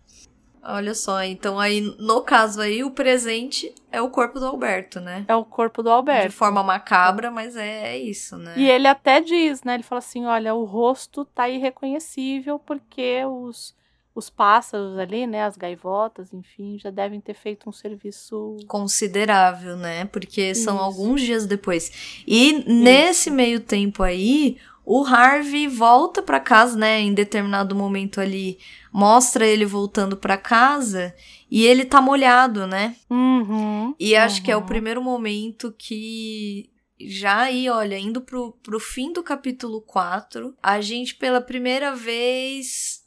Olha 0.70 0.94
só, 0.94 1.24
então 1.24 1.58
aí, 1.58 1.80
no 1.98 2.22
caso 2.22 2.60
aí, 2.60 2.84
o 2.84 2.92
presente 2.92 3.74
é 3.90 4.02
o 4.02 4.10
corpo 4.10 4.38
do 4.38 4.46
Alberto, 4.46 5.00
né? 5.00 5.24
É 5.26 5.34
o 5.34 5.46
corpo 5.46 5.82
do 5.82 5.90
Alberto. 5.90 6.28
De 6.28 6.36
forma 6.36 6.62
macabra, 6.62 7.32
mas 7.32 7.56
é, 7.56 7.94
é 7.94 7.98
isso, 7.98 8.36
né? 8.36 8.54
E 8.58 8.70
ele 8.70 8.86
até 8.86 9.22
diz, 9.22 9.64
né? 9.64 9.76
Ele 9.76 9.84
fala 9.84 10.00
assim: 10.00 10.26
olha, 10.26 10.54
o 10.54 10.66
rosto 10.66 11.24
tá 11.24 11.48
irreconhecível 11.48 12.60
porque 12.60 13.24
os, 13.24 13.74
os 14.14 14.30
pássaros 14.30 14.98
ali, 14.98 15.26
né? 15.26 15.44
As 15.44 15.56
gaivotas, 15.56 16.34
enfim, 16.34 16.78
já 16.78 16.90
devem 16.90 17.22
ter 17.22 17.34
feito 17.34 17.70
um 17.70 17.72
serviço. 17.72 18.58
Considerável, 18.68 19.78
né? 19.78 20.04
Porque 20.04 20.54
são 20.54 20.76
Isso. 20.76 20.84
alguns 20.84 21.22
dias 21.22 21.46
depois. 21.46 22.22
E 22.28 22.66
nesse 22.68 23.32
meio 23.32 23.62
tempo 23.62 24.04
aí, 24.04 24.58
o 24.90 25.06
Harvey 25.06 25.68
volta 25.68 26.22
pra 26.22 26.40
casa, 26.40 26.78
né? 26.78 27.02
Em 27.02 27.14
determinado 27.14 27.76
momento 27.76 28.22
ali, 28.22 28.58
mostra 28.98 29.46
ele 29.46 29.64
voltando 29.64 30.18
pra 30.18 30.38
casa 30.38 31.14
e 31.52 31.64
ele 31.64 31.86
tá 31.86 32.02
molhado, 32.02 32.66
né? 32.66 32.96
Uhum, 33.08 33.94
E 34.00 34.16
acho 34.16 34.42
que 34.42 34.50
é 34.50 34.58
o 34.58 34.62
uhum. 34.62 34.66
primeiro 34.66 35.04
momento 35.04 35.72
que. 35.78 36.72
Já 37.00 37.42
aí, 37.42 37.70
olha, 37.70 38.00
indo 38.00 38.22
pro, 38.22 38.54
pro 38.64 38.80
fim 38.80 39.14
do 39.14 39.22
capítulo 39.22 39.82
4, 39.82 40.56
a 40.64 40.82
gente 40.82 41.14
pela 41.14 41.40
primeira 41.40 41.96
vez 41.96 43.06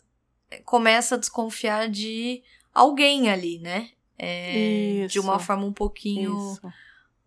começa 0.64 1.16
a 1.16 1.18
desconfiar 1.18 1.88
de 1.88 2.40
alguém 2.72 3.28
ali, 3.28 3.58
né? 3.58 3.90
É, 4.16 5.08
de 5.10 5.18
uma 5.18 5.40
forma 5.40 5.64
um 5.64 5.72
pouquinho, 5.72 6.52
Isso. 6.52 6.72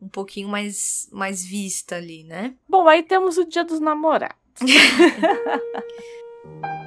um 0.02 0.08
pouquinho 0.08 0.48
mais, 0.48 1.10
mais 1.12 1.44
vista 1.44 1.98
ali, 1.98 2.24
né? 2.24 2.54
Bom, 2.70 2.88
aí 2.88 3.04
temos 3.04 3.38
o 3.38 3.44
Dia 3.44 3.66
dos 3.66 3.82
Namorados. 3.82 4.38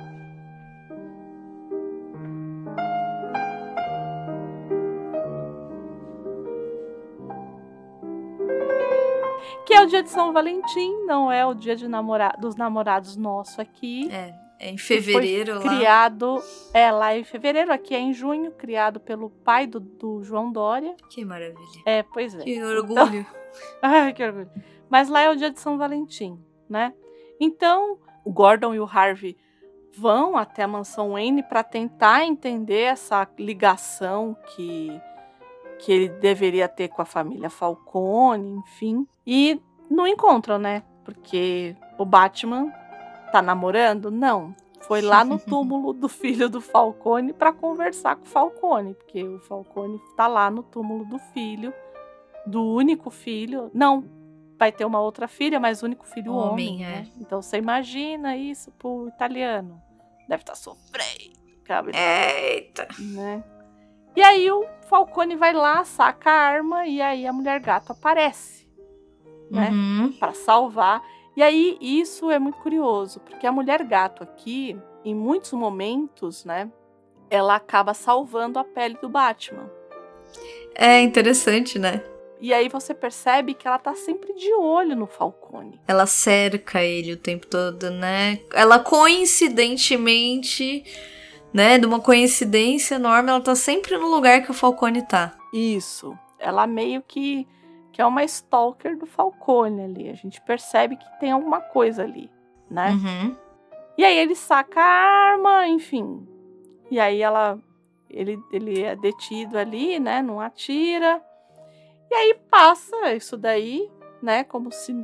que 9.66 9.74
é 9.74 9.82
o 9.82 9.86
dia 9.86 10.02
de 10.02 10.09
São 10.09 10.32
Valentim, 10.32 11.05
não 11.05 11.30
é 11.30 11.44
o 11.44 11.52
dia 11.52 11.74
de 11.74 11.88
namora 11.88 12.32
dos 12.38 12.55
namorados 12.55 13.16
nosso 13.16 13.60
aqui. 13.60 14.09
É, 14.12 14.32
é 14.60 14.70
em 14.70 14.78
fevereiro 14.78 15.56
lá. 15.56 15.76
Criado, 15.76 16.40
é 16.72 16.90
lá 16.93 17.16
em 17.16 17.24
fevereiro, 17.24 17.72
aqui 17.72 17.94
é 17.94 17.98
em 17.98 18.12
junho, 18.12 18.52
criado 18.52 19.01
pelo 19.01 19.28
pai 19.28 19.66
do, 19.66 19.80
do 19.80 20.22
João 20.22 20.52
Dória. 20.52 20.94
Que 21.10 21.24
maravilha. 21.24 21.82
É, 21.84 22.05
pois 22.05 22.34
é. 22.34 22.44
Que 22.44 22.62
orgulho. 22.62 23.26
Ai, 23.82 24.12
que 24.12 24.22
orgulho. 24.24 24.51
Mas 24.88 25.09
lá 25.09 25.20
é 25.20 25.30
o 25.30 25.36
dia 25.36 25.51
de 25.51 25.59
São 25.59 25.76
Valentim, 25.76 26.38
né? 26.68 26.94
Então, 27.40 27.98
o 28.24 28.32
Gordon 28.32 28.72
e 28.72 28.78
o 28.78 28.84
Harvey 28.84 29.36
vão 29.97 30.36
até 30.36 30.62
a 30.62 30.68
mansão 30.68 31.12
Wayne 31.12 31.43
para 31.43 31.64
tentar 31.64 32.24
entender 32.24 32.82
essa 32.82 33.28
ligação 33.38 34.36
que, 34.55 35.01
que 35.78 35.92
ele 35.92 36.08
deveria 36.08 36.68
ter 36.68 36.88
com 36.88 37.02
a 37.02 37.04
família 37.04 37.50
Falcone, 37.50 38.58
enfim. 38.58 39.06
E 39.26 39.60
não 39.90 40.06
encontram, 40.06 40.58
né? 40.58 40.82
Porque 41.04 41.76
o 41.98 42.04
Batman 42.04 42.72
tá 43.30 43.40
namorando? 43.40 44.10
Não. 44.10 44.54
Foi 44.80 45.00
lá 45.00 45.24
no 45.24 45.38
túmulo 45.40 45.92
do 45.92 46.08
filho 46.08 46.48
do 46.48 46.60
Falcone 46.60 47.32
para 47.32 47.52
conversar 47.52 48.16
com 48.16 48.24
o 48.24 48.28
Falcone, 48.28 48.94
porque 48.94 49.22
o 49.22 49.38
Falcone 49.40 50.00
tá 50.16 50.26
lá 50.26 50.50
no 50.50 50.62
túmulo 50.62 51.04
do 51.04 51.18
filho 51.18 51.72
do 52.46 52.62
único 52.62 53.10
filho. 53.10 53.70
Não, 53.74 54.04
vai 54.58 54.70
ter 54.70 54.84
uma 54.84 55.00
outra 55.00 55.26
filha, 55.26 55.58
mas 55.58 55.82
o 55.82 55.86
único 55.86 56.06
filho 56.06 56.32
homem, 56.32 56.74
Homem, 56.74 56.84
é. 56.84 56.88
né? 56.88 57.10
Então 57.20 57.42
você 57.42 57.58
imagina 57.58 58.36
isso 58.36 58.70
pro 58.72 59.08
italiano. 59.08 59.82
Deve 60.28 60.42
estar 60.42 60.54
sofrendo, 60.54 61.36
cabe, 61.64 61.92
Eita. 61.94 62.88
né? 62.98 63.44
E 64.16 64.22
aí 64.22 64.51
o 64.51 64.64
Falcone 64.88 65.36
vai 65.36 65.52
lá, 65.52 65.84
saca 65.84 66.30
a 66.30 66.34
arma 66.34 66.86
e 66.86 67.02
aí 67.02 67.26
a 67.26 67.32
mulher 67.32 67.60
gato 67.60 67.93
aparece, 67.93 68.66
né? 69.51 69.68
Uhum. 69.70 70.12
Pra 70.18 70.32
salvar. 70.32 71.02
E 71.36 71.43
aí 71.43 71.76
isso 71.80 72.30
é 72.30 72.38
muito 72.38 72.59
curioso, 72.59 73.20
porque 73.20 73.47
a 73.47 73.52
mulher 73.52 73.82
gato 73.84 74.22
aqui, 74.22 74.78
em 75.05 75.14
muitos 75.14 75.52
momentos, 75.52 76.47
né, 76.47 76.70
ela 77.28 77.56
acaba 77.56 77.93
salvando 77.93 78.59
a 78.59 78.64
pele 78.64 78.97
do 79.02 79.09
Batman. 79.09 79.70
É 80.74 81.01
interessante, 81.01 81.78
né? 81.78 82.02
E 82.40 82.55
aí 82.55 82.68
você 82.68 82.94
percebe 82.94 83.55
que 83.55 83.66
ela 83.66 83.78
tá 83.78 83.94
sempre 83.94 84.34
de 84.34 84.52
olho 84.55 84.94
no 84.94 85.06
Falcone. 85.06 85.80
Ela 85.88 86.06
cerca 86.06 86.82
ele 86.82 87.12
o 87.12 87.16
tempo 87.16 87.47
todo, 87.47 87.90
né? 87.90 88.40
Ela 88.52 88.78
coincidentemente, 88.78 90.84
né? 91.56 91.78
De 91.78 91.86
uma 91.86 91.98
coincidência 91.98 92.96
enorme, 92.96 93.30
ela 93.30 93.40
tá 93.40 93.54
sempre 93.54 93.96
no 93.96 94.08
lugar 94.08 94.42
que 94.42 94.50
o 94.50 94.54
Falcone 94.54 95.00
tá. 95.00 95.32
Isso. 95.54 96.16
Ela 96.38 96.66
meio 96.66 97.00
que, 97.00 97.48
que 97.92 98.02
é 98.02 98.04
uma 98.04 98.22
stalker 98.24 98.98
do 98.98 99.06
Falcone 99.06 99.82
ali. 99.82 100.10
A 100.10 100.14
gente 100.14 100.38
percebe 100.42 100.96
que 100.96 101.06
tem 101.18 101.32
alguma 101.32 101.62
coisa 101.62 102.02
ali, 102.02 102.30
né? 102.70 102.90
Uhum. 102.90 103.36
E 103.96 104.04
aí 104.04 104.18
ele 104.18 104.34
saca 104.34 104.78
a 104.78 105.30
arma, 105.32 105.66
enfim. 105.66 106.28
E 106.90 107.00
aí 107.00 107.22
ela. 107.22 107.58
Ele, 108.10 108.38
ele 108.52 108.82
é 108.82 108.94
detido 108.94 109.56
ali, 109.56 109.98
né? 109.98 110.20
Não 110.20 110.38
atira. 110.38 111.22
E 112.10 112.14
aí 112.14 112.34
passa 112.50 113.14
isso 113.14 113.34
daí, 113.38 113.90
né? 114.20 114.44
Como 114.44 114.70
se. 114.70 114.94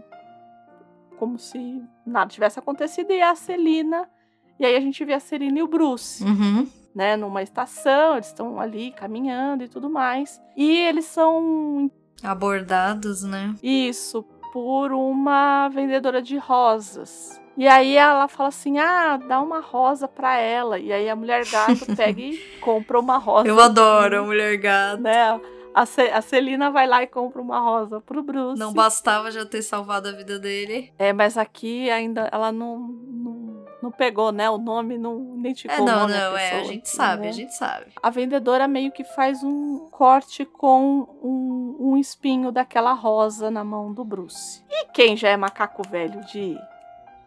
Como 1.18 1.38
se 1.38 1.82
nada 2.04 2.30
tivesse 2.30 2.58
acontecido. 2.58 3.10
E 3.10 3.22
a 3.22 3.34
Celina. 3.34 4.06
E 4.62 4.64
aí 4.64 4.76
a 4.76 4.80
gente 4.80 5.04
vê 5.04 5.12
a 5.12 5.18
Celina 5.18 5.58
e 5.58 5.62
o 5.62 5.66
Bruce. 5.66 6.22
Uhum. 6.22 6.68
né, 6.94 7.16
numa 7.16 7.42
estação, 7.42 8.12
eles 8.14 8.28
estão 8.28 8.60
ali 8.60 8.92
caminhando 8.92 9.64
e 9.64 9.68
tudo 9.68 9.90
mais. 9.90 10.40
E 10.56 10.76
eles 10.78 11.04
são 11.06 11.90
Abordados, 12.22 13.24
né? 13.24 13.56
isso 13.60 14.22
por 14.52 14.92
uma 14.92 15.68
vendedora 15.68 16.22
de 16.22 16.36
rosas. 16.36 17.40
E 17.56 17.66
aí 17.66 17.96
ela 17.96 18.28
fala 18.28 18.50
assim: 18.50 18.78
"Ah, 18.78 19.16
dá 19.16 19.40
uma 19.40 19.58
rosa 19.60 20.06
pra 20.06 20.38
ela". 20.38 20.78
E 20.78 20.92
aí 20.92 21.08
a 21.10 21.16
mulher 21.16 21.44
gato 21.50 21.84
pega 21.96 22.20
e 22.20 22.38
compra 22.60 23.00
uma 23.00 23.18
rosa. 23.18 23.48
Eu 23.48 23.58
adoro 23.58 24.20
a 24.20 24.22
mulher 24.22 24.56
gata. 24.58 24.98
né? 24.98 25.40
A, 25.74 25.86
Ce 25.86 26.02
a 26.02 26.20
Celina 26.20 26.70
vai 26.70 26.86
lá 26.86 27.02
e 27.02 27.06
compra 27.06 27.40
uma 27.42 27.58
rosa 27.58 28.00
pro 28.00 28.22
Bruce. 28.22 28.60
Não 28.60 28.72
bastava 28.72 29.30
já 29.30 29.44
ter 29.44 29.62
salvado 29.62 30.08
a 30.08 30.12
vida 30.12 30.38
dele. 30.38 30.92
É, 30.98 31.12
mas 31.12 31.36
aqui 31.38 31.90
ainda 31.90 32.28
ela 32.30 32.52
não, 32.52 32.78
não, 32.78 33.32
não 33.82 33.90
pegou, 33.90 34.30
né? 34.30 34.48
O 34.48 34.58
nome 34.58 34.96
não 34.96 35.36
identificou 35.38 35.76
É, 35.76 35.80
não, 35.80 36.08
não, 36.08 36.36
é, 36.36 36.60
a 36.60 36.64
gente 36.64 36.88
sabe, 36.88 37.22
né? 37.22 37.28
a 37.28 37.32
gente 37.32 37.54
sabe. 37.54 37.86
a 38.02 38.10
vendedora 38.10 38.68
meio 38.68 38.92
que 38.92 39.04
faz 39.04 39.42
um 39.42 39.88
corte 39.90 40.44
com 40.44 41.06
um, 41.22 41.76
um 41.80 41.96
espinho 41.96 42.52
daquela 42.52 42.92
rosa 42.92 43.50
na 43.50 43.64
mão 43.64 43.92
do 43.92 44.04
Bruce. 44.04 44.62
E 44.70 44.86
quem 44.92 45.16
já 45.16 45.28
é 45.28 45.36
macaco 45.36 45.82
velho 45.88 46.24
de 46.26 46.56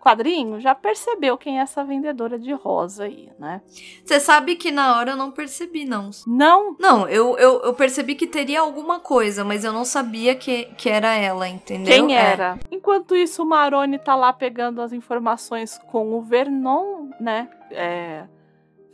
quadrinho 0.06 0.60
já 0.60 0.76
percebeu 0.76 1.36
quem 1.36 1.58
é 1.58 1.64
essa 1.64 1.84
vendedora 1.84 2.38
de 2.38 2.54
rosa 2.54 3.06
aí, 3.06 3.32
né? 3.40 3.64
Você 4.06 4.20
sabe 4.20 4.56
que 4.56 4.70
na 4.70 4.96
hora 4.98 5.12
eu 5.12 5.18
não 5.18 5.32
percebi, 5.32 5.84
não. 5.84 6.12
Não, 6.28 6.76
Não, 6.80 7.08
eu, 7.08 7.36
eu, 7.40 7.62
eu 7.64 7.74
percebi 7.74 8.14
que 8.14 8.28
teria 8.28 8.60
alguma 8.60 9.00
coisa, 9.00 9.44
mas 9.44 9.64
eu 9.64 9.74
não 9.74 9.84
sabia 9.84 10.36
que, 10.36 10.66
que 10.78 10.90
era 10.90 11.16
ela, 11.16 11.50
entendeu? 11.50 11.92
quem 11.92 12.16
É. 12.16 12.22
era. 12.22 12.60
Enquanto 12.70 13.16
isso, 13.16 13.42
o 13.42 13.48
Maroni 13.48 13.98
tá 13.98 14.16
lá 14.16 14.32
pegando 14.32 14.80
as 14.80 14.94
informações 14.94 15.80
com 15.88 16.14
o 16.14 16.22
Vernon, 16.22 17.10
né? 17.20 17.50
É, 17.72 18.26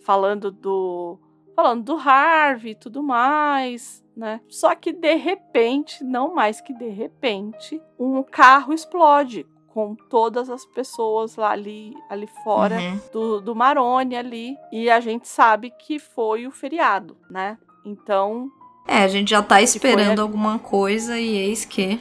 falando 0.05 0.49
do. 0.49 1.19
Falando 1.53 1.83
do 1.83 1.97
Harvey 1.97 2.71
e 2.71 2.75
tudo 2.75 3.03
mais, 3.03 4.01
né? 4.15 4.39
Só 4.47 4.73
que 4.75 4.93
de 4.93 5.15
repente, 5.15 6.05
não 6.05 6.33
mais 6.33 6.61
que 6.61 6.73
de 6.73 6.87
repente, 6.87 7.81
um 7.99 8.23
carro 8.23 8.73
explode 8.73 9.45
com 9.73 9.95
todas 10.09 10.49
as 10.49 10.65
pessoas 10.65 11.35
lá 11.35 11.51
ali, 11.51 11.93
ali 12.09 12.27
fora 12.43 12.75
Uhum. 12.79 12.99
do, 13.11 13.41
do 13.41 13.55
Maroni 13.55 14.15
ali. 14.15 14.55
E 14.71 14.89
a 14.89 14.99
gente 14.99 15.27
sabe 15.27 15.71
que 15.71 15.97
foi 15.99 16.45
o 16.47 16.51
feriado, 16.51 17.17
né? 17.29 17.57
Então, 17.85 18.49
É, 18.87 18.97
a 19.03 19.07
gente 19.07 19.29
já 19.31 19.41
tá 19.41 19.61
esperando 19.61 20.11
ali. 20.11 20.21
alguma 20.21 20.59
coisa 20.59 21.17
e 21.19 21.35
eis 21.37 21.63
que. 21.65 21.99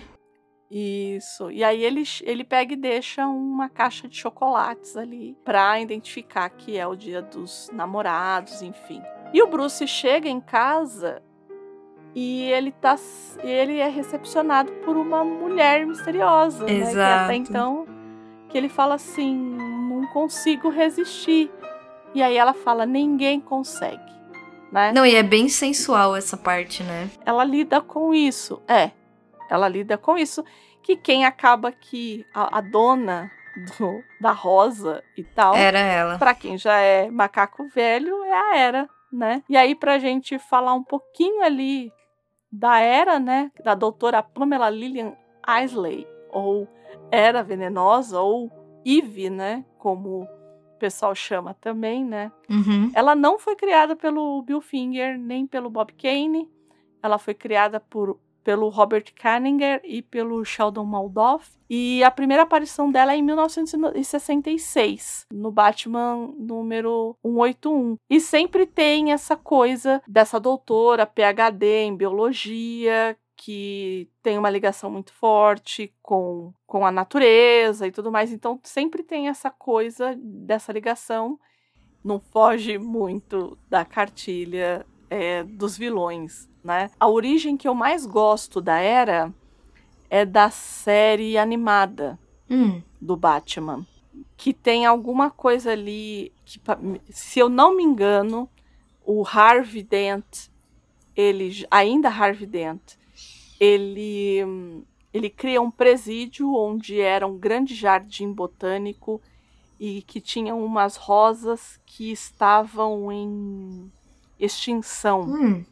Isso. 0.70 1.50
E 1.50 1.64
aí 1.64 1.82
ele, 1.82 2.04
ele 2.22 2.44
pega 2.44 2.74
e 2.74 2.76
deixa 2.76 3.26
uma 3.26 3.68
caixa 3.68 4.06
de 4.06 4.16
chocolates 4.16 4.96
ali 4.96 5.36
pra 5.44 5.80
identificar 5.80 6.48
que 6.50 6.76
é 6.78 6.86
o 6.86 6.94
dia 6.94 7.20
dos 7.20 7.68
namorados, 7.72 8.62
enfim. 8.62 9.02
E 9.32 9.42
o 9.42 9.48
Bruce 9.48 9.86
chega 9.88 10.28
em 10.28 10.40
casa 10.40 11.20
e 12.14 12.42
ele 12.50 12.72
tá 12.72 12.96
ele 13.42 13.78
é 13.78 13.88
recepcionado 13.88 14.70
por 14.84 14.96
uma 14.96 15.24
mulher 15.24 15.86
misteriosa, 15.86 16.64
né? 16.64 16.66
Que 16.66 16.80
Exato. 16.80 17.24
até 17.24 17.34
então 17.36 17.86
que 18.48 18.58
ele 18.58 18.68
fala 18.68 18.94
assim, 18.96 19.34
não 19.88 20.06
consigo 20.08 20.68
resistir. 20.70 21.50
E 22.12 22.20
aí 22.22 22.36
ela 22.36 22.52
fala, 22.52 22.84
ninguém 22.84 23.40
consegue, 23.40 24.02
né? 24.72 24.90
Não, 24.92 25.06
e 25.06 25.14
é 25.14 25.22
bem 25.22 25.48
sensual 25.48 26.16
essa 26.16 26.36
parte, 26.36 26.82
né? 26.82 27.08
ela 27.24 27.44
lida 27.44 27.80
com 27.80 28.12
isso. 28.12 28.60
É, 28.66 28.90
ela 29.48 29.68
lida 29.68 29.96
com 29.96 30.18
isso. 30.18 30.44
Que 30.82 30.96
quem 30.96 31.24
acaba 31.24 31.70
que 31.70 32.26
a, 32.34 32.58
a 32.58 32.60
dona 32.60 33.30
do- 33.78 34.02
da 34.20 34.32
rosa 34.32 35.00
e 35.16 35.22
tal, 35.22 35.54
Era 35.54 35.78
ela. 35.78 36.18
pra 36.18 36.34
quem 36.34 36.58
já 36.58 36.78
é 36.80 37.08
macaco 37.10 37.68
velho, 37.68 38.24
é 38.24 38.32
a 38.32 38.56
Era, 38.56 38.88
né? 39.12 39.42
E 39.48 39.56
aí, 39.56 39.74
pra 39.76 39.98
gente 40.00 40.38
falar 40.40 40.74
um 40.74 40.82
pouquinho 40.82 41.42
ali 41.44 41.92
da 42.50 42.80
Era, 42.80 43.18
né? 43.18 43.50
Da 43.62 43.74
doutora 43.74 44.22
Pamela 44.22 44.70
Lillian 44.70 45.14
Isley, 45.62 46.06
ou 46.30 46.68
Era 47.10 47.42
Venenosa, 47.42 48.20
ou 48.20 48.50
Eve, 48.84 49.30
né? 49.30 49.64
Como 49.78 50.22
o 50.22 50.78
pessoal 50.78 51.14
chama 51.14 51.54
também, 51.54 52.04
né? 52.04 52.32
Uhum. 52.48 52.90
Ela 52.94 53.14
não 53.14 53.38
foi 53.38 53.54
criada 53.56 53.94
pelo 53.94 54.42
Bill 54.42 54.60
Finger 54.60 55.18
nem 55.18 55.46
pelo 55.46 55.70
Bob 55.70 55.92
Kane. 55.92 56.50
Ela 57.02 57.18
foi 57.18 57.34
criada 57.34 57.80
por, 57.80 58.18
pelo 58.42 58.68
Robert 58.68 59.12
Kanninger 59.14 59.80
e 59.84 60.02
pelo 60.02 60.44
Sheldon 60.44 60.84
Moldoff. 60.84 61.50
E 61.68 62.02
a 62.02 62.10
primeira 62.10 62.42
aparição 62.42 62.90
dela 62.90 63.12
é 63.12 63.16
em 63.16 63.22
1966, 63.22 65.26
no 65.32 65.50
Batman 65.50 66.32
número 66.36 67.16
181. 67.24 67.96
E 68.08 68.20
sempre 68.20 68.66
tem 68.66 69.12
essa 69.12 69.36
coisa 69.36 70.02
dessa 70.06 70.40
doutora 70.40 71.06
PhD 71.06 71.84
em 71.84 71.96
biologia 71.96 73.16
que 73.36 74.10
tem 74.22 74.36
uma 74.36 74.50
ligação 74.50 74.90
muito 74.90 75.14
forte 75.14 75.94
com, 76.02 76.52
com 76.66 76.84
a 76.84 76.90
natureza 76.90 77.86
e 77.86 77.92
tudo 77.92 78.12
mais. 78.12 78.32
Então 78.32 78.60
sempre 78.62 79.02
tem 79.02 79.28
essa 79.28 79.50
coisa 79.50 80.14
dessa 80.18 80.72
ligação 80.72 81.38
não 82.02 82.18
foge 82.18 82.78
muito 82.78 83.58
da 83.68 83.84
cartilha 83.84 84.86
é, 85.08 85.44
dos 85.44 85.76
vilões, 85.76 86.48
né? 86.62 86.90
A 86.98 87.08
origem 87.08 87.56
que 87.56 87.66
eu 87.68 87.74
mais 87.74 88.06
gosto 88.06 88.60
da 88.60 88.78
Era 88.78 89.32
é 90.08 90.24
da 90.24 90.50
série 90.50 91.38
animada 91.38 92.18
Hum. 92.50 92.82
do 93.00 93.16
Batman, 93.16 93.86
que 94.36 94.52
tem 94.52 94.84
alguma 94.84 95.30
coisa 95.30 95.70
ali 95.70 96.32
que, 96.44 96.60
se 97.10 97.38
eu 97.38 97.48
não 97.48 97.76
me 97.76 97.84
engano, 97.84 98.48
o 99.04 99.24
Harvey 99.24 99.84
Dent, 99.84 100.48
ele 101.14 101.64
ainda 101.70 102.08
Harvey 102.08 102.46
Dent, 102.46 102.80
ele 103.60 104.84
ele 105.12 105.28
cria 105.28 105.60
um 105.60 105.70
presídio 105.70 106.54
onde 106.54 107.00
era 107.00 107.26
um 107.26 107.36
grande 107.36 107.74
jardim 107.74 108.32
botânico 108.32 109.20
e 109.78 110.02
que 110.02 110.20
tinha 110.20 110.54
umas 110.54 110.94
rosas 110.96 111.80
que 111.84 112.12
estavam 112.12 113.10
em 113.10 113.90
extinção. 114.38 115.22
Hum. 115.22 115.64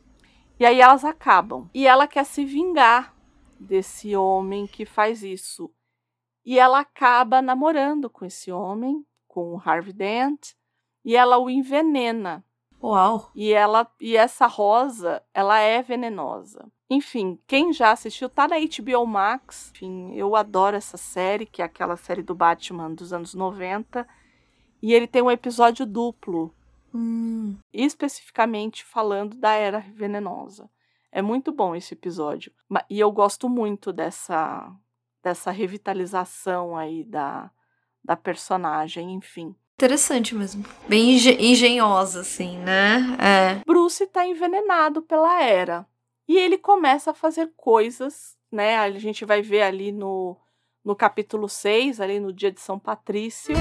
E 0.59 0.67
aí 0.67 0.81
elas 0.81 1.05
acabam. 1.05 1.69
E 1.73 1.87
ela 1.87 2.07
quer 2.07 2.25
se 2.25 2.45
vingar 2.45 3.15
desse 3.59 4.17
homem 4.17 4.67
que 4.67 4.85
faz 4.85 5.23
isso. 5.23 5.71
E 6.45 6.59
ela 6.59 6.81
acaba 6.81 7.43
namorando 7.43 8.09
com 8.09 8.25
esse 8.25 8.51
homem, 8.51 9.05
com 9.27 9.55
o 9.55 9.63
Harvey 9.65 9.93
Dent, 9.93 10.55
e 11.05 11.15
ela 11.17 11.39
o 11.39 11.49
envenena. 11.49 12.45
Uau. 12.83 13.31
E 13.35 13.53
ela 13.53 13.91
e 14.01 14.17
essa 14.17 14.47
rosa, 14.47 15.23
ela 15.35 15.59
é 15.59 15.83
venenosa. 15.83 16.71
Enfim, 16.91 17.39
quem 17.47 17.73
já 17.73 17.91
assistiu 17.91 18.29
tá 18.29 18.49
na 18.49 18.57
HBO 18.57 19.07
Max. 19.07 19.71
Enfim, 19.75 20.15
eu 20.15 20.35
adoro 20.35 20.77
essa 20.77 20.97
série, 20.97 21.45
que 21.45 21.61
é 21.61 21.65
aquela 21.65 21.97
série 21.97 22.23
do 22.23 22.35
Batman 22.35 22.95
dos 22.95 23.13
anos 23.13 23.35
90. 23.35 24.07
E 24.81 24.95
ele 24.95 25.07
tem 25.07 25.21
um 25.21 25.31
episódio 25.31 25.85
duplo, 25.85 26.55
Hum. 26.95 27.57
especificamente 27.73 28.85
falando 28.85 29.37
da 29.37 29.53
era 29.53 29.81
venenosa. 29.95 30.69
É 31.13 31.23
muito 31.23 31.51
bom 31.53 31.75
esse 31.75 31.95
episódio. 31.95 32.53
E 32.91 32.99
eu 33.01 33.11
gosto 33.13 33.49
muito 33.49 33.93
dessa 33.93 34.71
dessa 35.23 35.51
revitalização 35.51 36.77
aí 36.77 37.05
da 37.05 37.51
da 38.05 38.17
personagem, 38.17 39.13
enfim. 39.13 39.55
Interessante 39.75 40.35
mesmo. 40.35 40.65
Bem 40.89 41.13
engen- 41.13 41.37
engenhosa, 41.41 42.21
assim, 42.21 42.59
né? 42.59 42.99
É. 43.21 43.63
Bruce 43.67 44.03
está 44.05 44.27
envenenado 44.27 45.03
pela 45.03 45.43
Era. 45.43 45.87
E 46.27 46.37
ele 46.37 46.59
começa 46.59 47.11
a 47.11 47.15
fazer 47.15 47.53
coisas, 47.57 48.37
né? 48.51 48.77
A 48.79 48.91
gente 48.91 49.25
vai 49.25 49.41
ver 49.43 49.63
ali 49.63 49.93
no, 49.93 50.37
no 50.85 50.97
capítulo 50.97 51.49
6, 51.49 52.01
ali 52.01 52.19
no 52.19 52.33
dia 52.33 52.51
de 52.51 52.61
São 52.61 52.79
Patrício. 52.79 53.55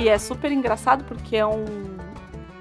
Que 0.00 0.08
é 0.08 0.18
super 0.18 0.50
engraçado 0.50 1.04
porque 1.04 1.36
é 1.36 1.46
um, 1.46 1.66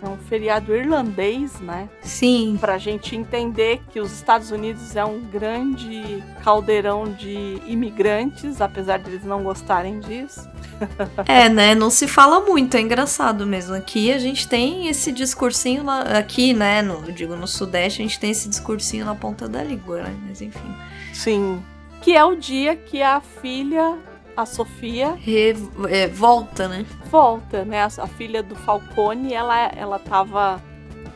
é 0.04 0.10
um 0.10 0.18
feriado 0.18 0.76
irlandês, 0.76 1.58
né? 1.62 1.88
Sim. 2.02 2.58
para 2.60 2.74
a 2.74 2.78
gente 2.78 3.16
entender 3.16 3.82
que 3.90 4.02
os 4.02 4.12
Estados 4.12 4.52
Unidos 4.52 4.94
é 4.98 5.06
um 5.06 5.22
grande 5.22 6.22
caldeirão 6.44 7.06
de 7.06 7.62
imigrantes, 7.66 8.60
apesar 8.60 8.98
de 9.00 9.12
eles 9.12 9.24
não 9.24 9.42
gostarem 9.42 10.02
disso. 10.02 10.48
É, 11.28 11.50
né? 11.50 11.76
Não 11.76 11.90
se 11.90 12.08
fala 12.08 12.40
muito, 12.40 12.78
é 12.78 12.82
engraçado 12.82 13.46
mesmo. 13.46 13.76
Aqui 13.76 14.14
a 14.14 14.18
gente 14.18 14.48
tem 14.48 14.88
esse 14.88 15.12
discursinho 15.12 15.84
lá. 15.84 16.02
Aqui, 16.18 16.54
né? 16.54 16.82
No, 16.82 17.02
digo 17.12 17.36
no 17.36 17.46
Sudeste, 17.46 18.02
a 18.02 18.06
gente 18.06 18.18
tem 18.18 18.32
esse 18.32 18.48
discursinho 18.48 19.06
na 19.06 19.14
ponta 19.14 19.48
da 19.48 19.62
língua, 19.62 20.04
né? 20.04 20.16
Mas 20.26 20.42
enfim. 20.42 20.74
Sim. 21.14 21.62
Que 22.02 22.16
é 22.16 22.24
o 22.24 22.36
dia 22.36 22.78
que 22.78 23.02
a 23.02 23.20
filha, 23.20 23.98
a 24.42 24.46
Sofia, 24.46 25.16
Re- 25.20 25.56
é, 25.90 26.08
volta, 26.08 26.68
né? 26.68 26.86
volta, 27.06 27.64
né? 27.66 27.82
A, 27.84 27.86
a 27.86 28.08
filha 28.08 28.42
do 28.44 28.56
Falcone, 28.56 29.34
ela, 29.34 29.58
ela 29.76 30.00
tava 30.00 30.62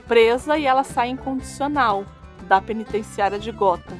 presa 0.08 0.58
e 0.58 0.66
ela 0.66 0.84
sai 0.84 1.10
incondicional 1.10 2.06
da 2.48 2.60
penitenciária 2.62 3.40
de 3.40 3.52
Gotham. 3.52 3.98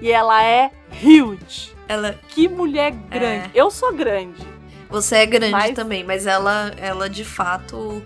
E 0.00 0.10
ela 0.10 0.42
é 0.44 0.70
huge. 1.02 1.72
Ela. 1.88 2.18
Que 2.28 2.48
mulher 2.48 2.90
grande. 2.92 3.50
Eu 3.54 3.70
sou 3.70 3.94
grande. 3.94 4.42
Você 4.90 5.16
é 5.16 5.26
grande 5.26 5.52
Mas- 5.52 5.74
também, 5.74 6.04
mas 6.04 6.26
ela, 6.26 6.72
ela 6.76 7.08
de 7.08 7.24
fato. 7.24 8.02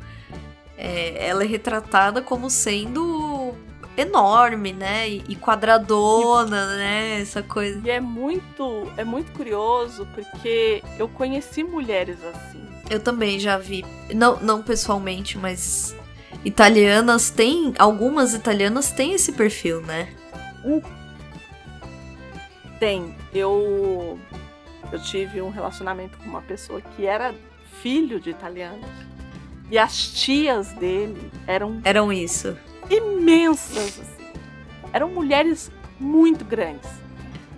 é, 0.76 1.26
ela 1.28 1.42
é 1.42 1.46
retratada 1.46 2.22
como 2.22 2.48
sendo 2.48 3.27
enorme, 4.00 4.72
né? 4.72 5.08
E, 5.08 5.36
quadradona, 5.36 6.76
né? 6.76 7.20
Essa 7.20 7.42
coisa. 7.42 7.80
E 7.84 7.90
é 7.90 8.00
muito, 8.00 8.90
é 8.96 9.04
muito 9.04 9.32
curioso 9.32 10.06
porque 10.14 10.82
eu 10.98 11.08
conheci 11.08 11.62
mulheres 11.62 12.18
assim. 12.24 12.66
Eu 12.90 13.00
também 13.00 13.38
já 13.38 13.58
vi. 13.58 13.84
Não, 14.14 14.38
não 14.40 14.62
pessoalmente, 14.62 15.36
mas. 15.36 15.94
Italianas 16.44 17.30
têm. 17.30 17.74
Algumas 17.78 18.34
italianas 18.34 18.92
têm 18.92 19.12
esse 19.12 19.32
perfil, 19.32 19.80
né? 19.82 20.14
Tem, 22.78 23.14
eu 23.34 24.18
eu 24.92 24.98
tive 25.02 25.42
um 25.42 25.50
relacionamento 25.50 26.16
com 26.18 26.24
uma 26.24 26.40
pessoa 26.42 26.80
que 26.80 27.06
era 27.06 27.34
filho 27.82 28.20
de 28.20 28.30
italianos. 28.30 28.88
E 29.70 29.76
as 29.76 30.08
tias 30.12 30.72
dele 30.72 31.30
eram 31.46 31.80
Eram 31.84 32.12
isso. 32.12 32.56
Imensas 32.90 34.00
assim. 34.00 34.24
eram 34.92 35.08
mulheres 35.10 35.70
muito 35.98 36.44
grandes. 36.44 36.88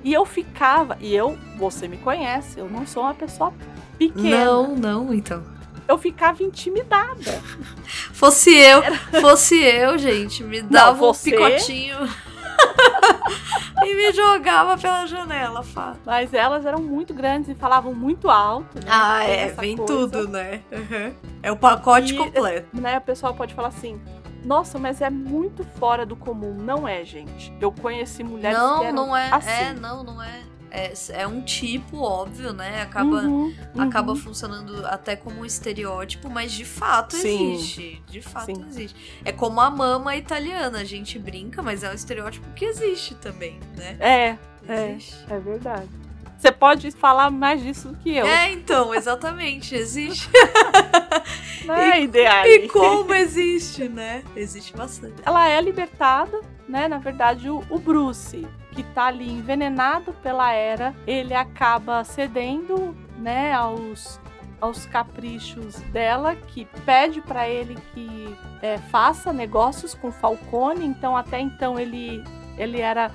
E 0.03 0.13
eu 0.15 0.25
ficava, 0.25 0.97
e 1.01 1.15
eu, 1.15 1.37
você 1.59 1.87
me 1.87 1.99
conhece, 1.99 2.59
eu 2.59 2.69
não 2.69 2.87
sou 2.87 3.03
uma 3.03 3.13
pessoa 3.15 3.53
pequena. 3.99 4.45
Não, 4.45 4.75
não, 4.75 5.13
então. 5.15 5.45
Eu 5.87 5.99
ficava 5.99 6.43
intimidada. 6.43 7.43
Fosse 8.13 8.55
eu, 8.55 8.83
fosse 9.21 9.57
eu, 9.63 9.99
gente, 9.99 10.43
me 10.45 10.61
dava 10.63 10.93
você- 10.99 11.31
um 11.31 11.33
picotinho 11.49 11.97
e 13.85 13.95
me 13.95 14.13
jogava 14.13 14.77
pela 14.77 15.07
janela, 15.07 15.63
Fá. 15.63 15.95
Mas 16.05 16.33
elas 16.35 16.65
eram 16.67 16.81
muito 16.81 17.13
grandes 17.15 17.49
e 17.51 17.55
falavam 17.55 17.95
muito 17.95 18.29
alto. 18.29 18.77
Né? 18.77 18.85
Ah, 18.89 19.25
é, 19.25 19.49
vem 19.53 19.77
coisa, 19.77 19.93
tudo, 19.95 20.29
né? 20.29 20.61
É 21.43 21.51
o 21.51 21.57
pacote 21.57 22.15
E- 22.15 22.17
completo. 22.17 22.69
Né? 22.79 22.99
O 22.99 23.01
pessoal 23.01 23.35
pode 23.35 23.55
falar 23.55 23.69
assim. 23.69 23.99
Nossa, 24.45 24.79
mas 24.79 25.01
é 25.01 25.11
muito 25.11 25.65
fora 25.79 26.05
do 26.07 26.17
comum. 26.17 26.55
Não 26.55 26.87
é, 26.89 27.05
gente. 27.05 27.53
Eu 27.61 27.71
conheci 27.73 28.23
mulheres 28.25 28.57
que 28.59 28.65
Não, 28.65 28.83
eram 28.85 28.95
não 29.07 29.17
é. 29.17 29.31
assim. 29.31 29.51
É, 29.51 29.73
não, 29.75 30.03
não 30.03 30.23
é. 30.23 30.43
É, 30.73 30.93
é 31.11 31.27
um 31.27 31.43
tipo, 31.43 31.99
óbvio, 31.99 32.53
né? 32.53 32.81
Acaba, 32.83 33.23
Uhum, 33.23 33.53
uhum. 33.75 33.83
acaba 33.83 34.15
funcionando 34.15 34.87
até 34.87 35.17
como 35.17 35.41
um 35.41 35.45
estereótipo, 35.45 36.31
mas 36.31 36.53
de 36.53 36.65
fato 36.65 37.17
Sim. 37.17 37.55
existe. 37.55 38.03
De 38.07 38.23
fato 38.23 38.47
Sim. 38.55 38.65
existe. 38.69 39.21
É 39.25 39.33
como 39.33 39.61
a 39.61 39.69
mama 39.69 40.15
italiana, 40.15 40.79
a 40.79 40.85
gente 40.85 41.19
brinca, 41.19 41.61
mas 41.61 41.83
é 41.83 41.91
um 41.91 41.95
estereótipo 41.95 42.49
que 42.55 42.65
existe 42.65 43.17
também, 43.17 43.59
né? 43.77 43.97
É, 43.99 44.39
é, 44.69 44.91
Existe. 44.93 45.17
é 45.29 45.39
verdade. 45.41 45.89
Você 46.41 46.51
pode 46.51 46.91
falar 46.93 47.31
mais 47.31 47.63
disso 47.63 47.89
do 47.89 47.99
que 47.99 48.17
eu. 48.17 48.25
É, 48.25 48.51
então, 48.51 48.95
exatamente, 48.95 49.75
existe. 49.75 50.27
né, 51.67 52.01
ideal. 52.01 52.47
E 52.47 52.67
como 52.67 53.13
existe, 53.13 53.87
né? 53.91 54.25
Existe 54.35 54.75
bastante. 54.75 55.17
Ela 55.27 55.47
é 55.51 55.61
libertada, 55.61 56.41
né? 56.67 56.89
Na 56.89 56.97
verdade, 56.97 57.51
o, 57.51 57.63
o 57.69 57.79
Bruce, 57.79 58.47
que 58.73 58.83
tá 58.83 59.09
ali 59.09 59.31
envenenado 59.31 60.15
pela 60.23 60.51
Era, 60.51 60.95
ele 61.07 61.35
acaba 61.35 62.03
cedendo, 62.05 62.97
né, 63.19 63.53
aos, 63.53 64.19
aos 64.63 64.87
caprichos 64.87 65.75
dela, 65.93 66.35
que 66.35 66.67
pede 66.87 67.21
pra 67.21 67.47
ele 67.51 67.77
que 67.93 68.35
é, 68.63 68.79
faça 68.79 69.31
negócios 69.31 69.93
com 69.93 70.11
Falcone. 70.11 70.87
Então, 70.87 71.15
até 71.15 71.39
então, 71.39 71.79
ele, 71.79 72.25
ele 72.57 72.81
era 72.81 73.11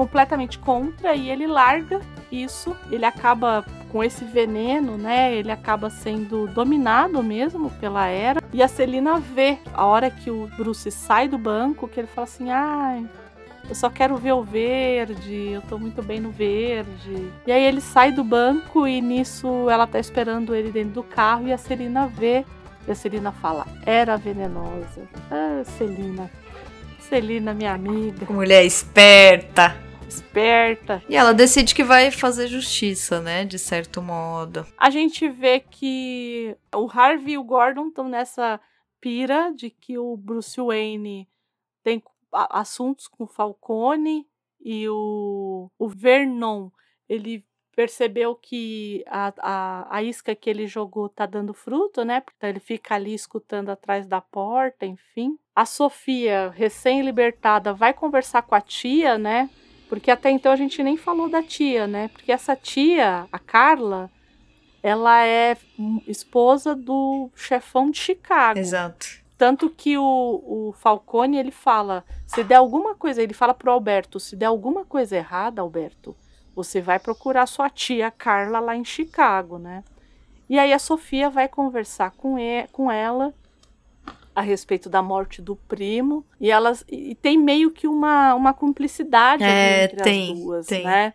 completamente 0.00 0.58
contra 0.58 1.14
e 1.14 1.28
ele 1.28 1.46
larga 1.46 2.00
isso. 2.32 2.74
Ele 2.90 3.04
acaba 3.04 3.62
com 3.90 4.02
esse 4.02 4.24
veneno, 4.24 4.96
né? 4.96 5.34
Ele 5.34 5.52
acaba 5.52 5.90
sendo 5.90 6.46
dominado 6.46 7.22
mesmo 7.22 7.68
pela 7.72 8.06
Era. 8.06 8.40
E 8.50 8.62
a 8.62 8.68
Celina 8.68 9.20
vê 9.20 9.58
a 9.74 9.84
hora 9.84 10.10
que 10.10 10.30
o 10.30 10.48
Bruce 10.56 10.90
sai 10.90 11.28
do 11.28 11.36
banco, 11.36 11.86
que 11.86 12.00
ele 12.00 12.06
fala 12.06 12.24
assim: 12.24 12.50
ai. 12.50 13.06
Eu 13.68 13.74
só 13.74 13.90
quero 13.90 14.16
ver 14.16 14.32
o 14.32 14.42
verde, 14.42 15.50
eu 15.52 15.60
tô 15.60 15.78
muito 15.78 16.02
bem 16.02 16.18
no 16.18 16.30
verde. 16.30 17.30
E 17.46 17.52
aí 17.52 17.62
ele 17.62 17.82
sai 17.82 18.10
do 18.10 18.24
banco 18.24 18.88
e 18.88 19.02
nisso 19.02 19.68
ela 19.68 19.86
tá 19.86 19.98
esperando 19.98 20.54
ele 20.54 20.72
dentro 20.72 20.92
do 20.92 21.02
carro 21.02 21.46
e 21.46 21.52
a 21.52 21.58
Celina 21.58 22.06
vê. 22.06 22.46
E 22.88 22.90
a 22.90 22.94
Celina 22.94 23.32
fala: 23.32 23.66
era 23.84 24.16
venenosa. 24.16 25.02
Ah, 25.30 25.62
Celina. 25.76 26.30
Celina, 27.06 27.52
minha 27.52 27.74
amiga, 27.74 28.24
Mulher 28.32 28.64
esperta. 28.64 29.89
Esperta. 30.10 31.02
E 31.08 31.16
ela 31.16 31.32
decide 31.32 31.74
que 31.74 31.84
vai 31.84 32.10
fazer 32.10 32.46
justiça, 32.46 33.20
né? 33.20 33.44
De 33.44 33.58
certo 33.58 34.02
modo. 34.02 34.66
a 34.76 34.90
gente 34.90 35.28
vê 35.28 35.60
que 35.60 36.56
o 36.74 36.88
Harvey 36.90 37.34
e 37.34 37.38
o 37.38 37.44
Gordon 37.44 37.88
estão 37.88 38.08
nessa 38.08 38.60
pira 39.00 39.52
de 39.54 39.70
que 39.70 39.96
o 39.98 40.16
Bruce 40.16 40.60
Wayne 40.60 41.28
tem 41.82 42.02
assuntos 42.32 43.08
com 43.08 43.24
o 43.24 43.26
Falcone 43.26 44.26
e 44.60 44.88
o, 44.88 45.70
o 45.78 45.88
Vernon, 45.88 46.68
ele 47.08 47.44
percebeu 47.74 48.34
que 48.34 49.02
a, 49.06 49.32
a, 49.38 49.96
a 49.96 50.02
isca 50.02 50.34
que 50.34 50.50
ele 50.50 50.66
jogou 50.66 51.08
tá 51.08 51.24
dando 51.24 51.54
fruto, 51.54 52.04
né? 52.04 52.22
Então 52.36 52.50
ele 52.50 52.60
fica 52.60 52.94
ali 52.94 53.14
escutando 53.14 53.70
atrás 53.70 54.06
da 54.06 54.20
porta, 54.20 54.84
enfim. 54.84 55.38
A 55.54 55.64
Sofia, 55.64 56.50
recém-libertada, 56.50 57.72
vai 57.72 57.94
conversar 57.94 58.42
com 58.42 58.54
a 58.54 58.60
tia, 58.60 59.16
né? 59.16 59.48
Porque 59.90 60.08
até 60.08 60.30
então 60.30 60.52
a 60.52 60.56
gente 60.56 60.80
nem 60.84 60.96
falou 60.96 61.28
da 61.28 61.42
tia, 61.42 61.84
né? 61.88 62.06
Porque 62.12 62.30
essa 62.30 62.54
tia, 62.54 63.26
a 63.32 63.38
Carla, 63.40 64.08
ela 64.80 65.26
é 65.26 65.56
esposa 66.06 66.76
do 66.76 67.28
chefão 67.34 67.90
de 67.90 67.98
Chicago. 67.98 68.60
Exato. 68.60 69.18
Tanto 69.36 69.68
que 69.68 69.98
o, 69.98 70.44
o 70.46 70.72
Falcone, 70.78 71.38
ele 71.38 71.50
fala, 71.50 72.04
se 72.24 72.44
der 72.44 72.54
alguma 72.54 72.94
coisa, 72.94 73.20
ele 73.20 73.34
fala 73.34 73.52
pro 73.52 73.72
Alberto, 73.72 74.20
se 74.20 74.36
der 74.36 74.46
alguma 74.46 74.84
coisa 74.84 75.16
errada, 75.16 75.60
Alberto, 75.60 76.14
você 76.54 76.80
vai 76.80 77.00
procurar 77.00 77.46
sua 77.46 77.68
tia 77.68 78.12
Carla 78.12 78.60
lá 78.60 78.76
em 78.76 78.84
Chicago, 78.84 79.58
né? 79.58 79.82
E 80.48 80.56
aí 80.56 80.72
a 80.72 80.78
Sofia 80.78 81.28
vai 81.28 81.48
conversar 81.48 82.12
com, 82.12 82.38
e, 82.38 82.68
com 82.68 82.92
ela 82.92 83.34
a 84.34 84.40
respeito 84.40 84.88
da 84.88 85.02
morte 85.02 85.42
do 85.42 85.56
primo, 85.56 86.24
e 86.40 86.50
elas 86.50 86.84
e 86.88 87.14
tem 87.14 87.36
meio 87.38 87.70
que 87.70 87.86
uma, 87.86 88.34
uma 88.34 88.52
cumplicidade 88.54 89.42
É, 89.42 89.84
entre 89.84 90.02
tem, 90.02 90.32
as 90.32 90.38
duas, 90.38 90.66
tem. 90.66 90.84
né? 90.84 91.14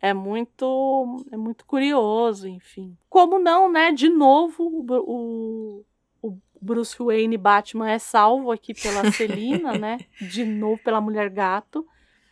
É 0.00 0.12
muito, 0.12 1.24
é 1.30 1.36
muito 1.36 1.64
curioso, 1.64 2.48
enfim. 2.48 2.96
Como 3.08 3.38
não, 3.38 3.70
né? 3.70 3.92
De 3.92 4.08
novo, 4.08 4.64
o, 4.64 5.84
o 6.20 6.36
Bruce 6.60 6.96
Wayne 6.98 7.36
Batman 7.36 7.88
é 7.88 7.98
salvo 8.00 8.50
aqui 8.50 8.74
pela 8.74 9.10
Celina, 9.12 9.78
né? 9.78 9.98
De 10.20 10.44
novo 10.44 10.82
pela 10.82 11.00
Mulher 11.00 11.30
Gato, 11.30 11.86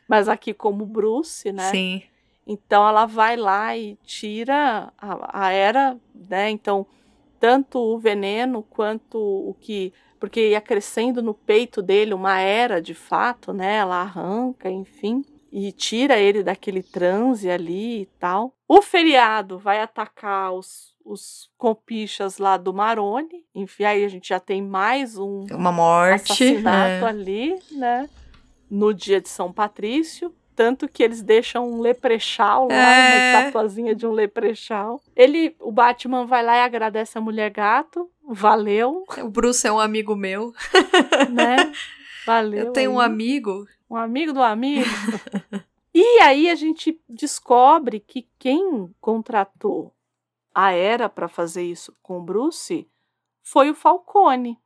mas 0.09 0.28
aqui 0.28 0.53
como 0.53 0.85
Bruce, 0.85 1.53
né? 1.53 1.70
Sim. 1.70 2.03
Então 2.45 2.89
ela 2.89 3.07
vai 3.07 3.37
lá 3.37 3.77
e 3.77 3.97
tira 4.05 4.93
a, 4.99 5.47
a 5.47 5.53
era, 5.53 5.97
né? 6.12 6.51
Então, 6.51 6.85
tanto 7.41 7.79
o 7.79 7.99
veneno 7.99 8.62
quanto 8.62 9.19
o 9.19 9.57
que. 9.59 9.93
Porque 10.21 10.51
ia 10.51 10.61
crescendo 10.61 11.23
no 11.23 11.33
peito 11.33 11.81
dele 11.81 12.12
uma 12.12 12.39
era 12.39 12.81
de 12.81 12.95
fato, 12.95 13.55
né? 13.55 13.77
Ela 13.77 14.03
arranca, 14.03 14.71
enfim. 14.71 15.25
E 15.51 15.73
tira 15.73 16.19
ele 16.19 16.43
daquele 16.45 16.83
transe 16.83 17.51
ali 17.51 18.03
e 18.03 18.07
tal. 18.19 18.55
O 18.69 18.83
feriado 18.83 19.59
vai 19.59 19.81
atacar 19.81 20.53
os, 20.53 20.95
os 21.05 21.51
compichas 21.57 22.39
lá 22.39 22.57
do 22.57 22.73
Maroni. 22.73 23.45
Enfim, 23.55 23.85
aí 23.85 24.05
a 24.05 24.09
gente 24.09 24.29
já 24.29 24.39
tem 24.39 24.62
mais 24.62 25.17
um 25.17 25.47
Uma 25.51 25.73
morte. 25.73 26.33
assassinato 26.33 27.05
é. 27.05 27.09
ali, 27.09 27.59
né? 27.73 28.09
No 28.71 28.95
dia 28.95 29.21
de 29.21 29.29
São 29.29 29.51
Patrício. 29.51 30.33
Tanto 30.55 30.86
que 30.89 31.02
eles 31.02 31.22
deixam 31.22 31.70
um 31.70 31.81
leprechal 31.81 32.68
lá, 32.68 32.74
É. 32.74 33.32
uma 33.32 33.39
estatuazinha 33.40 33.94
de 33.94 34.06
um 34.06 34.12
leprechal. 34.12 35.01
Ele, 35.16 35.56
o 35.59 35.72
Batman 35.72 36.27
vai 36.27 36.44
lá 36.44 36.56
e 36.59 36.60
agradece 36.62 37.16
a 37.16 37.20
mulher 37.20 37.51
gato. 37.51 38.10
Valeu, 38.22 39.05
O 39.22 39.28
Bruce 39.28 39.66
é 39.66 39.72
um 39.72 39.81
amigo 39.81 40.14
meu. 40.14 40.52
né? 41.31 41.72
Valeu. 42.27 42.66
Eu 42.66 42.72
tenho 42.72 42.93
um 42.93 43.01
aí. 43.01 43.06
amigo. 43.06 43.66
Um 43.89 43.97
amigo 43.97 44.32
do 44.32 44.43
amigo. 44.43 44.86
e 45.94 46.20
aí 46.20 46.48
a 46.51 46.55
gente 46.55 47.01
descobre 47.09 47.98
que 48.01 48.28
quem 48.39 48.94
contratou 49.01 49.93
a 50.55 50.72
Era 50.72 51.09
para 51.09 51.27
fazer 51.28 51.62
isso 51.62 51.97
com 52.02 52.18
o 52.18 52.22
Bruce 52.22 52.86
foi 53.43 53.70
o 53.70 53.74
Falcone. 53.74 54.59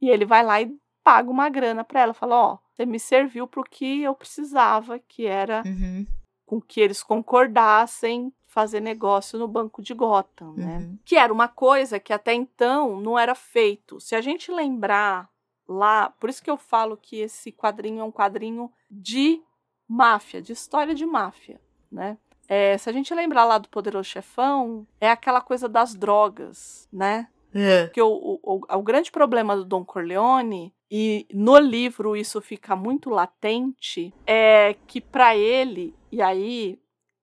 E 0.00 0.08
ele 0.10 0.24
vai 0.24 0.42
lá 0.44 0.60
e 0.60 0.74
paga 1.08 1.30
uma 1.30 1.48
grana 1.48 1.82
para 1.82 2.00
ela. 2.00 2.12
Fala: 2.12 2.36
Ó, 2.36 2.58
você 2.70 2.84
me 2.84 3.00
serviu 3.00 3.48
pro 3.48 3.64
que 3.64 4.02
eu 4.02 4.14
precisava, 4.14 4.98
que 4.98 5.24
era 5.26 5.62
Uhum, 5.64 6.06
com 6.44 6.60
que 6.60 6.82
eles 6.82 7.02
concordassem 7.02 8.30
fazer 8.46 8.80
negócio 8.80 9.38
no 9.38 9.48
Banco 9.48 9.80
de 9.80 9.94
Gotham, 9.94 10.52
né? 10.54 10.78
uhum. 10.78 10.98
que 11.04 11.16
era 11.16 11.32
uma 11.32 11.48
coisa 11.48 11.98
que 11.98 12.12
até 12.12 12.34
então 12.34 13.00
não 13.00 13.18
era 13.18 13.34
feito. 13.34 13.98
Se 14.00 14.14
a 14.14 14.20
gente 14.20 14.50
lembrar 14.50 15.30
lá, 15.66 16.10
por 16.10 16.28
isso 16.28 16.42
que 16.42 16.50
eu 16.50 16.56
falo 16.58 16.96
que 16.96 17.16
esse 17.20 17.52
quadrinho 17.52 18.00
é 18.00 18.04
um 18.04 18.12
quadrinho 18.12 18.70
de 18.90 19.40
máfia, 19.86 20.42
de 20.42 20.52
história 20.52 20.94
de 20.94 21.06
máfia, 21.06 21.60
né? 21.90 22.18
É, 22.46 22.76
se 22.78 22.88
a 22.88 22.92
gente 22.92 23.14
lembrar 23.14 23.44
lá 23.44 23.58
do 23.58 23.68
Poderoso 23.68 24.08
Chefão, 24.08 24.86
é 25.00 25.10
aquela 25.10 25.40
coisa 25.40 25.68
das 25.68 25.94
drogas, 25.94 26.88
né? 26.92 27.28
É. 27.54 27.86
Porque 27.86 28.02
o, 28.02 28.08
o, 28.08 28.40
o, 28.42 28.76
o 28.76 28.82
grande 28.82 29.10
problema 29.10 29.56
do 29.56 29.64
Don 29.64 29.84
Corleone, 29.84 30.74
e 30.90 31.26
no 31.32 31.58
livro 31.58 32.16
isso 32.16 32.40
fica 32.40 32.74
muito 32.74 33.10
latente, 33.10 34.12
é 34.26 34.74
que 34.86 35.00
para 35.00 35.36
ele, 35.36 35.94
e 36.10 36.22
aí 36.22 36.78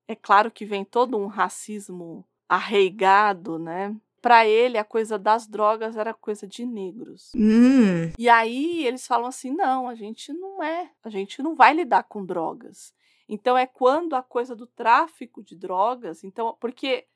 é 0.08 0.14
claro 0.14 0.50
que 0.50 0.64
vem 0.64 0.84
todo 0.84 1.16
um 1.16 1.26
racismo 1.26 2.24
arraigado, 2.48 3.58
né? 3.58 3.94
Para 4.22 4.46
ele, 4.46 4.76
a 4.76 4.84
coisa 4.84 5.18
das 5.18 5.46
drogas 5.46 5.96
era 5.96 6.12
coisa 6.12 6.46
de 6.46 6.66
negros. 6.66 7.30
Hum, 7.34 8.10
E 8.18 8.28
aí 8.28 8.84
eles 8.84 9.06
falam 9.06 9.26
assim: 9.26 9.52
não, 9.52 9.88
a 9.88 9.94
gente 9.94 10.32
não 10.32 10.62
é, 10.62 10.90
a 11.04 11.08
gente 11.10 11.42
não 11.42 11.54
vai 11.54 11.72
lidar 11.74 12.02
com 12.04 12.24
drogas. 12.24 12.92
Então 13.28 13.56
é 13.56 13.66
quando 13.66 14.14
a 14.14 14.22
coisa 14.22 14.54
do 14.54 14.66
tráfico 14.66 15.42
de 15.42 15.56
drogas, 15.56 16.24
então, 16.24 16.56
porque 16.60 17.06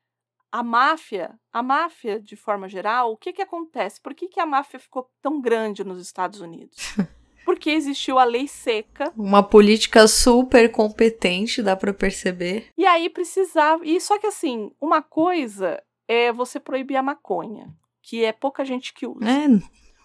a 0.53 0.63
máfia, 0.63 1.39
a 1.53 1.63
máfia 1.63 2.21
de 2.21 2.37
forma 2.37 2.69
geral, 2.69 3.13
o 3.13 3.17
que 3.17 3.33
que 3.33 3.43
acontece? 3.43 4.01
Por 4.01 4.15
que, 4.15 4.29
que 4.29 4.41
a 4.41 4.47
máfia 4.47 4.79
ficou 4.79 5.09
tão 5.23 5.41
grande 5.41 5.85
nos 5.85 6.01
Estados 6.01 6.41
Unidos? 6.41 6.77
porque 7.45 7.71
existiu 7.71 8.19
a 8.19 8.25
lei 8.25 8.47
seca. 8.47 9.13
Uma 9.17 9.43
política 9.43 10.07
super 10.07 10.71
competente, 10.71 11.63
dá 11.63 11.75
para 11.75 11.93
perceber. 11.93 12.69
E 12.77 12.87
aí 12.87 13.11
precisava. 13.11 13.85
E 13.85 14.01
só 14.01 14.19
que 14.19 14.27
assim, 14.27 14.71
uma 14.81 15.03
coisa 15.03 15.83
é 16.07 16.33
você 16.33 16.61
proibir 16.61 16.97
a 16.97 17.03
maconha, 17.03 17.69
que 18.03 18.25
é 18.25 18.33
pouca 18.33 18.65
gente 18.65 18.95
que 18.95 19.07
usa. 19.07 19.29
É, 19.29 19.49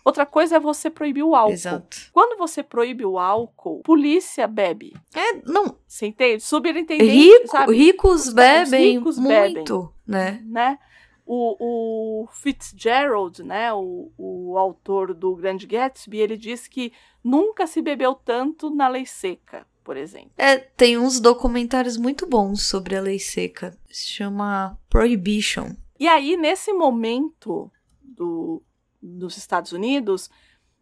Outra 0.06 0.24
coisa 0.26 0.58
é 0.58 0.60
você 0.60 0.90
proibir 0.90 1.24
o 1.24 1.34
álcool. 1.36 1.52
exato. 1.54 1.98
Quando 2.14 2.38
você 2.38 2.62
proíbe 2.62 3.04
o 3.04 3.18
álcool, 3.18 3.82
polícia 3.82 4.46
bebe. 4.48 4.94
É, 5.16 5.34
não, 5.44 5.76
Você 5.88 6.06
entende? 6.06 6.44
Superintendente, 6.44 7.12
rico, 7.12 7.48
sabe? 7.48 7.76
ricos 7.76 8.28
Os- 8.28 8.34
bebem 8.34 8.66
os 8.92 8.96
ricos 9.00 9.20
bebem. 9.20 9.56
muito, 9.56 9.92
né? 10.06 10.44
né? 10.46 10.78
O, 11.26 12.22
o 12.24 12.28
Fitzgerald, 12.28 13.42
né, 13.44 13.74
o, 13.74 14.12
o 14.16 14.58
autor 14.60 15.12
do 15.12 15.36
Grande 15.36 15.66
Gatsby, 15.66 16.20
ele 16.20 16.38
diz 16.38 16.68
que 16.68 16.94
nunca 17.24 17.66
se 17.66 17.82
bebeu 17.82 18.14
tanto 18.14 18.70
na 18.70 18.88
lei 18.88 19.08
seca, 19.08 19.66
por 19.84 19.98
exemplo. 19.98 20.30
É, 20.38 20.58
tem 20.58 21.00
uns 21.00 21.20
documentários 21.20 21.98
muito 21.98 22.28
bons 22.28 22.62
sobre 22.68 22.96
a 22.96 23.02
lei 23.02 23.18
seca. 23.18 23.76
Se 23.90 24.06
chama 24.08 24.78
Prohibition. 24.88 25.72
E 26.00 26.08
aí, 26.08 26.38
nesse 26.38 26.72
momento 26.74 27.72
do, 28.04 28.62
dos 29.06 29.38
Estados 29.38 29.72
Unidos, 29.72 30.30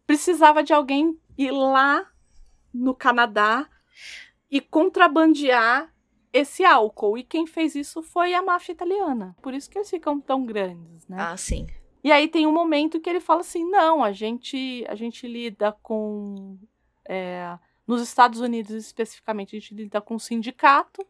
precisava 0.06 0.62
de 0.62 0.72
alguém 0.72 1.18
ir 1.36 1.50
lá 1.50 2.10
no 2.72 2.94
Canadá 2.94 3.68
e 4.50 4.60
contrabandear 4.60 5.92
esse 6.32 6.64
álcool. 6.64 7.18
E 7.18 7.22
quem 7.22 7.46
fez 7.46 7.74
isso 7.74 8.02
foi 8.02 8.34
a 8.34 8.42
máfia 8.42 8.72
italiana. 8.72 9.36
Por 9.40 9.54
isso 9.54 9.70
que 9.70 9.78
eles 9.78 9.90
ficam 9.90 10.20
tão 10.20 10.44
grandes, 10.44 11.06
né? 11.06 11.16
Ah, 11.18 11.36
sim. 11.36 11.66
E 12.02 12.12
aí 12.12 12.28
tem 12.28 12.46
um 12.46 12.52
momento 12.52 13.00
que 13.00 13.08
ele 13.08 13.20
fala 13.20 13.40
assim: 13.40 13.64
não, 13.64 14.02
a 14.02 14.12
gente, 14.12 14.84
a 14.88 14.94
gente 14.94 15.26
lida 15.26 15.72
com. 15.82 16.58
é, 17.08 17.58
nos 17.86 18.02
Estados 18.02 18.40
Unidos 18.40 18.72
especificamente, 18.72 19.56
a 19.56 19.60
gente 19.60 19.74
lida 19.74 20.00
com 20.00 20.18
sindicato, 20.18 21.06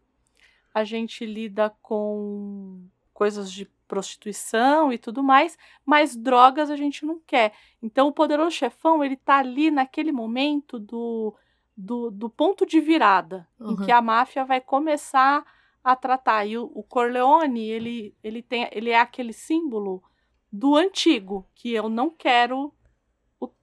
a 0.73 0.85
gente 0.85 1.25
lida 1.25 1.71
com 1.81 2.85
coisas 3.13 3.51
de 3.51 3.65
prostituição 3.95 4.93
e 4.93 4.99
tudo 4.99 5.23
mais, 5.23 5.57
mas 5.87 6.17
drogas 6.17 6.69
a 6.69 6.77
gente 6.77 7.07
não 7.07 7.21
quer. 7.25 7.53
Então 7.81 8.09
o 8.09 8.13
poderoso 8.13 8.51
chefão, 8.51 9.05
ele 9.05 9.17
tá 9.17 9.39
ali 9.39 9.71
naquele 9.71 10.11
momento 10.11 10.81
do, 10.81 11.33
do, 11.77 12.11
do 12.11 12.29
ponto 12.29 12.67
de 12.67 12.81
virada, 12.81 13.47
em 13.61 13.67
Uhum. 13.67 13.77
que 13.77 13.93
a 13.93 14.03
máfia 14.03 14.45
vai 14.45 14.61
começar 14.61 15.45
a 15.83 15.95
tratar. 15.95 16.45
E 16.45 16.59
o, 16.59 16.65
o 16.75 16.83
Corleone, 16.83 17.71
ele, 17.71 18.15
ele, 18.23 18.43
tem, 18.43 18.69
ele 18.73 18.91
é 18.91 18.99
aquele 18.99 19.33
símbolo 19.33 20.03
do 20.51 20.75
antigo, 20.77 21.47
que 21.55 21.73
eu 21.73 21.89
não 21.89 22.11
quero 22.11 22.73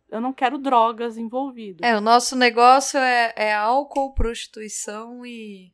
eu 0.09 0.19
não 0.19 0.33
quero 0.33 0.57
drogas 0.57 1.17
envolvidas. 1.17 1.89
É, 1.89 1.95
o 1.95 2.01
nosso 2.01 2.35
negócio 2.35 2.99
é, 2.99 3.33
é 3.33 3.53
álcool, 3.53 4.13
prostituição 4.13 5.25
e 5.25 5.71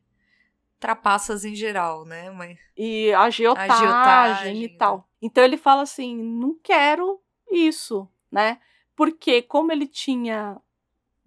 trapaças 0.79 1.43
em 1.45 1.55
geral, 1.55 2.05
né? 2.05 2.29
Mas 2.31 2.57
E 2.75 3.13
agiotagem, 3.13 3.71
Agiotagem, 3.71 4.63
e 4.63 4.69
tal. 4.69 5.07
Então 5.21 5.43
ele 5.43 5.57
fala 5.57 5.81
assim: 5.81 6.15
não 6.17 6.57
quero 6.61 7.21
isso, 7.51 8.07
né? 8.31 8.59
Porque 8.95 9.41
como 9.41 9.71
ele 9.71 9.87
tinha 9.87 10.59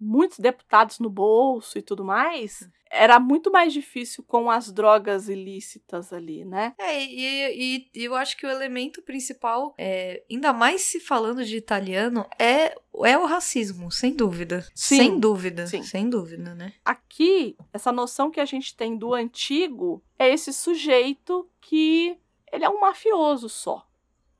muitos 0.01 0.39
deputados 0.39 0.97
no 0.99 1.09
bolso 1.09 1.77
e 1.77 1.81
tudo 1.81 2.03
mais, 2.03 2.67
era 2.89 3.19
muito 3.19 3.49
mais 3.51 3.71
difícil 3.71 4.23
com 4.27 4.49
as 4.51 4.69
drogas 4.71 5.29
ilícitas 5.29 6.11
ali, 6.11 6.43
né? 6.43 6.73
É, 6.77 7.01
e, 7.05 7.77
e- 7.77 7.89
e 7.95 8.03
eu 8.03 8.15
acho 8.15 8.35
que 8.35 8.45
o 8.45 8.49
elemento 8.49 9.01
principal, 9.01 9.73
é, 9.77 10.23
ainda 10.29 10.51
mais 10.51 10.81
se 10.81 10.99
falando 10.99 11.45
de 11.45 11.55
italiano, 11.55 12.25
é, 12.37 12.75
é 13.05 13.17
o 13.17 13.25
racismo, 13.25 13.89
sem 13.91 14.13
dúvida. 14.13 14.67
Sim, 14.75 14.97
sem 14.97 15.19
dúvida. 15.19 15.67
sim. 15.67 15.83
Sem 15.83 16.09
dúvida, 16.09 16.53
né? 16.55 16.73
Aqui, 16.83 17.55
essa 17.71 17.91
noção 17.93 18.29
que 18.31 18.39
a 18.41 18.45
gente 18.45 18.75
tem 18.75 18.97
do 18.97 19.13
antigo 19.13 20.03
é 20.19 20.27
esse 20.29 20.51
sujeito 20.51 21.47
que 21.61 22.17
ele 22.51 22.65
é 22.65 22.69
um 22.69 22.81
mafioso 22.81 23.47
só. 23.47 23.87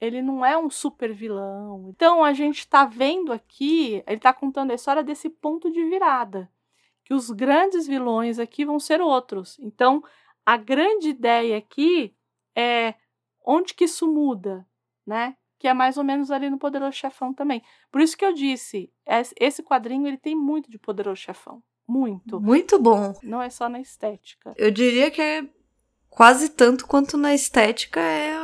Ele 0.01 0.21
não 0.21 0.43
é 0.43 0.57
um 0.57 0.69
super 0.69 1.13
vilão. 1.13 1.89
Então 1.95 2.23
a 2.23 2.33
gente 2.33 2.67
tá 2.67 2.85
vendo 2.85 3.31
aqui, 3.31 4.03
ele 4.07 4.19
tá 4.19 4.33
contando 4.33 4.71
a 4.71 4.75
história 4.75 5.03
desse 5.03 5.29
ponto 5.29 5.71
de 5.71 5.83
virada. 5.85 6.49
Que 7.05 7.13
os 7.13 7.29
grandes 7.29 7.85
vilões 7.87 8.39
aqui 8.39 8.65
vão 8.65 8.79
ser 8.79 8.99
outros. 8.99 9.59
Então, 9.59 10.03
a 10.45 10.57
grande 10.57 11.09
ideia 11.09 11.57
aqui 11.57 12.15
é 12.55 12.95
onde 13.45 13.73
que 13.75 13.83
isso 13.83 14.07
muda, 14.11 14.65
né? 15.05 15.35
Que 15.59 15.67
é 15.67 15.73
mais 15.73 15.97
ou 15.97 16.03
menos 16.03 16.31
ali 16.31 16.49
no 16.49 16.57
Poderoso 16.57 16.93
Chefão 16.97 17.33
também. 17.33 17.61
Por 17.91 18.01
isso 18.01 18.17
que 18.17 18.25
eu 18.25 18.33
disse, 18.33 18.91
es- 19.05 19.33
esse 19.39 19.61
quadrinho 19.61 20.07
ele 20.07 20.17
tem 20.17 20.35
muito 20.35 20.71
de 20.71 20.79
Poderoso 20.79 21.21
Chefão. 21.21 21.61
Muito. 21.87 22.39
Muito 22.39 22.79
bom. 22.79 23.13
Não 23.21 23.41
é 23.41 23.49
só 23.49 23.67
na 23.69 23.79
estética. 23.81 24.53
Eu 24.57 24.71
diria 24.71 25.11
que 25.11 25.21
é 25.21 25.47
quase 26.09 26.49
tanto 26.49 26.87
quanto 26.87 27.17
na 27.17 27.33
estética 27.35 27.99
é 27.99 28.37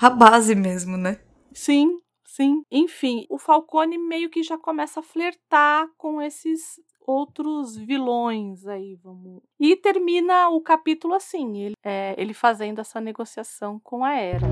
a, 0.00 0.10
base 0.10 0.54
mesmo, 0.54 0.96
né? 0.96 1.20
Sim, 1.52 1.98
sim. 2.24 2.62
Enfim, 2.70 3.26
o 3.28 3.38
Falcone 3.38 3.98
meio 3.98 4.30
que 4.30 4.42
já 4.42 4.56
começa 4.56 5.00
a 5.00 5.02
flertar 5.02 5.88
com 5.96 6.20
esses 6.22 6.80
outros 7.06 7.76
vilões 7.76 8.66
aí, 8.66 8.96
vamos. 9.02 9.42
E 9.58 9.74
termina 9.76 10.50
o 10.50 10.60
capítulo 10.60 11.14
assim, 11.14 11.58
ele, 11.58 11.74
é, 11.82 12.14
ele 12.18 12.34
fazendo 12.34 12.80
essa 12.80 13.00
negociação 13.00 13.80
com 13.82 14.04
a 14.04 14.14
Era. 14.14 14.46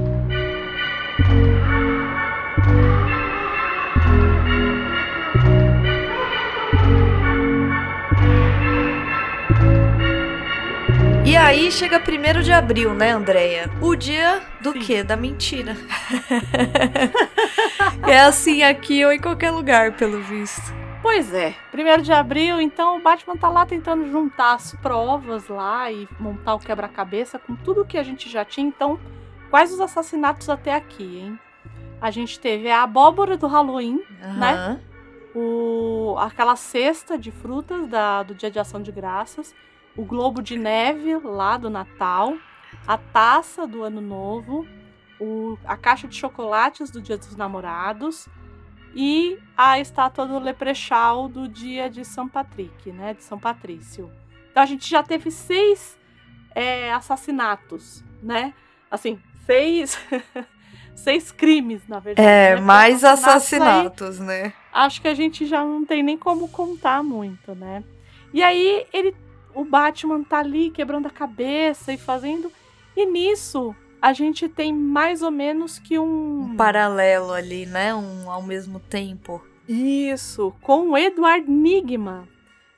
Aí 11.57 11.73
chega 11.73 11.99
1 11.99 12.43
de 12.43 12.53
abril, 12.53 12.93
né, 12.95 13.11
Andréia? 13.13 13.71
O 13.81 13.97
dia 13.97 14.43
do 14.61 14.73
Sim. 14.73 14.79
quê? 14.81 15.03
Da 15.03 15.17
mentira. 15.17 15.75
é 18.07 18.21
assim 18.21 18.63
aqui 18.63 19.05
ou 19.05 19.11
em 19.13 19.19
qualquer 19.19 19.51
lugar, 19.51 19.93
pelo 19.93 20.21
visto. 20.23 20.63
Pois 21.03 21.33
é, 21.33 21.55
primeiro 21.71 22.03
de 22.03 22.13
abril, 22.13 22.61
então 22.61 22.97
o 22.97 23.03
Batman 23.03 23.37
tá 23.37 23.49
lá 23.49 23.65
tentando 23.65 24.11
juntar 24.11 24.55
as 24.55 24.75
provas 24.77 25.49
lá 25.49 25.91
e 25.91 26.07
montar 26.19 26.55
o 26.55 26.59
quebra-cabeça 26.59 27.39
com 27.39 27.55
tudo 27.55 27.85
que 27.85 27.97
a 27.97 28.03
gente 28.03 28.29
já 28.29 28.45
tinha. 28.45 28.67
Então, 28.67 28.99
quais 29.49 29.73
os 29.73 29.81
assassinatos 29.81 30.49
até 30.51 30.75
aqui, 30.75 31.21
hein? 31.21 31.39
A 32.01 32.11
gente 32.11 32.39
teve 32.39 32.71
a 32.71 32.83
abóbora 32.83 33.37
do 33.37 33.47
Halloween, 33.47 34.03
Né? 34.21 34.53
Aham. 34.53 34.81
o, 35.35 36.17
aquela 36.19 36.57
cesta 36.57 37.17
de 37.17 37.31
frutas 37.31 37.87
da, 37.87 38.23
do 38.23 38.35
Dia 38.35 38.51
de 38.51 38.59
Ação 38.59 38.83
de 38.83 38.93
Graças, 38.93 39.55
o 39.97 40.05
globo 40.05 40.43
de 40.43 40.57
neve 40.59 41.17
lá 41.19 41.57
do 41.57 41.71
Natal, 41.71 42.35
a 42.87 42.97
taça 42.99 43.67
do 43.67 43.83
Ano 43.83 44.01
Novo, 44.01 44.67
o- 45.21 45.57
a 45.65 45.77
caixa 45.77 46.07
de 46.07 46.15
chocolates 46.17 46.91
do 46.91 47.01
Dia 47.01 47.17
dos 47.17 47.35
Namorados 47.37 48.29
e 48.95 49.39
a 49.57 49.79
estátua 49.81 50.27
do 50.27 50.39
Leprechaun 50.39 51.29
do 51.29 51.49
Dia 51.49 51.89
de 51.91 52.05
São 52.05 52.29
Patrick, 52.29 52.91
né, 52.93 53.15
de 53.15 53.23
São 53.23 53.39
Patrício. 53.39 54.11
Então 54.51 54.63
a 54.63 54.67
gente 54.67 54.89
já 54.89 55.03
teve 55.03 55.31
seis 55.31 55.99
é, 56.55 56.91
assassinatos, 56.93 58.03
né? 58.23 58.55
Assim, 58.91 59.19
seis, 59.45 59.99
seis 60.95 61.31
crimes, 61.31 61.87
na 61.87 61.99
verdade. 61.99 62.27
É, 62.27 62.55
né? 62.55 62.61
Mais 62.63 63.05
assassinatos 63.05 63.53
aí- 63.53 63.69
assassinatos, 63.87 64.19
né? 64.21 64.53
acho 64.73 65.01
que 65.03 65.09
a 65.09 65.15
gente 65.15 65.45
já 65.47 65.63
não 65.65 65.85
tem 65.85 66.03
nem 66.03 66.17
como 66.17 66.49
contar 66.49 67.03
muito, 67.03 67.55
né? 67.55 67.83
E 68.33 68.43
aí 68.43 68.87
ele, 68.93 69.15
o 69.57 69.65
Batman 69.65 70.23
tá 70.23 70.39
ali 70.39 70.71
quebrando 70.71 71.07
a 71.07 71.11
cabeça 71.11 71.93
e 71.93 71.97
fazendo, 71.97 72.53
e 72.95 73.07
nisso 73.07 73.75
a 74.01 74.13
gente 74.13 74.49
tem 74.49 74.73
mais 74.73 75.23
ou 75.23 75.31
menos 75.31 75.79
que 75.79 75.99
um 75.99 76.43
Um 76.43 76.57
paralelo 76.57 77.33
ali, 77.33 77.65
né? 77.65 77.95
Um 77.95 78.31
ao 78.31 78.43
mesmo 78.43 78.79
tempo. 78.79 79.43
isso 79.67 80.55
com 80.61 80.91
o 80.91 80.99
Edward 80.99 81.51
Nigma, 81.51 82.29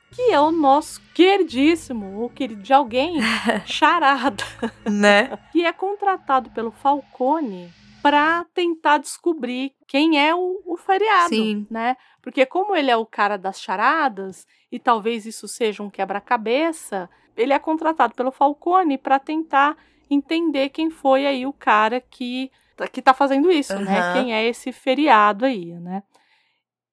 que 0.09 0.31
é 0.31 0.39
o 0.39 0.51
nosso 0.51 1.01
queridíssimo, 1.13 2.23
o 2.23 2.29
querido 2.29 2.63
de 2.63 2.71
alguém, 2.71 3.17
charada, 3.67 4.43
né? 4.89 5.37
que 5.51 5.65
é 5.65 5.73
contratado 5.73 6.49
pelo 6.51 6.71
Falcone 6.71 7.71
para 8.01 8.45
tentar 8.53 8.99
descobrir 8.99 9.73
quem 9.85 10.17
é 10.17 10.33
o, 10.33 10.61
o 10.65 10.77
feriado, 10.77 11.35
Sim. 11.35 11.67
né? 11.69 11.97
Porque 12.21 12.45
como 12.45 12.73
ele 12.73 12.89
é 12.89 12.95
o 12.95 13.05
cara 13.05 13.37
das 13.37 13.59
charadas 13.59 14.47
e 14.71 14.79
talvez 14.79 15.25
isso 15.25 15.47
seja 15.47 15.83
um 15.83 15.89
quebra-cabeça, 15.89 17.09
ele 17.35 17.53
é 17.53 17.59
contratado 17.59 18.13
pelo 18.13 18.31
Falcone 18.31 18.97
para 18.97 19.19
tentar 19.19 19.77
entender 20.09 20.69
quem 20.69 20.89
foi 20.89 21.25
aí 21.25 21.45
o 21.45 21.53
cara 21.53 22.01
que 22.01 22.51
que 22.93 23.01
tá 23.01 23.13
fazendo 23.13 23.51
isso, 23.51 23.77
né? 23.77 23.99
Aham. 23.99 24.13
Quem 24.13 24.33
é 24.33 24.47
esse 24.47 24.71
feriado 24.71 25.43
aí, 25.43 25.73
né? 25.73 26.01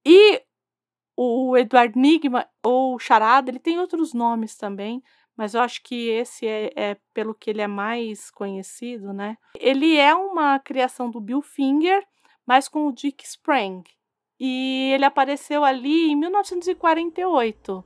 E 0.04 0.42
o 1.16 1.56
Edward 1.56 1.96
Nigma 1.96 2.46
ou 2.62 2.98
Charada, 2.98 3.50
ele 3.50 3.60
tem 3.60 3.78
outros 3.78 4.12
nomes 4.12 4.56
também, 4.56 5.00
mas 5.36 5.54
eu 5.54 5.60
acho 5.60 5.82
que 5.82 6.08
esse 6.08 6.46
é, 6.46 6.72
é 6.74 6.96
pelo 7.14 7.34
que 7.34 7.50
ele 7.50 7.62
é 7.62 7.66
mais 7.66 8.30
conhecido, 8.30 9.12
né? 9.12 9.36
Ele 9.58 9.96
é 9.96 10.14
uma 10.14 10.58
criação 10.58 11.10
do 11.10 11.20
Bill 11.20 11.40
Finger, 11.40 12.04
mas 12.44 12.68
com 12.68 12.86
o 12.86 12.92
Dick 12.92 13.24
Sprang, 13.24 13.84
E 14.38 14.90
ele 14.92 15.04
apareceu 15.04 15.64
ali 15.64 16.10
em 16.10 16.16
1948. 16.16 17.84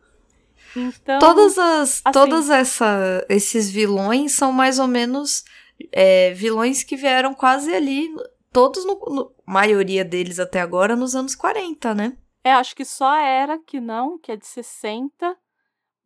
Então, 0.76 1.18
Todas 1.18 1.58
as, 1.58 2.00
assim- 2.04 2.12
todas 2.12 2.50
essa, 2.50 3.26
esses 3.28 3.70
vilões 3.70 4.32
são 4.32 4.52
mais 4.52 4.78
ou 4.78 4.86
menos 4.86 5.44
é, 5.92 6.32
vilões 6.34 6.82
que 6.84 6.96
vieram 6.96 7.34
quase 7.34 7.74
ali, 7.74 8.08
todos 8.52 8.84
no, 8.84 8.94
no- 9.08 9.32
maioria 9.46 10.04
deles 10.04 10.38
até 10.38 10.60
agora 10.60 10.94
nos 10.94 11.14
anos 11.16 11.34
40, 11.34 11.94
né? 11.94 12.16
é, 12.44 12.52
acho 12.52 12.74
que 12.76 12.84
só 12.84 13.14
Era 13.16 13.58
que 13.58 13.80
não, 13.80 14.18
que 14.18 14.30
é 14.32 14.36
de 14.36 14.46
60, 14.46 15.36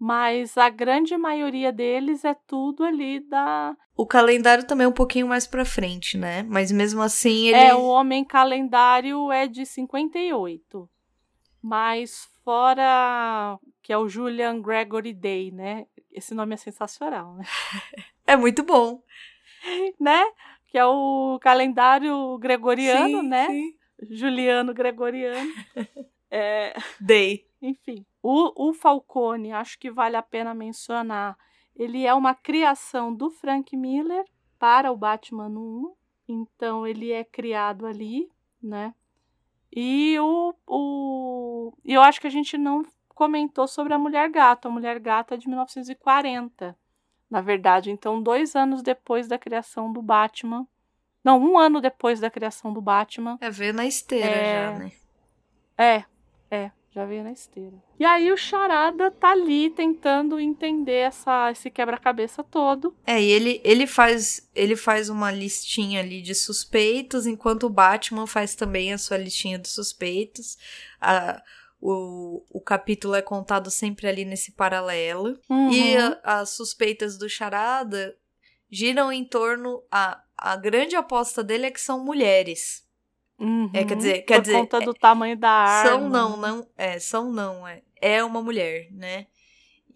mas 0.05 0.59
a 0.59 0.69
grande 0.69 1.17
maioria 1.17 1.73
deles 1.73 2.27
é 2.27 2.35
tudo 2.47 2.85
ali 2.85 3.21
da 3.21 3.75
O 3.97 4.07
calendário 4.07 4.67
também 4.67 4.85
é 4.85 4.89
um 4.89 4.93
pouquinho 4.93 5.27
mais 5.27 5.47
pra 5.47 5.65
frente, 5.65 6.19
né? 6.19 6.43
Mas 6.43 6.71
mesmo 6.71 7.01
assim 7.01 7.49
ele 7.49 7.57
É, 7.57 7.75
o 7.75 7.87
Homem 7.87 8.23
Calendário 8.23 9.33
é 9.33 9.47
de 9.47 9.65
58. 9.65 10.87
Mas 11.63 12.29
fora 12.45 13.59
que 13.83 13.95
é 13.95 13.97
o 13.97 14.07
Julian 14.07 14.61
Gregory 14.61 15.15
Day, 15.15 15.51
né? 15.51 15.87
Esse 16.13 16.35
nome 16.35 16.53
é 16.53 16.59
sensacional, 16.59 17.37
né? 17.37 17.45
é 18.27 18.37
muito 18.37 18.63
bom. 18.63 19.03
né? 19.99 20.23
Que 20.67 20.77
é 20.77 20.85
o 20.85 21.39
calendário 21.41 22.37
gregoriano, 22.37 23.23
Sim, 23.23 23.29
né? 23.29 23.47
sim. 23.47 23.75
Juliano 24.11 24.75
Gregoriano. 24.75 25.51
É, 26.37 26.75
Day. 27.01 27.47
enfim, 27.63 28.05
o, 28.27 28.71
o 28.71 28.73
Falcone, 28.73 29.53
acho 29.53 29.79
que 29.79 29.91
vale 29.91 30.17
a 30.17 30.23
pena 30.23 30.55
mencionar. 30.55 31.37
Ele 31.77 32.07
é 32.07 32.15
uma 32.15 32.35
criação 32.35 33.15
do 33.15 33.31
Frank 33.31 33.77
Miller 33.77 34.25
para 34.59 34.91
o 34.91 34.97
Batman 34.97 35.49
1. 35.51 35.95
Então, 36.29 36.87
ele 36.87 37.13
é 37.13 37.23
criado 37.23 37.85
ali, 37.85 38.27
né? 38.63 38.95
E 39.71 40.19
o, 40.19 40.55
o, 40.67 41.75
e 41.85 41.93
eu 41.93 42.01
acho 42.01 42.19
que 42.19 42.27
a 42.27 42.31
gente 42.31 42.57
não 42.57 42.83
comentou 43.09 43.69
sobre 43.69 43.93
a 43.93 43.99
Mulher 43.99 44.31
Gato. 44.31 44.69
A 44.69 44.71
Mulher 44.71 44.99
Gato 45.01 45.35
é 45.35 45.37
de 45.37 45.47
1940, 45.47 46.75
na 47.29 47.43
verdade. 47.43 47.91
Então, 47.91 48.23
dois 48.23 48.57
anos 48.57 48.83
depois 48.83 49.29
da 49.29 49.37
criação 49.37 49.93
do 49.93 50.01
Batman. 50.01 50.67
Não, 51.23 51.39
um 51.39 51.59
ano 51.59 51.79
depois 51.79 52.21
da 52.21 52.31
criação 52.31 52.73
do 52.73 52.81
Batman. 52.81 53.37
É 53.43 53.51
ver 53.51 53.75
na 53.75 53.85
esteira 53.85 54.27
É. 54.31 54.55
já, 54.73 54.79
né? 54.79 54.93
É, 55.77 56.05
já 56.95 57.05
veio 57.05 57.25
na 57.25 57.33
esteira. 57.33 57.75
E 57.99 58.05
aí 58.05 58.31
o 58.31 58.37
Charada 58.37 59.11
tá 59.11 59.31
ali 59.33 59.71
tentando 59.71 60.39
entender 60.39 60.93
essa, 60.93 61.51
esse 61.51 61.69
quebra-cabeça 61.71 62.45
todo. 62.45 62.95
É, 63.07 63.21
e 63.21 63.31
ele, 63.31 63.61
ele 63.65 63.87
faz 63.87 64.49
ele 64.55 64.77
faz 64.77 65.09
uma 65.09 65.31
listinha 65.33 66.01
ali 66.01 66.23
de 66.23 66.35
suspeitos, 66.35 67.27
enquanto 67.27 67.65
o 67.65 67.71
Batman 67.71 68.27
faz 68.27 68.55
também 68.55 68.93
a 68.93 68.99
sua 68.99 69.17
listinha 69.17 69.59
de 69.59 69.69
suspeitos. 69.69 70.57
A, 71.01 71.43
o, 71.81 72.43
o 72.51 72.61
capítulo 72.61 73.15
é 73.15 73.21
contado 73.23 73.71
sempre 73.71 74.07
ali 74.07 74.25
nesse 74.25 74.53
paralelo. 74.53 75.39
E 75.51 75.97
Uhum. 75.97 76.17
a- 76.23 76.41
as 76.41 76.51
suspeitas 76.51 77.19
do 77.19 77.29
Charada 77.29 78.17
giram 78.71 79.13
em 79.13 79.25
torno. 79.25 79.83
A, 79.91 80.23
a 80.37 80.57
grande 80.57 80.95
aposta 80.97 81.43
dele 81.43 81.67
é 81.67 81.71
que 81.71 81.81
são 81.81 82.05
mulheres. 82.05 82.84
Uhum. 83.45 83.71
é, 83.73 83.85
quer 83.85 83.97
dizer- 83.97 84.23
quer 84.23 84.35
Por 84.37 84.43
dizer, 84.43 84.53
conta 84.55 84.81
do 84.81 84.95
tamanho 84.95 85.37
da 85.37 85.49
arma. 85.51 85.91
São 85.91 86.09
não, 86.09 86.37
não. 86.37 86.67
É, 86.77 86.99
são 86.99 87.33
não. 87.33 87.67
É, 87.69 87.83
é 88.01 88.25
uma 88.25 88.43
mulher, 88.43 88.89
né? 88.91 89.27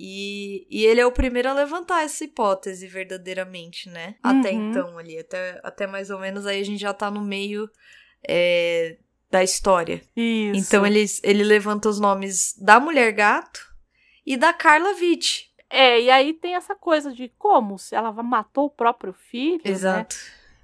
E, 0.01 0.67
e 0.71 0.85
ele 0.87 1.01
é 1.01 1.07
o 1.07 1.11
primeiro 1.11 1.49
a 1.49 1.53
levantar 1.53 2.03
essa 2.05 2.23
hipótese 2.25 2.87
verdadeiramente, 2.87 3.89
né? 3.89 4.15
Até 4.23 4.51
Uhum. 4.53 4.71
então 4.71 4.97
ali. 4.99 5.19
Até, 5.19 5.61
até 5.65 5.87
mais 5.87 6.09
ou 6.11 6.19
menos 6.21 6.47
aí 6.47 6.61
a 6.61 6.65
gente 6.65 6.81
já 6.81 6.95
tá 6.95 7.11
no 7.11 7.21
meio 7.21 7.69
é, 8.29 8.97
da 9.31 9.43
história. 9.43 10.01
Isso. 10.17 10.61
Então 10.61 10.87
ele, 10.87 11.05
ele 11.25 11.43
levanta 11.43 11.89
os 11.89 11.99
nomes 11.99 12.55
da 12.61 12.79
Mulher 12.79 13.11
Gato 13.13 13.61
e 14.25 14.37
da 14.37 14.53
Carla 14.53 14.91
Witt. 15.01 15.49
É, 15.71 16.01
e 16.01 16.11
aí 16.11 16.33
tem 16.33 16.55
essa 16.55 16.75
coisa 16.75 17.13
de 17.13 17.29
como 17.37 17.77
se 17.79 17.95
ela 17.95 18.11
matou 18.23 18.67
o 18.67 18.71
próprio 18.71 19.13
filho, 19.13 19.63
né? 19.65 19.73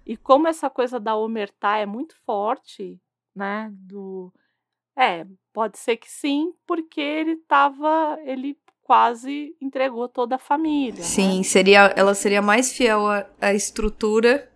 E 0.06 0.16
como 0.16 0.46
essa 0.48 0.68
coisa 0.68 1.00
da 1.00 1.16
omertá 1.16 1.78
é 1.78 1.86
muito 1.86 2.14
forte, 2.26 3.00
né? 3.34 3.70
Do 3.72 4.32
é, 4.96 5.26
pode 5.52 5.78
ser 5.78 5.96
que 5.96 6.10
sim, 6.10 6.52
porque 6.66 7.00
ele 7.00 7.36
tava, 7.48 8.18
ele 8.24 8.56
quase 8.82 9.56
entregou 9.60 10.08
toda 10.08 10.36
a 10.36 10.38
família. 10.38 10.98
né? 10.98 11.02
Sim, 11.02 11.42
seria, 11.42 11.92
ela 11.96 12.14
seria 12.14 12.42
mais 12.42 12.72
fiel 12.72 13.06
à, 13.08 13.26
à 13.40 13.54
estrutura 13.54 14.48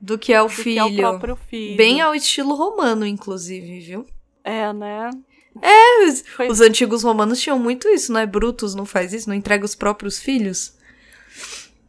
do 0.00 0.16
que 0.18 0.32
ao 0.32 0.46
Do 0.46 0.54
que 0.54 0.62
filho. 0.62 0.82
ao 0.82 0.90
próprio 0.94 1.34
filho. 1.36 1.76
Bem 1.76 2.00
ao 2.00 2.14
estilo 2.14 2.54
romano, 2.54 3.04
inclusive, 3.06 3.80
viu? 3.80 4.06
É, 4.44 4.72
né? 4.72 5.10
Os, 6.06 6.20
Foi- 6.28 6.48
os 6.48 6.60
antigos 6.60 7.02
romanos 7.02 7.40
tinham 7.40 7.58
muito 7.58 7.88
isso, 7.88 8.12
né? 8.12 8.24
Brutus 8.26 8.74
não 8.76 8.84
faz 8.86 9.12
isso, 9.12 9.28
não 9.28 9.34
entrega 9.34 9.64
os 9.64 9.74
próprios 9.74 10.20
filhos, 10.20 10.77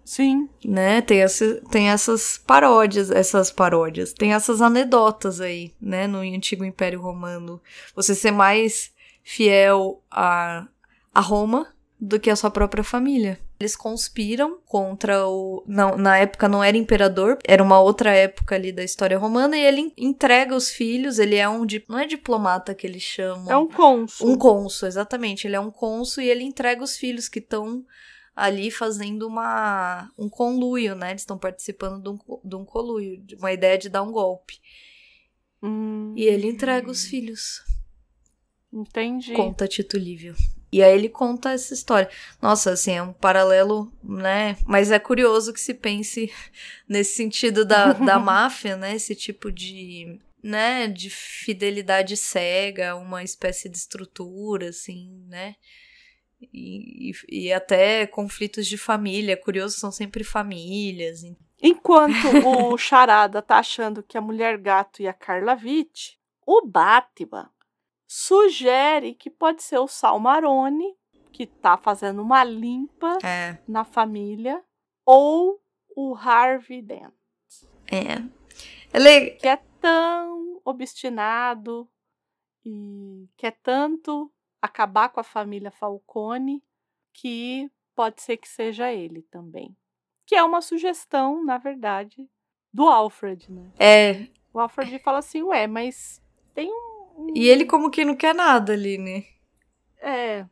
Sim. 0.10 0.50
né? 0.66 1.02
Tem, 1.02 1.22
essa, 1.22 1.62
tem 1.70 1.90
essas 1.92 2.40
paródias, 2.40 3.12
essas 3.12 3.52
paródias, 3.52 4.12
tem 4.12 4.34
essas 4.34 4.60
anedotas 4.60 5.40
aí, 5.40 5.72
né? 5.80 6.08
No 6.08 6.22
antigo 6.22 6.66
Império 6.66 7.00
Romano. 7.00 7.62
Você 7.96 8.16
ser 8.16 8.32
mais 8.32 8.92
fiel 9.24 10.02
a, 10.10 10.68
a 11.14 11.22
Roma 11.22 11.72
do 12.02 12.20
que 12.20 12.32
a 12.32 12.36
sua 12.36 12.50
própria 12.50 12.84
família. 12.84 13.40
Eles 13.60 13.76
conspiram 13.76 14.58
contra 14.66 15.28
o. 15.28 15.64
Não, 15.68 15.96
na 15.96 16.18
época 16.18 16.50
não 16.50 16.64
era 16.64 16.76
imperador, 16.76 17.38
era 17.44 17.62
uma 17.62 17.80
outra 17.80 18.12
época 18.12 18.56
ali 18.56 18.72
da 18.72 18.84
história 18.84 19.20
romana, 19.20 19.56
e 19.56 19.62
ele 19.64 19.94
entrega 19.96 20.56
os 20.56 20.72
filhos, 20.72 21.20
ele 21.20 21.36
é 21.36 21.48
um. 21.48 21.68
Não 21.88 22.00
é 22.00 22.08
diplomata 22.08 22.74
que 22.74 22.88
eles 22.88 23.04
chamam. 23.04 23.52
É 23.52 23.56
um 23.56 23.68
cônsul. 23.68 24.28
Um 24.28 24.36
cônsul, 24.36 24.88
exatamente. 24.88 25.46
Ele 25.46 25.56
é 25.56 25.60
um 25.60 25.70
cônsul 25.70 26.24
e 26.24 26.30
ele 26.30 26.44
entrega 26.44 26.84
os 26.84 26.98
filhos 26.98 27.30
que 27.30 27.38
estão 27.38 27.86
ali 28.40 28.72
fazendo 28.72 29.28
uma, 29.28 30.10
um 30.18 30.30
conluio, 30.30 30.96
né? 30.96 31.12
Eles 31.12 31.22
estão 31.22 31.38
participando 31.38 32.02
de 32.02 32.10
um, 32.10 32.40
de 32.44 32.56
um 32.56 32.66
conluio, 32.66 33.18
de 33.22 33.36
uma 33.36 33.52
ideia 33.52 33.78
de 33.78 33.90
dar 33.90 34.04
um 34.04 34.12
golpe. 34.12 34.60
Hum, 35.62 36.14
E 36.16 36.24
ele 36.24 36.48
entrega 36.48 36.90
os 36.90 37.06
filhos, 37.06 37.62
Entendi. 38.72 39.34
conta 39.34 39.68
Tito 39.68 39.98
Livio. 39.98 40.36
E 40.72 40.84
aí 40.84 40.94
ele 40.94 41.10
conta 41.10 41.52
essa 41.52 41.74
história. 41.74 42.10
Nossa, 42.40 42.72
assim, 42.72 42.92
é 42.92 43.02
um 43.02 43.12
paralelo, 43.12 43.92
né? 44.04 44.56
Mas 44.66 44.92
é 44.92 45.00
curioso 45.00 45.52
que 45.52 45.60
se 45.60 45.74
pense 45.74 46.32
nesse 46.88 47.16
sentido 47.16 47.66
da, 47.66 47.94
da 47.94 48.18
máfia, 48.20 48.78
né? 48.78 48.96
Esse 48.96 49.16
tipo 49.16 49.52
de, 49.52 50.20
né? 50.44 50.88
De 50.88 51.10
fidelidade 51.10 52.16
cega, 52.16 52.96
uma 52.96 53.24
espécie 53.24 53.68
de 53.68 53.78
estrutura, 53.78 54.70
assim, 54.70 55.24
né? 55.28 55.56
E, 56.42 57.12
e, 57.12 57.48
e 57.48 57.54
até 57.54 58.08
conflitos 58.08 58.68
de 58.68 58.78
família. 58.78 59.36
Curioso, 59.36 59.78
são 59.78 59.92
sempre 59.92 60.24
famílias. 60.24 61.22
Enquanto 61.62 62.14
o 62.48 62.78
Charada 62.78 63.42
tá 63.42 63.58
achando 63.58 64.02
que 64.02 64.18
a 64.18 64.22
Mulher 64.22 64.58
Gato 64.58 65.02
e 65.02 65.08
a 65.08 65.14
Carla 65.14 65.54
Witt, 65.62 66.20
o 66.46 66.66
Batman 66.66 67.50
sugere 68.08 69.14
que 69.14 69.30
pode 69.30 69.62
ser 69.62 69.78
o 69.80 69.88
Sal 69.88 70.20
Maroni, 70.20 70.96
que 71.32 71.46
tá 71.46 71.78
fazendo 71.78 72.22
uma 72.22 72.44
limpa 72.44 73.18
É, 73.24 73.58
na 73.68 73.84
família, 73.84 74.64
ou 75.06 75.62
o 75.96 76.16
Harvey 76.16 76.82
Dent, 76.82 77.14
é. 77.92 78.22
Ele, 78.94 79.32
que 79.32 79.48
é 79.48 79.58
tão 79.82 80.62
obstinado 80.64 81.90
e 82.64 83.28
quer 83.36 83.58
tanto 83.64 84.32
acabar 84.62 85.10
com 85.10 85.20
a 85.20 85.24
família 85.24 85.72
Falcone 85.72 86.64
que 87.14 87.70
pode 87.96 88.22
ser 88.22 88.38
que 88.38 88.48
seja 88.48 88.92
ele 88.92 89.22
também. 89.24 89.76
Que 90.26 90.36
é 90.36 90.44
uma 90.44 90.62
sugestão, 90.62 91.44
na 91.44 91.58
verdade, 91.58 92.30
do 92.72 92.88
Alfred, 92.88 93.52
né? 93.52 93.72
é. 93.78 94.28
O 94.54 94.60
Alfred 94.60 95.00
fala 95.00 95.20
assim, 95.20 95.44
ué, 95.44 95.68
mas 95.68 96.22
tem 96.56 96.70
um... 96.72 97.34
E 97.36 97.48
ele 97.48 97.66
como 97.66 97.92
que 97.92 98.04
não 98.04 98.16
quer 98.16 98.34
nada 98.34 98.74
ali, 98.74 98.98
né? 98.98 99.24
É, 100.02 100.46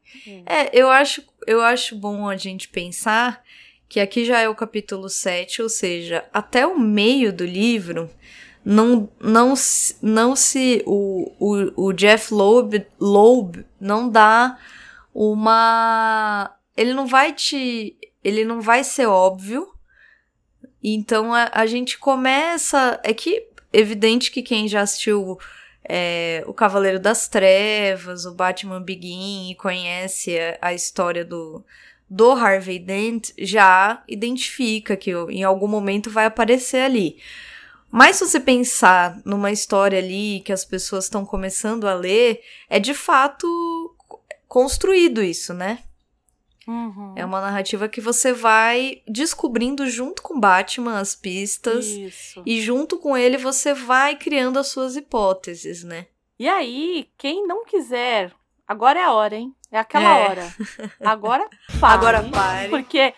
É, 0.45 0.69
eu 0.73 0.89
acho, 0.89 1.25
eu 1.45 1.61
acho 1.61 1.95
bom 1.95 2.27
a 2.27 2.35
gente 2.35 2.67
pensar 2.67 3.41
que 3.87 3.99
aqui 3.99 4.25
já 4.25 4.39
é 4.39 4.49
o 4.49 4.55
capítulo 4.55 5.09
7, 5.09 5.61
ou 5.61 5.69
seja, 5.69 6.27
até 6.33 6.67
o 6.67 6.77
meio 6.77 7.31
do 7.31 7.45
livro, 7.45 8.09
não, 8.69 9.09
não, 9.21 9.53
não 10.01 10.35
se. 10.35 10.83
O, 10.85 11.31
o, 11.39 11.87
o 11.87 11.93
Jeff 11.93 12.33
Loeb, 12.33 12.85
Loeb 12.99 13.65
não 13.79 14.09
dá 14.09 14.59
uma. 15.15 16.53
Ele 16.75 16.93
não 16.93 17.07
vai 17.07 17.31
te. 17.31 17.95
Ele 18.21 18.43
não 18.43 18.59
vai 18.59 18.83
ser 18.83 19.05
óbvio. 19.05 19.71
Então 20.83 21.33
a, 21.33 21.49
a 21.53 21.65
gente 21.65 21.97
começa. 21.97 22.99
É 23.05 23.13
que 23.13 23.47
evidente 23.71 24.31
que 24.31 24.41
quem 24.41 24.67
já 24.67 24.81
assistiu 24.81 25.37
é, 25.87 26.43
o 26.45 26.53
Cavaleiro 26.53 26.99
das 26.99 27.29
Trevas, 27.29 28.25
o 28.25 28.35
Batman 28.35 28.81
Begin 28.81 29.49
e 29.49 29.55
conhece 29.55 30.37
a, 30.37 30.57
a 30.61 30.73
história 30.73 31.23
do, 31.23 31.63
do 32.09 32.31
Harvey 32.31 32.79
Dent, 32.79 33.29
já 33.39 34.03
identifica 34.09 34.97
que 34.97 35.11
em 35.11 35.45
algum 35.45 35.69
momento 35.69 36.09
vai 36.09 36.25
aparecer 36.25 36.81
ali. 36.81 37.17
Mas 37.91 38.17
se 38.17 38.27
você 38.27 38.39
pensar 38.39 39.19
numa 39.25 39.51
história 39.51 39.97
ali 39.99 40.41
que 40.41 40.51
as 40.51 40.65
pessoas 40.65 41.05
estão 41.05 41.25
começando 41.25 41.87
a 41.87 41.93
ler, 41.93 42.41
é 42.69 42.79
de 42.79 42.93
fato 42.93 43.47
construído 44.47 45.23
isso, 45.23 45.53
né? 45.53 45.79
Uhum. 46.67 47.13
É 47.15 47.23
uma 47.23 47.39
narrativa 47.39 47.87
que 47.87 48.01
você 48.01 48.33
vai 48.33 49.01
descobrindo 49.07 49.87
junto 49.89 50.21
com 50.21 50.37
Batman 50.37 50.99
as 50.99 51.15
pistas 51.15 51.85
Isso. 51.85 52.43
e 52.45 52.59
junto 52.59 52.97
com 52.97 53.15
ele 53.15 53.37
você 53.37 53.73
vai 53.73 54.17
criando 54.17 54.59
as 54.59 54.67
suas 54.67 54.97
hipóteses, 54.97 55.83
né? 55.85 56.07
E 56.37 56.47
aí, 56.47 57.09
quem 57.17 57.47
não 57.47 57.63
quiser, 57.63 58.33
agora 58.67 58.99
é 58.99 59.03
a 59.03 59.13
hora, 59.13 59.35
hein? 59.37 59.55
É 59.71 59.79
aquela 59.79 60.17
É. 60.19 60.27
hora. 60.29 60.55
Agora 60.99 61.49
pare. 61.79 61.93
Agora 61.93 62.23
pare. 62.29 62.69
Porque 62.69 63.13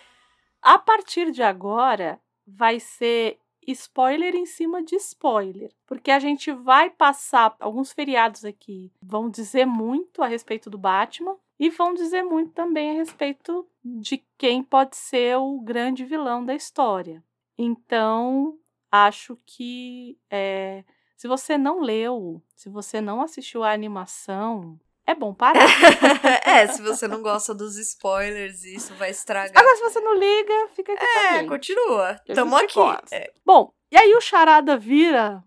a 0.61 0.77
partir 0.77 1.31
de 1.31 1.41
agora 1.43 2.19
vai 2.47 2.79
ser 2.79 3.37
spoiler 3.71 4.35
em 4.35 4.45
cima 4.45 4.83
de 4.83 4.95
spoiler. 4.95 5.71
Porque 5.85 6.11
a 6.11 6.19
gente 6.19 6.51
vai 6.51 6.89
passar 6.89 7.55
alguns 7.59 7.91
feriados 7.91 8.45
aqui, 8.45 8.91
vão 9.01 9.29
dizer 9.29 9.65
muito 9.65 10.21
a 10.21 10.27
respeito 10.27 10.69
do 10.69 10.77
Batman 10.77 11.35
e 11.59 11.69
vão 11.69 11.93
dizer 11.93 12.23
muito 12.23 12.53
também 12.53 12.91
a 12.91 12.93
respeito 12.93 13.67
de 13.83 14.23
quem 14.37 14.63
pode 14.63 14.95
ser 14.95 15.37
o 15.37 15.59
grande 15.59 16.05
vilão 16.05 16.45
da 16.45 16.55
história. 16.55 17.23
Então, 17.57 18.57
acho 18.91 19.37
que 19.45 20.17
é, 20.29 20.85
se 21.17 21.27
você 21.27 21.57
não 21.57 21.81
leu, 21.81 22.41
se 22.55 22.69
você 22.69 23.01
não 23.01 23.21
assistiu 23.21 23.63
a 23.63 23.73
animação, 23.73 24.79
é 25.11 25.15
bom 25.15 25.33
parar. 25.33 25.59
é, 26.45 26.67
se 26.67 26.81
você 26.81 27.07
não 27.07 27.21
gosta 27.21 27.53
dos 27.53 27.77
spoilers, 27.77 28.63
isso 28.63 28.93
vai 28.95 29.09
estragar. 29.11 29.57
Agora, 29.57 29.75
se 29.75 29.81
você 29.83 29.99
não 29.99 30.13
liga, 30.15 30.67
fica 30.75 30.93
aqui 30.93 31.03
É, 31.05 31.39
gente. 31.39 31.47
continua. 31.49 32.09
A 32.29 32.33
Tamo 32.33 32.55
aqui. 32.55 32.79
É. 33.11 33.31
Bom, 33.45 33.71
e 33.91 33.97
aí 33.97 34.13
o 34.15 34.21
Charada 34.21 34.77
vira 34.77 35.43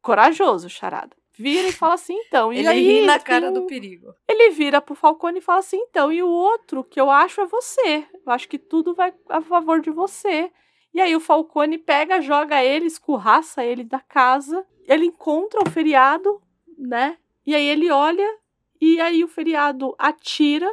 corajoso, 0.00 0.68
Charada. 0.68 1.16
Vira 1.34 1.68
e 1.68 1.72
fala 1.72 1.94
assim, 1.94 2.14
então. 2.26 2.52
E 2.52 2.58
Ele 2.58 2.68
aí, 2.68 2.82
ri 3.00 3.06
na 3.06 3.18
cara 3.18 3.48
um- 3.50 3.52
do 3.54 3.66
perigo. 3.66 4.12
Ele 4.28 4.50
vira 4.50 4.80
pro 4.82 4.94
Falcone 4.94 5.38
e 5.38 5.42
fala 5.42 5.60
assim, 5.60 5.78
então. 5.78 6.12
E 6.12 6.22
o 6.22 6.28
outro 6.28 6.84
que 6.84 7.00
eu 7.00 7.10
acho 7.10 7.40
é 7.40 7.46
você. 7.46 8.06
Eu 8.26 8.32
acho 8.32 8.48
que 8.48 8.58
tudo 8.58 8.94
vai 8.94 9.14
a 9.30 9.40
favor 9.40 9.80
de 9.80 9.90
você. 9.90 10.50
E 10.92 11.00
aí 11.00 11.16
o 11.16 11.20
Falcone 11.20 11.78
pega, 11.78 12.20
joga 12.20 12.62
ele, 12.62 12.86
escorraça 12.86 13.64
ele 13.64 13.82
da 13.82 13.98
casa. 13.98 14.64
Ele 14.86 15.06
encontra 15.06 15.60
o 15.66 15.70
feriado, 15.70 16.42
né? 16.76 17.16
E 17.46 17.54
aí 17.54 17.66
ele 17.66 17.90
olha 17.90 18.28
e 18.84 19.00
aí 19.00 19.22
o 19.22 19.28
feriado 19.28 19.94
atira 19.96 20.68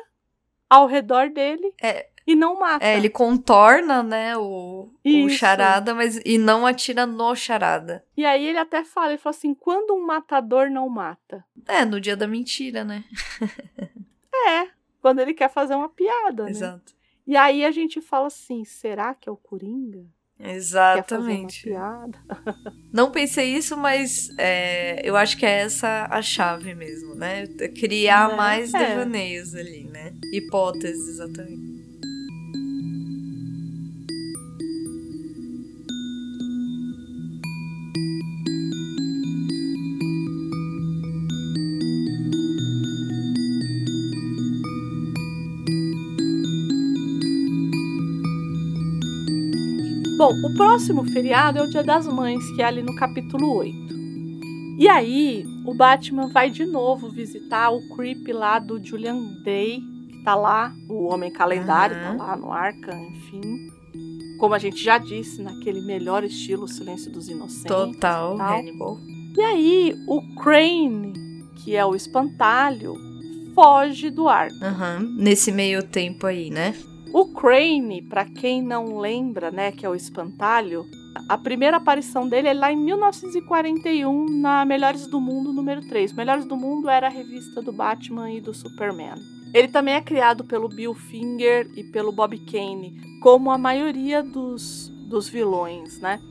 ao 0.68 0.88
redor 0.88 1.30
dele 1.30 1.72
É. 1.80 2.08
e 2.26 2.36
não 2.36 2.60
mata. 2.60 2.84
É, 2.84 2.98
ele 2.98 3.08
contorna, 3.10 4.02
né, 4.02 4.36
o, 4.36 4.92
o 5.06 5.30
charada, 5.30 5.94
mas 5.94 6.20
e 6.26 6.40
não 6.40 6.66
atira 6.66 7.06
no 7.06 7.36
charada. 7.36 8.04
E 8.18 8.26
aí 8.26 8.48
ele 8.48 8.58
até 8.58 8.84
fala, 8.84 9.10
ele 9.10 9.20
fala 9.20 9.36
assim, 9.36 9.54
quando 9.54 9.94
um 9.94 10.04
matador 10.04 10.72
não 10.72 10.90
mata? 10.90 11.46
É, 11.68 11.86
no 11.86 12.02
dia 12.02 12.18
da 12.18 12.28
mentira, 12.28 12.84
né? 12.84 13.04
É, 14.48 14.70
quando 15.02 15.20
ele 15.20 15.34
quer 15.34 15.50
fazer 15.50 15.76
uma 15.76 15.90
piada, 15.90 16.46
né? 16.46 16.52
Exato. 16.52 16.96
E 17.28 17.36
aí 17.36 17.66
a 17.66 17.72
gente 17.72 18.00
fala 18.00 18.28
assim, 18.28 18.64
será 18.64 19.14
que 19.14 19.28
é 19.28 19.32
o 19.32 19.36
Coringa? 19.36 20.06
Exatamente. 20.42 21.70
Não 22.94 23.12
pensei 23.12 23.54
isso, 23.56 23.76
mas 23.76 24.30
é, 24.38 25.02
eu 25.04 25.16
acho 25.18 25.38
que 25.38 25.46
é 25.46 25.60
essa 25.62 26.08
a 26.10 26.22
chave 26.22 26.74
mesmo, 26.74 27.14
né? 27.16 27.46
Criar 27.78 28.30
Né? 28.30 28.36
mais 28.36 28.74
É. 28.74 28.88
devaneios 28.88 29.54
ali, 29.54 29.84
né? 29.84 30.14
Hipóteses, 30.34 31.08
exatamente. 31.10 31.89
Bom, 50.20 50.34
o 50.44 50.54
próximo 50.54 51.06
feriado 51.06 51.60
é 51.60 51.64
o 51.64 51.70
Dia 51.70 51.82
das 51.82 52.06
Mães, 52.06 52.44
que 52.52 52.62
é 52.62 52.66
ali 52.66 52.84
no 52.84 52.94
capítulo 52.94 53.56
8. 53.56 53.74
E 54.78 54.86
aí, 54.86 55.46
o 55.66 55.74
Batman 55.74 56.28
vai 56.28 56.50
de 56.50 56.66
novo 56.66 57.10
visitar 57.10 57.70
o 57.70 57.80
creep 57.96 58.28
lá 58.34 58.60
do 58.60 58.86
Julian 58.86 59.18
Day, 59.46 59.80
que 60.10 60.22
tá 60.26 60.36
lá, 60.36 60.74
o 60.90 61.06
Homem 61.06 61.32
Calendário, 61.32 61.96
Aham. 61.96 62.18
tá 62.18 62.26
lá 62.26 62.36
no 62.36 62.52
Arkham, 62.52 63.02
enfim. 63.12 63.72
Como 64.38 64.54
a 64.54 64.60
gente 64.60 64.84
já 64.84 64.98
disse, 64.98 65.42
naquele 65.42 65.80
melhor 65.80 66.26
estilo 66.26 66.68
Silêncio 66.68 67.10
dos 67.10 67.30
Inocentes. 67.30 67.64
Total, 67.64 68.36
e 68.36 68.38
tal. 68.38 68.58
Hannibal. 68.60 68.98
E 69.38 69.42
aí, 69.42 69.96
o 70.06 70.22
Crane, 70.36 71.14
que 71.64 71.78
é 71.78 71.86
o 71.86 71.96
espantalho, 71.96 72.94
foge 73.56 74.10
do 74.10 74.28
Arkham. 74.28 74.68
Aham. 74.68 75.00
Nesse 75.18 75.50
meio 75.50 75.82
tempo 75.82 76.28
aí, 76.28 76.50
né? 76.50 76.76
O 77.12 77.26
Crane, 77.34 78.04
pra 78.04 78.24
quem 78.24 78.62
não 78.62 79.00
lembra, 79.00 79.50
né, 79.50 79.72
que 79.72 79.84
é 79.84 79.90
o 79.90 79.96
espantalho, 79.96 80.86
a 81.28 81.38
primeira 81.40 81.78
aparição 81.78 82.30
dele 82.30 82.50
é 82.50 82.54
lá 82.54 82.72
em 82.72 82.78
1941 82.78 84.30
na 84.40 84.64
Melhores 84.64 85.08
do 85.08 85.20
Mundo 85.20 85.52
número 85.52 85.82
3. 85.88 86.14
Melhores 86.14 86.46
do 86.46 86.56
Mundo 86.56 86.88
era 86.88 87.08
a 87.08 87.10
revista 87.10 87.64
do 87.64 87.72
Batman 87.74 88.32
e 88.32 88.40
do 88.40 88.54
Superman. 88.54 89.16
Ele 89.56 89.68
também 89.68 89.96
é 89.96 90.02
criado 90.02 90.44
pelo 90.44 90.70
Bill 90.70 90.94
Finger 90.94 91.68
e 91.76 91.84
pelo 91.84 92.12
Bob 92.12 92.38
Kane, 92.46 93.02
como 93.24 93.50
a 93.50 93.58
maioria 93.58 94.22
dos, 94.22 94.90
dos 95.10 95.28
vilões, 95.28 96.00
né? 96.00 96.22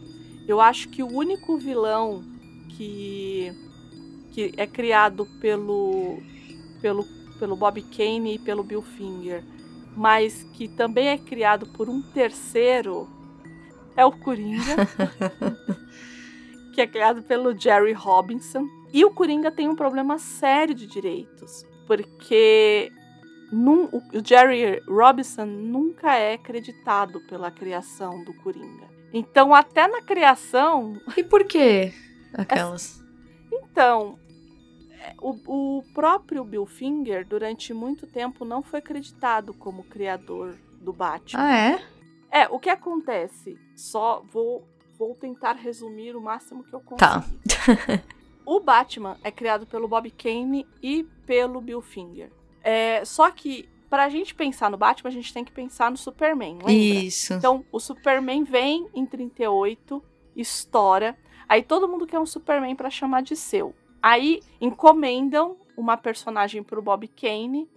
Eu 0.47 0.61
acho 0.61 0.89
que 0.89 1.03
o 1.03 1.13
único 1.13 1.59
vilão 1.59 2.23
que, 2.69 3.53
que 4.31 4.53
é 4.57 4.67
criado 4.67 5.27
pelo, 5.41 6.19
pelo, 6.81 7.05
pelo 7.41 7.57
Bob 7.57 7.83
Kane 7.83 8.37
e 8.37 8.39
pelo 8.39 8.63
Bill 8.63 8.83
Finger 8.83 9.43
mas 9.99 10.45
que 10.55 10.69
também 10.69 11.09
é 11.09 11.19
criado 11.19 11.67
por 11.67 11.89
um 11.89 12.01
terceiro, 12.01 13.09
é 13.97 14.07
o 14.07 14.13
Coringa, 14.13 14.77
que 16.73 16.81
é 16.81 16.87
criado 16.87 17.23
pelo 17.23 17.59
Jerry 17.59 17.93
Robinson. 17.93 18.65
E 18.93 19.05
o 19.05 19.11
Coringa 19.11 19.51
tem 19.51 19.69
um 19.69 19.75
problema 19.75 20.17
sério 20.19 20.75
de 20.75 20.87
direitos, 20.87 21.67
porque 21.87 22.93
num- 23.53 23.87
o 23.87 24.03
Jerry 24.25 24.81
Robinson 24.89 25.45
nunca 25.47 26.15
é 26.15 26.35
acreditado 26.35 27.21
pela 27.23 27.51
criação 27.51 28.23
do 28.25 28.33
Coringa. 28.35 28.87
Então, 29.13 29.53
até 29.55 29.89
na 29.89 30.01
criação, 30.03 31.01
E 31.17 31.25
por 31.25 31.45
que 31.45 31.93
aquelas? 32.35 33.03
então, 33.53 34.19
é, 34.28 34.28
o, 35.21 35.79
o 35.79 35.83
próprio 35.95 36.45
Bill 36.45 36.67
Finger, 36.67 37.27
durante 37.27 37.73
muito 37.73 38.07
tempo, 38.07 38.45
não 38.45 38.63
foi 38.63 38.79
acreditado 38.79 39.53
como 39.55 39.85
criador 39.85 40.57
do 40.81 40.93
Batman. 40.93 41.43
Ah, 41.43 41.57
é? 41.57 41.83
É, 42.31 42.49
o 42.49 42.59
que 42.59 42.69
acontece? 42.69 43.59
Só 43.75 44.23
vou, 44.31 44.67
vou 44.99 45.15
tentar 45.15 45.55
resumir 45.55 46.15
o 46.15 46.21
máximo 46.21 46.63
que 46.63 46.73
eu 46.73 46.81
consigo. 46.81 46.99
Tá. 46.99 47.25
O 48.51 48.61
Batman 48.61 49.19
é 49.23 49.31
criado 49.31 49.67
pelo 49.67 49.87
Bob 49.87 50.11
Kane 50.11 50.67
e 50.83 51.05
pelo 51.27 51.61
Bill 51.61 51.83
Finger. 51.83 52.33
É, 52.63 53.05
só 53.05 53.31
que, 53.31 53.69
pra 53.91 54.09
gente 54.09 54.35
pensar 54.35 54.71
no 54.71 54.79
Batman, 54.79 55.11
a 55.11 55.13
gente 55.13 55.35
tem 55.35 55.45
que 55.45 55.53
pensar 55.53 55.91
no 55.91 55.99
Superman, 55.99 56.55
lembra? 56.55 56.73
Isso. 56.73 57.35
Então, 57.35 57.63
o 57.71 57.79
Superman 57.79 58.45
vem 58.45 58.89
em 58.95 59.05
38, 59.05 60.03
estoura. 60.35 61.15
Aí 61.47 61.63
todo 61.63 61.87
mundo 61.87 62.07
quer 62.07 62.19
um 62.19 62.25
Superman 62.25 62.75
pra 62.75 62.89
chamar 62.89 63.21
de 63.21 63.37
seu. 63.37 63.75
Aí 64.03 64.41
encomendam 64.61 65.57
uma 65.77 65.97
personagem 65.97 66.63
pro 66.63 66.83
Bob 66.83 67.07
Kane. 67.09 67.69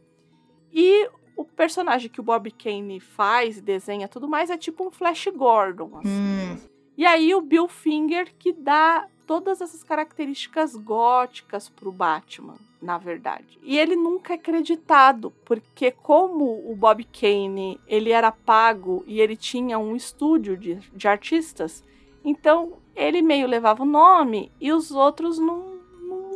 E 0.73 1.09
o 1.35 1.43
personagem 1.43 2.09
que 2.09 2.19
o 2.19 2.23
Bob 2.23 2.49
Kane 2.51 2.99
faz, 2.99 3.59
desenha 3.61 4.07
tudo 4.07 4.27
mais, 4.27 4.49
é 4.49 4.57
tipo 4.57 4.85
um 4.85 4.91
Flash 4.91 5.27
Gordon. 5.35 5.97
assim. 5.97 6.09
Hum, 6.09 6.57
E 6.97 7.05
aí 7.05 7.33
o 7.33 7.41
Bill 7.41 7.67
Finger 7.67 8.33
que 8.37 8.53
dá 8.53 9.07
todas 9.25 9.61
essas 9.61 9.83
características 9.83 10.75
góticas 10.75 11.69
pro 11.69 11.91
Batman, 11.91 12.57
na 12.81 12.97
verdade. 12.97 13.57
E 13.63 13.77
ele 13.77 13.95
nunca 13.95 14.33
é 14.33 14.35
acreditado, 14.35 15.31
porque 15.45 15.91
como 15.91 16.69
o 16.69 16.75
Bob 16.75 17.03
Kane, 17.05 17.79
ele 17.87 18.11
era 18.11 18.31
pago 18.31 19.03
e 19.07 19.21
ele 19.21 19.37
tinha 19.37 19.79
um 19.79 19.95
estúdio 19.95 20.57
de, 20.57 20.75
de 20.75 21.07
artistas, 21.07 21.83
então 22.25 22.73
ele 22.95 23.21
meio 23.21 23.47
levava 23.47 23.83
o 23.83 23.85
nome 23.85 24.51
e 24.59 24.73
os 24.73 24.91
outros 24.91 25.39
não 25.39 25.70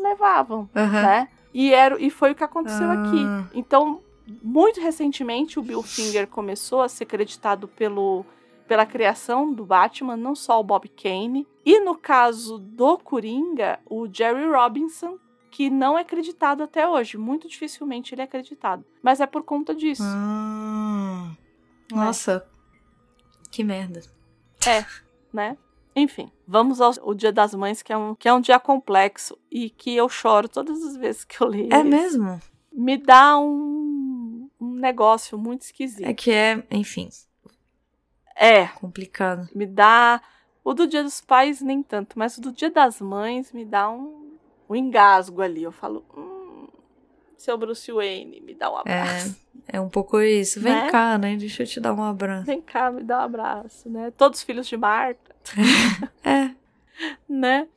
levavam, 0.07 0.69
aham. 0.75 1.01
né? 1.01 1.27
E, 1.53 1.73
era, 1.73 1.99
e 2.01 2.09
foi 2.09 2.31
o 2.31 2.35
que 2.35 2.43
aconteceu 2.43 2.89
Ah. 2.89 2.93
aqui. 2.93 3.25
Então, 3.53 4.01
muito 4.43 4.79
recentemente, 4.81 5.57
o 5.59 5.61
Bill 5.63 5.81
Finger 5.81 6.27
começou 6.27 6.81
a 6.81 6.89
ser 6.89 7.05
creditado 7.05 7.67
pelo, 7.67 8.25
pela 8.67 8.85
criação 8.85 9.53
do 9.53 9.65
Batman, 9.65 10.17
não 10.17 10.35
só 10.35 10.59
o 10.59 10.63
Bob 10.63 10.87
Kane. 10.89 11.47
E 11.65 11.79
no 11.79 11.95
caso 11.95 12.57
do 12.57 12.97
Coringa, 12.97 13.79
o 13.85 14.07
Jerry 14.11 14.45
Robinson, 14.49 15.17
que 15.49 15.69
não 15.69 15.97
é 15.97 16.01
acreditado 16.01 16.61
até 16.63 16.85
hoje. 16.87 17.17
Muito 17.17 17.47
dificilmente 17.47 18.13
ele 18.13 18.21
é 18.21 18.25
acreditado. 18.25 18.83
Mas 19.01 19.21
é 19.21 19.25
por 19.25 19.41
conta 19.43 19.73
disso. 19.73 20.03
Ah, 20.05 21.31
nossa. 21.91 22.45
Que 23.49 23.63
merda. 23.63 24.01
né? 25.31 25.57
Enfim, 25.95 26.29
vamos 26.45 26.81
ao 26.81 26.91
o 27.03 27.13
Dia 27.13 27.31
das 27.31 27.53
Mães, 27.55 27.81
que 27.81 27.93
é, 27.93 27.97
um, 27.97 28.13
que 28.13 28.27
é 28.27 28.33
um 28.33 28.41
dia 28.41 28.59
complexo 28.59 29.37
e 29.49 29.69
que 29.69 29.95
eu 29.95 30.09
choro 30.09 30.49
todas 30.49 30.83
as 30.83 30.97
vezes 30.97 31.23
que 31.23 31.41
eu 31.41 31.47
leio. 31.47 31.73
É 31.73 31.83
mesmo? 31.83 32.39
Me 32.71 32.97
dá 32.97 33.37
um, 33.39 34.49
um 34.59 34.73
negócio 34.73 35.37
muito 35.37 35.61
esquisito. 35.61 36.05
É 36.05 36.13
que 36.13 36.31
é, 36.31 36.61
enfim, 36.69 37.07
É, 38.35 38.67
complicado. 38.67 39.47
me 39.55 39.65
dá. 39.65 40.21
O 40.63 40.73
do 40.73 40.87
Dia 40.87 41.03
dos 41.03 41.21
Pais, 41.21 41.61
nem 41.61 41.81
tanto, 41.83 42.17
mas 42.19 42.37
o 42.37 42.41
do 42.41 42.51
Dia 42.51 42.71
das 42.71 42.99
Mães 42.99 43.53
me 43.53 43.63
dá 43.63 43.89
um, 43.89 44.35
um 44.67 44.75
engasgo 44.75 45.41
ali. 45.41 45.61
Eu 45.63 45.71
falo, 45.71 46.03
hum, 46.17 46.34
seu 47.37 47.57
Bruce 47.57 47.91
Wayne, 47.91 48.41
me 48.41 48.53
dá 48.53 48.71
um 48.71 48.77
abraço. 48.77 49.35
É 49.67 49.79
um 49.81 49.89
pouco 49.89 50.19
isso. 50.21 50.59
Vem 50.61 50.73
Né? 50.73 50.89
cá, 50.89 51.17
né? 51.17 51.35
Deixa 51.35 51.63
eu 51.63 51.67
te 51.67 51.79
dar 51.79 51.93
um 51.93 52.03
abraço. 52.03 52.45
Vem 52.45 52.61
cá, 52.61 52.91
me 52.91 53.03
dá 53.03 53.19
um 53.19 53.21
abraço, 53.23 53.89
né? 53.89 54.11
Todos 54.17 54.41
filhos 54.43 54.67
de 54.67 54.77
Marta, 54.77 55.35
É, 56.23 56.51
né? 57.27 57.67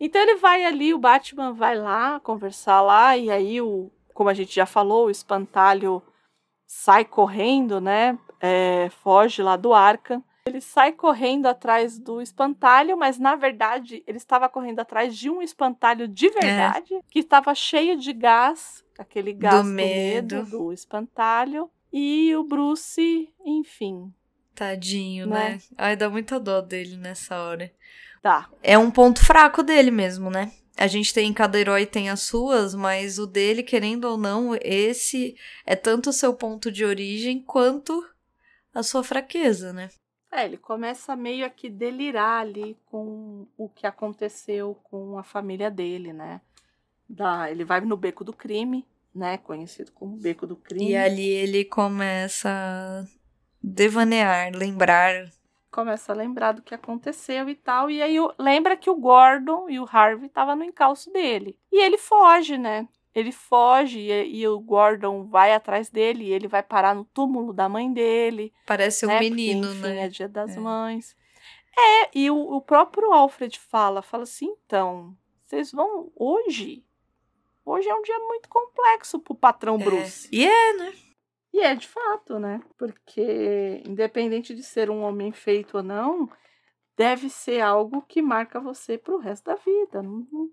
Então 0.00 0.20
ele 0.20 0.36
vai 0.36 0.64
ali, 0.64 0.92
o 0.92 0.98
Batman 0.98 1.52
vai 1.52 1.76
lá 1.78 2.18
conversar 2.20 2.80
lá, 2.80 3.16
e 3.16 3.30
aí, 3.30 3.60
o, 3.60 3.90
como 4.12 4.28
a 4.28 4.34
gente 4.34 4.54
já 4.54 4.66
falou, 4.66 5.06
o 5.06 5.10
espantalho 5.10 6.02
sai 6.66 7.04
correndo, 7.04 7.80
né? 7.80 8.18
É, 8.40 8.90
foge 9.02 9.42
lá 9.42 9.56
do 9.56 9.72
Arkham. 9.72 10.22
Ele 10.46 10.60
sai 10.60 10.92
correndo 10.92 11.46
atrás 11.46 11.98
do 11.98 12.20
espantalho, 12.20 12.98
mas 12.98 13.18
na 13.18 13.34
verdade 13.34 14.04
ele 14.06 14.18
estava 14.18 14.46
correndo 14.46 14.78
atrás 14.80 15.16
de 15.16 15.30
um 15.30 15.40
espantalho 15.40 16.06
de 16.06 16.28
verdade, 16.28 17.00
que 17.10 17.20
estava 17.20 17.54
cheio 17.54 17.98
de 17.98 18.12
gás, 18.12 18.84
aquele 18.98 19.32
gás 19.32 19.64
do 19.64 19.70
medo. 19.70 20.36
medo. 20.36 20.50
do 20.50 20.72
espantalho. 20.72 21.70
E 21.90 22.36
o 22.36 22.44
Bruce, 22.44 23.32
enfim, 23.42 24.12
tadinho, 24.54 25.26
Né? 25.26 25.50
né? 25.54 25.60
Ai, 25.78 25.96
dá 25.96 26.10
muita 26.10 26.38
dó 26.38 26.60
dele 26.60 26.98
nessa 26.98 27.40
hora. 27.40 27.72
tá. 28.20 28.50
É 28.62 28.76
um 28.76 28.90
ponto 28.90 29.24
fraco 29.24 29.62
dele 29.62 29.90
mesmo, 29.90 30.28
né? 30.28 30.52
A 30.76 30.86
gente 30.86 31.14
tem, 31.14 31.32
cada 31.32 31.58
herói 31.58 31.86
tem 31.86 32.10
as 32.10 32.20
suas, 32.20 32.74
mas 32.74 33.18
o 33.18 33.26
dele, 33.26 33.62
querendo 33.62 34.04
ou 34.04 34.18
não, 34.18 34.54
esse 34.60 35.36
é 35.64 35.74
tanto 35.74 36.10
o 36.10 36.12
seu 36.12 36.34
ponto 36.34 36.70
de 36.70 36.84
origem 36.84 37.40
quanto 37.40 38.06
a 38.74 38.82
sua 38.82 39.02
fraqueza, 39.02 39.72
né? 39.72 39.88
É, 40.34 40.44
ele 40.44 40.56
começa 40.56 41.14
meio 41.14 41.46
a 41.46 41.48
que 41.48 41.70
delirar 41.70 42.40
ali 42.40 42.76
com 42.86 43.46
o 43.56 43.68
que 43.68 43.86
aconteceu 43.86 44.76
com 44.82 45.16
a 45.16 45.22
família 45.22 45.70
dele, 45.70 46.12
né? 46.12 46.40
Da, 47.08 47.48
ele 47.48 47.64
vai 47.64 47.80
no 47.80 47.96
beco 47.96 48.24
do 48.24 48.32
crime, 48.32 48.84
né? 49.14 49.38
Conhecido 49.38 49.92
como 49.92 50.16
beco 50.16 50.44
do 50.44 50.56
crime. 50.56 50.90
E 50.90 50.96
ali 50.96 51.28
ele 51.28 51.64
começa 51.64 52.48
a 52.50 53.04
devanear, 53.62 54.50
lembrar. 54.52 55.30
Começa 55.70 56.12
a 56.12 56.16
lembrar 56.16 56.50
do 56.50 56.62
que 56.62 56.74
aconteceu 56.74 57.48
e 57.48 57.54
tal. 57.54 57.88
E 57.88 58.02
aí 58.02 58.16
lembra 58.36 58.76
que 58.76 58.90
o 58.90 58.96
Gordon 58.96 59.70
e 59.70 59.78
o 59.78 59.88
Harvey 59.88 60.26
estavam 60.26 60.56
no 60.56 60.64
encalço 60.64 61.12
dele. 61.12 61.56
E 61.70 61.80
ele 61.80 61.96
foge, 61.96 62.58
né? 62.58 62.88
Ele 63.14 63.30
foge 63.30 64.00
e, 64.00 64.40
e 64.40 64.48
o 64.48 64.58
Gordon 64.58 65.24
vai 65.24 65.52
atrás 65.52 65.88
dele 65.88 66.24
e 66.24 66.32
ele 66.32 66.48
vai 66.48 66.62
parar 66.62 66.94
no 66.94 67.04
túmulo 67.04 67.52
da 67.52 67.68
mãe 67.68 67.92
dele. 67.92 68.52
Parece 68.66 69.06
um 69.06 69.08
né? 69.08 69.20
menino, 69.20 69.68
Porque, 69.68 69.78
enfim, 69.78 69.94
né? 69.94 70.04
É 70.04 70.08
dia 70.08 70.28
das 70.28 70.56
É. 70.56 70.60
mães. 70.60 71.16
É, 71.76 72.10
e 72.14 72.30
o, 72.30 72.36
o 72.36 72.60
próprio 72.60 73.12
Alfred 73.12 73.58
fala, 73.58 74.02
fala 74.02 74.22
assim, 74.24 74.54
então, 74.64 75.16
vocês 75.44 75.72
vão 75.72 76.10
hoje? 76.14 76.84
Hoje 77.64 77.88
é 77.88 77.94
um 77.94 78.02
dia 78.02 78.18
muito 78.20 78.48
complexo 78.48 79.18
pro 79.18 79.34
patrão 79.34 79.78
Bruce. 79.78 80.28
E 80.30 80.46
é, 80.46 80.72
E 81.52 81.60
é 81.60 81.74
de 81.74 81.86
fato, 81.86 82.38
né? 82.38 82.60
Porque 82.76 83.80
independente 83.86 84.54
de 84.54 84.62
ser 84.62 84.90
um 84.90 85.02
homem 85.02 85.32
feito 85.32 85.76
ou 85.76 85.82
não, 85.82 86.28
deve 86.96 87.30
ser 87.30 87.60
algo 87.60 88.02
que 88.02 88.20
marca 88.20 88.60
você 88.60 88.98
pro 88.98 89.18
resto 89.18 89.44
da 89.44 89.54
vida. 89.54 90.02
Não, 90.02 90.26
não, 90.30 90.50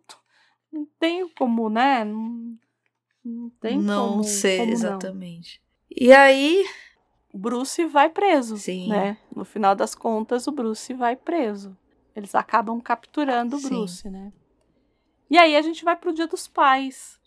não 0.72 0.88
tem 1.00 1.28
como, 1.30 1.70
né? 1.70 2.04
Não, 2.04 2.58
não 3.24 3.50
tem 3.62 3.80
não 3.80 4.10
como, 4.12 4.24
sei 4.24 4.58
como 4.58 4.70
não. 4.70 4.74
exatamente. 4.74 5.62
E 5.90 6.12
aí, 6.14 6.66
o 7.34 7.38
Bruce 7.38 7.86
vai 7.86 8.10
preso, 8.10 8.58
Sim. 8.58 8.90
né? 8.90 9.18
No 9.36 9.44
final 9.44 9.76
das 9.76 9.94
contas, 9.94 10.48
o 10.48 10.52
Bruce 10.52 10.94
vai 10.94 11.16
preso. 11.16 11.78
Eles 12.16 12.36
acabam 12.36 12.80
capturando 12.80 13.56
o 13.56 13.60
Sim. 13.60 13.70
Bruce, 13.70 14.10
né? 14.10 14.32
E 15.30 15.38
aí 15.38 15.56
a 15.56 15.62
gente 15.62 15.84
vai 15.84 15.96
pro 15.96 16.14
Dia 16.14 16.28
dos 16.28 16.48
Pais. 16.48 17.20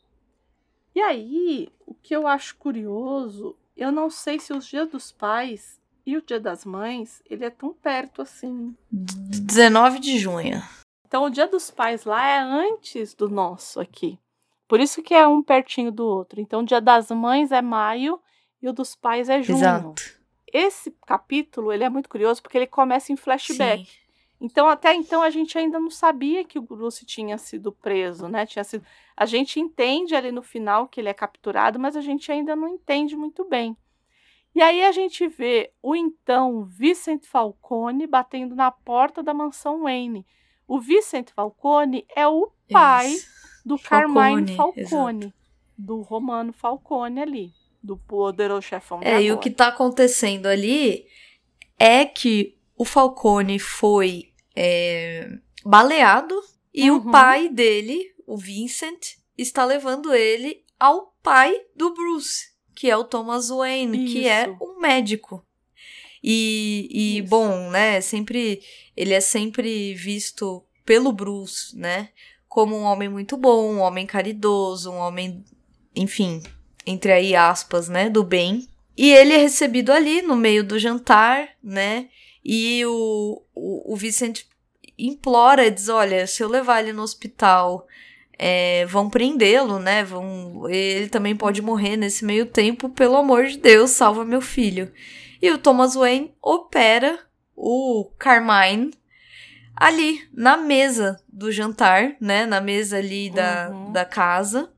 E 0.95 1.01
aí, 1.01 1.69
o 1.87 1.95
que 1.95 2.15
eu 2.15 2.27
acho 2.27 2.57
curioso, 2.57 3.57
eu 3.77 3.91
não 3.91 4.11
sei 4.11 4.39
se 4.39 4.53
os 4.53 4.67
Dia 4.67 4.87
dos 4.87 5.11
Pais 5.11 5.81
e 6.07 6.17
o 6.17 6.23
Dia 6.23 6.39
das 6.39 6.65
Mães, 6.65 7.23
ele 7.29 7.45
é 7.45 7.51
tão 7.51 7.73
perto 7.73 8.21
assim. 8.23 8.77
19 8.91 9.99
de 9.99 10.19
junho. 10.19 10.63
Então, 11.15 11.27
o 11.27 11.31
Dia 11.31 11.47
dos 11.47 11.71
Pais 11.71 12.05
lá 12.05 12.27
é 12.27 12.41
antes 12.41 13.15
do 13.15 13.29
nosso 13.29 13.79
aqui. 13.79 14.19
Por 14.67 14.81
isso 14.81 15.01
que 15.01 15.15
é 15.15 15.25
um 15.25 15.45
pertinho 15.45 15.93
do 15.93 16.05
outro. 16.05 16.41
Então, 16.41 16.63
o 16.63 16.65
Dia 16.65 16.81
das 16.81 17.09
Mães 17.13 17.53
é 17.53 17.63
maio 17.63 18.21
e 18.61 18.69
o 18.69 18.73
dos 18.73 18.97
pais 18.97 19.29
é 19.29 19.41
junho. 19.41 19.59
Exato. 19.59 20.03
Esse 20.53 20.91
capítulo, 21.07 21.73
ele 21.73 21.85
é 21.85 21.89
muito 21.89 22.09
curioso 22.09 22.43
porque 22.43 22.59
ele 22.59 22.67
começa 22.67 23.13
em 23.13 23.17
flashback. 23.17 23.85
Sim. 23.85 23.97
Então, 24.41 24.69
até 24.69 24.93
então, 24.93 25.23
a 25.23 25.31
gente 25.31 25.57
ainda 25.57 25.79
não 25.79 25.89
sabia 25.89 26.43
que 26.43 26.59
o 26.59 26.63
Bruce 26.63 27.07
tinha 27.07 27.39
sido 27.39 27.71
preso, 27.71 28.27
né? 28.27 28.45
Tinha 28.45 28.65
sido... 28.65 28.85
A 29.17 29.25
gente 29.25 29.61
entende 29.61 30.17
ali 30.17 30.33
no 30.33 30.43
final 30.43 30.89
que 30.89 31.01
ele 31.01 31.11
é 31.11 31.15
capturado, 31.15 31.79
mas 31.79 31.97
a 31.97 32.01
gente 32.01 32.33
ainda 32.33 32.57
não 32.57 32.67
entende 32.67 33.15
muito 33.15 33.45
bem. 33.45 33.77
E 34.53 34.61
aí 34.61 34.83
a 34.83 34.91
gente 34.91 35.29
vê 35.29 35.73
o 35.81 35.95
então 35.95 36.65
Vicente 36.65 37.29
Falcone 37.29 38.05
batendo 38.05 38.57
na 38.57 38.73
porta 38.73 39.23
da 39.23 39.33
mansão 39.33 39.83
Wayne. 39.83 40.27
O 40.67 40.81
Vicente 40.81 41.33
Falcone 41.33 42.07
é 42.15 42.27
o 42.27 42.51
pai 42.71 43.09
Isso. 43.13 43.27
do 43.65 43.79
Carmine 43.79 44.57
Falcone, 44.57 44.87
Falcone, 44.89 45.35
do 45.77 46.01
Romano 46.03 46.53
Falcone 46.53 47.21
ali, 47.21 47.53
do 47.83 47.97
poderoso 47.97 48.63
chefão 48.63 49.01
É, 49.03 49.23
e 49.23 49.33
o 49.33 49.39
que 49.39 49.51
tá 49.51 49.69
acontecendo 49.69 50.47
ali 50.47 51.07
é 51.79 52.05
que 52.05 52.57
o 52.77 52.85
Falcone 52.85 53.59
foi 53.59 54.33
é, 54.57 55.29
baleado 55.65 56.35
e 56.73 56.91
Uhum. 56.91 56.97
o 56.97 57.11
pai 57.11 57.49
dele, 57.49 58.13
o 58.27 58.37
Vincent, 58.37 59.17
está 59.37 59.65
levando 59.65 60.15
ele 60.15 60.65
ao 60.79 61.15
pai 61.23 61.55
do 61.77 61.93
Bruce, 61.95 62.49
que 62.75 62.91
é 62.91 62.97
o 62.97 63.05
Thomas 63.05 63.49
Wayne, 63.49 64.07
que 64.07 64.27
é 64.27 64.45
Isso. 64.49 64.57
um 64.61 64.81
médico. 64.81 65.45
E, 66.23 66.89
e 66.91 67.19
Isso. 67.19 67.29
bom, 67.29 67.71
né, 67.71 68.01
sempre 68.01 68.61
ele 68.97 69.15
é 69.15 69.21
sempre 69.21 69.95
visto 69.95 70.63
pelo 70.85 71.13
Bruce, 71.13 71.77
né, 71.77 72.11
como 72.49 72.77
um 72.77 72.83
homem 72.83 73.09
muito 73.09 73.37
bom, 73.37 73.75
um 73.75 73.81
homem 73.81 74.07
caridoso, 74.07 74.91
um 74.91 74.99
homem, 74.99 75.45
enfim, 75.95 76.43
entre 76.87 77.11
aí 77.13 77.35
aspas, 77.35 77.89
né, 77.89 78.09
do 78.09 78.23
bem. 78.23 78.69
E 78.97 79.11
ele 79.11 79.33
é 79.33 79.39
recebido 79.39 79.91
ali 79.93 80.23
no 80.23 80.37
meio 80.37 80.63
do 80.63 80.79
jantar, 80.79 81.49
né? 81.63 82.09
E 82.45 82.85
o, 82.87 83.43
o, 83.55 83.93
o 83.93 83.97
Vicente 83.97 84.47
implora, 84.99 85.71
diz: 85.71 85.89
olha, 85.89 86.27
se 86.27 86.43
eu 86.43 86.49
levar 86.49 86.81
ele 86.81 86.93
no 86.93 87.03
hospital, 87.03 87.87
é, 88.39 88.87
vão 88.87 89.11
prendê-lo, 89.11 89.79
né? 89.79 90.05
Vão, 90.05 90.69
ele 90.69 91.09
também 91.09 91.35
pode 91.35 91.61
morrer 91.63 91.97
nesse 91.97 92.25
meio 92.25 92.47
tempo, 92.47 92.89
pelo 92.89 93.17
amor 93.17 93.47
de 93.47 93.59
Deus, 93.59 93.91
salva 93.91 94.25
meu 94.25 94.41
filho. 94.41 94.93
E 95.43 95.51
o 95.51 95.59
Thomas 95.59 95.95
Wayne 95.95 96.33
opera 96.41 97.19
o 97.57 98.11
Carmine 98.19 98.93
ali 99.77 100.21
na 100.33 100.57
mesa 100.57 101.21
do 101.29 101.51
jantar, 101.51 102.17
né? 102.21 102.47
Na 102.47 102.61
mesa 102.61 102.99
ali 102.99 103.31
da, 103.31 103.71
Uhum. 103.71 103.93
da 103.93 104.05
casa. 104.05 104.73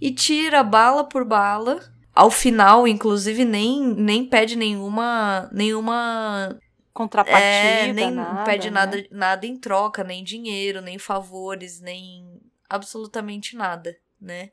E 0.00 0.10
tira 0.12 0.62
bala 0.62 1.04
por 1.04 1.24
bala. 1.24 1.80
Ao 2.14 2.30
final, 2.30 2.88
inclusive, 2.88 3.44
nem, 3.44 3.80
nem 3.94 4.24
pede 4.26 4.56
nenhuma. 4.56 5.48
nenhuma 5.52 6.58
Contrapartida, 6.92 7.46
é, 7.46 7.92
nem 7.92 8.10
nada, 8.10 8.44
pede 8.44 8.68
né? 8.68 8.74
nada, 8.74 9.06
nada 9.10 9.46
em 9.46 9.56
troca, 9.56 10.02
nem 10.02 10.24
dinheiro, 10.24 10.80
nem 10.80 10.98
favores, 10.98 11.80
nem 11.80 12.40
absolutamente 12.68 13.56
nada, 13.56 13.96
né? 14.20 14.50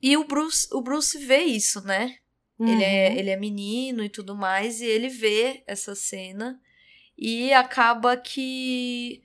E 0.00 0.16
o 0.16 0.24
Bruce, 0.24 0.68
o 0.72 0.80
Bruce 0.80 1.18
vê 1.18 1.38
isso, 1.42 1.84
né? 1.84 2.14
Ele, 2.64 2.82
é, 2.84 3.08
Uhum. 3.10 3.16
ele 3.16 3.30
é 3.30 3.36
menino 3.36 4.04
e 4.04 4.08
tudo 4.08 4.34
mais, 4.36 4.80
e 4.80 4.84
ele 4.86 5.08
vê 5.08 5.62
essa 5.66 5.94
cena 5.94 6.60
e 7.18 7.52
acaba 7.52 8.16
que 8.16 9.22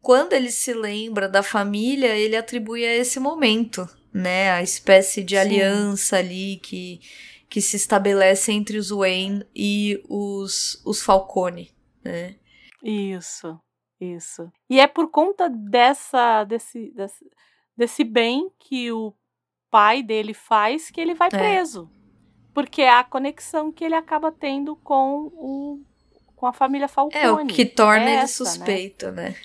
quando 0.00 0.32
ele 0.32 0.50
se 0.50 0.72
lembra 0.72 1.28
da 1.28 1.42
família, 1.42 2.16
ele 2.16 2.36
atribui 2.36 2.84
a 2.84 2.94
esse 2.94 3.18
momento, 3.20 3.86
né? 4.12 4.50
A 4.52 4.62
espécie 4.62 5.22
de 5.22 5.34
Sim. 5.34 5.40
aliança 5.40 6.16
ali 6.16 6.56
que, 6.62 7.00
que 7.48 7.60
se 7.60 7.76
estabelece 7.76 8.52
entre 8.52 8.78
os 8.78 8.90
Wayne 8.90 9.44
e 9.54 10.02
os, 10.08 10.80
os 10.86 11.02
Falcone, 11.02 11.70
né? 12.04 12.36
Isso, 12.82 13.58
isso. 14.00 14.50
E 14.70 14.78
é 14.80 14.86
por 14.86 15.10
conta 15.10 15.48
dessa, 15.50 16.44
desse, 16.44 16.90
desse, 16.92 17.24
desse 17.76 18.04
bem 18.04 18.48
que 18.58 18.90
o 18.92 19.12
pai 19.70 20.02
dele 20.02 20.32
faz 20.32 20.90
que 20.90 21.00
ele 21.00 21.14
vai 21.14 21.28
É. 21.32 21.36
preso. 21.36 21.90
Porque 22.58 22.82
é 22.82 22.90
a 22.90 23.04
conexão 23.04 23.70
que 23.70 23.84
ele 23.84 23.94
acaba 23.94 24.32
tendo 24.32 24.74
com 24.74 25.30
o, 25.32 25.80
com 26.34 26.44
a 26.44 26.52
família 26.52 26.88
Falcone. 26.88 27.22
É, 27.22 27.30
o 27.30 27.46
que 27.46 27.64
torna 27.64 28.06
É 28.10 28.14
ele 28.14 28.22
essa, 28.22 28.42
né? 28.42 28.50
suspeito, 28.50 29.12
né? 29.12 29.36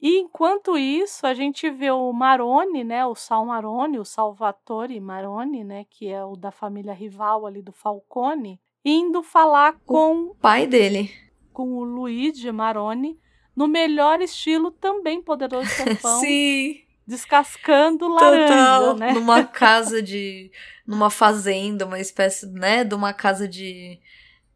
E 0.00 0.18
enquanto 0.20 0.78
isso, 0.78 1.26
a 1.26 1.34
gente 1.34 1.68
vê 1.68 1.90
o 1.90 2.10
Maroni, 2.14 2.82
né, 2.82 3.04
o 3.04 3.14
Sal 3.14 3.44
Maroni, 3.44 3.98
o 3.98 4.04
Salvatore 4.06 4.98
Maroni, 5.00 5.64
né, 5.64 5.84
que 5.90 6.08
é 6.08 6.24
o 6.24 6.34
da 6.36 6.50
família 6.50 6.94
rival 6.94 7.44
ali 7.46 7.60
do 7.60 7.72
Falcone, 7.72 8.58
indo 8.84 9.22
falar 9.22 9.74
com, 9.84 10.28
O 10.30 10.34
pai 10.34 10.66
dele. 10.66 11.10
com 11.52 11.74
o 11.74 11.84
Luigi 11.84 12.50
Maroni 12.52 13.18
no 13.54 13.68
melhor 13.68 14.20
estilo 14.22 14.70
também 14.70 15.20
poderoso 15.22 15.66
chefão, 15.76 16.20
Sim, 16.20 16.76
descascando 17.06 18.08
laranja, 18.08 18.48
total. 18.54 18.96
né? 18.96 19.12
Numa 19.12 19.44
casa 19.44 20.00
de. 20.02 20.50
Numa 20.86 21.10
fazenda, 21.10 21.84
uma 21.86 21.98
espécie, 21.98 22.46
né? 22.46 22.84
De 22.84 22.94
uma 22.94 23.12
casa 23.12 23.48
de, 23.48 24.00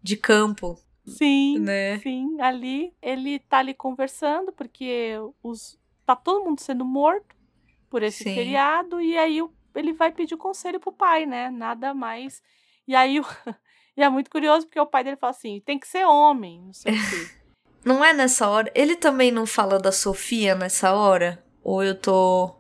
de 0.03 0.17
campo, 0.17 0.79
Sim, 1.07 1.59
né? 1.61 1.99
sim, 1.99 2.41
ali 2.41 2.95
ele 3.03 3.39
tá 3.41 3.59
ali 3.59 3.75
conversando 3.75 4.53
porque 4.53 5.17
os 5.43 5.79
tá 6.07 6.15
todo 6.15 6.45
mundo 6.45 6.61
sendo 6.61 6.85
morto 6.85 7.35
por 7.89 8.03
esse 8.03 8.25
Sim. 8.25 8.35
feriado 8.35 9.01
e 9.01 9.17
aí 9.19 9.41
ele 9.75 9.93
vai 9.93 10.13
pedir 10.13 10.37
conselho 10.37 10.79
pro 10.79 10.93
pai, 10.93 11.27
né? 11.27 11.51
Nada 11.51 11.93
mais. 11.93 12.43
E 12.87 12.95
aí 12.95 13.21
e 13.97 14.03
é 14.03 14.09
muito 14.09 14.31
curioso 14.31 14.67
porque 14.67 14.81
o 14.81 14.87
pai 14.87 15.03
dele 15.05 15.17
fala 15.17 15.33
assim: 15.33 15.61
"Tem 15.61 15.79
que 15.79 15.89
ser 15.89 16.05
homem", 16.07 16.63
não 16.63 16.73
sei 16.73 16.93
o 16.93 17.09
quê. 17.09 17.31
Não 17.83 18.05
é 18.05 18.13
nessa 18.13 18.47
hora. 18.47 18.71
Ele 18.75 18.95
também 18.95 19.33
não 19.33 19.47
fala 19.47 19.79
da 19.79 19.91
Sofia 19.91 20.55
nessa 20.55 20.93
hora? 20.95 21.43
Ou 21.65 21.83
eu 21.83 21.99
tô 21.99 22.55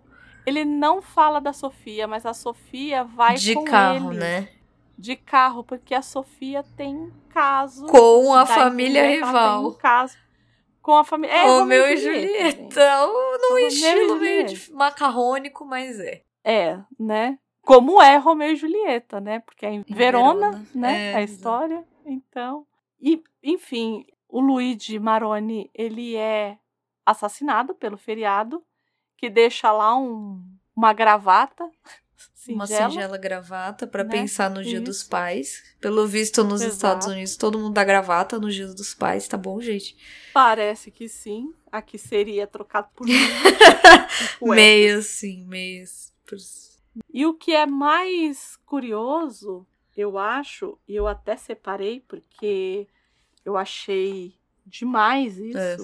Ele 0.46 0.64
não 0.64 1.02
fala 1.02 1.40
da 1.40 1.52
Sofia, 1.52 2.06
mas 2.06 2.24
a 2.24 2.34
Sofia 2.34 3.04
vai 3.04 3.36
de 3.36 3.54
com 3.54 3.64
carro, 3.64 4.12
ele 4.12 4.20
né? 4.20 4.48
de 4.96 5.16
carro, 5.16 5.64
porque 5.64 5.94
a 5.94 6.02
Sofia 6.02 6.62
tem 6.76 6.94
um 6.94 7.12
caso 7.30 7.86
Com 7.86 8.34
a 8.34 8.44
família 8.44 9.02
tem 9.02 9.14
rival. 9.16 9.66
um 9.66 9.72
caso 9.72 10.16
com 10.82 10.96
a 10.96 11.04
família. 11.04 11.34
É, 11.34 11.46
Romeu 11.46 11.86
e. 11.86 11.96
Julieta. 11.96 13.06
Num 13.06 13.48
Romeu 13.48 13.58
e 13.58 13.66
estilo 13.68 14.16
meio 14.16 14.48
Julieta. 14.48 14.54
de 14.54 14.72
macarrônico, 14.72 15.64
mas 15.64 15.98
é. 16.00 16.22
É, 16.44 16.78
né? 16.98 17.38
Como 17.62 18.00
é 18.00 18.16
Romeu 18.16 18.52
e 18.52 18.56
Julieta, 18.56 19.20
né? 19.20 19.40
Porque 19.40 19.66
é 19.66 19.70
em 19.70 19.82
Verona, 19.82 20.50
Verona, 20.50 20.66
né? 20.74 21.12
é, 21.12 21.14
a 21.16 21.22
história. 21.22 21.84
Então. 22.04 22.66
E, 23.00 23.22
enfim, 23.42 24.04
o 24.28 24.40
Luigi 24.40 24.98
Maroni, 24.98 25.70
ele 25.74 26.16
é 26.16 26.58
assassinado 27.04 27.74
pelo 27.74 27.96
feriado, 27.96 28.62
que 29.20 29.28
deixa 29.28 29.70
lá 29.70 29.94
um, 29.98 30.42
uma 30.74 30.94
gravata 30.94 31.62
Uma 32.48 32.66
singela. 32.66 32.90
singela 32.90 33.18
gravata 33.18 33.86
pra 33.86 34.02
né? 34.02 34.10
pensar 34.10 34.48
no 34.50 34.64
dia 34.64 34.80
dos 34.80 35.00
Isso. 35.00 35.10
pais. 35.10 35.62
Pelo 35.78 36.06
visto, 36.06 36.42
nos 36.42 36.62
Exato. 36.62 36.74
Estados 36.74 37.06
Unidos, 37.06 37.36
todo 37.36 37.58
mundo 37.58 37.74
dá 37.74 37.84
gravata 37.84 38.40
no 38.40 38.50
dia 38.50 38.66
dos 38.68 38.94
pais, 38.94 39.28
tá 39.28 39.36
bom, 39.36 39.60
gente? 39.60 39.94
Parece 40.32 40.90
que 40.90 41.06
sim. 41.06 41.52
Aqui 41.70 41.98
seria 41.98 42.46
trocado 42.46 42.88
por. 42.96 43.06
Meias, 44.40 45.06
sim, 45.06 45.44
meias. 45.44 46.12
E 47.12 47.26
o 47.26 47.34
que 47.34 47.52
é 47.54 47.66
mais 47.66 48.56
curioso, 48.64 49.66
eu 49.96 50.16
acho, 50.18 50.78
e 50.88 50.96
eu 50.96 51.06
até 51.06 51.36
separei 51.36 52.00
porque 52.08 52.88
eu 53.44 53.56
achei 53.56 54.34
demais 54.64 55.36
isso, 55.38 55.58
É. 55.58 55.76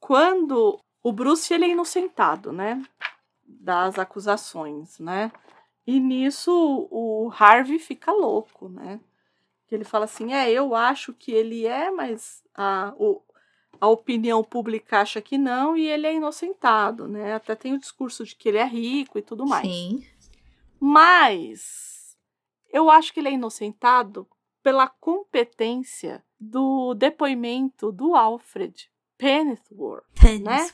quando 0.00 0.80
o 1.08 1.12
Bruce 1.12 1.52
ele 1.52 1.64
é 1.64 1.68
inocentado, 1.68 2.52
né, 2.52 2.82
das 3.46 3.98
acusações, 3.98 4.98
né? 4.98 5.32
E 5.86 5.98
nisso 5.98 6.52
o 6.90 7.32
Harvey 7.36 7.78
fica 7.78 8.12
louco, 8.12 8.68
né? 8.68 9.00
Que 9.66 9.74
ele 9.74 9.84
fala 9.84 10.04
assim: 10.04 10.34
"É, 10.34 10.50
eu 10.50 10.74
acho 10.74 11.14
que 11.14 11.32
ele 11.32 11.66
é, 11.66 11.90
mas 11.90 12.42
a 12.54 12.92
o, 12.98 13.22
a 13.80 13.88
opinião 13.88 14.44
pública 14.44 15.00
acha 15.00 15.20
que 15.22 15.38
não 15.38 15.76
e 15.76 15.86
ele 15.86 16.06
é 16.06 16.14
inocentado, 16.14 17.08
né? 17.08 17.34
Até 17.34 17.54
tem 17.54 17.72
o 17.72 17.78
discurso 17.78 18.24
de 18.24 18.36
que 18.36 18.48
ele 18.48 18.58
é 18.58 18.66
rico 18.66 19.18
e 19.18 19.22
tudo 19.22 19.46
mais. 19.46 19.66
Sim. 19.66 20.04
Mas 20.78 22.16
eu 22.70 22.90
acho 22.90 23.12
que 23.12 23.20
ele 23.20 23.28
é 23.28 23.32
inocentado 23.32 24.28
pela 24.62 24.88
competência 24.88 26.22
do 26.38 26.92
depoimento 26.94 27.90
do 27.90 28.14
Alfred 28.14 28.90
Pennyworth, 29.16 30.04
né? 30.42 30.68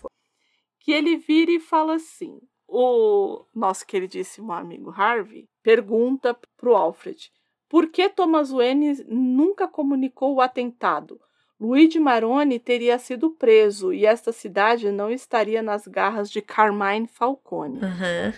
Que 0.84 0.92
ele 0.92 1.16
vira 1.16 1.50
e 1.50 1.58
fala 1.58 1.94
assim: 1.94 2.38
o 2.68 3.44
nosso 3.54 3.86
queridíssimo 3.86 4.52
amigo 4.52 4.90
Harvey 4.90 5.48
pergunta 5.62 6.38
pro 6.56 6.76
Alfred 6.76 7.32
por 7.68 7.88
que 7.88 8.08
Thomas 8.08 8.52
Wayne 8.52 9.04
nunca 9.08 9.66
comunicou 9.66 10.34
o 10.34 10.40
atentado. 10.40 11.20
Luigi 11.58 11.98
Maroni 11.98 12.60
teria 12.60 12.98
sido 12.98 13.30
preso 13.30 13.92
e 13.92 14.06
esta 14.06 14.30
cidade 14.30 14.92
não 14.92 15.10
estaria 15.10 15.60
nas 15.60 15.86
garras 15.88 16.30
de 16.30 16.42
Carmine 16.42 17.08
Falcone. 17.08 17.80
Aham. 17.82 18.32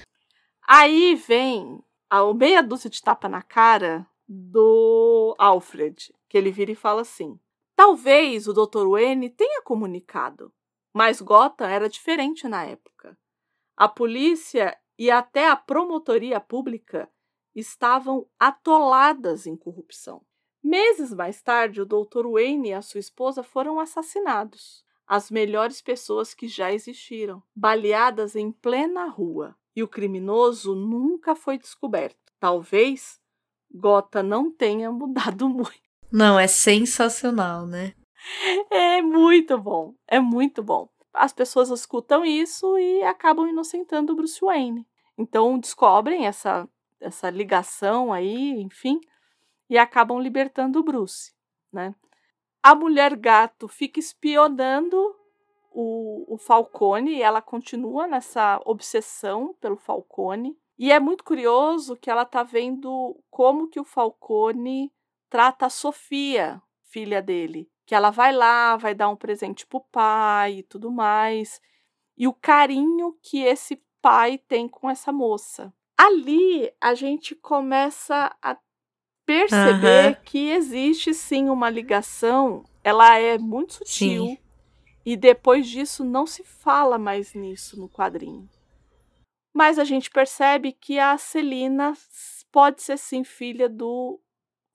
Aí 0.66 1.14
vem 1.14 1.82
a 2.09 2.32
meia 2.32 2.62
dúzia 2.62 2.89
de 2.89 3.02
tapa 3.02 3.28
na 3.28 3.43
cara 3.43 4.06
do 4.27 5.35
Alfred, 5.39 6.12
que 6.28 6.39
ele 6.39 6.51
vira 6.51 6.73
e 6.73 6.77
fala 6.77 7.02
assim: 7.02 7.39
talvez 7.74 8.48
o 8.48 8.52
Dr. 8.52 8.86
Wayne 8.89 9.28
tenha 9.28 9.60
comunicado, 9.62 10.52
mas 10.97 11.20
Gotham 11.20 11.68
era 11.68 11.90
diferente 11.90 12.48
na 12.48 12.64
época. 12.64 13.18
A 13.77 13.86
polícia 13.86 14.74
e 14.98 15.10
até 15.10 15.47
a 15.47 15.55
promotoria 15.55 16.40
pública 16.40 17.06
estavam 17.55 18.27
atoladas 18.40 19.47
em 19.47 19.55
corrupção. 19.55 20.23
Meses 20.64 21.12
mais 21.12 21.43
tarde, 21.43 21.82
o 21.82 21.85
Dr. 21.85 22.27
Wayne 22.27 22.70
e 22.70 22.73
a 22.73 22.81
sua 22.81 22.98
esposa 22.98 23.43
foram 23.43 23.78
assassinados. 23.78 24.86
As 25.06 25.31
melhores 25.31 25.82
pessoas 25.82 26.32
que 26.32 26.48
já 26.48 26.73
existiram, 26.73 27.43
baleadas 27.55 28.35
em 28.35 28.51
plena 28.51 29.06
rua. 29.06 29.55
E 29.77 29.82
o 29.82 29.89
criminoso 29.89 30.74
nunca 30.74 31.36
foi 31.36 31.59
descoberto. 31.59 32.32
Talvez 32.40 33.20
Gota 33.70 34.23
não 34.23 34.51
tenha 34.51 34.90
mudado 34.90 35.47
muito. 35.51 35.77
Não, 36.10 36.40
é 36.40 36.47
sensacional, 36.47 37.66
né? 37.66 37.93
É 38.70 39.01
muito 39.03 39.59
bom, 39.59 39.94
é 40.07 40.19
muito 40.20 40.62
bom. 40.62 40.89
As 41.12 41.32
pessoas 41.32 41.70
escutam 41.70 42.24
isso 42.24 42.78
e 42.78 43.03
acabam 43.03 43.48
inocentando 43.48 44.12
o 44.12 44.16
Bruce 44.16 44.40
Wayne. 44.40 44.86
Então 45.16 45.59
descobrem 45.59 46.27
essa, 46.27 46.69
essa 47.01 47.31
ligação 47.31 48.12
aí, 48.12 48.61
enfim, 48.61 49.01
e 49.69 49.78
acabam 49.78 50.20
libertando 50.20 50.78
o 50.78 50.82
Bruce, 50.82 51.32
né? 51.73 51.94
A 52.62 52.74
mulher 52.74 53.16
gato 53.16 53.69
fica 53.69 54.01
espionando 54.01 55.16
o, 55.70 56.35
o 56.35 56.39
Falcone 56.39 57.16
e 57.16 57.23
ela 57.23 57.40
continua 57.40 58.07
nessa 58.07 58.61
obsessão 58.65 59.55
pelo 59.61 59.77
Falcone. 59.77 60.57
E 60.78 60.90
é 60.90 60.98
muito 60.98 61.23
curioso 61.23 61.97
que 61.97 62.11
ela 62.11 62.24
tá 62.24 62.43
vendo 62.43 63.19
como 63.31 63.69
que 63.69 63.78
o 63.78 63.85
Falcone 63.85 64.93
trata 65.31 65.66
a 65.66 65.70
Sofia, 65.70 66.61
filha 66.82 67.23
dele. 67.23 67.70
Que 67.86 67.94
ela 67.94 68.10
vai 68.10 68.32
lá, 68.32 68.76
vai 68.76 68.94
dar 68.94 69.08
um 69.08 69.16
presente 69.16 69.64
pro 69.64 69.80
pai 69.80 70.58
e 70.58 70.62
tudo 70.64 70.90
mais. 70.90 71.60
E 72.18 72.26
o 72.26 72.32
carinho 72.32 73.16
que 73.22 73.42
esse 73.42 73.80
pai 74.02 74.38
tem 74.38 74.68
com 74.68 74.90
essa 74.90 75.12
moça. 75.12 75.72
Ali 75.96 76.70
a 76.80 76.94
gente 76.94 77.34
começa 77.34 78.36
a 78.42 78.56
perceber 79.24 80.06
Aham. 80.06 80.16
que 80.24 80.50
existe 80.50 81.14
sim 81.14 81.48
uma 81.48 81.70
ligação. 81.70 82.64
Ela 82.82 83.18
é 83.18 83.38
muito 83.38 83.74
sutil. 83.74 84.26
Sim. 84.26 84.38
E 85.04 85.16
depois 85.16 85.68
disso 85.68 86.04
não 86.04 86.26
se 86.26 86.42
fala 86.42 86.98
mais 86.98 87.34
nisso 87.34 87.78
no 87.78 87.88
quadrinho. 87.88 88.48
Mas 89.54 89.78
a 89.78 89.84
gente 89.84 90.10
percebe 90.10 90.72
que 90.72 90.98
a 90.98 91.16
Celina 91.16 91.94
pode 92.50 92.82
ser 92.82 92.98
sim 92.98 93.24
filha 93.24 93.68
do 93.68 94.20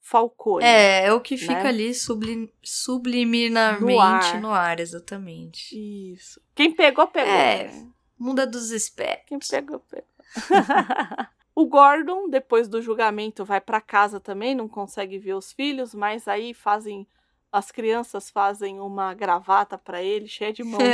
Falcone. 0.04 0.64
É, 0.64 1.06
é 1.06 1.12
o 1.12 1.20
que 1.20 1.36
fica 1.36 1.62
né? 1.62 1.68
ali 1.68 1.94
sublim, 1.94 2.50
subliminarmente 2.62 3.92
No 3.94 4.00
ar. 4.00 4.40
no 4.40 4.50
ar, 4.50 4.80
exatamente. 4.80 5.74
Isso. 6.12 6.40
Quem 6.54 6.72
pegou, 6.72 7.06
pegou. 7.06 7.32
É. 7.32 7.68
né? 7.68 7.88
Muda 8.18 8.46
dos 8.46 8.68
Quem 8.68 8.76
espectros. 8.76 9.48
pegou, 9.48 9.78
pegou. 9.80 10.06
o 11.54 11.66
Gordon, 11.66 12.28
depois 12.28 12.68
do 12.68 12.82
julgamento, 12.82 13.44
vai 13.44 13.60
para 13.60 13.80
casa 13.80 14.18
também, 14.20 14.54
não 14.54 14.68
consegue 14.68 15.18
ver 15.18 15.34
os 15.34 15.52
filhos, 15.52 15.94
mas 15.94 16.26
aí 16.28 16.52
fazem. 16.52 17.06
As 17.50 17.70
crianças 17.70 18.30
fazem 18.30 18.80
uma 18.80 19.12
gravata 19.12 19.76
para 19.76 20.02
ele, 20.02 20.26
cheia 20.26 20.52
de 20.54 20.64
mãozinhas, 20.64 20.90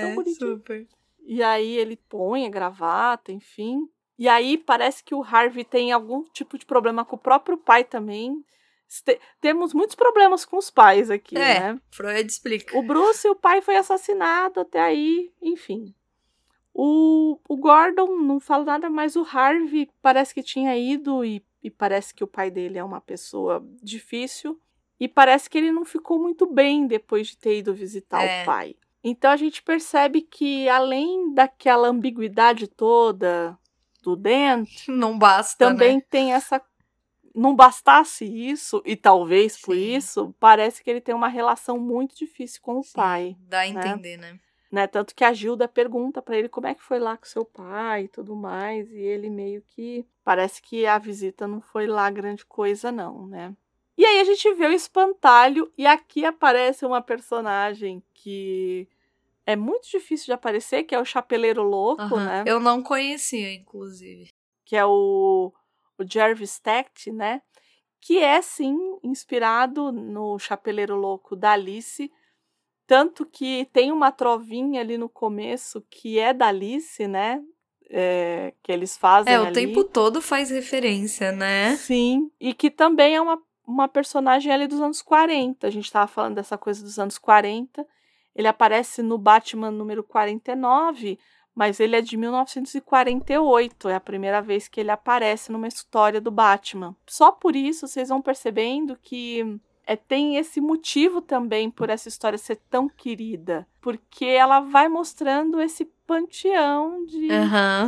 tão 0.00 0.10
É, 0.10 0.14
bonitinho. 0.14 0.56
super. 0.56 0.86
E 1.24 1.40
aí 1.42 1.76
ele 1.78 1.96
põe 1.96 2.44
a 2.44 2.50
gravata, 2.50 3.30
enfim. 3.30 3.88
E 4.18 4.28
aí 4.28 4.56
parece 4.58 5.02
que 5.02 5.14
o 5.14 5.22
Harvey 5.22 5.64
tem 5.64 5.90
algum 5.92 6.22
tipo 6.24 6.56
de 6.58 6.64
problema 6.66 7.04
com 7.04 7.16
o 7.16 7.18
próprio 7.18 7.56
pai 7.56 7.82
também. 7.84 8.44
Este- 8.88 9.18
Temos 9.40 9.72
muitos 9.72 9.96
problemas 9.96 10.44
com 10.44 10.58
os 10.58 10.70
pais 10.70 11.10
aqui, 11.10 11.36
É. 11.36 11.60
né? 11.72 11.80
Freud 11.90 12.26
explica. 12.30 12.76
O 12.78 12.82
Bruce, 12.82 13.26
o 13.28 13.34
pai 13.34 13.62
foi 13.62 13.76
assassinado 13.76 14.60
até 14.60 14.80
aí, 14.80 15.32
enfim. 15.40 15.94
O, 16.74 17.38
o 17.48 17.56
Gordon 17.56 18.16
não 18.18 18.40
fala 18.40 18.64
nada, 18.64 18.88
mas 18.90 19.16
o 19.16 19.26
Harvey 19.30 19.88
parece 20.00 20.32
que 20.34 20.42
tinha 20.42 20.76
ido 20.76 21.24
e, 21.24 21.44
e 21.62 21.70
parece 21.70 22.14
que 22.14 22.24
o 22.24 22.26
pai 22.28 22.50
dele 22.50 22.78
é 22.78 22.84
uma 22.84 23.00
pessoa 23.00 23.62
difícil. 23.82 24.58
E 24.98 25.08
parece 25.08 25.50
que 25.50 25.58
ele 25.58 25.72
não 25.72 25.84
ficou 25.84 26.18
muito 26.20 26.46
bem 26.46 26.86
depois 26.86 27.28
de 27.28 27.36
ter 27.36 27.58
ido 27.58 27.74
visitar 27.74 28.22
É. 28.22 28.42
o 28.42 28.46
pai. 28.46 28.76
Então 29.04 29.30
a 29.32 29.36
gente 29.36 29.62
percebe 29.62 30.22
que 30.22 30.68
além 30.68 31.34
daquela 31.34 31.88
ambiguidade 31.88 32.68
toda 32.68 33.58
do 34.02 34.16
Dent, 34.16 34.68
Não 34.88 35.18
basta, 35.18 35.66
também 35.66 35.96
né? 35.96 36.02
tem 36.08 36.32
essa. 36.32 36.60
Não 37.34 37.56
bastasse 37.56 38.24
isso, 38.26 38.82
e 38.84 38.94
talvez 38.94 39.58
por 39.58 39.74
Sim. 39.74 39.96
isso, 39.96 40.34
parece 40.38 40.82
que 40.82 40.90
ele 40.90 41.00
tem 41.00 41.14
uma 41.14 41.28
relação 41.28 41.78
muito 41.78 42.14
difícil 42.14 42.60
com 42.60 42.78
o 42.78 42.82
Sim, 42.82 42.92
pai. 42.94 43.36
Dá 43.40 43.62
a 43.62 43.68
né? 43.68 43.88
entender, 43.88 44.18
né? 44.18 44.38
Né? 44.70 44.86
Tanto 44.86 45.14
que 45.14 45.22
a 45.22 45.32
Gilda 45.32 45.68
pergunta 45.68 46.22
pra 46.22 46.36
ele 46.36 46.48
como 46.48 46.66
é 46.66 46.74
que 46.74 46.82
foi 46.82 46.98
lá 46.98 47.16
com 47.16 47.26
seu 47.26 47.44
pai 47.44 48.04
e 48.04 48.08
tudo 48.08 48.34
mais, 48.34 48.90
e 48.90 48.98
ele 48.98 49.28
meio 49.30 49.62
que. 49.62 50.06
Parece 50.24 50.62
que 50.62 50.86
a 50.86 50.98
visita 50.98 51.46
não 51.46 51.60
foi 51.60 51.86
lá 51.86 52.10
grande 52.10 52.44
coisa, 52.44 52.92
não, 52.92 53.26
né? 53.26 53.54
E 53.96 54.04
aí 54.04 54.20
a 54.20 54.24
gente 54.24 54.52
vê 54.54 54.66
o 54.66 54.72
espantalho, 54.72 55.70
e 55.76 55.86
aqui 55.86 56.24
aparece 56.24 56.86
uma 56.86 57.02
personagem 57.02 58.02
que 58.14 58.88
é 59.46 59.56
muito 59.56 59.88
difícil 59.90 60.26
de 60.26 60.32
aparecer, 60.32 60.84
que 60.84 60.94
é 60.94 61.00
o 61.00 61.04
Chapeleiro 61.04 61.62
Louco, 61.62 62.02
Aham. 62.02 62.24
né? 62.24 62.44
Eu 62.46 62.60
não 62.60 62.82
conhecia, 62.82 63.52
inclusive. 63.52 64.28
que 64.64 64.76
é 64.76 64.84
o, 64.86 65.52
o 65.98 66.04
Jervis 66.08 66.58
Tact, 66.58 67.10
né? 67.12 67.42
Que 68.00 68.18
é, 68.18 68.40
sim, 68.42 68.76
inspirado 69.02 69.92
no 69.92 70.38
Chapeleiro 70.38 70.96
Louco 70.96 71.36
da 71.36 71.52
Alice. 71.52 72.10
Tanto 72.86 73.24
que 73.26 73.68
tem 73.72 73.92
uma 73.92 74.10
trovinha 74.10 74.80
ali 74.80 74.98
no 74.98 75.08
começo 75.08 75.84
que 75.90 76.18
é 76.18 76.32
da 76.34 76.48
Alice, 76.48 77.06
né? 77.06 77.40
É, 77.90 78.54
que 78.62 78.72
eles 78.72 78.96
fazem 78.96 79.32
É, 79.32 79.38
o 79.38 79.44
ali. 79.44 79.52
tempo 79.52 79.84
todo 79.84 80.20
faz 80.22 80.50
referência, 80.50 81.30
né? 81.30 81.76
Sim, 81.76 82.30
e 82.40 82.54
que 82.54 82.70
também 82.70 83.14
é 83.14 83.20
uma, 83.20 83.40
uma 83.66 83.86
personagem 83.88 84.50
ali 84.50 84.66
dos 84.66 84.80
anos 84.80 85.02
40. 85.02 85.66
A 85.66 85.70
gente 85.70 85.84
estava 85.84 86.06
falando 86.06 86.36
dessa 86.36 86.56
coisa 86.56 86.82
dos 86.82 86.98
anos 86.98 87.18
40. 87.18 87.86
Ele 88.34 88.48
aparece 88.48 89.02
no 89.02 89.18
Batman 89.18 89.70
número 89.70 90.02
49, 90.02 91.18
mas 91.54 91.80
ele 91.80 91.96
é 91.96 92.00
de 92.00 92.16
1948. 92.16 93.88
É 93.88 93.94
a 93.94 94.00
primeira 94.00 94.40
vez 94.40 94.68
que 94.68 94.80
ele 94.80 94.90
aparece 94.90 95.52
numa 95.52 95.68
história 95.68 96.20
do 96.20 96.30
Batman. 96.30 96.96
Só 97.06 97.30
por 97.30 97.54
isso 97.54 97.86
vocês 97.86 98.08
vão 98.08 98.22
percebendo 98.22 98.98
que 99.00 99.60
é, 99.86 99.96
tem 99.96 100.36
esse 100.36 100.60
motivo 100.60 101.20
também 101.20 101.70
por 101.70 101.90
essa 101.90 102.08
história 102.08 102.38
ser 102.38 102.56
tão 102.70 102.88
querida. 102.88 103.66
Porque 103.80 104.24
ela 104.24 104.60
vai 104.60 104.88
mostrando 104.88 105.60
esse 105.60 105.84
panteão 106.06 107.04
de 107.04 107.30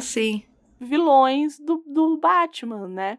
sim. 0.00 0.42
vilões 0.78 1.58
do, 1.58 1.82
do 1.86 2.16
Batman, 2.18 2.88
né? 2.88 3.18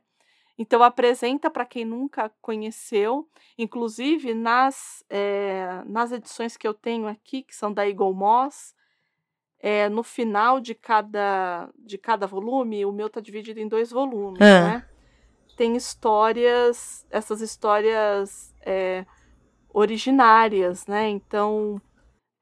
Então 0.58 0.82
apresenta 0.82 1.50
para 1.50 1.66
quem 1.66 1.84
nunca 1.84 2.32
conheceu, 2.42 3.28
inclusive 3.58 4.34
nas, 4.34 5.04
eh, 5.10 5.84
nas 5.86 6.12
edições 6.14 6.56
que 6.56 6.68
eu 6.68 6.74
tenho 6.74 7.08
aqui, 7.08 7.44
que 7.44 7.54
são 7.54 7.74
da 7.74 7.88
Eagle 7.88 8.14
Moss, 8.14 8.74
eh, 9.60 9.90
no 9.90 10.02
final 10.02 10.62
de 10.62 10.74
cada, 10.74 11.70
de 11.78 11.98
cada 11.98 12.26
volume, 12.26 12.86
o 12.86 12.92
meu 12.92 13.10
tá 13.10 13.20
dividido 13.20 13.60
em 13.60 13.68
dois 13.68 13.92
volumes, 13.92 14.40
né? 14.40 14.88
Tem 15.58 15.76
histórias, 15.76 17.06
essas 17.10 17.42
histórias 17.42 18.54
eh, 18.62 19.06
originárias, 19.74 20.88
né? 20.88 21.10
Então 21.10 21.82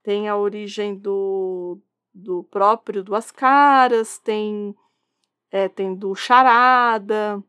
tem 0.04 0.30
a 0.30 0.38
origem 0.38 0.96
do, 0.96 1.80
do 2.14 2.44
próprio 2.44 3.04
Duas 3.04 3.32
Caras, 3.32 4.20
tem, 4.20 4.76
é, 5.50 5.68
tem 5.68 5.96
do 5.96 6.14
Charada, 6.14 7.44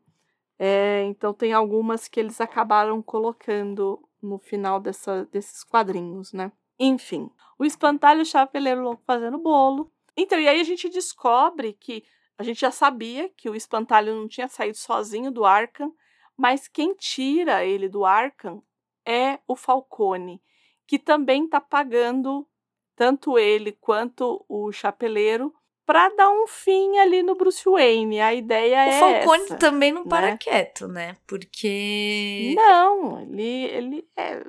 é, 0.57 1.03
então 1.03 1.33
tem 1.33 1.53
algumas 1.53 2.07
que 2.07 2.19
eles 2.19 2.39
acabaram 2.39 3.01
colocando 3.01 4.01
no 4.21 4.39
final 4.39 4.79
dessa, 4.79 5.25
desses 5.25 5.63
quadrinhos, 5.63 6.33
né? 6.33 6.51
Enfim, 6.79 7.29
o 7.59 7.65
espantalho 7.65 8.19
e 8.19 8.21
o 8.23 8.25
chapeleiro 8.25 8.81
louco 8.81 9.03
fazendo 9.05 9.37
bolo. 9.37 9.91
Então, 10.15 10.39
e 10.39 10.47
aí 10.47 10.59
a 10.59 10.63
gente 10.63 10.89
descobre 10.89 11.73
que 11.73 12.03
a 12.37 12.43
gente 12.43 12.59
já 12.59 12.71
sabia 12.71 13.29
que 13.29 13.49
o 13.49 13.55
espantalho 13.55 14.15
não 14.15 14.27
tinha 14.27 14.47
saído 14.47 14.77
sozinho 14.77 15.31
do 15.31 15.45
Arkham, 15.45 15.93
mas 16.35 16.67
quem 16.67 16.93
tira 16.95 17.63
ele 17.63 17.87
do 17.87 18.03
Arkham 18.03 18.61
é 19.05 19.39
o 19.47 19.55
Falcone, 19.55 20.41
que 20.85 20.99
também 20.99 21.47
tá 21.47 21.61
pagando 21.61 22.47
tanto 22.95 23.37
ele 23.37 23.71
quanto 23.73 24.43
o 24.47 24.71
chapeleiro 24.71 25.53
para 25.85 26.09
dar 26.09 26.29
um 26.31 26.47
fim 26.47 26.97
ali 26.97 27.21
no 27.21 27.35
Bruce 27.35 27.63
Wayne. 27.63 28.19
A 28.19 28.33
ideia 28.33 28.77
O 28.77 28.89
é 28.89 28.99
Falcone 28.99 29.43
essa. 29.43 29.57
também 29.57 29.91
não 29.91 30.03
para 30.05 30.31
né? 30.31 30.37
quieto, 30.37 30.87
né? 30.87 31.15
Porque. 31.27 32.53
Não, 32.55 33.21
ele, 33.21 33.43
ele 33.65 34.07
é. 34.17 34.43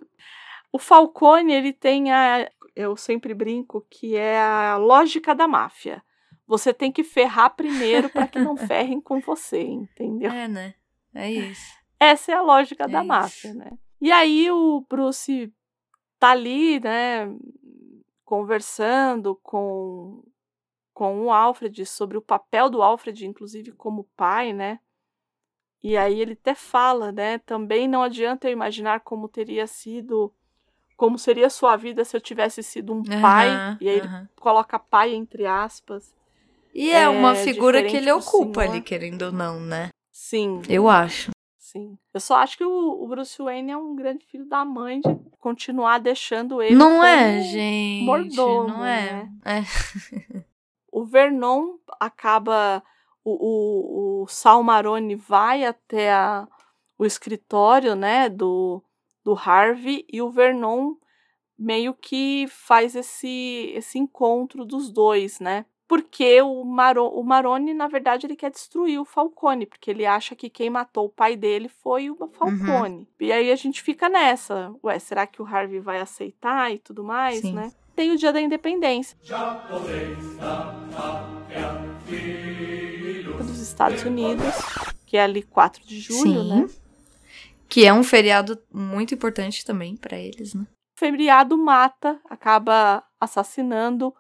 O 0.73 0.79
Falcone, 0.79 1.53
ele 1.53 1.73
tem 1.73 2.11
a. 2.13 2.51
Eu 2.75 2.97
sempre 2.97 3.33
brinco 3.35 3.87
que 3.91 4.17
é 4.17 4.39
a 4.39 4.77
lógica 4.77 5.35
da 5.35 5.47
máfia. 5.49 6.03
Você 6.47 6.73
tem 6.73 6.93
que 6.93 7.03
ferrar 7.03 7.57
primeiro 7.57 8.09
para 8.09 8.27
que 8.27 8.39
não 8.39 8.57
ferrem 8.69 9.01
com 9.01 9.21
você, 9.21 9.63
entendeu? 9.63 10.31
É, 10.31 10.47
né? 10.47 10.75
É 11.15 11.31
isso. 11.31 11.75
Essa 11.99 12.33
é 12.33 12.35
a 12.35 12.43
lógica 12.43 12.85
É 12.85 12.89
da 12.89 12.99
isso. 13.01 13.09
máfia, 13.09 13.55
né? 13.55 13.71
E 14.01 14.13
aí 14.13 14.51
o 14.51 14.85
Bruce 14.89 15.51
tá 16.19 16.31
ali, 16.31 16.79
né, 16.81 17.27
conversando 18.25 19.35
com 19.43 20.23
com 20.97 21.27
o 21.27 21.31
Alfred 21.31 21.85
sobre 21.85 22.17
o 22.17 22.23
papel 22.23 22.71
do 22.71 22.83
Alfred, 22.83 23.27
inclusive 23.27 23.71
como 23.73 24.09
pai, 24.17 24.55
né? 24.55 24.81
E 25.83 25.95
aí 25.95 26.19
ele 26.19 26.33
até 26.33 26.55
fala, 26.55 27.13
né? 27.13 27.37
Também 27.37 27.87
não 27.87 28.03
adianta 28.03 28.49
eu 28.49 28.53
imaginar 28.53 29.01
como 29.01 29.29
teria 29.29 29.67
sido, 29.67 30.33
como 30.97 31.19
seria 31.19 31.51
sua 31.51 31.77
vida 31.77 32.03
se 32.03 32.17
eu 32.17 32.21
tivesse 32.21 32.63
sido 32.63 32.95
um 32.95 33.03
pai. 33.03 33.49
Aham, 33.49 33.77
E 33.79 33.89
aí 33.91 33.97
ele 33.97 34.07
aham. 34.07 34.29
coloca 34.41 34.79
pai 34.79 35.15
entre 35.15 35.45
aspas. 35.45 36.15
E 36.73 36.91
é, 36.91 37.07
uma 37.11 37.33
é 37.33 37.45
figura 37.45 37.83
que 37.83 37.95
ele 37.95 38.11
ocupa 38.11 38.63
senhor. 38.63 38.73
ali, 38.73 38.81
querendo 38.81 39.21
ou 39.27 39.33
não, 39.33 39.61
né? 39.61 39.91
Sim. 40.11 40.63
Eu 40.67 40.89
acho. 40.89 41.31
Sim. 41.59 41.99
Eu 42.15 42.21
só 42.21 42.37
acho 42.37 42.57
que 42.57 42.65
o, 42.65 43.05
o 43.05 43.07
Bruce 43.07 43.37
Wayne 43.37 43.71
é 43.71 43.77
um 43.77 43.95
grande 43.95 44.25
filho 44.25 44.47
da 44.47 44.65
mãe 44.65 45.03
de 45.03 45.15
continuar 45.41 45.99
deixando 45.99 46.63
ele. 46.63 46.75
Não 46.75 47.05
é, 47.05 47.43
gente. 47.43 48.03
mordomo, 48.03 48.69
não 48.69 48.83
é. 48.83 49.29
É. 49.45 50.47
O 50.97 51.05
Vernon 51.05 51.77
acaba. 52.01 52.83
O, 53.23 53.33
o, 53.33 54.23
o 54.23 54.27
Sal 54.29 54.63
Maroni 54.63 55.15
vai 55.15 55.65
até 55.65 56.11
a- 56.13 56.49
o 56.99 57.05
escritório, 57.05 57.95
né, 57.95 58.31
do, 58.31 58.81
do 59.23 59.35
Harvey 59.35 60.07
e 60.11 60.23
o 60.23 60.31
Vernon 60.31 60.95
meio 61.59 61.93
que 61.93 62.47
faz 62.49 62.95
esse, 62.97 63.73
esse 63.75 63.99
encontro 63.99 64.65
dos 64.65 64.91
dois, 64.91 65.39
né? 65.41 65.67
Porque 65.89 66.41
o, 66.41 66.65
Maro, 66.65 67.07
o 67.09 67.23
Maroni, 67.23 67.75
na 67.75 67.89
verdade, 67.89 68.27
ele 68.27 68.35
quer 68.37 68.51
destruir 68.51 68.99
o 68.99 69.05
Falcone, 69.05 69.67
porque 69.67 69.91
ele 69.91 70.07
acha 70.07 70.35
que 70.35 70.49
quem 70.49 70.71
matou 70.71 71.07
o 71.07 71.11
pai 71.11 71.37
dele 71.37 71.69
foi 71.69 72.09
o 72.11 72.17
Falcone. 72.29 73.07
E 73.21 73.31
aí 73.33 73.51
a 73.53 73.57
gente 73.57 73.83
fica 73.83 74.09
nessa. 74.09 74.73
Ué, 74.83 74.99
será 74.99 75.27
que 75.27 75.43
o 75.43 75.47
Harvey 75.47 75.79
vai 75.81 76.01
aceitar 76.01 76.73
e 76.73 76.79
tudo 76.79 77.05
mais, 77.05 77.41
Sim. 77.41 77.53
né? 77.53 77.73
Tem 77.97 78.13
o 78.13 78.17
dia 78.19 78.31
da 78.31 78.41
independência 78.41 79.17
dos 83.43 83.59
Estados 83.59 84.03
Unidos, 84.05 84.55
que 85.07 85.17
é 85.17 85.23
ali 85.23 85.43
4 85.43 85.83
de 85.83 85.99
julho, 85.99 86.43
Sim. 86.43 86.49
né? 86.49 86.69
Que 87.69 87.87
é 87.87 87.93
um 87.93 88.03
feriado 88.05 88.63
muito 88.73 89.15
importante 89.15 89.65
também 89.65 89.97
pra 89.97 90.19
eles, 90.19 90.53
né? 90.55 90.67
O 90.97 91.01
feriado 91.01 91.57
mata, 91.57 92.21
acaba 92.29 93.03
assassinando 93.19 94.15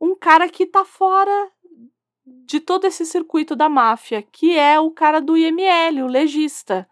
um 0.00 0.16
cara 0.16 0.48
que 0.48 0.66
tá 0.66 0.84
fora 0.84 1.50
de 2.24 2.60
todo 2.60 2.86
esse 2.86 3.04
circuito 3.04 3.54
da 3.54 3.68
máfia, 3.68 4.22
que 4.22 4.58
é 4.58 4.80
o 4.80 4.90
cara 4.90 5.20
do 5.20 5.36
IML, 5.36 6.02
o 6.02 6.06
legista. 6.06 6.88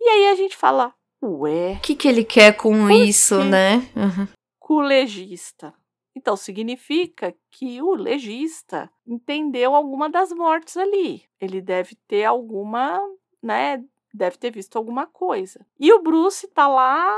E 0.00 0.08
aí 0.08 0.26
a 0.28 0.34
gente 0.34 0.56
fala, 0.56 0.94
ué, 1.22 1.74
O 1.74 1.80
que, 1.80 1.94
que 1.94 2.08
ele 2.08 2.24
quer 2.24 2.56
com 2.56 2.88
isso, 2.90 3.38
quê? 3.38 3.44
né? 3.44 3.76
Uhum. 3.96 4.28
O 4.74 4.80
legista. 4.80 5.74
Então 6.16 6.36
significa 6.36 7.34
que 7.50 7.82
o 7.82 7.94
legista 7.94 8.90
entendeu 9.06 9.74
alguma 9.74 10.08
das 10.08 10.30
mortes 10.32 10.76
ali. 10.76 11.24
Ele 11.40 11.60
deve 11.60 11.96
ter 12.06 12.24
alguma, 12.24 13.00
né? 13.42 13.82
Deve 14.12 14.36
ter 14.38 14.50
visto 14.52 14.76
alguma 14.76 15.06
coisa. 15.06 15.66
E 15.78 15.92
o 15.92 16.00
Bruce 16.02 16.46
tá 16.48 16.68
lá 16.68 17.16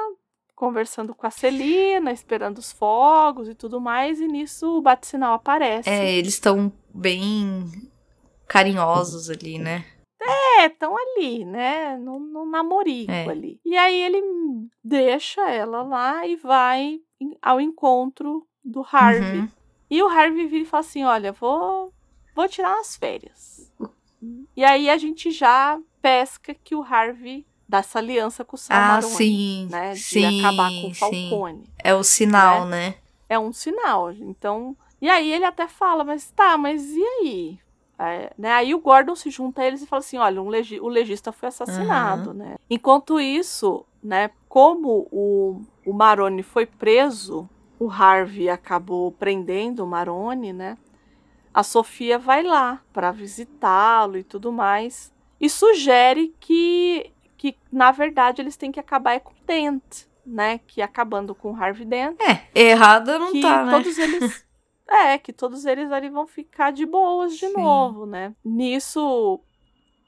conversando 0.54 1.14
com 1.14 1.26
a 1.26 1.30
Celina, 1.30 2.10
esperando 2.10 2.56
os 2.56 2.72
fogos 2.72 3.46
e 3.46 3.54
tudo 3.54 3.78
mais, 3.78 4.18
e 4.18 4.26
nisso 4.26 4.78
o 4.78 4.80
bate-sinal 4.80 5.34
aparece. 5.34 5.90
É, 5.90 6.10
eles 6.14 6.32
estão 6.32 6.72
bem 6.94 7.66
carinhosos 8.48 9.28
ali, 9.28 9.58
né? 9.58 9.84
É, 10.18 10.66
estão 10.66 10.96
ali, 10.96 11.44
né? 11.44 11.98
No, 11.98 12.18
no 12.18 12.46
namorico 12.46 13.12
É. 13.12 13.28
ali. 13.28 13.60
E 13.64 13.76
aí 13.76 14.00
ele 14.02 14.22
deixa 14.82 15.48
ela 15.50 15.82
lá 15.82 16.26
e 16.26 16.36
vai 16.36 17.00
ao 17.40 17.60
encontro 17.60 18.46
do 18.64 18.84
Harvey. 18.90 19.40
Uhum. 19.40 19.48
E 19.88 20.02
o 20.02 20.08
Harvey 20.08 20.46
vira 20.46 20.62
e 20.64 20.66
fala 20.66 20.80
assim: 20.80 21.04
olha, 21.04 21.32
vou, 21.32 21.92
vou 22.34 22.48
tirar 22.48 22.74
umas 22.74 22.96
férias. 22.96 23.72
E 24.56 24.64
aí 24.64 24.90
a 24.90 24.96
gente 24.96 25.30
já 25.30 25.78
pesca 26.00 26.54
que 26.54 26.74
o 26.74 26.82
Harvey 26.82 27.46
dessa 27.68 27.98
aliança 27.98 28.44
com 28.44 28.56
o 28.56 28.58
Sal 28.58 28.76
Ah, 28.78 29.02
sim. 29.02 29.68
né? 29.70 29.92
De 29.92 30.00
sim, 30.00 30.40
acabar 30.40 30.70
com 30.70 30.88
o 30.88 30.94
sim. 30.94 31.28
Falcone. 31.30 31.64
É 31.82 31.94
o 31.94 32.02
sinal, 32.02 32.64
né? 32.64 32.96
É 33.28 33.38
um 33.38 33.52
sinal. 33.52 34.12
Então. 34.12 34.76
E 35.00 35.10
aí 35.10 35.30
ele 35.30 35.44
até 35.44 35.68
fala, 35.68 36.04
mas 36.04 36.30
tá, 36.30 36.56
mas 36.56 36.90
e 36.90 37.02
aí? 37.02 37.58
É, 37.98 38.32
né? 38.36 38.52
Aí 38.52 38.74
o 38.74 38.78
Gordon 38.78 39.14
se 39.14 39.30
junta 39.30 39.62
a 39.62 39.66
eles 39.66 39.82
e 39.82 39.86
fala 39.86 40.00
assim: 40.00 40.18
olha, 40.18 40.40
um 40.40 40.48
legi 40.48 40.78
o 40.80 40.88
legista 40.88 41.32
foi 41.32 41.48
assassinado, 41.48 42.32
né? 42.34 42.56
Enquanto 42.68 43.18
isso, 43.20 43.84
né, 44.02 44.30
como 44.48 45.08
o, 45.10 45.62
o 45.86 45.92
Maroni 45.92 46.42
foi 46.42 46.66
preso, 46.66 47.48
o 47.78 47.88
Harvey 47.88 48.50
acabou 48.50 49.12
prendendo 49.12 49.84
o 49.84 49.86
Maroni, 49.86 50.52
né? 50.52 50.76
A 51.54 51.62
Sofia 51.62 52.18
vai 52.18 52.42
lá 52.42 52.82
para 52.92 53.12
visitá-lo 53.12 54.18
e 54.18 54.24
tudo 54.24 54.52
mais. 54.52 55.14
E 55.40 55.48
sugere 55.48 56.34
que, 56.40 57.12
que, 57.36 57.56
na 57.70 57.92
verdade, 57.92 58.42
eles 58.42 58.56
têm 58.56 58.72
que 58.72 58.80
acabar 58.80 59.12
é 59.14 59.20
com 59.20 59.30
o 59.30 59.46
Dent, 59.46 60.04
né? 60.26 60.58
Que 60.66 60.82
acabando 60.82 61.34
com 61.34 61.52
o 61.52 61.56
Harvey 61.56 61.86
Dent 61.86 62.18
É, 62.20 62.42
errada 62.52 63.18
não 63.18 63.30
que 63.30 63.40
tá, 63.40 63.64
né? 63.64 63.70
todos 63.70 63.96
eles 63.96 64.44
é 64.90 65.16
que 65.18 65.32
todos 65.32 65.64
eles 65.64 65.92
ali 65.92 66.08
vão 66.10 66.26
ficar 66.26 66.72
de 66.72 66.84
boas 66.84 67.36
de 67.36 67.46
Sim. 67.46 67.52
novo, 67.52 68.06
né? 68.06 68.34
Nisso 68.44 69.40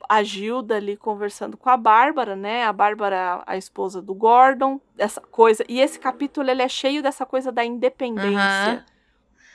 a 0.08 0.22
Gilda 0.22 0.76
ali 0.76 0.96
conversando 0.96 1.56
com 1.56 1.68
a 1.70 1.76
Bárbara, 1.76 2.36
né? 2.36 2.64
A 2.64 2.72
Bárbara, 2.72 3.42
a 3.46 3.56
esposa 3.56 4.02
do 4.02 4.14
Gordon, 4.14 4.80
essa 4.96 5.20
coisa. 5.20 5.64
E 5.68 5.80
esse 5.80 5.98
capítulo 5.98 6.50
ele 6.50 6.62
é 6.62 6.68
cheio 6.68 7.02
dessa 7.02 7.24
coisa 7.24 7.50
da 7.50 7.64
independência. 7.64 8.84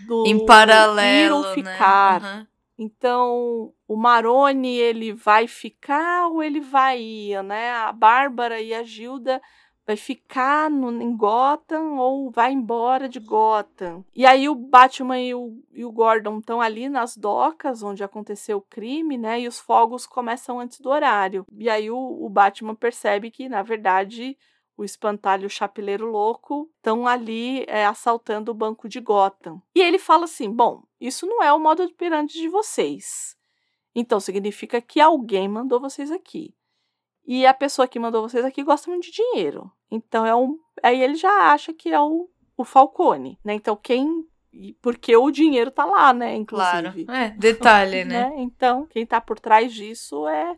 Do 0.08 0.26
Em 0.26 0.46
paralelo, 0.46 1.08
ir 1.08 1.32
ou 1.32 1.42
né? 1.44 1.54
ficar. 1.54 2.22
Aham. 2.22 2.48
Então, 2.78 3.72
o 3.88 3.96
Maroni, 3.96 4.76
ele 4.76 5.14
vai 5.14 5.48
ficar 5.48 6.28
ou 6.28 6.42
ele 6.42 6.60
vai 6.60 7.00
ir, 7.00 7.44
né? 7.44 7.72
A 7.72 7.92
Bárbara 7.92 8.60
e 8.60 8.74
a 8.74 8.84
Gilda 8.84 9.40
vai 9.86 9.98
ficar 9.98 10.70
no, 10.70 11.02
em 11.02 11.16
Gotham 11.16 11.98
ou 11.98 12.32
vai 12.32 12.52
embora 12.52 13.10
de 13.10 13.20
Gotham. 13.20 14.04
E 14.16 14.26
aí 14.26 14.48
o 14.48 14.56
Batman 14.56 15.20
e 15.20 15.34
o, 15.36 15.62
e 15.74 15.84
o 15.84 15.92
Gordon 15.92 16.40
estão 16.40 16.62
ali 16.62 16.88
nas 16.88 17.18
docas 17.18 17.84
onde 17.84 18.04
aconteceu 18.04 18.58
o 18.58 18.62
crime, 18.62 19.18
né? 19.18 19.42
E 19.42 19.48
os 19.48 19.60
fogos 19.60 20.06
começam 20.06 20.60
antes 20.60 20.80
do 20.80 20.90
horário. 20.90 21.46
E 21.58 21.70
aí 21.70 21.92
o, 21.92 21.98
o 21.98 22.30
Batman 22.30 22.76
percebe 22.76 23.30
que, 23.30 23.50
na 23.50 23.62
verdade, 23.62 24.38
o 24.78 24.84
espantalho 24.84 25.44
e 25.44 25.48
o 25.48 25.50
chapeleiro 25.50 26.10
louco 26.10 26.70
estão 26.78 27.06
ali 27.06 27.64
é, 27.68 27.86
assaltando 27.86 28.52
o 28.52 28.56
banco 28.56 28.88
de 28.88 29.00
Gotham. 29.00 29.62
E 29.76 29.82
ele 29.82 30.00
fala 30.00 30.26
assim: 30.26 30.50
bom, 30.50 30.84
isso 31.00 31.26
não 31.28 31.44
é 31.44 31.52
o 31.54 31.60
modo 31.60 31.92
pirâmide 31.94 32.34
de 32.34 32.48
vocês. 32.48 33.36
Então 33.96 34.20
significa 34.20 34.82
que 34.82 35.00
alguém 35.00 35.48
mandou 35.48 35.80
vocês 35.80 36.10
aqui. 36.10 36.56
E 37.26 37.46
a 37.46 37.54
pessoa 37.54 37.88
que 37.88 38.00
mandou 38.00 38.22
vocês 38.28 38.44
aqui 38.44 38.64
gosta 38.64 38.90
muito 38.90 39.04
de 39.06 39.12
dinheiro. 39.12 39.72
Então 39.90 40.26
é 40.26 40.36
um. 40.36 40.58
Aí 40.82 41.02
ele 41.02 41.16
já 41.16 41.52
acha 41.52 41.74
que 41.74 41.90
é 41.90 42.00
o, 42.00 42.30
o 42.58 42.64
Falcone, 42.66 43.40
né? 43.44 43.54
Então 43.54 43.76
quem. 43.76 44.26
e- 44.52 44.74
Porque 44.82 45.16
o 45.16 45.32
dinheiro 45.32 45.72
tá 45.72 45.86
lá, 45.86 46.14
né? 46.14 46.44
Claro. 46.46 46.88
Inclusive. 46.90 47.12
É, 47.12 47.30
detalhe, 47.30 48.04
né? 48.06 48.30
né? 48.30 48.36
Então, 48.38 48.86
quem 48.88 49.06
tá 49.06 49.22
por 49.22 49.40
trás 49.40 49.74
disso 49.74 50.28
é, 50.28 50.58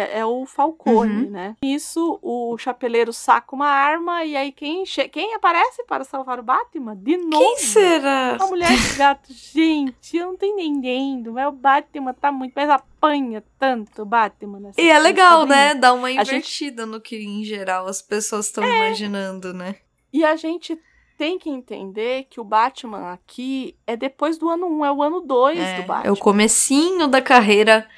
é, 0.00 0.18
é 0.20 0.24
o 0.26 0.46
Falcone, 0.46 1.24
Uhum. 1.24 1.30
né? 1.30 1.56
Isso, 1.62 2.18
o 2.22 2.56
chapeleiro 2.58 3.12
saca 3.12 3.54
uma 3.54 3.66
arma 3.68 4.24
e 4.24 4.36
aí 4.36 4.52
quem, 4.52 4.84
quem 5.10 5.34
aparece 5.34 5.82
para 5.84 6.04
salvar 6.04 6.38
o 6.38 6.42
Batman? 6.42 6.96
De 6.96 7.16
novo. 7.16 7.38
Quem 7.38 7.58
será? 7.58 8.36
A 8.40 8.46
mulher 8.46 8.70
de 8.76 8.94
gato, 8.96 9.32
gente, 9.32 10.16
eu 10.16 10.26
não 10.28 10.36
tô 10.36 10.46
entendendo. 10.46 11.32
Mas 11.32 11.48
o 11.48 11.52
Batman 11.52 12.14
tá 12.14 12.30
muito. 12.30 12.52
Mas 12.54 12.70
apanha 12.70 13.42
tanto 13.58 14.02
o 14.02 14.06
Batman 14.06 14.60
nessa 14.60 14.80
E 14.80 14.88
é 14.88 14.98
legal, 14.98 15.40
quadrinho. 15.40 15.56
né? 15.56 15.74
Dar 15.74 15.92
uma 15.94 16.08
A 16.08 16.10
gente- 16.12 16.28
invertida 16.28 16.86
no 16.86 17.00
que, 17.00 17.16
em 17.16 17.42
geral, 17.44 17.86
as 17.86 18.00
pessoas 18.00 18.46
estão 18.46 18.64
É. 18.64 18.86
imaginando, 18.86 19.52
né? 19.52 19.76
E 20.12 20.24
a 20.24 20.36
gente 20.36 20.78
tem 21.16 21.38
que 21.38 21.50
entender 21.50 22.26
que 22.30 22.40
o 22.40 22.44
Batman 22.44 23.12
aqui 23.12 23.74
é 23.86 23.96
depois 23.96 24.38
do 24.38 24.48
ano 24.48 24.66
1, 24.68 24.84
é 24.84 24.92
o 24.92 25.02
ano 25.02 25.20
2 25.20 25.58
É, 25.58 25.80
do 25.80 25.86
Batman. 25.86 26.08
é 26.08 26.12
o 26.12 26.16
comecinho 26.16 27.08
da 27.08 27.20
carreira 27.20 27.88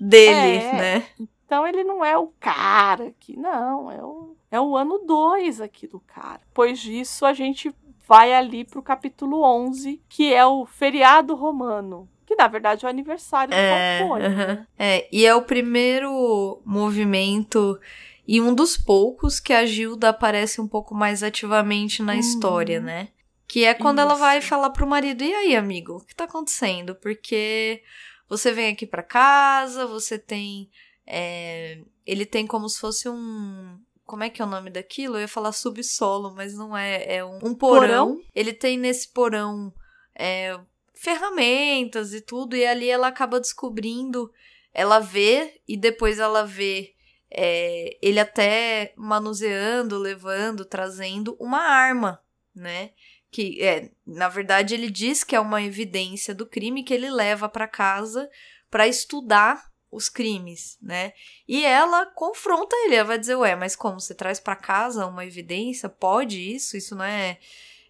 dele, 0.00 0.56
É. 0.58 0.72
né? 0.72 1.06
Então 1.44 1.66
ele 1.66 1.82
não 1.84 2.04
é 2.04 2.16
o 2.16 2.28
cara 2.40 3.08
aqui, 3.08 3.36
não, 3.36 3.90
é 3.90 4.02
o, 4.02 4.36
é 4.52 4.60
o 4.60 4.76
ano 4.76 4.98
2 5.04 5.60
aqui 5.60 5.86
do 5.86 5.98
cara. 6.00 6.40
Depois 6.48 6.78
disso, 6.78 7.26
a 7.26 7.32
gente 7.32 7.74
vai 8.06 8.32
ali 8.32 8.64
pro 8.64 8.80
capítulo 8.82 9.42
11, 9.42 10.00
que 10.08 10.32
é 10.32 10.46
o 10.46 10.64
feriado 10.64 11.34
romano, 11.34 12.08
que 12.24 12.36
na 12.36 12.46
verdade 12.46 12.84
é 12.84 12.88
o 12.88 12.90
aniversário 12.90 13.52
do 13.52 13.56
É, 13.56 13.98
Falcone. 13.98 14.24
aham. 14.26 14.46
né? 14.46 14.66
É, 14.78 15.08
e 15.12 15.26
é 15.26 15.34
o 15.34 15.42
primeiro 15.42 16.62
movimento 16.64 17.78
e 18.26 18.40
um 18.40 18.54
dos 18.54 18.76
poucos 18.76 19.40
que 19.40 19.52
a 19.52 19.66
Gilda 19.66 20.10
aparece 20.10 20.60
um 20.60 20.68
pouco 20.68 20.94
mais 20.94 21.22
ativamente 21.22 22.00
na 22.02 22.12
Uhum. 22.12 22.18
história, 22.20 22.78
né? 22.80 23.08
Que 23.48 23.64
é 23.64 23.74
quando 23.74 23.98
ela 23.98 24.14
vai 24.14 24.38
Isso. 24.38 24.46
falar 24.46 24.70
pro 24.70 24.86
marido: 24.86 25.24
e 25.24 25.34
aí, 25.34 25.56
amigo, 25.56 25.96
o 25.96 26.00
que 26.06 26.14
tá 26.14 26.24
acontecendo? 26.24 26.94
Porque 26.94 27.82
você 28.30 28.52
vem 28.52 28.68
aqui 28.72 28.86
pra 28.86 29.02
casa, 29.02 29.86
você 29.86 30.16
tem. 30.18 30.70
é, 31.04 31.80
ele 32.06 32.24
tem 32.24 32.46
como 32.46 32.68
se 32.68 32.78
fosse 32.78 33.08
um. 33.08 33.78
Como 34.06 34.22
é 34.22 34.30
que 34.30 34.40
é 34.40 34.44
o 34.44 34.48
nome 34.48 34.70
daquilo? 34.70 35.16
Eu 35.16 35.22
ia 35.22 35.28
falar 35.28 35.52
subsolo, 35.52 36.32
mas 36.34 36.54
não 36.54 36.76
é. 36.76 37.16
É 37.16 37.24
um, 37.24 37.38
um 37.42 37.54
porão. 37.54 38.14
Porão? 38.14 38.22
Ele 38.34 38.52
tem 38.52 38.78
nesse 38.78 39.08
porão 39.08 39.72
é, 40.16 40.58
ferramentas 40.94 42.14
e 42.14 42.20
tudo, 42.20 42.56
e 42.56 42.64
ali 42.64 42.88
ela 42.88 43.08
acaba 43.08 43.40
descobrindo. 43.40 44.32
Ela 44.72 45.00
vê 45.00 45.60
e 45.66 45.76
depois 45.76 46.20
ela 46.20 46.44
vê 46.44 46.94
é, 47.28 47.96
ele 48.00 48.20
até 48.20 48.92
manuseando, 48.96 49.98
levando, 49.98 50.64
trazendo 50.64 51.36
uma 51.40 51.58
arma, 51.58 52.22
né? 52.54 52.90
Que 53.30 53.62
é, 53.62 53.90
na 54.06 54.28
verdade, 54.28 54.74
ele 54.74 54.90
diz 54.90 55.22
que 55.22 55.36
é 55.36 55.40
uma 55.40 55.62
evidência 55.62 56.34
do 56.34 56.46
crime 56.46 56.82
que 56.82 56.92
ele 56.92 57.10
leva 57.10 57.48
para 57.48 57.68
casa 57.68 58.28
para 58.70 58.88
estudar 58.88 59.70
os 59.90 60.08
crimes, 60.08 60.78
né? 60.80 61.12
E 61.48 61.64
ela 61.64 62.06
confronta 62.06 62.76
ele, 62.84 62.94
ela 62.94 63.08
vai 63.08 63.18
dizer, 63.18 63.34
ué, 63.34 63.56
mas 63.56 63.74
como 63.74 63.98
você 63.98 64.14
traz 64.14 64.38
para 64.38 64.54
casa 64.54 65.06
uma 65.06 65.24
evidência? 65.24 65.88
Pode 65.88 66.38
isso? 66.38 66.76
Isso 66.76 66.94
não 66.94 67.04
é, 67.04 67.38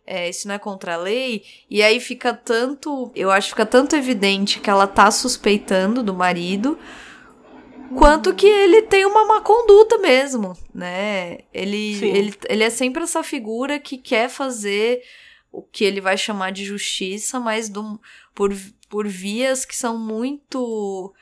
é, 0.07 0.29
isso 0.29 0.49
não 0.49 0.55
é 0.55 0.59
contra 0.59 0.95
a 0.95 0.97
lei? 0.97 1.45
E 1.69 1.83
aí 1.83 2.01
fica 2.01 2.33
tanto, 2.33 3.13
eu 3.15 3.31
acho 3.31 3.49
que 3.49 3.53
fica 3.53 3.67
tanto 3.67 3.95
evidente 3.95 4.61
que 4.61 4.71
ela 4.71 4.87
tá 4.87 5.11
suspeitando 5.11 6.03
do 6.03 6.15
marido, 6.15 6.79
quanto 7.95 8.35
que 8.35 8.47
ele 8.47 8.83
tem 8.83 9.05
uma 9.05 9.27
má 9.27 9.43
conduta 9.43 9.99
mesmo, 9.99 10.57
né? 10.75 11.41
Ele, 11.53 11.97
Sim. 11.99 12.07
ele, 12.07 12.35
ele 12.49 12.65
é 12.65 12.71
sempre 12.71 13.03
essa 13.03 13.23
figura 13.23 13.79
que 13.79 13.99
quer 13.99 14.31
fazer 14.31 15.03
o 15.53 15.63
que 15.63 15.85
ele 15.85 16.01
vai 16.01 16.17
chamar 16.17 16.51
de 16.53 16.65
justiça, 16.65 17.41
mas 17.41 17.69
do, 17.69 18.01
por, 18.35 18.51
por 18.89 19.07
vias 19.09 19.65
que 19.65 19.75
são 19.77 19.99
muito 19.99 21.13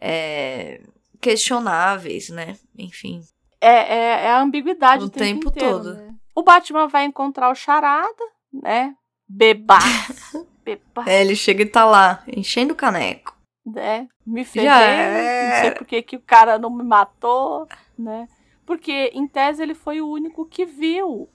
é, 0.00 0.80
questionáveis, 1.20 2.28
né? 2.30 2.56
Enfim. 2.78 3.22
É, 3.60 3.94
é, 3.94 4.24
é 4.26 4.30
a 4.30 4.40
ambiguidade 4.40 5.04
O 5.04 5.08
tempo, 5.08 5.44
tempo 5.44 5.48
inteiro, 5.50 5.70
todo. 5.78 5.94
né? 5.94 6.14
O 6.34 6.42
Batman 6.42 6.88
vai 6.88 7.04
encontrar 7.04 7.50
o 7.50 7.54
Charada, 7.54 8.24
né? 8.52 8.94
Bebaço. 9.28 10.46
Bebaço. 10.64 11.08
É, 11.08 11.20
ele 11.20 11.36
chega 11.36 11.62
e 11.62 11.66
tá 11.66 11.84
lá, 11.84 12.22
enchendo 12.26 12.72
o 12.74 12.76
caneco. 12.76 13.36
né? 13.64 14.08
Me 14.26 14.42
Já 14.44 14.62
não 14.62 14.70
sei 15.60 15.66
era. 15.68 15.74
por 15.76 15.86
que 15.86 16.16
o 16.16 16.20
cara 16.20 16.58
não 16.58 16.68
me 16.70 16.82
matou, 16.82 17.68
né? 17.96 18.28
Porque, 18.66 19.12
em 19.14 19.28
tese, 19.28 19.62
ele 19.62 19.74
foi 19.74 20.00
o 20.00 20.08
único 20.10 20.44
que 20.44 20.66
viu 20.66 21.28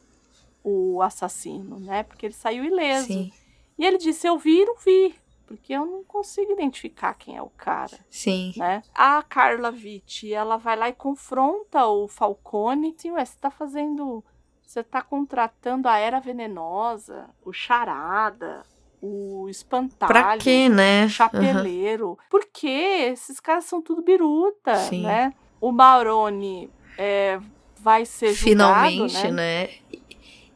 o 0.63 1.01
assassino, 1.01 1.79
né? 1.79 2.03
Porque 2.03 2.25
ele 2.25 2.33
saiu 2.33 2.63
ileso. 2.63 3.07
Sim, 3.07 3.31
E 3.77 3.85
ele 3.85 3.97
disse, 3.97 4.27
eu 4.27 4.37
vi 4.37 4.65
não 4.65 4.75
vi, 4.75 5.15
porque 5.47 5.73
eu 5.73 5.85
não 5.85 6.03
consigo 6.03 6.51
identificar 6.51 7.13
quem 7.13 7.35
é 7.35 7.41
o 7.41 7.49
cara, 7.49 7.97
sim. 8.09 8.53
né? 8.55 8.81
A 8.93 9.23
Carla 9.23 9.71
Vitti, 9.71 10.33
ela 10.33 10.57
vai 10.57 10.75
lá 10.77 10.89
e 10.89 10.93
confronta 10.93 11.85
o 11.87 12.07
Falcone. 12.07 12.95
Sim, 12.97 13.11
ué, 13.11 13.25
você 13.25 13.37
tá 13.39 13.49
fazendo... 13.51 14.23
Você 14.61 14.81
tá 14.81 15.01
contratando 15.01 15.89
a 15.89 15.97
Era 15.97 16.21
Venenosa, 16.21 17.29
o 17.43 17.51
Charada, 17.51 18.63
o 19.01 19.49
Espantalho 19.49 20.13
Pra 20.13 20.37
quê, 20.37 20.69
né? 20.69 21.09
Chapeleiro. 21.09 22.17
Porque 22.29 22.67
esses 22.67 23.39
caras 23.39 23.65
são 23.65 23.81
tudo 23.81 24.01
biruta, 24.01 24.75
Sim. 24.75 25.03
né? 25.03 25.33
O 25.59 25.73
Maroni 25.73 26.69
é, 26.97 27.39
vai 27.77 28.05
ser 28.05 28.27
julgado, 28.33 28.89
Finalmente, 28.89 29.31
né? 29.31 29.31
né? 29.31 29.69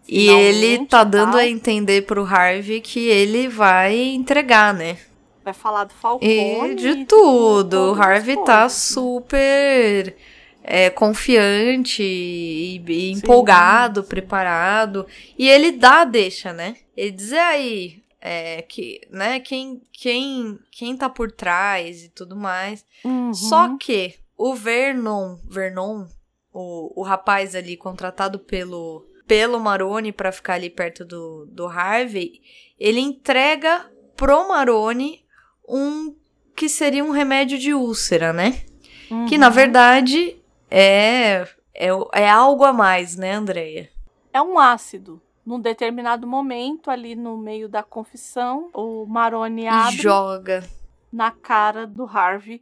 E 0.07 0.27
ele 0.30 0.86
tá 0.86 1.03
dando 1.03 1.32
tal. 1.32 1.40
a 1.40 1.48
entender 1.48 2.03
pro 2.03 2.26
Harvey 2.26 2.80
que 2.80 3.07
ele 3.07 3.48
vai 3.48 3.98
entregar, 3.98 4.73
né? 4.73 4.98
Vai 5.44 5.53
falar 5.53 5.86
do 5.86 5.94
Falcone. 5.94 6.72
E 6.72 6.76
de 6.76 7.06
tudo. 7.06 7.94
O 7.94 8.02
Harvey 8.02 8.36
tá 8.38 8.61
coisas, 8.61 8.61
né? 8.61 8.69
super 8.69 10.15
é, 10.64 10.90
confiante 10.90 12.03
e, 12.03 12.84
e 12.88 13.11
empolgado, 13.11 14.03
preparado. 14.03 15.06
E 15.38 15.48
ele 15.48 15.72
dá 15.72 16.02
a 16.02 16.06
deixa, 16.06 16.52
né? 16.52 16.76
Ele 16.98 17.11
diz 17.11 17.32
"E 17.32 17.38
aí, 17.38 18.03
é, 18.27 18.64
que, 18.64 19.02
né, 19.11 19.40
quem, 19.40 19.80
quem, 19.94 20.57
quem 20.72 20.98
tá 20.98 21.07
por 21.07 21.32
trás 21.32 22.03
e 22.03 22.10
tudo 22.10 22.36
mais. 22.36 22.84
Uhum. 23.03 23.32
Só 23.32 23.77
que 23.77 24.15
o 24.36 24.56
Vernon, 24.56 25.38
Vernon, 25.48 26.07
o, 26.52 27.02
o 27.02 27.03
rapaz 27.03 27.53
ali 27.53 27.77
contratado 27.77 28.40
pelo, 28.40 29.06
pelo 29.27 29.60
Maroni 29.60 30.11
para 30.11 30.31
ficar 30.31 30.53
ali 30.56 30.69
perto 30.69 31.03
do, 31.03 31.45
do 31.47 31.68
Harvey, 31.68 32.41
ele 32.80 32.99
entrega 32.99 33.89
pro 34.15 34.47
Maroni 34.47 35.23
um 35.68 36.15
que 36.56 36.69
seria 36.69 37.03
um 37.03 37.11
remédio 37.11 37.57
de 37.57 37.73
úlcera, 37.73 38.31
né? 38.31 38.64
Uhum. 39.11 39.26
Que 39.26 39.38
na 39.38 39.49
verdade 39.49 40.38
é, 40.72 41.47
é, 41.73 41.89
é 42.14 42.30
algo 42.30 42.64
a 42.64 42.72
mais, 42.72 43.15
né, 43.15 43.34
Andreia? 43.34 43.89
É 44.31 44.41
um 44.41 44.57
ácido. 44.57 45.22
Num 45.45 45.60
determinado 45.60 46.26
momento, 46.26 46.89
ali 46.89 47.15
no 47.15 47.38
meio 47.38 47.69
da 47.69 47.84
confissão, 47.84 48.69
o 48.73 49.06
Maroni 49.06 49.64
E 49.64 49.68
abre 49.68 50.02
joga. 50.02 50.64
na 51.11 51.30
cara 51.30 51.85
do 51.85 52.06
Harvey, 52.06 52.61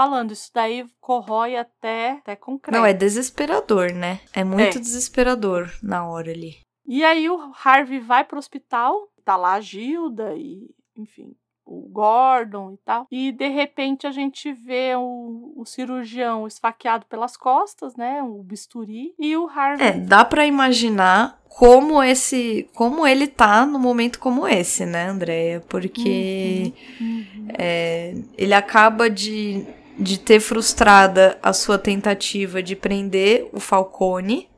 falando 0.00 0.32
isso 0.32 0.50
daí 0.54 0.86
corrói 0.98 1.56
até, 1.56 2.12
até 2.12 2.34
concreto. 2.34 2.78
Não, 2.78 2.86
é 2.86 2.94
desesperador, 2.94 3.92
né? 3.92 4.20
É 4.32 4.42
muito 4.42 4.78
É. 4.78 4.80
desesperador 4.80 5.70
na 5.82 6.08
hora 6.08 6.30
ali. 6.30 6.56
E 6.86 7.04
aí 7.04 7.28
o 7.28 7.52
Harvey 7.62 7.98
vai 8.00 8.24
pro 8.24 8.38
hospital, 8.38 8.94
tá 9.26 9.36
lá 9.36 9.52
a 9.54 9.60
Gilda 9.60 10.32
e, 10.34 10.70
enfim, 10.96 11.34
o 11.66 11.86
Gordon 11.90 12.72
e 12.72 12.78
tal. 12.78 13.06
E 13.10 13.30
de 13.30 13.46
repente 13.48 14.06
a 14.06 14.10
gente 14.10 14.52
vê 14.54 14.94
o, 14.96 15.52
o 15.54 15.66
cirurgião 15.66 16.46
esfaqueado 16.46 17.04
pelas 17.06 17.36
costas, 17.36 17.94
né? 17.94 18.22
O 18.22 18.42
bisturi. 18.42 19.12
E 19.18 19.36
o 19.36 19.46
Harvey. 19.48 19.86
É, 19.86 19.92
dá 19.92 20.24
pra 20.24 20.46
imaginar 20.46 21.38
como 21.46 22.02
esse, 22.02 22.68
como 22.74 23.06
ele 23.06 23.26
tá 23.28 23.66
no 23.66 23.78
momento 23.78 24.18
como 24.18 24.48
esse, 24.48 24.86
né, 24.86 25.08
Andréia? 25.08 25.60
Porque 25.68 26.72
Uhum. 27.00 27.48
é, 27.58 28.14
ele 28.38 28.54
acaba 28.54 29.08
de, 29.10 29.64
de 30.00 30.18
ter 30.18 30.40
frustrada 30.40 31.38
a 31.42 31.52
sua 31.52 31.78
tentativa 31.78 32.62
de 32.62 32.74
prender 32.74 33.48
o 33.52 33.60
Falcone. 33.60 34.48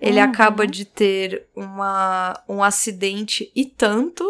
Ele 0.00 0.18
Uhum. 0.18 0.24
acaba 0.24 0.66
de 0.66 0.84
ter 0.84 1.46
uma, 1.54 2.42
um 2.48 2.62
acidente 2.62 3.50
e 3.54 3.66
tanto. 3.66 4.24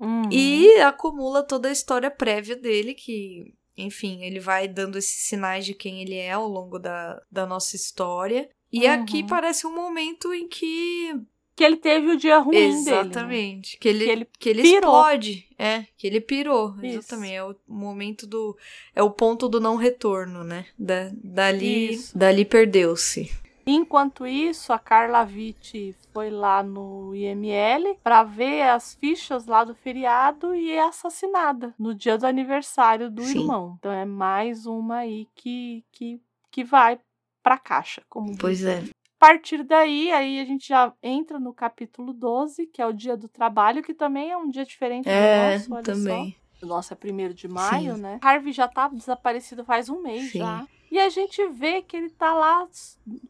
Uhum. 0.00 0.28
E 0.32 0.80
acumula 0.80 1.42
toda 1.44 1.68
a 1.68 1.72
história 1.72 2.10
prévia 2.10 2.56
dele, 2.56 2.92
que, 2.94 3.54
enfim, 3.76 4.24
ele 4.24 4.40
vai 4.40 4.66
dando 4.66 4.98
esses 4.98 5.28
sinais 5.28 5.64
de 5.64 5.74
quem 5.74 6.02
ele 6.02 6.16
é 6.16 6.32
ao 6.32 6.48
longo 6.48 6.78
da, 6.78 7.22
da 7.30 7.46
nossa 7.46 7.76
história. 7.76 8.48
E 8.72 8.86
Uhum. 8.86 8.92
aqui 8.94 9.22
parece 9.22 9.66
um 9.66 9.74
momento 9.74 10.32
em 10.34 10.48
que. 10.48 11.14
Que 11.54 11.64
ele 11.64 11.76
teve 11.76 12.08
o 12.10 12.16
dia 12.16 12.38
ruim 12.38 12.54
dele. 12.56 12.72
né? 12.72 12.80
Exatamente. 12.80 13.76
Que 13.78 13.88
ele, 13.88 14.04
Que 14.04 14.10
ele 14.10 14.28
que 14.38 14.48
ele 14.48 14.62
pirou. 14.62 14.76
explode. 14.78 15.48
É, 15.58 15.84
que 15.98 16.06
ele 16.06 16.20
pirou. 16.20 16.74
Isso. 16.82 16.98
Exatamente. 16.98 17.34
É 17.34 17.44
o 17.44 17.54
momento 17.68 18.26
do. 18.26 18.56
É 18.94 19.02
o 19.02 19.10
ponto 19.10 19.48
do 19.48 19.60
não 19.60 19.76
retorno, 19.76 20.42
né? 20.42 20.64
Da, 20.78 21.10
dali, 21.22 21.92
Isso. 21.92 22.16
dali 22.16 22.44
perdeu-se. 22.44 23.30
Enquanto 23.64 24.26
isso, 24.26 24.72
a 24.72 24.78
Carla 24.78 25.22
Vitti 25.24 25.94
foi 26.12 26.30
lá 26.30 26.64
no 26.64 27.14
IML 27.14 27.96
para 28.02 28.24
ver 28.24 28.62
as 28.62 28.94
fichas 28.96 29.46
lá 29.46 29.62
do 29.62 29.72
feriado 29.72 30.52
e 30.52 30.72
é 30.72 30.82
assassinada 30.82 31.72
no 31.78 31.94
dia 31.94 32.18
do 32.18 32.26
aniversário 32.26 33.08
do 33.08 33.22
Sim. 33.22 33.40
irmão. 33.42 33.76
Então 33.78 33.92
é 33.92 34.04
mais 34.04 34.66
uma 34.66 34.96
aí 34.96 35.28
que, 35.36 35.84
que, 35.92 36.20
que 36.50 36.64
vai 36.64 36.98
pra 37.40 37.56
caixa, 37.56 38.02
como 38.08 38.36
Pois 38.36 38.58
diz. 38.58 38.66
é. 38.66 38.82
A 39.22 39.24
partir 39.24 39.62
daí, 39.62 40.10
aí 40.10 40.40
a 40.40 40.44
gente 40.44 40.66
já 40.66 40.92
entra 41.00 41.38
no 41.38 41.54
capítulo 41.54 42.12
12, 42.12 42.66
que 42.66 42.82
é 42.82 42.86
o 42.86 42.92
dia 42.92 43.16
do 43.16 43.28
trabalho, 43.28 43.80
que 43.80 43.94
também 43.94 44.32
é 44.32 44.36
um 44.36 44.48
dia 44.48 44.64
diferente 44.66 45.08
É, 45.08 45.52
do 45.52 45.52
nosso, 45.52 45.72
olha 45.72 45.82
também. 45.84 46.36
só. 46.60 46.66
O 46.66 46.68
nosso 46.68 46.92
é 46.92 46.96
primeiro 46.96 47.32
de 47.32 47.46
maio, 47.46 47.94
Sim. 47.94 48.02
né? 48.02 48.18
Harvey 48.20 48.52
já 48.52 48.66
tá 48.66 48.88
desaparecido 48.88 49.64
faz 49.64 49.88
um 49.88 50.02
mês 50.02 50.32
Sim. 50.32 50.40
já. 50.40 50.66
E 50.92 51.00
a 51.00 51.08
gente 51.08 51.42
vê 51.48 51.80
que 51.80 51.96
ele 51.96 52.10
tá 52.10 52.34
lá 52.34 52.68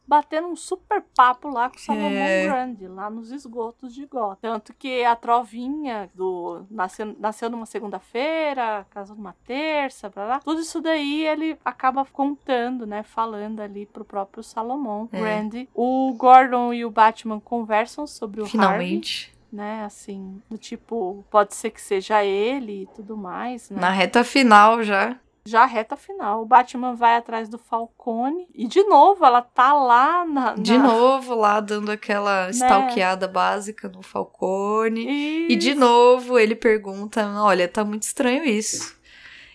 batendo 0.05 0.49
um 0.49 0.57
super 0.57 1.01
papo 1.17 1.49
lá 1.49 1.71
com 1.71 1.77
o 1.77 1.81
Salomão 1.81 2.11
É. 2.11 2.45
Grande, 2.45 2.89
lá 2.89 3.09
nos 3.09 3.31
esgotos 3.31 3.95
de 3.95 4.05
Gotham. 4.05 4.37
Tanto 4.43 4.75
que 4.75 5.05
a 5.05 5.15
trovinha 5.15 6.11
do 6.13 6.67
nasceu, 6.69 7.15
nasceu 7.21 7.49
numa 7.49 7.65
segunda-feira, 7.65 8.85
casou 8.91 9.15
numa 9.15 9.37
terça, 9.47 10.09
blá, 10.11 10.27
blá. 10.27 10.41
Tudo 10.41 10.61
isso 10.61 10.81
daí 10.81 11.25
ele 11.25 11.57
acaba 11.65 12.05
contando, 12.05 12.85
né? 12.85 13.05
Falando 13.05 13.61
ali 13.61 13.87
pro 13.87 14.05
próprio 14.05 14.43
Salomão 14.43 15.09
É. 15.13 15.21
Grande. 15.21 15.69
O 15.73 16.13
Gordon 16.17 16.75
e 16.75 16.85
o 16.85 16.91
Batman 16.91 17.39
conversam 17.39 18.09
sobre 18.09 18.41
o 18.41 18.45
Harvey 18.45 18.51
Finalmente. 18.51 19.33
né? 19.53 19.85
Assim, 19.85 20.43
do 20.51 20.59
tipo, 20.59 21.25
pode 21.31 21.55
ser 21.55 21.71
que 21.71 21.81
seja 21.81 22.25
ele 22.25 22.83
e 22.83 22.87
tudo 22.97 23.17
mais, 23.17 23.71
né? 23.71 23.81
Na 23.81 23.91
reta 23.91 24.25
final 24.25 24.83
já. 24.83 25.17
Já 25.45 25.65
reta 25.65 25.97
final. 25.97 26.43
O 26.43 26.47
Batman 26.47 26.95
vai 26.95 27.17
atrás 27.17 27.49
do 27.49 27.59
Falcone 27.59 28.47
e 28.55 28.67
de 28.67 28.83
novo 28.85 29.25
ela 29.25 29.43
tá 29.43 29.73
lá 29.73 30.25
na. 30.25 30.55
De 30.55 30.79
na- 30.79 30.87
novo 30.87 31.35
lá 31.35 31.59
dando 31.61 31.91
aquela 31.91 32.49
stalkeada 32.51 33.27
básica 33.27 33.89
no 33.89 34.03
Falcone. 34.03 35.47
E 35.49 35.57
de 35.57 35.71
Isso. 35.71 35.81
novo 35.81 36.39
ele 36.39 36.55
pergunta: 36.55 37.27
Olha, 37.43 37.67
tá 37.69 37.85
muito 37.85 38.03
estranho 38.05 38.45
isso. 38.45 38.97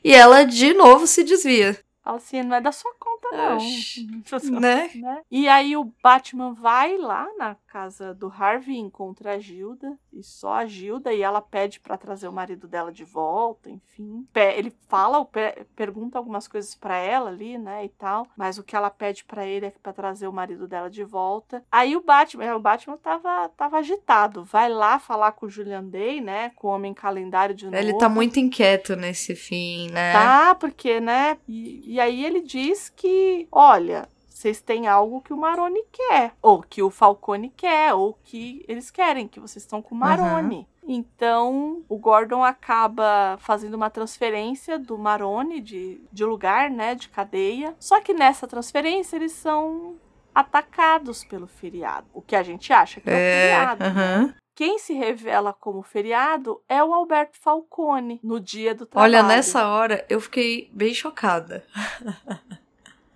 E 0.04 0.14
ela 0.14 0.44
de 0.44 0.74
novo 0.74 1.08
se 1.08 1.24
desvia, 1.24 1.78
Fala 2.04 2.18
assim, 2.18 2.42
não 2.42 2.56
é 2.56 2.62
da 2.62 2.72
sua 2.72 2.94
conta, 2.98 3.30
não. 3.36 3.58
Oxi. 3.58 4.08
Né? 4.50 4.90
né? 4.96 5.22
E 5.30 5.48
aí 5.50 5.76
o 5.76 5.92
Batman 6.02 6.54
vai 6.54 6.98
lá 6.98 7.28
na 7.38 7.56
casa 7.78 8.14
do 8.14 8.28
Harvey 8.28 8.76
encontra 8.78 9.34
a 9.34 9.40
Gilda. 9.40 9.98
E 10.12 10.24
só 10.24 10.54
a 10.56 10.66
Gilda. 10.66 11.14
E 11.14 11.22
ela 11.22 11.42
pede 11.42 11.80
pra 11.80 11.96
trazer 11.96 12.28
o 12.28 12.34
marido 12.34 12.68
dela 12.68 12.92
de 12.92 13.04
volta, 13.04 13.70
enfim. 13.70 14.26
Ele 14.34 14.74
fala, 14.88 15.24
pe- 15.26 15.66
pergunta 15.76 16.18
algumas 16.18 16.48
coisas 16.48 16.74
pra 16.74 16.98
ela 16.98 17.30
ali, 17.30 17.58
né, 17.58 17.86
e 17.86 17.90
tal. 17.90 18.26
Mas 18.36 18.58
o 18.58 18.64
que 18.64 18.76
ela 18.76 18.90
pede 18.90 19.24
pra 19.26 19.46
ele 19.46 19.68
é 19.68 19.70
pra 19.84 19.94
trazer 19.94 20.28
o 20.28 20.34
marido 20.34 20.68
dela 20.68 20.90
de 20.90 21.04
volta. 21.04 21.64
Aí 21.72 21.96
o 21.96 22.02
Batman, 22.02 22.46
é, 22.46 22.56
o 22.56 22.60
Batman 22.60 22.98
tava, 22.98 23.50
tava 23.50 23.78
agitado. 23.78 24.44
Vai 24.44 24.70
lá 24.70 24.98
falar 24.98 25.34
com 25.34 25.46
o 25.46 25.50
Julian 25.50 25.84
Day, 25.84 26.20
né, 26.20 26.50
com 26.56 26.68
o 26.68 26.72
Homem 26.72 26.94
Calendário 26.94 27.54
de 27.54 27.66
novo. 27.66 27.78
Ele 27.78 27.98
tá 27.98 28.10
muito 28.10 28.40
inquieto 28.40 28.96
nesse 28.96 29.36
fim, 29.36 29.90
né? 29.92 30.14
Tá, 30.14 30.56
porque, 30.56 31.00
né? 31.00 31.38
E, 31.48 31.94
e 31.94 32.00
aí 32.00 32.26
ele 32.26 32.42
diz 32.42 32.90
que, 32.90 33.48
olha, 33.52 34.08
vocês 34.38 34.62
têm 34.62 34.88
algo 34.88 35.20
que 35.22 35.34
o 35.34 35.38
Maroni 35.38 35.84
quer, 35.92 36.34
ou 36.44 36.62
que 36.62 36.84
o 36.84 36.92
Falcone 36.92 37.50
quer, 37.50 37.96
ou 37.96 38.14
que 38.24 38.64
eles 38.68 38.92
querem, 38.92 39.28
que 39.28 39.40
vocês 39.40 39.64
estão 39.64 39.82
com 39.82 39.96
o 39.96 39.98
Maroni. 39.98 40.68
Então, 40.88 41.84
o 41.90 41.98
Gordon 41.98 42.44
acaba 42.44 43.38
fazendo 43.40 43.74
uma 43.74 43.90
transferência 43.90 44.78
do 44.78 44.96
Maroni 44.96 45.60
de, 45.60 46.00
de 46.14 46.24
lugar, 46.24 46.70
né, 46.70 46.94
de 46.94 47.10
cadeia. 47.10 47.76
Só 47.80 48.00
que 48.00 48.14
nessa 48.14 48.48
transferência 48.48 49.16
eles 49.16 49.32
são 49.32 49.96
atacados 50.36 51.24
pelo 51.24 51.48
feriado, 51.48 52.06
o 52.14 52.22
que 52.22 52.36
a 52.36 52.44
gente 52.44 52.72
acha 52.72 53.02
que 53.02 53.10
é, 53.10 53.14
o 53.14 53.16
É, 53.16 53.42
feriado. 53.42 53.84
aham. 53.84 54.36
Quem 54.54 54.78
se 54.78 54.94
revela 54.94 55.52
como 55.52 55.82
feriado 55.82 56.62
é 56.70 56.84
o 56.84 56.94
Alberto 56.94 57.38
Falcone, 57.40 58.20
no 58.24 58.40
dia 58.40 58.76
do 58.76 58.86
trabalho. 58.86 59.16
Olha, 59.16 59.24
nessa 59.24 59.68
hora 59.68 60.06
eu 60.08 60.22
fiquei 60.22 60.70
bem 60.74 60.94
chocada. 60.94 61.66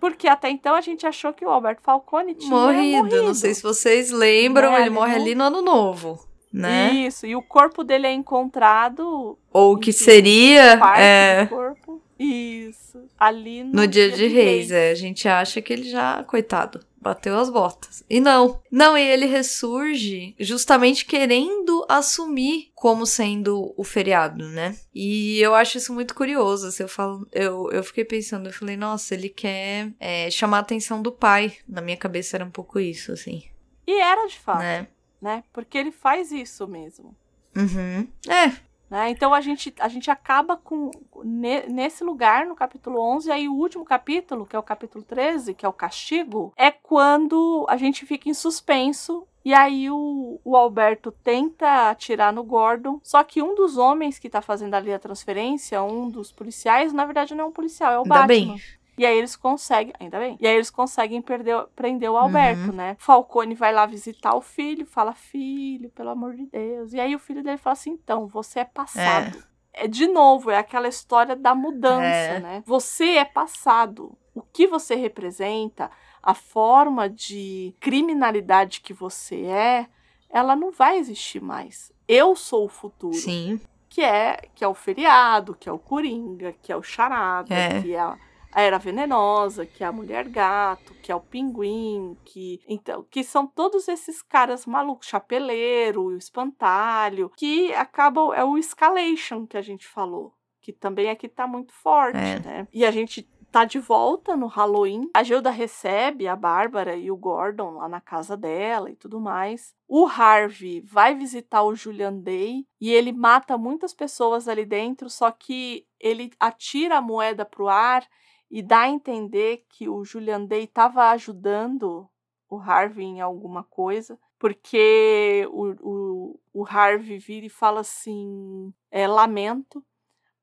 Porque 0.02 0.26
até 0.26 0.50
então 0.50 0.74
a 0.74 0.80
gente 0.80 1.06
achou 1.06 1.32
que 1.32 1.44
o 1.44 1.48
Alberto 1.48 1.80
Falcone 1.80 2.34
tinha 2.34 2.50
Morrido. 2.50 3.04
morrido. 3.04 3.22
Não 3.22 3.34
sei 3.34 3.54
se 3.54 3.62
vocês 3.62 4.10
lembram, 4.10 4.72
Né, 4.72 4.80
ele 4.80 4.90
morre 4.90 5.14
ali 5.14 5.32
no 5.32 5.44
ano 5.44 5.62
novo, 5.62 6.18
né? 6.52 6.90
Isso, 6.92 7.24
e 7.24 7.36
o 7.36 7.40
corpo 7.40 7.84
dele 7.84 8.08
é 8.08 8.12
encontrado 8.12 9.38
Ou 9.52 9.78
que 9.78 9.90
Enfim, 9.90 10.04
seria 10.04 10.76
parte 10.76 11.00
é, 11.02 11.44
do 11.44 11.48
corpo. 11.50 12.02
Isso. 12.18 12.98
Ali 13.16 13.62
no, 13.62 13.82
no 13.82 13.86
dia 13.86 14.10
de 14.10 14.26
reis. 14.26 14.72
É, 14.72 14.90
a 14.90 14.94
gente 14.96 15.28
acha 15.28 15.62
que 15.62 15.72
ele 15.72 15.84
já, 15.84 16.24
coitado, 16.24 16.80
bateu 17.02 17.36
as 17.36 17.50
botas. 17.50 18.04
E 18.08 18.20
não. 18.20 18.62
Não, 18.70 18.96
e 18.96 19.02
ele 19.02 19.26
ressurge 19.26 20.34
justamente 20.38 21.04
querendo 21.04 21.84
assumir 21.88 22.70
como 22.74 23.04
sendo 23.04 23.74
o 23.76 23.82
feriado, 23.82 24.48
né? 24.48 24.76
E 24.94 25.38
eu 25.40 25.54
acho 25.54 25.78
isso 25.78 25.92
muito 25.92 26.14
curioso. 26.14 26.68
Assim, 26.68 26.84
eu, 26.84 26.88
falo, 26.88 27.26
eu, 27.32 27.68
eu 27.72 27.82
fiquei 27.82 28.04
pensando, 28.04 28.48
eu 28.48 28.52
falei, 28.52 28.76
nossa, 28.76 29.14
ele 29.14 29.28
quer 29.28 29.92
é, 29.98 30.30
chamar 30.30 30.58
a 30.58 30.60
atenção 30.60 31.02
do 31.02 31.10
pai. 31.10 31.56
Na 31.68 31.80
minha 31.80 31.96
cabeça 31.96 32.36
era 32.36 32.44
um 32.44 32.50
pouco 32.50 32.78
isso, 32.78 33.12
assim, 33.12 33.42
E 33.86 34.00
era 34.00 34.26
de 34.28 34.38
fato, 34.38 34.60
né? 34.60 34.86
né? 35.20 35.44
Porque 35.52 35.76
ele 35.76 35.90
faz 35.90 36.30
isso 36.30 36.68
mesmo. 36.68 37.16
Uhum. 37.56 38.08
É, 38.28 38.52
Né? 38.92 39.08
Então 39.08 39.32
a 39.32 39.40
gente, 39.40 39.72
a 39.80 39.88
gente 39.88 40.10
acaba 40.10 40.54
com 40.54 40.90
ne- 41.24 41.66
nesse 41.66 42.04
lugar, 42.04 42.44
no 42.44 42.54
capítulo 42.54 43.00
11, 43.00 43.32
aí 43.32 43.48
o 43.48 43.54
último 43.54 43.86
capítulo, 43.86 44.44
que 44.44 44.54
é 44.54 44.58
o 44.58 44.62
capítulo 44.62 45.02
13, 45.02 45.54
que 45.54 45.64
é 45.64 45.68
o 45.68 45.72
castigo, 45.72 46.52
é 46.58 46.70
quando 46.70 47.64
a 47.70 47.78
gente 47.78 48.04
fica 48.04 48.28
em 48.28 48.34
suspenso. 48.34 49.26
E 49.42 49.54
aí 49.54 49.90
o, 49.90 50.38
o 50.44 50.54
Alberto 50.54 51.10
tenta 51.10 51.88
atirar 51.88 52.34
no 52.34 52.44
Gordon, 52.44 53.00
só 53.02 53.24
que 53.24 53.42
um 53.42 53.54
dos 53.54 53.78
homens 53.78 54.18
que 54.18 54.28
tá 54.28 54.42
fazendo 54.42 54.74
ali 54.74 54.92
a 54.92 54.98
transferência, 54.98 55.82
um 55.82 56.10
dos 56.10 56.30
policiais, 56.30 56.92
na 56.92 57.06
verdade 57.06 57.34
não 57.34 57.44
é 57.46 57.48
um 57.48 57.52
policial, 57.52 57.92
é 57.94 57.96
o 57.96 58.02
Ainda 58.02 58.08
Batman. 58.10 58.26
bem. 58.26 58.56
E 58.98 59.06
aí 59.06 59.16
eles 59.16 59.34
conseguem, 59.36 59.92
ainda 59.98 60.18
bem. 60.18 60.36
E 60.40 60.46
aí 60.46 60.54
eles 60.54 60.70
conseguem 60.70 61.22
perder, 61.22 61.66
prender 61.74 62.10
o 62.10 62.16
Alberto, 62.16 62.70
Uhum. 62.70 62.72
né? 62.72 62.96
Falcone 62.98 63.54
vai 63.54 63.72
lá 63.72 63.86
visitar 63.86 64.34
o 64.34 64.40
filho, 64.42 64.84
fala: 64.86 65.12
"Filho, 65.14 65.88
pelo 65.90 66.10
amor 66.10 66.34
de 66.34 66.44
Deus". 66.46 66.92
E 66.92 67.00
aí 67.00 67.14
o 67.14 67.18
filho 67.18 67.42
dele 67.42 67.56
fala 67.56 67.72
assim: 67.72 67.90
"Então, 67.92 68.26
você 68.26 68.60
é 68.60 68.64
passado". 68.64 69.42
É 69.72 69.88
de 69.88 70.06
novo, 70.06 70.50
é 70.50 70.58
aquela 70.58 70.86
história 70.88 71.34
da 71.34 71.54
mudança, 71.54 72.04
É. 72.04 72.40
né? 72.40 72.62
Você 72.66 73.16
é 73.16 73.24
passado. 73.24 74.16
O 74.34 74.42
que 74.42 74.66
você 74.66 74.94
representa, 74.94 75.90
a 76.22 76.34
forma 76.34 77.08
de 77.08 77.74
criminalidade 77.80 78.82
que 78.82 78.92
você 78.92 79.42
é, 79.46 79.86
ela 80.28 80.54
não 80.54 80.70
vai 80.70 80.98
existir 80.98 81.40
mais. 81.42 81.90
Eu 82.06 82.36
sou 82.36 82.66
o 82.66 82.68
futuro. 82.68 83.14
Sim. 83.14 83.58
Que 83.88 84.02
é, 84.02 84.48
que 84.54 84.62
é 84.64 84.68
o 84.68 84.74
feriado, 84.74 85.54
que 85.54 85.68
é 85.68 85.72
o 85.72 85.78
Coringa, 85.78 86.54
que 86.62 86.70
é 86.72 86.76
o 86.76 86.82
Charada, 86.82 87.54
É. 87.54 87.80
que 87.82 87.94
é 87.94 87.98
a 88.00 88.18
a 88.52 88.60
Era 88.60 88.78
Venenosa, 88.78 89.64
que 89.66 89.82
é 89.82 89.86
a 89.86 89.92
Mulher 89.92 90.28
Gato, 90.28 90.94
que 91.02 91.10
é 91.10 91.16
o 91.16 91.20
Pinguim, 91.20 92.16
que 92.24 92.60
então, 92.68 93.04
que 93.10 93.24
são 93.24 93.46
todos 93.46 93.88
esses 93.88 94.22
caras 94.22 94.66
malucos, 94.66 95.06
Chapeleiro, 95.08 96.02
o 96.04 96.16
Espantalho, 96.16 97.30
que 97.36 97.72
acabam 97.74 98.32
é 98.34 98.44
o 98.44 98.58
escalation 98.58 99.46
que 99.46 99.56
a 99.56 99.62
gente 99.62 99.86
falou, 99.86 100.34
que 100.60 100.72
também 100.72 101.10
aqui 101.10 101.28
tá 101.28 101.46
muito 101.46 101.72
forte, 101.72 102.18
É. 102.18 102.38
né? 102.40 102.68
E 102.72 102.84
a 102.84 102.90
gente 102.90 103.28
tá 103.50 103.64
de 103.66 103.78
volta 103.78 104.34
no 104.34 104.46
Halloween. 104.46 105.10
A 105.14 105.22
Gilda 105.22 105.50
recebe 105.50 106.26
a 106.26 106.34
Bárbara 106.34 106.96
e 106.96 107.10
o 107.10 107.16
Gordon 107.16 107.72
lá 107.72 107.86
na 107.86 108.00
casa 108.00 108.34
dela 108.34 108.90
e 108.90 108.96
tudo 108.96 109.20
mais. 109.20 109.74
O 109.86 110.06
Harvey 110.06 110.80
vai 110.80 111.14
visitar 111.14 111.62
o 111.62 111.74
Julian 111.74 112.14
Day 112.14 112.66
e 112.80 112.90
ele 112.90 113.12
mata 113.12 113.58
muitas 113.58 113.92
pessoas 113.92 114.48
ali 114.48 114.64
dentro, 114.64 115.10
só 115.10 115.30
que 115.30 115.86
ele 116.00 116.32
atira 116.40 116.96
a 116.96 117.02
moeda 117.02 117.44
pro 117.44 117.68
ar 117.68 118.06
e 118.52 118.60
dá 118.62 118.80
a 118.80 118.88
entender 118.90 119.64
que 119.70 119.88
o 119.88 120.04
Julian 120.04 120.44
Day 120.44 120.64
estava 120.64 121.08
ajudando 121.10 122.06
o 122.50 122.58
Harvey 122.58 123.06
em 123.06 123.20
alguma 123.22 123.64
coisa, 123.64 124.18
porque 124.38 125.48
o, 125.50 125.70
o, 125.80 126.40
o 126.52 126.66
Harvey 126.66 127.18
vira 127.18 127.46
e 127.46 127.48
fala 127.48 127.80
assim: 127.80 128.70
é, 128.90 129.08
lamento, 129.08 129.82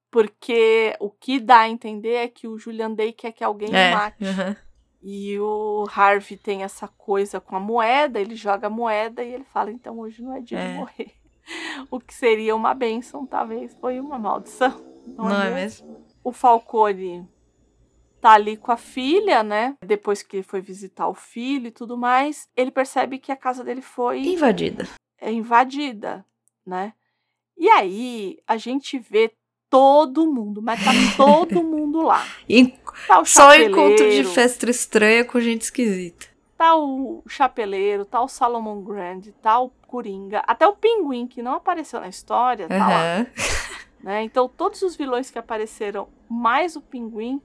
porque 0.09 0.95
o 0.99 1.11
que 1.11 1.39
dá 1.39 1.59
a 1.59 1.69
entender 1.69 2.15
é 2.15 2.27
que 2.27 2.47
o 2.47 2.57
Julian 2.57 2.91
Day 2.93 3.13
quer 3.13 3.31
que 3.31 3.43
alguém 3.43 3.75
É. 3.75 3.91
mate. 3.93 4.25
aham. 4.25 4.57
E 5.01 5.39
o 5.39 5.85
Harvey 5.95 6.35
tem 6.35 6.63
essa 6.63 6.87
coisa 6.87 7.39
com 7.39 7.55
a 7.55 7.59
moeda, 7.59 8.19
ele 8.19 8.35
joga 8.35 8.67
a 8.67 8.71
moeda 8.71 9.23
e 9.23 9.31
ele 9.31 9.45
fala: 9.45 9.71
então 9.71 9.99
hoje 9.99 10.23
não 10.23 10.33
é 10.35 10.41
dia 10.41 10.57
É. 10.57 10.67
de 10.71 10.75
morrer. 10.77 11.13
O 11.89 11.99
que 11.99 12.13
seria 12.13 12.55
uma 12.55 12.75
benção, 12.75 13.25
talvez 13.25 13.73
foi 13.81 13.99
uma 13.99 14.19
maldição. 14.19 14.71
Não 15.07 15.31
é 15.31 15.49
mesmo? 15.49 16.05
O 16.23 16.31
Falcone 16.31 17.27
tá 18.21 18.31
ali 18.31 18.57
com 18.57 18.71
a 18.71 18.77
filha, 18.77 19.43
né? 19.43 19.75
Depois 19.85 20.21
que 20.21 20.37
ele 20.37 20.43
foi 20.43 20.61
visitar 20.61 21.07
o 21.07 21.13
filho 21.13 21.67
e 21.67 21.71
tudo 21.71 21.97
mais, 21.97 22.47
ele 22.55 22.71
percebe 22.71 23.17
que 23.17 23.31
a 23.31 23.35
casa 23.35 23.63
dele 23.63 23.81
foi 23.81 24.19
Invadida. 24.21 24.87
é 25.19 25.31
invadida, 25.31 26.25
né? 26.65 26.93
E 27.57 27.67
aí 27.69 28.37
a 28.47 28.57
gente 28.57 28.97
vê 28.97 29.31
todo 29.69 30.31
mundo, 30.31 30.61
mas 30.61 30.83
tá 30.83 30.91
todo 31.17 31.63
mundo 31.63 32.01
lá. 32.01 32.25
Tá 33.07 33.19
o 33.19 33.25
só 33.25 33.55
encontro 33.55 34.09
de 34.09 34.23
festa 34.23 34.69
estranha 34.69 35.23
com 35.25 35.39
gente 35.39 35.61
esquisita. 35.63 36.27
Tá 36.57 36.75
o 36.75 37.23
chapeleiro, 37.27 38.03
tá 38.03 38.21
o 38.21 38.27
Salomon 38.27 38.81
Grande, 38.81 39.31
tá 39.31 39.59
o 39.59 39.69
Coringa, 39.87 40.43
até 40.45 40.67
o 40.67 40.75
Pinguim, 40.75 41.25
que 41.25 41.41
não 41.41 41.53
apareceu 41.53 41.99
na 41.99 42.09
história, 42.09 42.67
tá 42.67 42.77
lá. 42.77 43.15
Aham. 43.15 43.27
né? 44.03 44.23
Então 44.23 44.49
todos 44.49 44.81
os 44.81 44.95
vilões 44.95 45.31
que 45.31 45.39
apareceram, 45.39 46.09
mais 46.29 46.75
o 46.75 46.81
Pinguim 46.81 47.41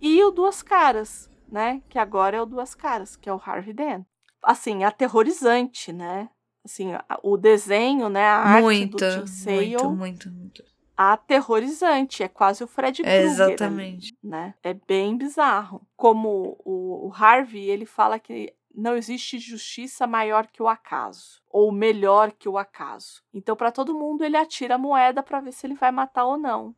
e 0.00 0.22
o 0.24 0.30
Duas 0.30 0.62
Caras, 0.62 1.30
né? 1.50 1.82
Que 1.88 1.98
agora 1.98 2.36
é 2.36 2.42
o 2.42 2.46
Duas 2.46 2.74
Caras, 2.74 3.16
que 3.16 3.28
é 3.28 3.32
o 3.32 3.40
Harvey 3.44 3.72
Dent. 3.74 4.04
Assim, 4.42 4.84
aterrorizante, 4.84 5.92
né? 5.92 6.28
Assim, 6.64 6.90
o 7.22 7.36
desenho, 7.36 8.08
né? 8.08 8.24
A 8.26 8.38
arte 8.42 8.62
Muito, 8.62 8.96
do 8.96 9.20
Tim 9.20 9.26
Sale, 9.26 9.56
muito, 9.70 9.90
muito, 9.90 10.30
muito. 10.30 10.64
aterrorizante. 10.96 12.22
É 12.22 12.28
quase 12.28 12.62
o 12.62 12.66
Fred 12.66 13.02
É, 13.02 13.04
Krueger. 13.04 13.20
ali, 13.22 13.30
exatamente. 13.52 14.16
né? 14.22 14.54
É 14.62 14.74
bem 14.74 15.16
bizarro. 15.16 15.86
Como 15.96 16.58
o, 16.64 17.08
o 17.08 17.12
Harvey, 17.14 17.68
ele 17.70 17.86
fala 17.86 18.18
que 18.18 18.52
não 18.74 18.96
existe 18.96 19.38
justiça 19.38 20.06
maior 20.06 20.46
que 20.46 20.62
o 20.62 20.68
acaso, 20.68 21.42
ou 21.50 21.72
melhor 21.72 22.30
que 22.32 22.48
o 22.48 22.56
acaso. 22.58 23.22
Então, 23.34 23.56
para 23.56 23.72
todo 23.72 23.94
mundo, 23.94 24.24
ele 24.24 24.36
atira 24.36 24.76
a 24.76 24.78
moeda 24.78 25.22
para 25.22 25.40
ver 25.40 25.52
se 25.52 25.66
ele 25.66 25.74
vai 25.74 25.90
matar 25.90 26.24
ou 26.26 26.38
não. 26.38 26.74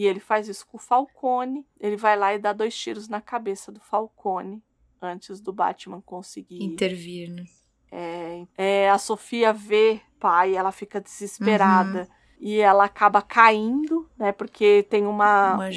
E 0.00 0.06
ele 0.06 0.18
faz 0.18 0.48
isso 0.48 0.66
com 0.66 0.78
o 0.78 0.80
Falcone. 0.80 1.66
Ele 1.78 1.94
vai 1.94 2.16
lá 2.16 2.32
e 2.32 2.38
dá 2.38 2.54
dois 2.54 2.74
tiros 2.74 3.06
na 3.06 3.20
cabeça 3.20 3.70
do 3.70 3.80
Falcone 3.80 4.62
antes 4.98 5.42
do 5.42 5.52
Batman 5.52 6.00
conseguir. 6.00 6.64
Intervir, 6.64 7.28
né? 7.28 7.44
É, 7.92 8.46
é, 8.56 8.90
a 8.90 8.96
Sofia 8.96 9.52
vê 9.52 10.00
o 10.16 10.18
pai, 10.18 10.56
ela 10.56 10.72
fica 10.72 11.02
desesperada. 11.02 12.08
E 12.40 12.60
ela 12.60 12.84
acaba 12.84 13.20
caindo, 13.20 14.08
né? 14.16 14.32
Porque 14.32 14.86
tem 14.88 15.04
uma, 15.06 15.56
Uma 15.56 15.68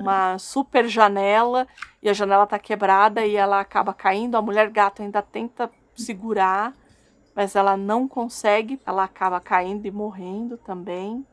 uma 0.00 0.38
super 0.38 0.86
janela 0.86 1.66
e 2.00 2.08
a 2.08 2.12
janela 2.12 2.46
tá 2.46 2.60
quebrada 2.60 3.26
e 3.26 3.34
ela 3.34 3.58
acaba 3.58 3.92
caindo. 3.92 4.36
A 4.36 4.42
mulher 4.42 4.70
gato 4.70 5.02
ainda 5.02 5.20
tenta 5.20 5.68
segurar, 5.96 6.72
mas 7.34 7.56
ela 7.56 7.76
não 7.76 8.06
consegue. 8.06 8.78
Ela 8.86 9.02
acaba 9.02 9.40
caindo 9.40 9.86
e 9.86 9.90
morrendo 9.90 10.56
também. 10.56 11.26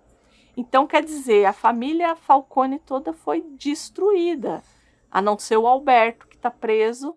Então, 0.57 0.85
quer 0.87 1.03
dizer, 1.03 1.45
a 1.45 1.53
família 1.53 2.15
Falcone 2.15 2.79
toda 2.79 3.13
foi 3.13 3.41
destruída, 3.57 4.61
a 5.09 5.21
não 5.21 5.37
ser 5.37 5.57
o 5.57 5.67
Alberto, 5.67 6.27
que 6.27 6.35
está 6.35 6.51
preso 6.51 7.15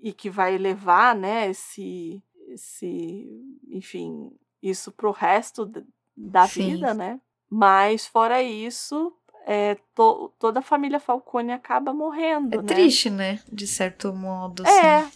e 0.00 0.12
que 0.12 0.28
vai 0.30 0.56
levar, 0.58 1.14
né, 1.14 1.48
esse, 1.50 2.22
esse 2.48 3.26
enfim, 3.68 4.30
isso 4.62 4.92
pro 4.92 5.10
resto 5.10 5.64
d- 5.66 5.84
da 6.16 6.46
Sim. 6.46 6.72
vida, 6.72 6.92
né? 6.94 7.20
Mas, 7.50 8.06
fora 8.06 8.42
isso, 8.42 9.12
é, 9.46 9.76
to- 9.94 10.32
toda 10.38 10.60
a 10.60 10.62
família 10.62 11.00
Falcone 11.00 11.52
acaba 11.52 11.92
morrendo, 11.94 12.58
É 12.58 12.62
né? 12.62 12.66
triste, 12.66 13.08
né? 13.08 13.40
De 13.50 13.66
certo 13.66 14.12
modo, 14.12 14.62
assim. 14.62 15.12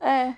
É, 0.00 0.28
é. 0.28 0.36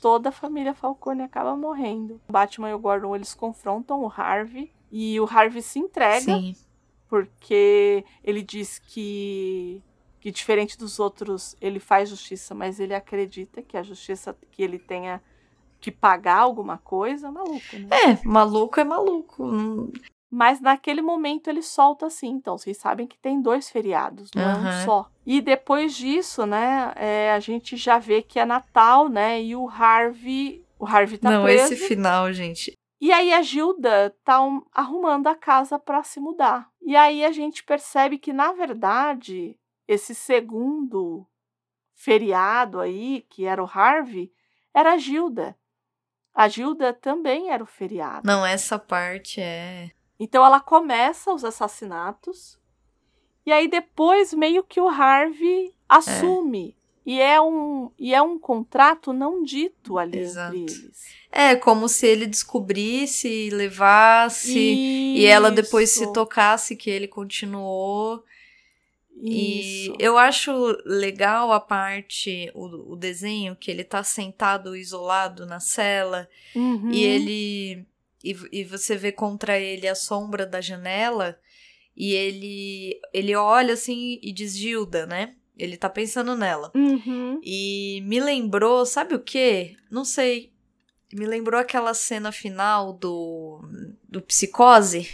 Toda 0.00 0.30
a 0.30 0.32
família 0.32 0.74
Falcone 0.74 1.22
acaba 1.22 1.56
morrendo. 1.56 2.20
O 2.28 2.32
Batman 2.32 2.70
e 2.70 2.74
o 2.74 2.78
Gordon, 2.78 3.14
eles 3.14 3.34
confrontam 3.34 4.02
o 4.02 4.08
Harvey. 4.14 4.72
E 4.92 5.18
o 5.18 5.24
Harvey 5.24 5.62
se 5.62 5.78
entrega, 5.78 6.20
Sim. 6.20 6.54
porque 7.08 8.04
ele 8.22 8.42
diz 8.42 8.78
que, 8.78 9.82
que, 10.20 10.30
diferente 10.30 10.76
dos 10.76 11.00
outros, 11.00 11.56
ele 11.60 11.80
faz 11.80 12.10
justiça, 12.10 12.54
mas 12.54 12.78
ele 12.78 12.94
acredita 12.94 13.62
que 13.62 13.76
a 13.76 13.82
justiça, 13.82 14.36
que 14.50 14.62
ele 14.62 14.78
tenha 14.78 15.22
que 15.80 15.90
pagar 15.90 16.38
alguma 16.38 16.76
coisa, 16.78 17.30
maluco, 17.30 17.76
né? 17.76 17.88
É, 17.90 18.18
maluco 18.28 18.78
é 18.78 18.84
maluco. 18.84 19.44
Não- 19.46 19.90
Mas 20.30 20.60
naquele 20.60 21.02
momento 21.02 21.48
ele 21.48 21.60
solta 21.62 22.06
assim. 22.06 22.28
Então, 22.28 22.56
vocês 22.56 22.76
sabem 22.78 23.06
que 23.06 23.18
tem 23.18 23.40
dois 23.42 23.68
feriados, 23.68 24.30
não 24.34 24.42
é 24.42 24.54
um 24.56 24.84
só. 24.84 25.10
E 25.26 25.40
depois 25.40 25.94
disso, 25.94 26.46
né, 26.46 26.92
é, 26.96 27.32
a 27.32 27.40
gente 27.40 27.76
já 27.76 27.98
vê 27.98 28.22
que 28.22 28.38
é 28.38 28.44
Natal, 28.44 29.08
né? 29.08 29.42
E 29.42 29.56
o 29.56 29.68
Harvey. 29.68 30.64
O 30.78 30.86
Harvey 30.86 31.18
tá 31.18 31.30
não, 31.30 31.42
preso. 31.44 31.74
esse 31.74 31.88
final, 31.88 32.32
gente. 32.32 32.72
E 33.02 33.10
aí 33.10 33.32
a 33.34 33.42
Gilda 33.42 34.16
tá 34.24 34.40
um- 34.40 34.64
arrumando 34.72 35.26
a 35.26 35.34
casa 35.34 35.76
para 35.76 36.04
se 36.04 36.20
mudar. 36.20 36.70
E 36.80 36.94
aí 36.94 37.24
a 37.24 37.32
gente 37.32 37.64
percebe 37.64 38.16
que, 38.16 38.32
na 38.32 38.52
verdade, 38.52 39.58
esse 39.88 40.14
segundo 40.14 41.26
feriado 41.96 42.78
aí, 42.78 43.26
que 43.28 43.44
era 43.44 43.60
o 43.60 43.66
Harvey, 43.66 44.32
era 44.72 44.92
a 44.92 44.96
Gilda. 44.98 45.58
A 46.32 46.46
Gilda 46.46 46.94
também 46.94 47.50
era 47.50 47.64
o 47.64 47.66
feriado. 47.66 48.24
Não, 48.24 48.46
essa 48.46 48.78
parte 48.78 49.40
é. 49.40 49.90
Então 50.16 50.46
ela 50.46 50.60
começa 50.60 51.32
os 51.34 51.44
assassinatos 51.44 52.56
e 53.44 53.50
aí 53.50 53.66
depois 53.66 54.32
meio 54.32 54.62
que 54.62 54.80
o 54.80 54.88
Harvey 54.88 55.74
assume. 55.88 56.78
E 57.04 57.20
é 57.20 57.40
um 57.40 57.90
e 57.98 58.14
é 58.14 58.22
um 58.22 58.38
contrato 58.38 59.12
não 59.12 59.42
dito 59.42 59.98
ali 59.98 60.18
Exato. 60.18 60.56
entre 60.56 60.74
eles. 60.74 61.00
É, 61.32 61.56
como 61.56 61.88
se 61.88 62.06
ele 62.06 62.26
descobrisse 62.26 63.28
e 63.28 63.50
levasse. 63.50 64.56
E 64.58 65.24
ela 65.24 65.50
depois 65.50 65.90
se 65.90 66.04
Isso, 66.04 66.12
tocasse 66.12 66.76
que 66.76 66.88
ele 66.90 67.08
continuou. 67.08 68.22
E 69.20 69.84
isso. 69.86 69.96
eu 69.98 70.18
acho 70.18 70.52
legal 70.84 71.52
a 71.52 71.60
parte, 71.60 72.50
o, 72.54 72.92
o 72.92 72.96
desenho, 72.96 73.54
que 73.56 73.70
ele 73.70 73.84
tá 73.84 74.02
sentado 74.02 74.74
isolado 74.76 75.46
na 75.46 75.60
cela 75.60 76.28
Uhum. 76.54 76.90
e 76.90 77.02
ele. 77.04 77.86
E, 78.24 78.36
e 78.52 78.64
você 78.64 78.96
vê 78.96 79.10
contra 79.10 79.58
ele 79.58 79.88
a 79.88 79.94
sombra 79.94 80.46
da 80.46 80.60
janela 80.60 81.38
e 81.96 82.12
ele. 82.12 83.00
Ele 83.12 83.34
olha 83.34 83.74
assim 83.74 84.18
e 84.22 84.32
diz 84.32 84.56
Gilda, 84.56 85.06
né? 85.06 85.34
Ele 85.56 85.76
tá 85.76 85.88
pensando 85.88 86.34
nela. 86.36 86.70
Uhum. 86.74 87.40
E 87.42 88.02
me 88.06 88.20
lembrou, 88.20 88.86
sabe 88.86 89.14
o 89.14 89.20
quê? 89.20 89.76
Não 89.90 90.04
sei. 90.04 90.52
Me 91.12 91.26
lembrou 91.26 91.60
aquela 91.60 91.92
cena 91.92 92.32
final 92.32 92.92
do, 92.94 93.60
do 94.08 94.22
Psicose, 94.22 95.08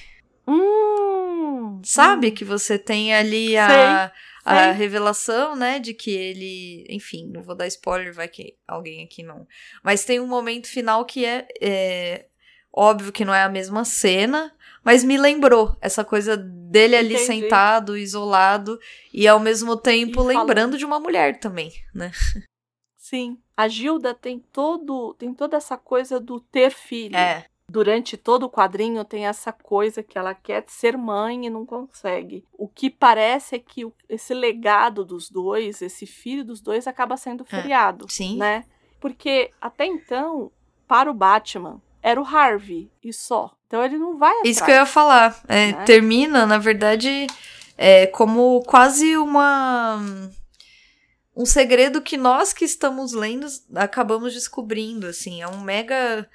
Hum, 0.51 1.83
sabe? 1.85 2.31
Que 2.31 2.43
você 2.43 2.79
tem 2.79 3.15
ali 3.15 3.55
a, 3.55 4.11
a 4.43 4.65
sei. 4.65 4.73
revelação, 4.73 5.55
né? 5.55 5.79
De 5.79 5.93
que 5.93 6.11
ele. 6.11 6.87
Enfim, 6.89 7.29
não 7.31 7.43
vou 7.43 7.55
dar 7.55 7.67
spoiler, 7.67 8.15
vai 8.15 8.29
que 8.29 8.57
alguém 8.67 9.05
aqui 9.05 9.23
não. 9.23 9.47
Mas 9.83 10.05
tem 10.07 10.19
um 10.19 10.27
momento 10.27 10.67
final 10.67 11.05
que 11.05 11.27
é, 11.27 11.47
é 11.61 12.27
óbvio 12.73 13.13
que 13.13 13.27
não 13.27 13.35
é 13.35 13.43
a 13.43 13.49
mesma 13.51 13.85
cena, 13.85 14.51
mas 14.89 15.05
me 15.05 15.19
lembrou 15.19 15.77
essa 15.83 16.03
coisa 16.03 16.35
dele 16.35 16.97
ali 16.97 17.15
Entendi. 17.15 17.27
sentado, 17.27 17.95
isolado, 17.95 18.81
e 19.13 19.29
ao 19.29 19.39
mesmo 19.39 19.77
tempo 19.77 20.23
E 20.23 20.35
lembrando 20.35 20.79
de 20.79 20.87
uma 20.87 20.99
mulher 20.99 21.39
também, 21.39 21.71
né? 21.95 22.11
Sim. 22.97 23.37
A 23.55 23.69
Gilda 23.69 24.15
tem 24.15 24.39
todo 24.51 25.13
tem 25.19 25.35
toda 25.35 25.59
essa 25.59 25.77
coisa 25.77 26.19
do 26.19 26.41
ter 26.41 26.71
filho. 26.71 27.15
É. 27.15 27.45
Durante 27.71 28.17
todo 28.17 28.45
o 28.45 28.51
quadrinho 28.51 29.05
tem 29.05 29.27
essa 29.27 29.53
coisa 29.53 30.03
que 30.03 30.17
ela 30.17 30.35
quer 30.35 30.65
ser 30.67 30.97
mãe 30.97 31.45
e 31.45 31.51
não 31.51 31.67
consegue. 31.67 32.43
O 32.55 32.67
que 32.67 32.89
parece 32.89 33.57
é 33.57 33.59
que 33.59 33.87
esse 34.09 34.33
legado 34.33 35.05
dos 35.05 35.29
dois, 35.29 35.83
esse 35.83 36.07
filho 36.07 36.43
dos 36.43 36.63
dois, 36.63 36.87
acaba 36.87 37.15
sendo 37.19 37.45
feriado, 37.45 38.07
sim. 38.09 38.39
né? 38.39 38.65
Porque 38.99 39.51
até 39.61 39.85
então, 39.85 40.51
para 40.87 41.11
o 41.11 41.15
Batman, 41.15 41.79
era 42.03 42.19
o 42.19 42.25
Harvey 42.25 42.91
e 43.05 43.13
só. 43.13 43.58
Então 43.69 43.85
ele 43.85 43.99
não 43.99 44.17
vai 44.17 44.33
Isso 44.45 44.63
atrás. 44.63 44.65
que 44.65 44.71
eu 44.71 44.75
ia 44.77 44.87
falar. 44.87 45.41
É, 45.47 45.73
né? 45.73 45.85
Termina, 45.85 46.47
na 46.47 46.57
verdade, 46.57 47.27
é, 47.77 48.07
como 48.07 48.63
quase 48.63 49.17
uma. 49.17 50.03
Um 51.37 51.47
segredo 51.47 52.03
que 52.03 52.17
nós 52.17 52.53
que 52.53 52.65
estamos 52.65 53.13
lendo 53.13 53.47
acabamos 53.77 54.33
descobrindo, 54.33 55.07
assim. 55.07 55.43
É 55.43 55.47
um 55.47 55.61
mega. 55.61 56.29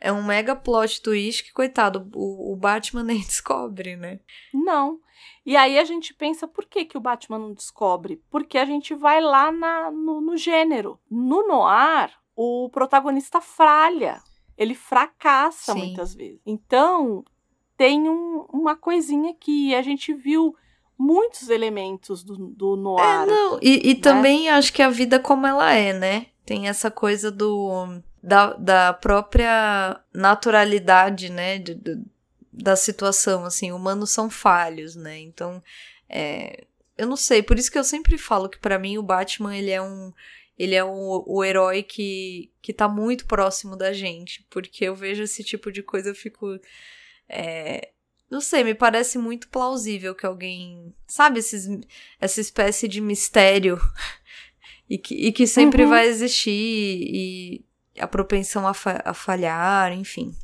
É 0.00 0.12
um 0.12 0.22
mega 0.22 0.54
plot 0.54 1.02
twist 1.02 1.42
que, 1.42 1.52
coitado, 1.52 2.08
o, 2.14 2.52
o 2.52 2.56
Batman 2.56 3.02
nem 3.02 3.18
descobre, 3.20 3.96
né? 3.96 4.20
Não. 4.54 5.00
E 5.44 5.56
aí 5.56 5.78
a 5.78 5.84
gente 5.84 6.14
pensa, 6.14 6.46
por 6.46 6.66
que, 6.66 6.84
que 6.84 6.96
o 6.96 7.00
Batman 7.00 7.38
não 7.38 7.52
descobre? 7.52 8.22
Porque 8.30 8.58
a 8.58 8.64
gente 8.64 8.94
vai 8.94 9.20
lá 9.20 9.50
na, 9.50 9.90
no, 9.90 10.20
no 10.20 10.36
gênero. 10.36 11.00
No 11.10 11.46
noir, 11.46 12.10
o 12.36 12.68
protagonista 12.70 13.40
falha. 13.40 14.22
Ele 14.56 14.74
fracassa 14.74 15.72
Sim. 15.72 15.78
muitas 15.86 16.14
vezes. 16.14 16.40
Então, 16.46 17.24
tem 17.76 18.08
um- 18.08 18.46
uma 18.52 18.74
coisinha 18.76 19.34
que 19.34 19.74
a 19.74 19.82
gente 19.82 20.12
viu 20.14 20.54
muitos 20.98 21.48
elementos 21.50 22.22
do, 22.24 22.36
do 22.48 22.74
noir. 22.76 23.04
É, 23.04 23.26
não, 23.26 23.58
e, 23.60 23.90
e 23.90 23.94
né? 23.94 24.00
também 24.00 24.48
acho 24.48 24.72
que 24.72 24.80
a 24.82 24.88
vida 24.88 25.20
como 25.20 25.46
ela 25.46 25.72
é, 25.74 25.92
né? 25.92 26.26
Tem 26.44 26.68
essa 26.68 26.90
coisa 26.90 27.30
do 27.30 28.00
da, 28.22 28.54
da 28.54 28.92
própria 28.92 30.00
naturalidade, 30.14 31.30
né? 31.30 31.58
de- 31.58 31.74
do- 31.74 32.04
da 32.52 32.74
situação, 32.74 33.44
assim, 33.44 33.70
humanos 33.72 34.10
são 34.10 34.30
falhos, 34.30 34.96
né? 34.96 35.18
Então, 35.18 35.62
é, 36.08 36.64
eu 36.96 37.06
não 37.06 37.16
sei, 37.16 37.42
por 37.42 37.58
isso 37.58 37.70
que 37.70 37.76
eu 37.78 37.84
sempre 37.84 38.16
falo 38.16 38.48
que 38.48 38.58
pra 38.58 38.78
mim 38.78 38.96
o 38.96 39.02
Batman, 39.02 39.54
ele 39.54 39.70
é 39.70 39.82
um 39.82 40.10
ele 40.58 40.74
é 40.74 40.84
o, 40.84 41.24
o 41.26 41.44
herói 41.44 41.82
que, 41.82 42.50
que 42.62 42.72
tá 42.72 42.88
muito 42.88 43.26
próximo 43.26 43.76
da 43.76 43.92
gente, 43.92 44.46
porque 44.50 44.84
eu 44.84 44.94
vejo 44.94 45.22
esse 45.22 45.42
tipo 45.44 45.70
de 45.72 45.82
coisa, 45.82 46.10
eu 46.10 46.14
fico 46.14 46.58
é, 47.28 47.90
não 48.30 48.40
sei, 48.40 48.64
me 48.64 48.74
parece 48.74 49.18
muito 49.18 49.48
plausível 49.48 50.14
que 50.14 50.26
alguém. 50.26 50.92
Sabe, 51.06 51.38
esses, 51.40 51.68
essa 52.20 52.40
espécie 52.40 52.88
de 52.88 53.00
mistério 53.00 53.78
e 54.90 54.98
que, 54.98 55.14
e 55.14 55.32
que 55.32 55.46
sempre 55.46 55.84
Uhum. 55.84 55.90
vai 55.90 56.06
existir 56.06 56.50
e 56.50 57.64
a 57.98 58.06
propensão 58.06 58.66
a, 58.66 58.74
fa- 58.74 59.02
a 59.04 59.14
falhar, 59.14 59.92
enfim. 59.92 60.34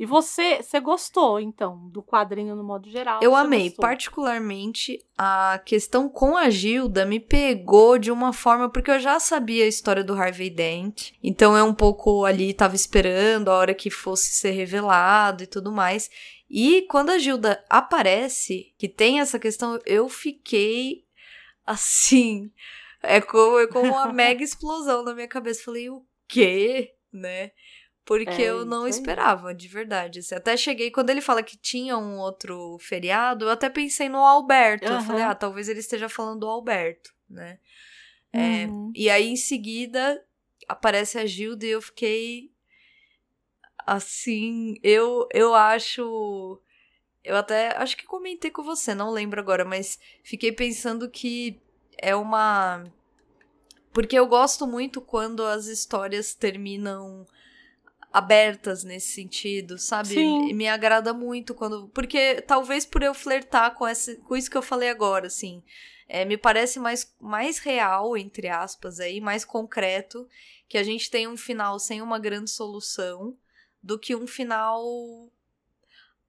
E 0.00 0.06
você, 0.06 0.62
você 0.62 0.80
gostou, 0.80 1.38
então, 1.38 1.86
do 1.90 2.02
quadrinho 2.02 2.56
no 2.56 2.64
modo 2.64 2.88
geral? 2.88 3.20
Eu 3.22 3.36
amei, 3.36 3.64
gostou? 3.64 3.82
particularmente 3.82 4.98
a 5.18 5.60
questão 5.62 6.08
com 6.08 6.38
a 6.38 6.48
Gilda 6.48 7.04
me 7.04 7.20
pegou 7.20 7.98
de 7.98 8.10
uma 8.10 8.32
forma 8.32 8.70
porque 8.70 8.90
eu 8.90 8.98
já 8.98 9.20
sabia 9.20 9.62
a 9.62 9.68
história 9.68 10.02
do 10.02 10.14
Harvey 10.14 10.48
Dent, 10.48 11.10
então 11.22 11.54
eu 11.54 11.66
um 11.66 11.74
pouco 11.74 12.24
ali 12.24 12.54
tava 12.54 12.74
esperando 12.74 13.50
a 13.50 13.54
hora 13.58 13.74
que 13.74 13.90
fosse 13.90 14.32
ser 14.32 14.52
revelado 14.52 15.42
e 15.42 15.46
tudo 15.46 15.70
mais. 15.70 16.08
E 16.48 16.86
quando 16.88 17.10
a 17.10 17.18
Gilda 17.18 17.62
aparece, 17.68 18.74
que 18.78 18.88
tem 18.88 19.20
essa 19.20 19.38
questão, 19.38 19.78
eu 19.84 20.08
fiquei 20.08 21.04
assim, 21.66 22.50
é 23.02 23.20
como, 23.20 23.58
é 23.58 23.66
como 23.66 23.92
uma 23.92 24.08
mega 24.14 24.42
explosão 24.42 25.04
na 25.04 25.12
minha 25.12 25.28
cabeça. 25.28 25.62
Falei, 25.62 25.90
o 25.90 26.02
quê? 26.26 26.94
Né? 27.12 27.50
Porque 28.04 28.42
É 28.42 28.50
eu 28.50 28.64
não 28.64 28.88
esperava, 28.88 29.54
de 29.54 29.68
verdade. 29.68 30.18
assim. 30.18 30.34
Até 30.34 30.56
cheguei, 30.56 30.90
quando 30.90 31.10
ele 31.10 31.20
fala 31.20 31.42
que 31.42 31.56
tinha 31.56 31.96
um 31.96 32.18
outro 32.18 32.76
feriado, 32.80 33.44
eu 33.44 33.50
até 33.50 33.68
pensei 33.70 34.08
no 34.08 34.18
Alberto. 34.18 34.86
Eu 34.86 34.96
Aham. 34.96 35.06
falei, 35.06 35.22
ah, 35.24 35.34
talvez 35.34 35.68
ele 35.68 35.80
esteja 35.80 36.08
falando 36.08 36.40
do 36.40 36.48
Alberto, 36.48 37.14
né? 37.28 37.58
É, 38.32 38.66
Uhum. 38.66 38.92
E 38.94 39.08
aí, 39.10 39.28
em 39.28 39.36
seguida, 39.36 40.24
aparece 40.68 41.18
a 41.18 41.26
Gilda 41.26 41.66
e 41.66 41.70
eu 41.70 41.82
fiquei 41.82 42.50
assim, 43.86 44.76
eu, 44.82 45.28
eu 45.32 45.54
acho. 45.54 46.60
Eu 47.22 47.36
até 47.36 47.76
acho 47.76 47.96
que 47.96 48.06
comentei 48.06 48.50
com 48.50 48.62
você, 48.62 48.94
não 48.94 49.10
lembro 49.10 49.40
agora, 49.40 49.64
mas 49.64 49.98
fiquei 50.22 50.52
pensando 50.52 51.08
que 51.10 51.60
é 51.98 52.14
uma. 52.14 52.84
Porque 53.92 54.16
eu 54.16 54.26
gosto 54.26 54.66
muito 54.66 55.00
quando 55.00 55.44
as 55.44 55.66
histórias 55.66 56.34
terminam 56.34 57.26
abertas 58.12 58.82
nesse 58.84 59.12
sentido, 59.12 59.78
sabe? 59.78 60.08
Sim. 60.08 60.48
E 60.48 60.54
me 60.54 60.68
agrada 60.68 61.12
muito 61.12 61.54
quando. 61.54 61.88
Porque 61.88 62.40
talvez 62.42 62.84
por 62.84 63.02
eu 63.02 63.14
flertar 63.14 63.74
com, 63.74 63.86
essa, 63.86 64.14
com 64.16 64.36
isso 64.36 64.50
que 64.50 64.56
eu 64.56 64.62
falei 64.62 64.90
agora, 64.90 65.28
assim. 65.28 65.62
é, 66.10 66.24
me 66.24 66.36
parece 66.36 66.80
mais, 66.80 67.14
mais 67.20 67.58
real, 67.60 68.16
entre 68.16 68.48
aspas, 68.48 68.98
aí, 68.98 69.20
mais 69.20 69.44
concreto, 69.44 70.26
que 70.68 70.76
a 70.76 70.82
gente 70.82 71.08
tem 71.08 71.28
um 71.28 71.36
final 71.36 71.78
sem 71.78 72.02
uma 72.02 72.18
grande 72.18 72.50
solução 72.50 73.36
do 73.80 73.96
que 73.96 74.16
um 74.16 74.26
final 74.26 74.82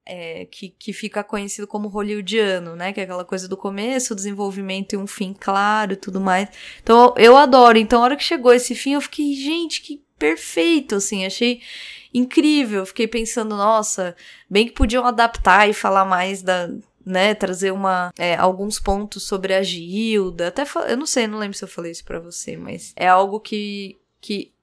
é, 0.06 0.46
que, 0.46 0.70
que 0.70 0.94
fica 0.94 1.24
conhecido 1.24 1.68
como 1.68 1.88
hollywoodiano, 1.88 2.76
né? 2.76 2.94
Que 2.94 3.00
é 3.00 3.04
aquela 3.04 3.26
coisa 3.26 3.48
do 3.48 3.58
começo, 3.58 4.14
o 4.14 4.16
desenvolvimento 4.16 4.94
e 4.94 4.98
um 4.98 5.08
fim 5.08 5.34
claro 5.34 5.94
e 5.94 5.96
tudo 5.96 6.22
mais. 6.22 6.48
Então 6.82 7.14
eu 7.18 7.36
adoro. 7.36 7.78
Então 7.78 8.02
a 8.02 8.04
hora 8.04 8.16
que 8.16 8.24
chegou 8.24 8.54
esse 8.54 8.76
fim, 8.76 8.94
eu 8.94 9.02
fiquei, 9.02 9.34
gente, 9.34 9.82
que 9.82 10.04
perfeito, 10.22 10.96
assim, 10.96 11.26
achei 11.26 11.62
incrível. 12.14 12.86
Fiquei 12.86 13.08
pensando, 13.08 13.58
nossa, 13.58 14.16
bem 14.48 14.68
que 14.68 14.74
podiam 14.74 15.04
adaptar 15.04 15.68
e 15.68 15.74
falar 15.74 16.06
mais 16.06 16.44
da. 16.44 16.70
Né, 17.04 17.34
trazer 17.34 17.72
uma 17.72 18.14
é, 18.16 18.36
alguns 18.36 18.80
pontos 18.80 19.24
sobre 19.24 19.56
a 19.56 19.64
Gilda. 19.64 20.50
Até 20.50 20.64
eu 20.88 20.96
não 20.96 21.08
sei, 21.08 21.26
não 21.26 21.40
lembro 21.40 21.58
se 21.58 21.64
eu 21.64 21.68
falei 21.68 21.92
isso 21.92 22.06
pra 22.06 22.20
você, 22.20 22.56
mas 22.56 22.94
é 22.96 23.08
algo 23.08 23.40
que, 23.40 24.00
que 24.22 24.54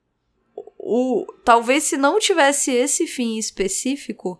o, 0.55 1.25
talvez 1.43 1.83
se 1.83 1.97
não 1.97 2.17
tivesse 2.17 2.71
esse 2.71 3.05
fim 3.07 3.37
específico, 3.37 4.39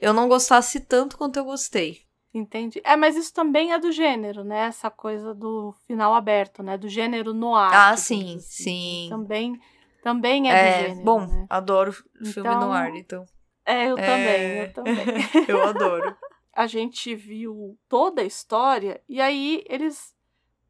eu 0.00 0.12
não 0.12 0.26
gostasse 0.26 0.80
tanto 0.80 1.16
quanto 1.16 1.36
eu 1.36 1.44
gostei. 1.44 2.00
Entendi. 2.34 2.80
É, 2.82 2.96
mas 2.96 3.16
isso 3.16 3.32
também 3.32 3.72
é 3.72 3.78
do 3.78 3.92
gênero, 3.92 4.42
né? 4.42 4.66
Essa 4.66 4.90
coisa 4.90 5.32
do 5.32 5.72
final 5.86 6.14
aberto, 6.16 6.60
né? 6.60 6.76
Do 6.76 6.88
gênero 6.88 7.32
noir. 7.32 7.72
Ah, 7.72 7.94
digamos 7.94 8.00
sim, 8.00 8.36
assim. 8.36 8.40
sim. 8.40 9.06
Também, 9.08 9.60
também 10.02 10.50
é, 10.50 10.52
do 10.52 10.58
É, 10.58 10.88
gênero, 10.88 11.04
bom, 11.04 11.20
né? 11.26 11.46
adoro 11.50 11.92
filme 11.92 12.08
Então- 12.48 12.60
no 12.60 12.72
ar, 12.72 12.94
então. 12.96 13.24
É, 13.64 13.86
eu 13.90 13.98
É. 13.98 14.06
também, 14.06 14.58
eu 14.58 14.72
também. 14.72 14.94
eu 15.48 15.64
adoro. 15.68 16.16
a 16.54 16.66
gente 16.66 17.14
viu 17.14 17.78
toda 17.88 18.22
a 18.22 18.24
história 18.24 19.00
e 19.08 19.20
aí 19.20 19.62
eles, 19.68 20.14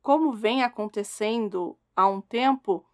como 0.03 0.33
vem 0.33 0.63
acontecendo 0.63 1.79
há 1.97 2.09
um 2.09 2.21
tempo, 2.21 2.85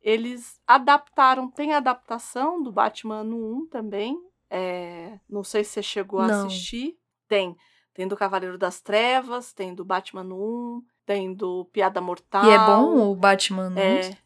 eles 0.00 0.60
adaptaram. 0.66 1.50
Tem 1.50 1.74
adaptação 1.74 2.62
do 2.62 2.70
Batman 2.72 3.24
no 3.24 3.36
1 3.62 3.66
também. 3.68 4.16
é, 4.50 5.18
não 5.28 5.44
sei 5.44 5.62
se 5.62 5.72
você 5.72 5.82
chegou 5.82 6.20
a 6.20 6.26
Não. 6.26 6.46
assistir. 6.46 6.96
Tem. 7.28 7.54
Tem 7.92 8.08
do 8.08 8.16
Cavaleiro 8.16 8.56
das 8.56 8.80
Trevas, 8.80 9.52
tem 9.52 9.74
do 9.74 9.84
Batman 9.84 10.24
no 10.24 10.36
1, 10.78 10.82
tem 11.04 11.34
do 11.34 11.66
Piada 11.66 12.00
Mortal. 12.00 12.46
E 12.46 12.50
é 12.50 12.58
bom 12.58 13.10
o 13.10 13.14
Batman? 13.14 13.68
não? 13.68 13.78
É, 13.82 14.16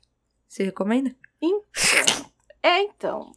Você 0.47 0.63
recomenda? 0.63 1.13
Então. 1.43 2.31
É, 2.63 2.81
então. 2.83 3.33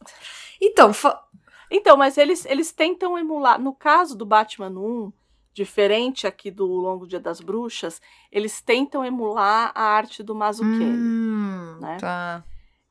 Então, 0.62 0.92
fa- 0.94 1.22
Então, 1.70 1.96
mas 1.96 2.16
eles, 2.16 2.44
eles 2.46 2.70
tentam 2.72 3.18
emular. 3.18 3.60
No 3.60 3.74
caso 3.74 4.16
do 4.16 4.24
Batman 4.24 4.70
1, 4.70 5.12
diferente 5.52 6.26
aqui 6.26 6.50
do 6.50 6.64
Longo 6.66 7.06
Dia 7.06 7.18
das 7.18 7.40
Bruxas, 7.40 8.00
eles 8.30 8.60
tentam 8.60 9.04
emular 9.04 9.72
a 9.74 9.82
arte 9.82 10.22
do 10.22 10.34
Mazzucchelli. 10.34 10.96
Hum, 10.96 11.78
né? 11.80 11.96
tá. 11.98 12.44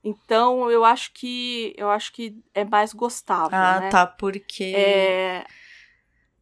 Então, 0.03 0.69
eu 0.69 0.83
acho 0.85 1.11
que 1.13 1.73
eu 1.77 1.89
acho 1.89 2.11
que 2.13 2.37
é 2.53 2.63
mais 2.63 2.93
gostável, 2.93 3.57
Ah, 3.57 3.79
né? 3.79 3.89
tá, 3.89 4.05
porque... 4.05 4.73
É, 4.75 5.45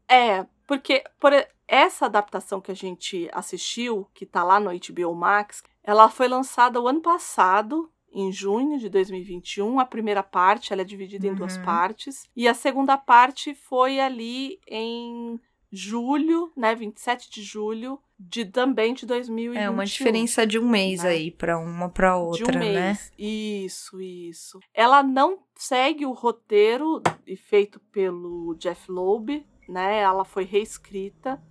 é 0.10 0.45
porque 0.68 1.04
por 1.20 1.32
essa 1.68 2.06
adaptação 2.08 2.60
que 2.60 2.72
a 2.72 2.76
gente 2.76 3.30
assistiu, 3.32 4.10
que 4.14 4.26
tá 4.26 4.44
lá 4.44 4.60
no 4.60 4.70
HBO 4.72 5.14
Max, 5.16 5.62
ela 5.84 6.10
foi 6.10 6.28
lançada 6.28 6.80
o 6.82 6.88
ano 6.88 7.02
passado, 7.02 7.90
em 8.14 8.31
junho 8.31 8.77
de 8.77 8.88
2021. 8.90 9.80
A 9.80 9.85
primeira 9.85 10.22
parte 10.22 10.72
ela 10.72 10.84
é 10.84 10.85
dividida 10.85 11.26
em 11.27 11.34
duas 11.34 11.57
Uhum. 11.57 11.64
partes. 11.64 12.23
E 12.35 12.48
a 12.48 12.53
segunda 12.53 12.98
parte 12.98 13.53
foi 13.56 13.99
ali 13.99 14.60
em 14.68 15.40
julho, 15.72 16.52
né? 16.56 16.76
27 16.76 17.31
de 17.31 17.41
julho 17.41 17.99
de 18.19 18.45
também 18.45 18.94
de 18.94 19.06
2021. 19.07 19.60
É 19.61 19.69
uma 19.69 19.85
diferença 19.85 20.45
de 20.45 20.60
um 20.60 20.69
mês 20.69 21.02
né? 21.03 21.10
aí 21.10 21.31
pra 21.31 21.57
uma 21.57 21.90
pra 21.90 22.15
outra, 22.15 22.52
de 22.52 22.57
um 22.57 22.60
mês. 22.60 22.73
né? 22.76 22.98
Isso, 23.18 23.99
isso. 23.99 24.60
Ela 24.73 25.02
não 25.02 25.40
segue 25.56 26.06
o 26.06 26.11
roteiro 26.14 27.02
feito 27.48 27.80
pelo 27.91 28.53
Jeff 28.60 28.90
Loeb, 28.91 29.44
né? 29.68 29.98
Ela 29.99 30.23
foi 30.23 30.44
reescrita 30.45 31.41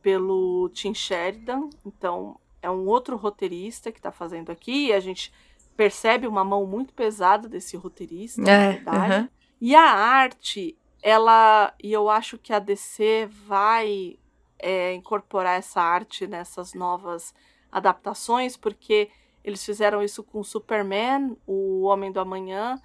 pelo 0.00 0.68
Tim 0.72 0.94
Sheridan, 0.94 1.68
então 1.84 2.38
é 2.62 2.70
um 2.70 2.86
outro 2.86 3.16
roteirista 3.16 3.90
que 3.92 3.98
está 3.98 4.12
fazendo 4.12 4.50
aqui. 4.50 4.86
E 4.86 4.92
a 4.92 5.00
gente 5.00 5.32
percebe 5.78 6.26
uma 6.26 6.42
mão 6.42 6.66
muito 6.66 6.92
pesada 6.92 7.48
desse 7.48 7.76
roteirista, 7.76 8.42
É, 8.42 8.44
na 8.44 8.70
verdade. 8.72 9.30
E 9.60 9.74
a 9.76 9.82
arte, 9.90 10.76
ela. 11.00 11.72
E 11.82 11.92
eu 11.92 12.10
acho 12.10 12.36
que 12.36 12.52
a 12.52 12.58
DC 12.58 13.26
vai 13.46 14.18
é, 14.58 14.92
incorporar 14.94 15.56
essa 15.56 15.80
arte 15.80 16.26
nessas 16.26 16.74
novas 16.74 17.32
adaptações, 17.70 18.56
porque 18.56 19.08
eles 19.44 19.64
fizeram 19.64 20.02
isso 20.02 20.22
com 20.24 20.42
Superman, 20.42 21.36
o 21.46 21.82
Homem 21.84 22.10
do 22.10 22.18
Amanhã 22.18 22.82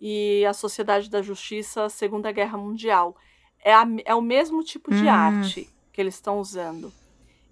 e 0.00 0.44
a 0.44 0.52
Sociedade 0.52 1.08
da 1.08 1.22
Justiça 1.22 1.88
Segunda 1.88 2.32
Guerra 2.32 2.58
Mundial. 2.58 3.16
É, 3.64 3.72
a- 3.72 3.86
é 4.04 4.14
o 4.16 4.20
mesmo 4.20 4.64
tipo 4.64 4.90
de 4.92 5.06
Hum. 5.06 5.10
arte 5.12 5.72
que 5.92 6.00
eles 6.00 6.14
estão 6.16 6.40
usando. 6.40 6.92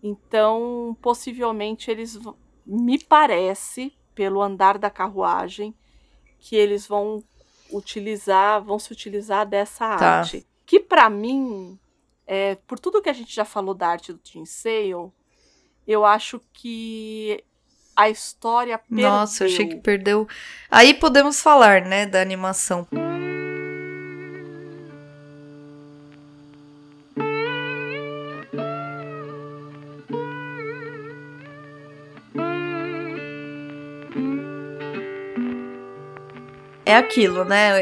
Então, 0.03 0.97
possivelmente, 1.01 1.91
eles 1.91 2.19
me 2.67 2.99
parece, 2.99 3.93
pelo 4.21 4.43
andar 4.43 4.77
da 4.77 4.91
carruagem, 4.91 5.75
que 6.39 6.55
eles 6.55 6.87
vão 6.87 7.25
utilizar, 7.73 8.63
vão 8.63 8.79
se 8.79 8.93
utilizar 8.93 9.47
dessa 9.47 9.97
Tá. 9.97 10.19
arte. 10.19 10.47
Que 10.67 10.79
pra 10.79 11.09
mim, 11.09 11.79
é, 12.27 12.57
por 12.67 12.79
tudo 12.79 13.01
que 13.01 13.09
a 13.09 13.15
gente 13.15 13.35
já 13.35 13.47
falou 13.47 13.73
da 13.73 13.89
arte 13.89 14.13
do 14.13 14.19
Tim 14.19 14.45
Sale, 14.45 15.11
eu 15.89 16.05
acho 16.05 16.39
que 16.53 17.43
a 17.97 18.11
história 18.11 18.77
perdeu. 18.77 19.09
Nossa, 19.09 19.45
eu 19.45 19.49
achei 19.49 19.67
que 19.67 19.77
perdeu. 19.77 20.29
Aí 20.71 20.93
podemos 20.93 21.41
falar, 21.41 21.81
né, 21.87 22.05
da 22.05 22.21
animação. 22.21 22.87
É 36.91 36.97
aquilo, 36.97 37.45
né? 37.45 37.73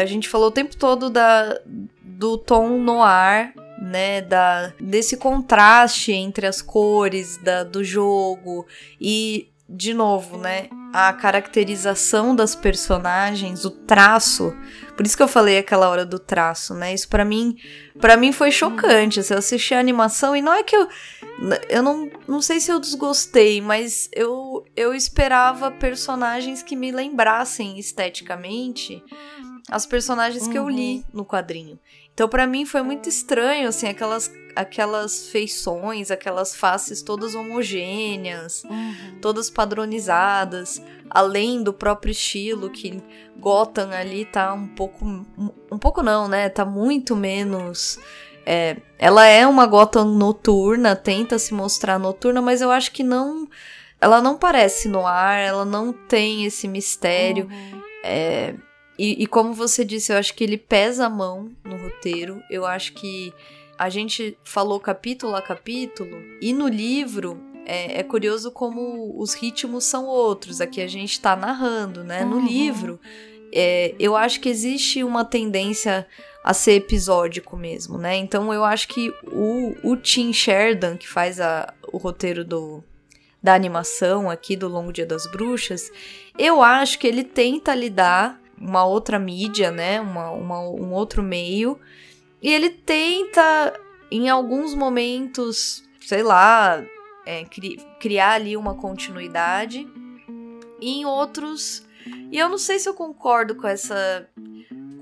A 0.00 0.06
gente 0.06 0.28
falou 0.28 0.48
o 0.48 0.52
tempo 0.52 0.76
todo 0.76 1.10
da, 1.10 1.60
do 2.02 2.38
tom 2.38 2.78
noir, 2.78 3.52
né? 3.80 4.22
Da, 4.22 4.72
desse 4.80 5.16
contraste 5.16 6.12
entre 6.12 6.46
as 6.46 6.62
cores 6.62 7.36
da, 7.36 7.64
do 7.64 7.84
jogo 7.84 8.66
e, 8.98 9.48
de 9.68 9.92
novo, 9.92 10.38
né? 10.38 10.68
A 10.92 11.12
caracterização 11.12 12.34
das 12.34 12.54
personagens, 12.54 13.64
o 13.64 13.70
traço. 13.70 14.56
Por 14.96 15.04
isso 15.04 15.16
que 15.16 15.22
eu 15.22 15.28
falei 15.28 15.58
aquela 15.58 15.88
hora 15.88 16.06
do 16.06 16.18
traço, 16.18 16.72
né? 16.74 16.94
Isso 16.94 17.08
pra 17.08 17.24
mim, 17.24 17.56
para 18.00 18.16
mim 18.16 18.32
foi 18.32 18.50
chocante. 18.50 19.20
assim, 19.20 19.34
eu 19.34 19.38
assisti 19.38 19.74
a 19.74 19.78
animação 19.78 20.34
e 20.34 20.40
não 20.40 20.52
é 20.54 20.62
que 20.62 20.74
eu 20.74 20.88
eu 21.68 21.82
não, 21.82 22.10
não 22.26 22.40
sei 22.40 22.60
se 22.60 22.70
eu 22.70 22.80
desgostei, 22.80 23.60
mas 23.60 24.08
eu, 24.12 24.64
eu 24.74 24.94
esperava 24.94 25.70
personagens 25.70 26.62
que 26.62 26.74
me 26.74 26.90
lembrassem 26.90 27.78
esteticamente 27.78 29.02
as 29.70 29.84
personagens 29.84 30.48
que 30.48 30.56
eu 30.58 30.68
li 30.68 31.04
no 31.12 31.26
quadrinho. 31.26 31.78
Então, 32.16 32.30
pra 32.30 32.46
mim, 32.46 32.64
foi 32.64 32.80
muito 32.80 33.10
estranho, 33.10 33.68
assim, 33.68 33.86
aquelas, 33.86 34.32
aquelas 34.56 35.28
feições, 35.28 36.10
aquelas 36.10 36.56
faces 36.56 37.02
todas 37.02 37.34
homogêneas, 37.34 38.64
Uhum. 38.64 39.18
todas 39.20 39.50
padronizadas, 39.50 40.80
além 41.10 41.62
do 41.62 41.74
próprio 41.74 42.10
estilo, 42.12 42.70
que 42.70 43.02
Gotham 43.38 43.90
ali 43.90 44.24
tá 44.24 44.54
um 44.54 44.66
pouco. 44.66 45.04
Um, 45.04 45.26
um 45.70 45.78
pouco 45.78 46.02
não, 46.02 46.26
né? 46.26 46.48
Tá 46.48 46.64
muito 46.64 47.14
menos. 47.14 47.98
é, 48.46 48.76
ela 48.98 49.26
é 49.26 49.46
uma 49.46 49.66
Gotham 49.66 50.06
noturna, 50.06 50.96
tenta 50.96 51.38
se 51.38 51.52
mostrar 51.52 51.98
noturna, 51.98 52.40
mas 52.40 52.62
eu 52.62 52.70
acho 52.70 52.92
que 52.92 53.02
não. 53.02 53.46
Ela 54.00 54.22
não 54.22 54.38
parece 54.38 54.88
no 54.88 55.06
ar, 55.06 55.36
ela 55.38 55.64
não 55.66 55.92
tem 55.92 56.44
esse 56.46 56.66
mistério. 56.66 57.46
Uhum. 57.50 57.82
É, 58.02 58.54
e, 58.98 59.22
e 59.22 59.26
como 59.26 59.52
você 59.54 59.84
disse, 59.84 60.12
eu 60.12 60.16
acho 60.18 60.34
que 60.34 60.42
ele 60.44 60.56
pesa 60.58 61.06
a 61.06 61.10
mão 61.10 61.50
no 61.64 61.76
roteiro. 61.76 62.42
Eu 62.50 62.64
acho 62.66 62.92
que 62.94 63.32
a 63.78 63.88
gente 63.88 64.36
falou 64.42 64.80
capítulo 64.80 65.34
a 65.36 65.42
capítulo, 65.42 66.16
e 66.40 66.52
no 66.52 66.66
livro 66.68 67.38
é, 67.66 68.00
é 68.00 68.02
curioso 68.02 68.50
como 68.50 69.20
os 69.20 69.34
ritmos 69.34 69.84
são 69.84 70.06
outros. 70.06 70.60
Aqui 70.60 70.80
a 70.80 70.86
gente 70.86 71.20
tá 71.20 71.34
narrando, 71.36 72.02
né? 72.04 72.24
No 72.24 72.36
Uhum. 72.36 72.46
livro, 72.46 73.00
é, 73.52 73.94
eu 73.98 74.16
acho 74.16 74.40
que 74.40 74.48
existe 74.48 75.02
uma 75.04 75.24
tendência 75.24 76.06
a 76.42 76.54
ser 76.54 76.72
episódico 76.74 77.56
mesmo, 77.56 77.98
né? 77.98 78.16
Então 78.16 78.52
eu 78.54 78.64
acho 78.64 78.86
que 78.88 79.12
o, 79.32 79.74
o 79.82 79.96
Tim 79.96 80.32
Sheridan, 80.32 80.96
que 80.96 81.08
faz 81.08 81.40
a- 81.40 81.74
o 81.92 81.98
roteiro 81.98 82.44
do, 82.44 82.84
da 83.42 83.52
animação 83.52 84.30
aqui 84.30 84.56
do 84.56 84.68
Longo 84.68 84.92
Dia 84.92 85.04
das 85.06 85.28
Bruxas, 85.30 85.90
eu 86.38 86.62
acho 86.62 86.98
que 87.00 87.06
ele 87.06 87.24
tenta 87.24 87.74
lidar 87.74 88.40
uma 88.60 88.84
outra 88.84 89.18
mídia, 89.18 89.70
né? 89.70 90.00
Uma, 90.00 90.30
uma- 90.30 90.60
um 90.60 90.92
outro 90.92 91.22
meio. 91.22 91.78
E 92.42 92.52
ele 92.52 92.70
tenta, 92.70 93.72
em 94.10 94.28
alguns 94.28 94.74
momentos, 94.74 95.82
sei 96.00 96.22
lá, 96.22 96.82
é, 97.24 97.44
cri- 97.44 97.78
criar 98.00 98.32
ali 98.32 98.56
uma 98.56 98.74
continuidade. 98.74 99.86
E 100.80 101.00
em 101.00 101.04
outros. 101.06 101.84
E 102.30 102.38
eu 102.38 102.48
não 102.48 102.58
sei 102.58 102.78
se 102.78 102.88
eu 102.88 102.94
concordo 102.94 103.54
com 103.54 103.66
essa. 103.66 104.28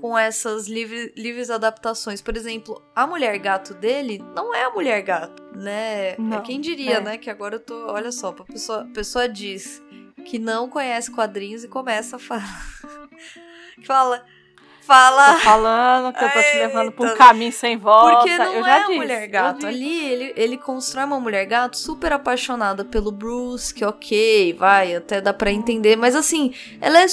Com 0.01 0.17
essas 0.17 0.67
livre- 0.67 1.11
livres 1.17 1.49
adaptações. 1.49 2.21
Por 2.21 2.37
exemplo, 2.37 2.81
a 2.95 3.07
mulher 3.07 3.37
gato 3.39 3.73
dele 3.73 4.23
não 4.35 4.53
é 4.53 4.63
a 4.65 4.69
mulher 4.69 5.01
gato, 5.01 5.41
né? 5.55 6.15
Não, 6.17 6.37
é 6.37 6.41
quem 6.41 6.61
diria, 6.61 6.97
é. 6.97 7.01
né? 7.01 7.17
Que 7.17 7.29
agora 7.29 7.55
eu 7.55 7.59
tô. 7.59 7.87
Olha 7.91 8.11
só, 8.11 8.29
a 8.29 8.43
pessoa, 8.45 8.81
a 8.81 8.85
pessoa 8.93 9.27
diz 9.27 9.81
que 10.25 10.37
não 10.37 10.69
conhece 10.69 11.09
quadrinhos 11.11 11.63
e 11.63 11.67
começa 11.67 12.15
a 12.17 12.19
falar. 12.19 12.65
Fala. 13.83 14.23
Fala. 14.81 15.33
Tô 15.33 15.39
falando 15.39 16.13
que 16.13 16.23
eu 16.23 16.29
tô 16.31 16.39
te 16.39 16.57
levando 16.57 16.91
pra 16.91 17.11
um 17.11 17.15
caminho 17.17 17.51
sem 17.51 17.75
volta. 17.75 18.17
Porque 18.17 18.37
não 18.37 18.53
eu 18.53 18.59
é 18.59 18.63
já 18.63 18.75
a 18.75 18.79
disse, 18.81 18.93
mulher 18.95 19.27
gato. 19.27 19.65
Ali 19.65 20.05
ele, 20.05 20.33
ele 20.35 20.57
constrói 20.57 21.05
uma 21.05 21.19
mulher 21.19 21.45
gato 21.45 21.75
super 21.77 22.13
apaixonada 22.13 22.85
pelo 22.85 23.11
Bruce, 23.11 23.73
que 23.73 23.83
ok, 23.83 24.53
vai, 24.53 24.95
até 24.95 25.19
dá 25.19 25.33
pra 25.33 25.51
entender. 25.51 25.95
Mas 25.95 26.15
assim, 26.15 26.53
ela 26.79 27.01
é. 27.01 27.05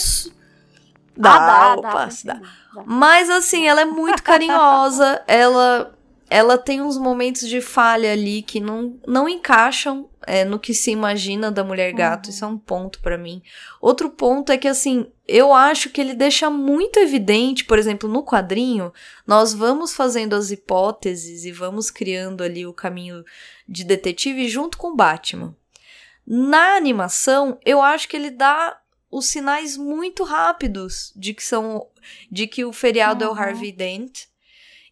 Dá, 1.17 1.35
Ah, 1.35 1.47
dá, 1.47 1.75
opa, 1.77 2.09
dá, 2.25 2.35
dá. 2.35 2.41
Mas 2.87 3.31
assim, 3.31 3.67
ela 3.67 3.81
é 3.81 3.85
muito 3.87 4.23
carinhosa, 4.23 5.23
ela 5.27 5.95
ela 6.33 6.57
tem 6.57 6.81
uns 6.81 6.97
momentos 6.97 7.47
de 7.47 7.61
falha 7.61 8.11
ali 8.11 8.41
que 8.41 8.59
não, 8.59 8.99
não 9.07 9.29
encaixam 9.29 10.09
é, 10.27 10.47
no 10.47 10.59
que 10.59 10.73
se 10.73 10.91
imagina 10.91 11.53
da 11.53 11.63
mulher 11.63 11.93
gato. 11.93 12.27
Uhum. 12.27 12.31
Isso 12.31 12.45
é 12.45 12.49
um 12.49 12.57
ponto 12.57 13.01
pra 13.01 13.19
mim. 13.19 13.43
Outro 13.83 14.09
ponto 14.09 14.51
é 14.51 14.57
que 14.57 14.67
assim, 14.67 15.13
eu 15.29 15.53
acho 15.53 15.91
que 15.91 16.01
ele 16.01 16.15
deixa 16.15 16.49
muito 16.49 16.99
evidente, 16.99 17.67
por 17.67 17.79
exemplo, 17.79 18.09
no 18.09 18.25
quadrinho, 18.25 18.95
nós 19.27 19.53
vamos 19.53 19.93
fazendo 19.93 20.35
as 20.35 20.51
hipóteses 20.51 21.45
e 21.45 21.53
vamos 21.53 21.91
criando 21.91 22.43
ali 22.43 22.67
o 22.67 22.73
caminho 22.73 23.23
de 23.69 23.85
detetive 23.85 24.49
junto 24.49 24.79
com 24.79 24.89
o 24.89 24.97
Batman. 24.97 25.55
Na 26.27 26.77
animação, 26.77 27.59
eu 27.63 27.83
acho 27.83 28.09
que 28.09 28.17
ele 28.17 28.31
dá 28.31 28.81
os 29.11 29.27
sinais 29.27 29.77
muito 29.77 30.25
rápidos 30.25 31.13
de 31.15 31.35
que 31.35 31.45
são 31.45 31.87
de 32.31 32.47
que 32.47 32.65
o 32.65 32.73
feriado 32.73 33.23
é 33.23 33.29
o 33.29 33.33
Uhum. 33.33 33.39
Harvey 33.39 33.71
Dent 33.71 34.32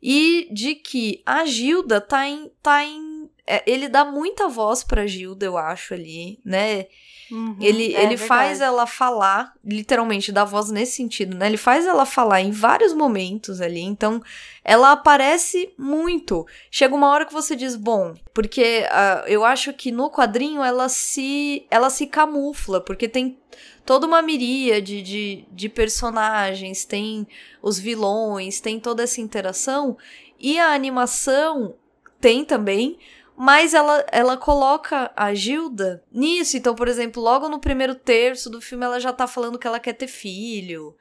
e 0.03 0.49
de 0.53 0.75
que 0.75 1.23
a 1.27 1.45
Gilda 1.45 2.01
tá 2.01 2.27
em 2.27 2.51
tá 2.63 2.85
em 2.85 3.29
é, 3.47 3.63
ele 3.67 3.89
dá 3.89 4.05
muita 4.05 4.49
voz 4.49 4.85
pra 4.85 5.07
Gilda, 5.07 5.45
eu 5.45 5.59
acho 5.59 5.93
ali, 5.93 6.39
né? 6.45 6.87
Uhum, 7.31 7.57
Ele, 7.61 7.95
é 7.95 8.03
ele 8.03 8.17
faz 8.17 8.61
ela 8.61 8.87
falar, 8.87 9.53
literalmente, 9.65 10.33
dá 10.33 10.45
voz 10.45 10.71
nesse 10.71 10.97
sentido, 10.97 11.37
né? 11.37 11.47
Ele 11.47 11.57
faz 11.57 11.87
ela 11.87 12.05
falar 12.05 12.41
em 12.41 12.51
vários 12.51 12.93
momentos 12.93 13.61
ali, 13.61 13.81
então 13.81 14.21
ela 14.65 14.93
aparece 14.93 15.73
muito. 15.79 16.47
Chega 16.71 16.95
uma 16.95 17.09
hora 17.09 17.25
que 17.25 17.33
você 17.33 17.55
diz, 17.55 17.77
bom, 17.77 18.15
porque 18.35 18.87
ah, 18.91 19.25
eu 19.27 19.45
acho 19.45 19.73
que 19.73 19.93
no 19.93 20.11
quadrinho 20.11 20.63
ela 20.63 20.89
se, 20.89 21.67
ela 21.71 21.89
se 21.89 22.07
camufla, 22.07 22.81
porque 22.81 23.09
tem 23.09 23.39
toda 23.85 24.07
uma 24.07 24.23
miríade 24.23 25.03
de, 25.03 25.45
de 25.53 25.69
personagens, 25.69 26.85
tem 26.85 27.27
os 27.63 27.79
vilões, 27.79 28.61
tem 28.61 28.81
toda 28.81 29.03
essa 29.03 29.21
interação, 29.21 29.97
e 30.39 30.59
a 30.59 30.73
animação 30.73 31.75
tem 32.21 32.45
também, 32.45 32.99
mas 33.43 33.73
ela, 33.73 34.05
ela 34.13 34.37
coloca 34.37 35.11
a 35.17 35.33
Gilda 35.33 36.05
nisso. 36.13 36.59
Então, 36.59 36.75
por 36.75 36.89
exemplo, 36.89 37.23
logo 37.23 37.49
no 37.49 37.59
primeiro 37.59 37.95
terço 37.95 38.51
do 38.51 38.61
filme, 38.61 38.85
ela 38.85 39.01
já 39.01 39.15
tá 39.15 39.27
falando 39.27 39.59
que 39.59 39.67
ela 39.67 39.81
quer 39.81 39.95
ter 39.95 40.09
filho. 40.09 40.95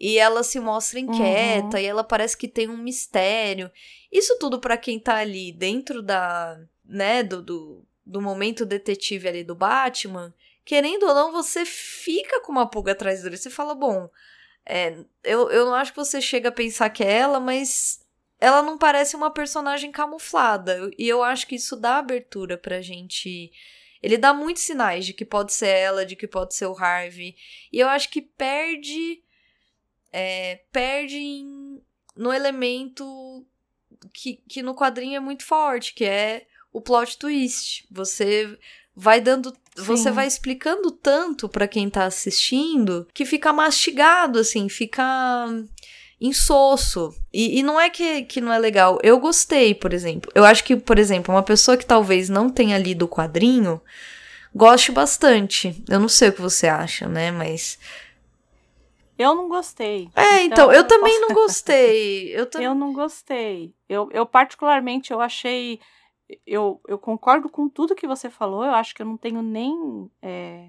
E 0.00 0.18
ela 0.18 0.42
se 0.42 0.58
mostra 0.58 0.98
inquieta, 0.98 1.78
e 1.78 1.84
ela 1.84 2.02
parece 2.02 2.34
que 2.34 2.48
tem 2.48 2.66
um 2.66 2.78
mistério. 2.78 3.70
Isso 4.10 4.38
tudo 4.38 4.58
pra 4.58 4.78
quem 4.78 4.98
tá 4.98 5.16
ali 5.16 5.52
dentro 5.52 6.00
da. 6.02 6.58
né, 6.82 7.22
do, 7.22 7.42
do, 7.42 7.84
do 8.06 8.22
momento 8.22 8.64
detetive 8.64 9.28
ali 9.28 9.44
do 9.44 9.54
Batman, 9.54 10.32
querendo 10.64 11.02
ou 11.06 11.14
não, 11.14 11.30
você 11.30 11.66
fica 11.66 12.40
com 12.40 12.52
uma 12.52 12.66
pulga 12.66 12.92
atrás 12.92 13.22
dele. 13.22 13.36
Você 13.36 13.50
fala, 13.50 13.74
bom, 13.74 14.08
é, 14.64 14.96
eu, 15.22 15.50
eu 15.50 15.66
não 15.66 15.74
acho 15.74 15.92
que 15.92 15.98
você 15.98 16.22
chega 16.22 16.48
a 16.48 16.52
pensar 16.52 16.88
que 16.88 17.04
é 17.04 17.18
ela, 17.18 17.38
mas 17.38 18.01
ela 18.42 18.60
não 18.60 18.76
parece 18.76 19.14
uma 19.14 19.30
personagem 19.30 19.92
camuflada. 19.92 20.90
E 20.98 21.08
eu 21.08 21.22
acho 21.22 21.46
que 21.46 21.54
isso 21.54 21.76
dá 21.76 21.98
abertura 21.98 22.58
pra 22.58 22.82
gente 22.82 23.52
Ele 24.02 24.18
dá 24.18 24.34
muitos 24.34 24.64
sinais 24.64 25.06
de 25.06 25.12
que 25.12 25.24
pode 25.24 25.52
ser 25.52 25.68
ela, 25.68 26.04
de 26.04 26.16
que 26.16 26.26
pode 26.26 26.52
ser 26.52 26.66
o 26.66 26.76
Harvey. 26.76 27.36
E 27.72 27.78
eu 27.78 27.88
acho 27.88 28.10
que 28.10 28.20
perde. 28.20 29.22
É, 30.12 30.60
perde 30.72 31.18
em, 31.18 31.80
no 32.16 32.32
elemento 32.32 33.46
que, 34.12 34.42
que 34.48 34.60
no 34.60 34.74
quadrinho 34.74 35.16
é 35.16 35.20
muito 35.20 35.44
forte, 35.44 35.94
que 35.94 36.04
é 36.04 36.44
o 36.72 36.80
plot 36.80 37.16
twist. 37.18 37.86
Você 37.92 38.58
vai 38.92 39.20
dando. 39.20 39.50
Sim. 39.76 39.84
Você 39.84 40.10
vai 40.10 40.26
explicando 40.26 40.90
tanto 40.90 41.48
para 41.48 41.68
quem 41.68 41.88
tá 41.88 42.06
assistindo 42.06 43.06
que 43.14 43.24
fica 43.24 43.52
mastigado, 43.52 44.40
assim, 44.40 44.68
fica 44.68 45.46
insosso. 46.22 47.14
E, 47.32 47.58
e 47.58 47.62
não 47.62 47.80
é 47.80 47.90
que, 47.90 48.22
que 48.22 48.40
não 48.40 48.52
é 48.52 48.58
legal. 48.58 48.98
Eu 49.02 49.18
gostei, 49.18 49.74
por 49.74 49.92
exemplo. 49.92 50.30
Eu 50.34 50.44
acho 50.44 50.62
que, 50.62 50.76
por 50.76 50.98
exemplo, 50.98 51.34
uma 51.34 51.42
pessoa 51.42 51.76
que 51.76 51.84
talvez 51.84 52.28
não 52.28 52.48
tenha 52.48 52.78
lido 52.78 53.04
o 53.04 53.08
quadrinho 53.08 53.80
goste 54.54 54.92
bastante. 54.92 55.82
Eu 55.88 55.98
não 55.98 56.08
sei 56.08 56.28
o 56.28 56.32
que 56.32 56.40
você 56.40 56.68
acha, 56.68 57.08
né? 57.08 57.30
Mas. 57.30 57.78
Eu 59.18 59.34
não 59.34 59.48
gostei. 59.48 60.08
É, 60.14 60.42
então, 60.44 60.46
então 60.46 60.72
eu, 60.72 60.80
eu 60.80 60.88
também 60.88 61.12
posso... 61.12 61.28
não 61.28 61.34
gostei. 61.34 62.34
Eu, 62.34 62.46
tam... 62.46 62.62
eu 62.62 62.74
não 62.74 62.92
gostei. 62.92 63.74
Eu, 63.88 64.08
eu, 64.12 64.24
particularmente, 64.24 65.12
eu 65.12 65.20
achei. 65.20 65.80
Eu, 66.46 66.80
eu 66.86 66.98
concordo 66.98 67.48
com 67.48 67.68
tudo 67.68 67.94
que 67.94 68.06
você 68.06 68.30
falou. 68.30 68.64
Eu 68.64 68.74
acho 68.74 68.94
que 68.94 69.02
eu 69.02 69.06
não 69.06 69.16
tenho 69.16 69.42
nem. 69.42 70.10
É, 70.20 70.68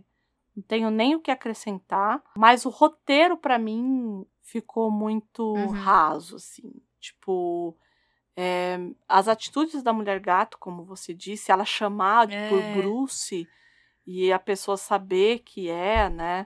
não 0.55 0.63
tenho 0.63 0.89
nem 0.89 1.15
o 1.15 1.19
que 1.19 1.31
acrescentar. 1.31 2.21
Mas 2.35 2.65
o 2.65 2.69
roteiro, 2.69 3.37
para 3.37 3.57
mim, 3.57 4.25
ficou 4.53 4.91
muito 4.91 5.41
uhum. 5.41 5.71
raso, 5.71 6.35
assim. 6.35 6.71
Tipo, 6.99 7.75
é, 8.37 8.77
as 9.09 9.27
atitudes 9.27 9.81
da 9.81 9.91
mulher 9.91 10.19
gato, 10.19 10.59
como 10.59 10.83
você 10.83 11.11
disse, 11.11 11.51
ela 11.51 11.65
chamar 11.65 12.31
é. 12.31 12.49
por 12.49 12.61
Bruce 12.75 13.47
e 14.05 14.31
a 14.31 14.37
pessoa 14.37 14.77
saber 14.77 15.39
que 15.39 15.71
é, 15.71 16.07
né? 16.07 16.45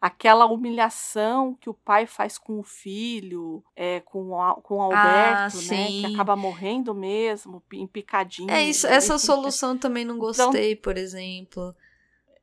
Aquela 0.00 0.46
humilhação 0.46 1.54
que 1.54 1.68
o 1.68 1.74
pai 1.74 2.06
faz 2.06 2.38
com 2.38 2.58
o 2.58 2.64
filho, 2.64 3.62
é, 3.76 4.00
com, 4.00 4.32
o, 4.32 4.54
com 4.62 4.78
o 4.78 4.80
ah, 4.80 4.84
Alberto, 4.86 5.58
ah, 5.58 5.70
né? 5.70 5.86
Que 5.86 6.14
acaba 6.14 6.34
morrendo 6.34 6.94
mesmo, 6.94 7.62
empicadinho. 7.70 8.50
É 8.50 8.64
isso, 8.64 8.86
essa 8.88 9.18
solução 9.18 9.76
também 9.76 10.06
não 10.06 10.16
então 10.16 10.26
gostei, 10.26 10.72
então, 10.72 10.82
por 10.82 10.96
exemplo. 10.96 11.74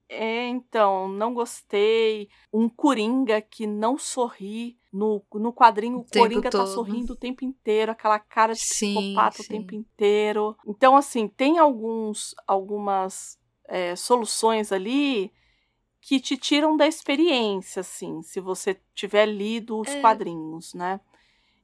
É, 0.09 0.47
então, 0.47 1.07
não 1.07 1.35
gostei. 1.35 2.29
Um 2.51 2.67
Coringa 2.67 3.39
que 3.39 3.67
não 3.67 3.95
sorri. 3.95 4.78
No, 4.92 5.24
no 5.35 5.53
quadrinho, 5.53 5.98
o, 5.98 6.01
o 6.01 6.06
Coringa 6.06 6.50
tá 6.50 6.58
todo. 6.58 6.68
tá 6.68 6.74
sorrindo 6.74 7.14
o 7.14 7.16
tempo 7.16 7.45
inteiro, 7.45 7.92
aquela 7.92 8.18
cara 8.18 8.53
de 8.53 8.59
sim, 8.59 8.95
psicopata 8.95 9.38
sim. 9.38 9.43
o 9.43 9.48
tempo 9.48 9.76
inteiro. 9.76 10.58
Então, 10.66 10.95
assim, 10.95 11.27
tem 11.27 11.59
alguns 11.59 12.34
algumas 12.48 13.38
é, 13.68 13.95
soluções 13.95 14.72
ali 14.72 15.32
que 16.01 16.19
te 16.19 16.35
tiram 16.38 16.76
da 16.76 16.88
experiência, 16.88 17.82
assim, 17.82 18.24
se 18.24 18.40
você 18.40 18.80
tiver 18.95 19.27
lido 19.27 19.80
os 19.80 19.90
é. 19.90 20.01
quadrinhos, 20.01 20.74
né? 20.74 21.00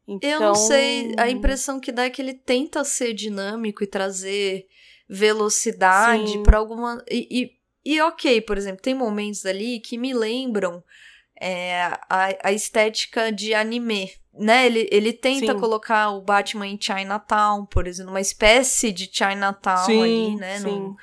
Então... 0.08 0.30
Eu 0.30 0.40
não 0.40 0.56
sei, 0.56 1.16
a 1.18 1.30
impressão 1.30 1.80
que 1.80 1.92
dá 1.92 2.04
é 2.06 2.10
que 2.12 2.22
ele 2.22 2.34
tenta 2.34 2.84
ser 2.84 3.14
dinâmico 3.14 3.84
e 3.84 3.88
trazer 3.88 4.68
velocidade 5.10 6.38
para 6.44 6.60
alguma. 6.60 7.04
E, 7.10 7.28
e 7.32 7.56
e 7.86 8.02
ok, 8.02 8.42
por 8.42 8.58
exemplo, 8.58 8.82
tem 8.82 8.96
momentos 8.96 9.46
ali 9.46 9.80
que 9.80 9.96
me 9.96 10.12
lembram 10.12 10.84
é, 11.40 11.84
a, 12.10 12.30
a 12.44 12.52
estética 12.52 13.32
de 13.32 13.54
anime. 13.54 14.12
Né? 14.34 14.66
Ele, 14.66 14.90
ele 14.92 15.14
tenta 15.14 15.54
sim. 15.54 15.60
colocar 15.60 16.10
o 16.10 16.22
Batman 16.22 16.68
em 16.68 16.78
Chinatown, 16.80 17.66
por 17.66 17.88
exemplo, 17.88 18.12
uma 18.12 18.22
espécie 18.22 18.92
de 18.92 19.10
Chinatown 19.12 19.86
sim, 19.86 20.02
ali, 20.02 20.36
né? 20.36 20.60
Sim. 20.60 20.66
Num, 20.66 20.96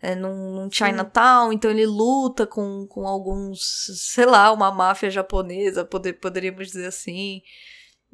é, 0.00 0.14
num, 0.14 0.54
num 0.54 0.70
Chinatown, 0.70 1.52
então 1.52 1.70
ele 1.70 1.84
luta 1.84 2.46
com, 2.46 2.86
com 2.86 3.06
alguns, 3.06 3.86
sei 3.96 4.26
lá, 4.26 4.52
uma 4.52 4.70
máfia 4.70 5.10
japonesa, 5.10 5.84
poder, 5.84 6.14
poderíamos 6.14 6.68
dizer 6.68 6.86
assim. 6.86 7.42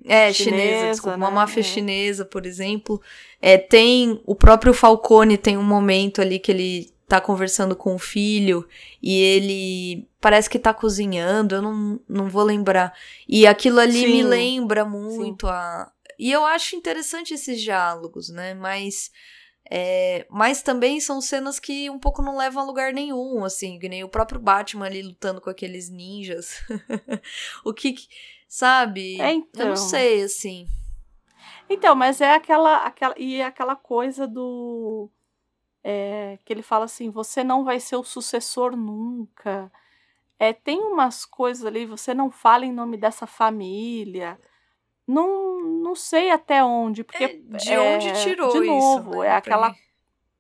É, 0.03 0.33
chinesa, 0.33 0.57
chinesa 0.57 0.91
desculpa, 0.91 1.17
né? 1.17 1.25
uma 1.25 1.31
máfia 1.31 1.61
é. 1.61 1.63
chinesa, 1.63 2.25
por 2.25 2.47
exemplo. 2.47 3.01
É, 3.41 3.59
tem 3.59 4.21
o 4.25 4.35
próprio 4.35 4.73
Falcone 4.73 5.37
tem 5.37 5.59
um 5.59 5.63
momento 5.63 6.23
ali 6.23 6.39
que 6.39 6.51
ele 6.51 6.94
tá 7.07 7.21
conversando 7.21 7.77
com 7.77 7.95
o 7.95 7.99
filho 7.99 8.67
e 9.03 9.21
ele 9.21 10.09
parece 10.21 10.49
que 10.49 10.59
tá 10.59 10.73
cozinhando, 10.73 11.55
eu 11.55 11.63
não, 11.63 12.01
não 12.09 12.29
vou 12.29 12.43
lembrar. 12.43 12.97
E 13.29 13.47
aquilo 13.47 13.79
ali 13.79 14.01
Sim. 14.01 14.13
me 14.13 14.23
lembra 14.23 14.85
muito 14.85 15.47
Sim. 15.47 15.53
a. 15.53 15.93
E 16.19 16.31
eu 16.31 16.45
acho 16.45 16.77
interessante 16.77 17.35
esses 17.35 17.61
diálogos, 17.61 18.29
né? 18.29 18.55
Mas. 18.55 19.11
É, 19.71 20.27
mas 20.29 20.63
também 20.63 21.01
são 21.01 21.23
cenas 21.23 21.59
que 21.59 21.89
um 21.89 21.99
pouco 21.99 22.21
não 22.21 22.37
levam 22.37 22.63
a 22.63 22.67
lugar 22.67 22.93
nenhum, 22.93 23.43
assim, 23.45 23.79
que 23.79 23.89
nem 23.89 24.05
o 24.05 24.09
próprio 24.11 24.39
Batman 24.39 24.85
ali 24.85 25.03
lutando 25.03 25.41
com 25.41 25.49
aqueles 25.49 25.89
ninjas. 25.89 26.63
o 27.65 27.73
que. 27.73 27.95
Sabe? 28.47 29.21
É, 29.21 29.33
então. 29.33 29.63
Eu 29.63 29.67
não 29.69 29.75
então. 29.75 29.89
sei, 29.89 30.23
assim. 30.23 30.67
Então, 31.69 31.95
mas 31.95 32.21
é 32.21 32.35
aquela, 32.35 32.85
aquela. 32.85 33.15
E 33.19 33.37
é 33.37 33.45
aquela 33.45 33.75
coisa 33.75 34.27
do 34.27 35.11
é, 35.85 36.39
que 36.45 36.53
ele 36.53 36.63
fala 36.63 36.87
assim: 36.87 37.11
você 37.11 37.45
não 37.45 37.63
vai 37.63 37.79
ser 37.79 37.97
o 37.97 38.03
sucessor 38.03 38.75
nunca. 38.75 39.71
É, 40.39 40.53
tem 40.53 40.81
umas 40.81 41.27
coisas 41.27 41.65
ali, 41.65 41.85
você 41.85 42.15
não 42.15 42.31
fala 42.31 42.65
em 42.65 42.73
nome 42.73 42.97
dessa 42.97 43.27
família. 43.27 44.41
Não, 45.07 45.61
não 45.61 45.95
sei 45.95 46.31
até 46.31 46.65
onde, 46.65 47.05
porque. 47.05 47.25
É, 47.25 47.57
de 47.59 47.73
é, 47.73 47.97
onde 47.97 48.23
tirou 48.23 48.51
de 48.51 48.67
novo, 48.67 49.11
isso? 49.11 49.21
Né, 49.21 49.27
é 49.29 49.33
aquela. 49.33 49.75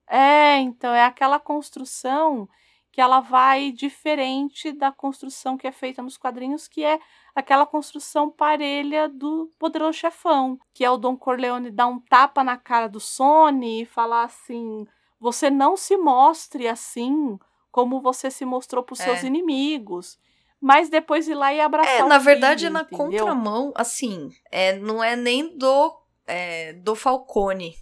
É, 0.06 0.56
então, 0.56 0.94
é 0.94 1.04
aquela 1.04 1.38
construção 1.38 2.48
que 2.90 3.00
ela 3.00 3.20
vai 3.20 3.72
diferente 3.72 4.70
da 4.70 4.92
construção 4.92 5.56
que 5.56 5.66
é 5.66 5.72
feita 5.72 6.00
nos 6.00 6.16
quadrinhos, 6.16 6.68
que 6.68 6.84
é 6.84 7.00
aquela 7.34 7.66
construção 7.66 8.30
parelha 8.30 9.08
do 9.08 9.50
poderoso 9.58 9.98
chefão, 9.98 10.58
que 10.72 10.84
é 10.84 10.90
o 10.90 10.96
Don 10.96 11.16
Corleone 11.16 11.72
dar 11.72 11.88
um 11.88 11.98
tapa 11.98 12.44
na 12.44 12.56
cara 12.56 12.88
do 12.88 13.00
Sony 13.00 13.82
e 13.82 13.86
falar 13.86 14.22
assim: 14.24 14.86
você 15.24 15.48
não 15.48 15.74
se 15.74 15.96
mostre 15.96 16.68
assim 16.68 17.38
como 17.70 18.02
você 18.02 18.30
se 18.30 18.44
mostrou 18.44 18.84
para 18.84 18.92
os 18.92 19.00
é. 19.00 19.04
seus 19.04 19.22
inimigos. 19.22 20.18
Mas 20.60 20.90
depois 20.90 21.26
ir 21.26 21.34
lá 21.34 21.52
e 21.52 21.60
abraçar. 21.60 22.00
É, 22.00 22.04
na 22.04 22.18
verdade, 22.18 22.66
filho, 22.66 22.68
é 22.68 22.72
na 22.72 22.82
entendeu? 22.82 23.26
contramão, 23.26 23.72
assim, 23.74 24.30
é, 24.50 24.76
não 24.76 25.02
é 25.02 25.16
nem 25.16 25.56
do, 25.56 25.98
é, 26.26 26.74
do 26.74 26.94
Falcone. 26.94 27.74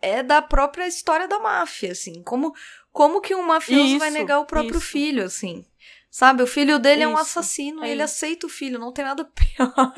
É 0.00 0.22
da 0.22 0.42
própria 0.42 0.86
história 0.86 1.26
da 1.26 1.38
máfia, 1.38 1.92
assim. 1.92 2.22
Como, 2.24 2.52
como 2.92 3.20
que 3.20 3.34
um 3.34 3.42
mafioso 3.42 3.86
isso, 3.86 3.98
vai 3.98 4.10
negar 4.10 4.40
o 4.40 4.44
próprio 4.44 4.78
isso. 4.78 4.86
filho, 4.86 5.24
assim? 5.24 5.64
Sabe, 6.10 6.42
o 6.42 6.46
filho 6.46 6.78
dele 6.78 7.02
isso, 7.02 7.10
é 7.10 7.12
um 7.12 7.16
assassino, 7.16 7.84
é 7.84 7.90
ele 7.90 8.02
aceita 8.02 8.46
o 8.46 8.50
filho, 8.50 8.78
não 8.78 8.92
tem 8.92 9.04
nada 9.04 9.24
pior. 9.34 9.94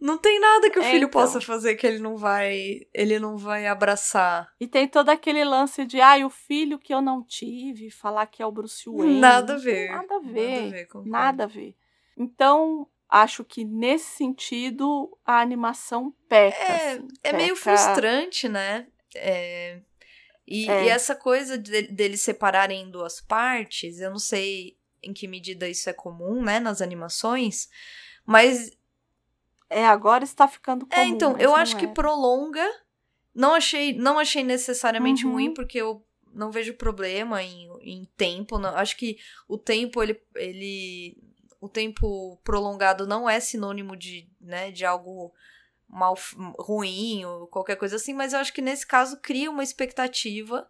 Não 0.00 0.16
tem 0.16 0.38
nada 0.38 0.70
que 0.70 0.78
o 0.78 0.82
é, 0.82 0.90
filho 0.90 1.08
então. 1.08 1.20
possa 1.20 1.40
fazer 1.40 1.74
que 1.74 1.86
ele 1.86 1.98
não 1.98 2.16
vai, 2.16 2.86
ele 2.94 3.18
não 3.18 3.36
vai 3.36 3.66
abraçar. 3.66 4.52
E 4.60 4.66
tem 4.66 4.86
todo 4.86 5.08
aquele 5.08 5.44
lance 5.44 5.84
de, 5.84 6.00
ai, 6.00 6.22
ah, 6.22 6.26
o 6.26 6.30
filho 6.30 6.78
que 6.78 6.94
eu 6.94 7.00
não 7.00 7.22
tive, 7.22 7.90
falar 7.90 8.26
que 8.26 8.40
é 8.40 8.46
o 8.46 8.52
Bruce 8.52 8.88
Wayne. 8.88 9.18
Nada 9.18 9.54
a 9.54 9.58
ver. 9.58 9.90
Nada 9.90 10.14
a 10.14 10.20
ver. 10.20 10.60
Nada 10.60 10.76
a 10.76 11.00
ver. 11.00 11.10
Nada 11.10 11.44
a 11.44 11.46
ver. 11.46 11.76
Então, 12.16 12.86
acho 13.08 13.44
que 13.44 13.64
nesse 13.64 14.16
sentido 14.16 15.18
a 15.24 15.40
animação 15.40 16.14
peca. 16.28 16.56
É, 16.56 16.92
assim, 16.92 17.08
é 17.24 17.30
peca... 17.30 17.36
meio 17.36 17.56
frustrante, 17.56 18.48
né? 18.48 18.86
É, 19.16 19.80
e, 20.46 20.70
é. 20.70 20.84
e, 20.84 20.88
essa 20.88 21.14
coisa 21.14 21.58
de, 21.58 21.82
deles 21.88 22.20
separarem 22.20 22.82
em 22.82 22.90
duas 22.90 23.20
partes, 23.20 23.98
eu 24.00 24.10
não 24.10 24.18
sei 24.18 24.78
em 25.02 25.12
que 25.12 25.26
medida 25.26 25.68
isso 25.68 25.90
é 25.90 25.92
comum, 25.92 26.42
né, 26.42 26.58
nas 26.58 26.80
animações, 26.80 27.68
mas 28.24 28.70
é, 29.70 29.86
agora 29.86 30.24
está 30.24 30.48
ficando 30.48 30.86
comum. 30.86 31.02
É, 31.02 31.06
então, 31.06 31.36
eu 31.38 31.54
acho 31.54 31.76
é. 31.76 31.80
que 31.80 31.88
prolonga. 31.88 32.66
Não 33.34 33.54
achei, 33.54 33.92
não 33.92 34.18
achei 34.18 34.42
necessariamente 34.42 35.26
uhum. 35.26 35.32
ruim, 35.32 35.54
porque 35.54 35.78
eu 35.78 36.04
não 36.32 36.50
vejo 36.50 36.74
problema 36.74 37.42
em, 37.42 37.68
em 37.82 38.08
tempo. 38.16 38.58
Não, 38.58 38.70
acho 38.76 38.96
que 38.96 39.18
o 39.46 39.58
tempo, 39.58 40.02
ele, 40.02 40.20
ele. 40.34 41.16
O 41.60 41.68
tempo 41.68 42.38
prolongado 42.44 43.06
não 43.06 43.28
é 43.28 43.40
sinônimo 43.40 43.96
de, 43.96 44.28
né, 44.40 44.70
de 44.70 44.84
algo 44.84 45.32
mal 45.88 46.16
ruim 46.58 47.24
ou 47.24 47.46
qualquer 47.46 47.76
coisa 47.76 47.96
assim, 47.96 48.12
mas 48.12 48.32
eu 48.32 48.38
acho 48.38 48.52
que 48.52 48.62
nesse 48.62 48.86
caso 48.86 49.20
cria 49.20 49.50
uma 49.50 49.62
expectativa. 49.62 50.68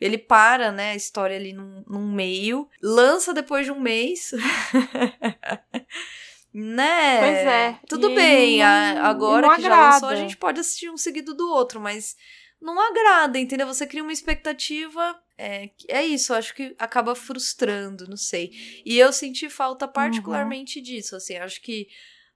Ele 0.00 0.16
para, 0.16 0.70
né, 0.70 0.92
a 0.92 0.96
história 0.96 1.36
ali 1.36 1.52
num, 1.52 1.82
num 1.88 2.12
meio, 2.12 2.68
lança 2.80 3.34
depois 3.34 3.66
de 3.66 3.72
um 3.72 3.80
mês. 3.80 4.30
Né? 6.52 7.18
Pois 7.20 7.46
é. 7.46 7.80
Tudo 7.88 8.10
e 8.10 8.14
bem, 8.14 8.62
agora 8.62 9.54
que 9.56 9.62
já 9.62 9.92
lançou, 9.92 10.08
a 10.08 10.16
gente 10.16 10.36
pode 10.36 10.60
assistir 10.60 10.90
um 10.90 10.96
seguido 10.96 11.34
do 11.34 11.48
outro, 11.50 11.80
mas 11.80 12.16
não 12.60 12.80
agrada, 12.80 13.38
entendeu? 13.38 13.66
Você 13.66 13.86
cria 13.86 14.02
uma 14.02 14.12
expectativa. 14.12 15.20
É, 15.36 15.70
é 15.86 16.04
isso, 16.04 16.34
acho 16.34 16.54
que 16.54 16.74
acaba 16.78 17.14
frustrando, 17.14 18.08
não 18.08 18.16
sei. 18.16 18.50
E 18.84 18.98
eu 18.98 19.12
senti 19.12 19.48
falta 19.48 19.86
uhum. 19.86 19.92
particularmente 19.92 20.78
uhum. 20.78 20.84
disso, 20.84 21.14
assim, 21.14 21.36
acho 21.36 21.60
que 21.60 21.88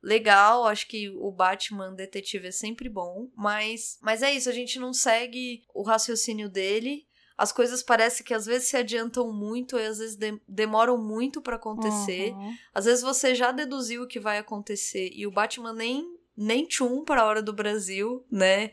legal, 0.02 0.66
acho 0.66 0.86
que 0.88 1.08
o 1.10 1.30
Batman 1.30 1.94
detetive 1.94 2.48
é 2.48 2.52
sempre 2.52 2.88
bom, 2.88 3.30
mas, 3.36 3.98
mas 4.02 4.22
é 4.22 4.32
isso, 4.32 4.48
a 4.48 4.52
gente 4.52 4.78
não 4.78 4.92
segue 4.92 5.64
o 5.74 5.82
raciocínio 5.82 6.48
dele. 6.48 7.06
As 7.36 7.52
coisas 7.52 7.82
parecem 7.82 8.24
que 8.24 8.34
às 8.34 8.46
vezes 8.46 8.68
se 8.68 8.76
adiantam 8.76 9.32
muito 9.32 9.78
e 9.78 9.84
às 9.84 9.98
vezes 9.98 10.16
de 10.16 10.38
demoram 10.46 10.96
muito 10.98 11.40
para 11.40 11.56
acontecer. 11.56 12.32
Uhum. 12.32 12.54
Às 12.74 12.84
vezes 12.84 13.02
você 13.02 13.34
já 13.34 13.50
deduziu 13.52 14.02
o 14.02 14.06
que 14.06 14.20
vai 14.20 14.38
acontecer 14.38 15.10
e 15.14 15.26
o 15.26 15.30
Batman 15.30 15.72
nem 15.72 16.16
nem 16.36 16.64
tchum 16.64 17.04
para 17.04 17.22
a 17.22 17.26
hora 17.26 17.42
do 17.42 17.52
Brasil, 17.52 18.24
né? 18.30 18.70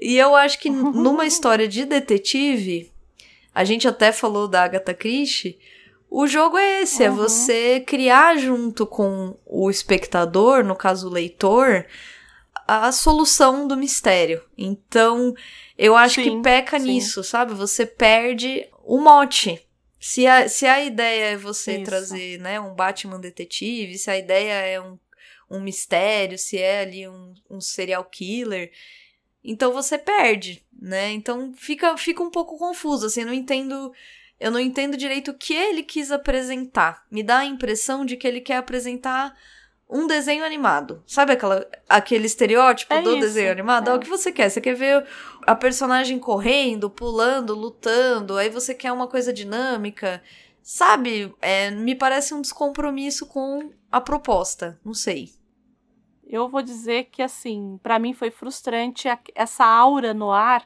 E 0.00 0.16
eu 0.16 0.34
acho 0.34 0.58
que 0.58 0.70
numa 0.70 1.26
história 1.26 1.68
de 1.68 1.84
detetive, 1.84 2.90
a 3.54 3.64
gente 3.64 3.86
até 3.86 4.12
falou 4.12 4.48
da 4.48 4.62
Agatha 4.64 4.94
Christie, 4.94 5.58
o 6.08 6.26
jogo 6.26 6.58
é 6.58 6.82
esse, 6.82 7.02
é 7.04 7.10
Uhum. 7.10 7.16
você 7.16 7.80
criar 7.80 8.36
junto 8.36 8.86
com 8.86 9.36
o 9.46 9.70
espectador, 9.70 10.62
no 10.64 10.76
caso 10.76 11.08
o 11.08 11.10
leitor, 11.12 11.86
a 12.80 12.92
solução 12.92 13.66
do 13.68 13.76
mistério. 13.76 14.42
Então, 14.56 15.34
eu 15.76 15.96
acho 15.96 16.22
que 16.22 16.30
Sim, 16.30 16.42
peca 16.42 16.78
sim. 16.78 16.86
nisso, 16.86 17.22
sabe? 17.22 17.54
Você 17.54 17.84
perde 17.84 18.68
o 18.84 18.98
mote. 18.98 19.66
Se 19.98 20.26
a, 20.26 20.48
se 20.48 20.66
a 20.66 20.82
ideia 20.82 21.26
é 21.26 21.36
você 21.36 21.76
Isso. 21.76 21.84
trazer 21.84 22.38
né, 22.40 22.58
um 22.58 22.74
Batman 22.74 23.20
detetive, 23.20 23.96
se 23.98 24.10
a 24.10 24.18
ideia 24.18 24.52
é 24.52 24.80
um, 24.80 24.98
um 25.48 25.60
mistério, 25.60 26.36
se 26.36 26.58
é 26.58 26.80
ali 26.80 27.08
um, 27.08 27.34
um 27.48 27.60
serial 27.60 28.04
killer, 28.04 28.72
então 29.44 29.72
você 29.72 29.98
perde, 29.98 30.64
né? 30.72 31.10
Então 31.12 31.52
fica, 31.54 31.96
fica 31.96 32.22
um 32.22 32.30
pouco 32.30 32.58
confuso, 32.58 33.06
assim, 33.06 33.20
eu 33.20 33.26
não 33.26 33.34
entendo. 33.34 33.92
Eu 34.40 34.50
não 34.50 34.58
entendo 34.58 34.96
direito 34.96 35.30
o 35.30 35.38
que 35.38 35.54
ele 35.54 35.84
quis 35.84 36.10
apresentar. 36.10 37.06
Me 37.08 37.22
dá 37.22 37.38
a 37.38 37.46
impressão 37.46 38.04
de 38.04 38.16
que 38.16 38.26
ele 38.26 38.40
quer 38.40 38.56
apresentar 38.56 39.36
um 39.92 40.06
desenho 40.06 40.44
animado. 40.44 41.02
Sabe 41.06 41.32
aquela, 41.32 41.66
aquele 41.88 42.26
estereótipo 42.26 42.92
É 42.94 43.02
do 43.02 43.10
isso, 43.10 43.20
desenho 43.20 43.52
animado? 43.52 43.88
É. 43.88 43.92
é. 43.92 43.94
o 43.96 44.00
que 44.00 44.08
você 44.08 44.32
quer. 44.32 44.48
Você 44.50 44.60
quer 44.60 44.74
ver 44.74 45.06
a 45.46 45.54
personagem 45.54 46.18
correndo, 46.18 46.88
pulando, 46.88 47.54
lutando, 47.54 48.36
aí 48.38 48.48
você 48.48 48.74
quer 48.74 48.90
uma 48.92 49.06
coisa 49.06 49.32
dinâmica. 49.32 50.22
Sabe? 50.62 51.34
É, 51.42 51.70
me 51.70 51.94
parece 51.94 52.32
um 52.34 52.40
descompromisso 52.40 53.26
com 53.26 53.70
a 53.90 54.00
proposta. 54.00 54.78
Não 54.84 54.94
sei. 54.94 55.30
Eu 56.26 56.48
vou 56.48 56.62
dizer 56.62 57.08
que, 57.12 57.20
assim, 57.20 57.78
pra 57.82 57.98
mim 57.98 58.14
foi 58.14 58.30
frustrante 58.30 59.06
essa 59.34 59.64
aura 59.66 60.14
no 60.14 60.30
ar 60.30 60.64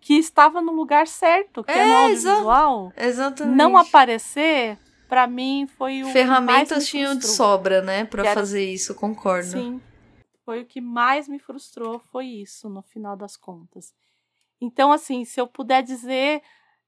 que 0.00 0.14
estava 0.14 0.60
no 0.60 0.70
lugar 0.70 1.08
certo, 1.08 1.64
que 1.64 1.72
é, 1.72 1.84
no 1.84 1.92
É, 1.92 2.10
exa- 2.12 2.30
audiovisual. 2.30 2.92
Exatamente. 2.96 3.56
Não 3.56 3.76
aparecer, 3.76 4.78
pra 5.08 5.26
mim, 5.26 5.66
foi 5.78 6.02
o 6.04 6.08
Ferramentas 6.12 6.84
me 6.84 6.90
tinham 6.90 7.16
de 7.16 7.26
sobra, 7.26 7.80
né? 7.82 8.04
Que 8.06 8.20
era- 8.20 8.34
fazer 8.34 8.64
isso, 8.64 8.94
concordo. 8.94 9.50
Sim. 9.50 9.80
Foi 10.44 10.62
o 10.62 10.66
que 10.66 10.80
mais 10.80 11.28
me 11.28 11.38
frustrou, 11.38 11.98
foi 11.98 12.26
isso, 12.26 12.68
no 12.68 12.82
final 12.82 13.16
das 13.16 13.36
contas. 13.36 13.92
Então, 14.60 14.90
assim, 14.92 15.24
se 15.24 15.40
eu 15.40 15.46
puder 15.46 15.82
dizer, 15.82 16.42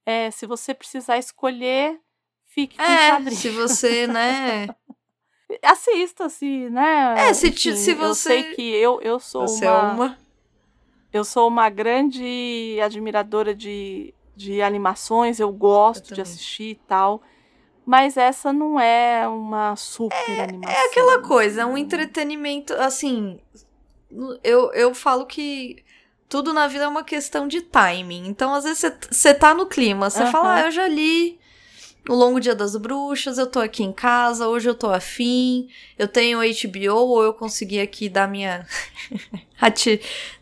é, 0.06 0.30
se 0.30 0.46
você 0.46 0.72
precisar 0.74 1.18
escolher, 1.18 2.00
fique 2.48 2.76
com 2.76 2.82
É, 2.82 3.30
se 3.30 3.48
você, 3.50 4.06
né? 4.06 4.68
Assista, 5.62 6.28
se, 6.28 6.70
né? 6.70 7.14
É, 7.28 7.34
se 7.34 7.50
te- 7.50 7.76
se 7.76 7.90
Eu 7.90 7.96
você- 7.98 8.28
sei 8.28 8.54
que 8.54 8.62
eu, 8.62 9.00
eu 9.02 9.18
sou 9.18 9.46
Você 9.48 9.66
é 9.66 9.70
uma, 9.70 9.92
uma. 9.92 10.18
Eu 11.12 11.24
sou 11.24 11.48
uma 11.48 11.68
grande 11.68 12.78
admiradora 12.82 13.52
de, 13.54 14.14
de 14.36 14.62
animações, 14.62 15.40
eu 15.40 15.52
gosto 15.52 16.04
de 16.04 16.08
também. 16.10 16.22
assistir 16.22 16.70
e 16.70 16.74
tal. 16.86 17.20
Mas 17.90 18.16
essa 18.16 18.52
não 18.52 18.78
é 18.78 19.26
uma 19.26 19.74
super 19.74 20.40
animação. 20.40 20.76
É 20.80 20.86
aquela 20.86 21.22
coisa, 21.22 21.62
é 21.62 21.66
um 21.66 21.76
entretenimento, 21.76 22.72
assim. 22.74 23.40
Eu, 24.44 24.72
eu 24.74 24.94
falo 24.94 25.26
que 25.26 25.82
tudo 26.28 26.52
na 26.52 26.68
vida 26.68 26.84
é 26.84 26.88
uma 26.88 27.02
questão 27.02 27.48
de 27.48 27.60
timing. 27.62 28.28
Então, 28.28 28.54
às 28.54 28.62
vezes, 28.62 28.92
você- 29.10 29.34
tá 29.34 29.52
no 29.52 29.66
clima, 29.66 30.08
você 30.08 30.24
fala, 30.26 30.54
ah, 30.54 30.60
eu 30.66 30.70
já 30.70 30.86
li 30.86 31.40
O 32.08 32.14
Longo 32.14 32.38
Dia 32.38 32.54
das 32.54 32.76
Bruxas, 32.76 33.38
eu 33.38 33.46
tô 33.48 33.58
aqui 33.58 33.82
em 33.82 33.92
casa, 33.92 34.46
hoje 34.46 34.68
eu 34.68 34.74
tô 34.76 34.88
afim, 34.88 35.68
eu 35.98 36.06
tenho 36.06 36.38
HBO, 36.38 36.94
ou 36.94 37.24
eu 37.24 37.34
consegui 37.34 37.80
aqui 37.80 38.08
dar 38.08 38.28
minha. 38.28 38.64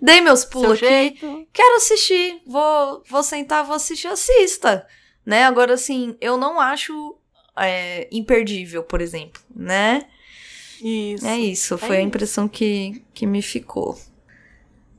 Dei 0.03 0.21
meus 0.21 0.41
Seu 0.41 0.51
pulos 0.51 0.73
aqui. 0.79 0.87
jeito. 0.87 1.47
quero 1.53 1.77
assistir, 1.77 2.43
vou, 2.47 3.03
vou 3.09 3.23
sentar, 3.23 3.65
vou 3.65 3.75
assistir, 3.75 4.07
assista, 4.09 4.87
né? 5.25 5.45
Agora, 5.47 5.73
assim, 5.75 6.15
eu 6.21 6.37
não 6.37 6.61
acho 6.61 7.18
é, 7.59 8.09
imperdível, 8.11 8.83
por 8.83 9.01
exemplo, 9.01 9.41
né? 9.55 10.07
Isso. 10.83 11.27
É 11.27 11.39
isso, 11.39 11.75
é 11.75 11.79
foi 11.79 11.97
a 11.97 12.01
isso. 12.01 12.09
impressão 12.09 12.49
que, 12.49 13.05
que 13.13 13.27
me 13.27 13.43
ficou. 13.43 13.99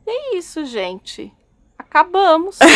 É 0.05 0.35
isso, 0.37 0.65
gente. 0.65 1.31
Acabamos. 1.77 2.57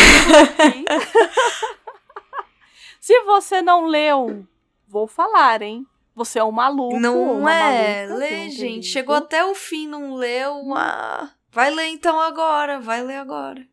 Se 3.00 3.22
você 3.24 3.62
não 3.62 3.86
leu, 3.86 4.48
vou 4.88 5.08
falar, 5.08 5.62
hein? 5.62 5.86
Você 6.16 6.40
é 6.40 6.44
um 6.44 6.52
maluco. 6.52 7.00
não 7.00 7.40
uma 7.40 7.54
é, 7.54 8.08
maluca, 8.08 8.20
lê, 8.20 8.50
gente, 8.50 8.86
chegou 8.86 9.16
até 9.16 9.44
o 9.44 9.56
fim, 9.56 9.88
não 9.88 10.14
leu, 10.14 10.74
ah, 10.76 11.32
vai 11.52 11.72
ler 11.72 11.88
então 11.88 12.20
agora, 12.20 12.80
vai 12.80 13.02
ler 13.02 13.18
agora. 13.18 13.68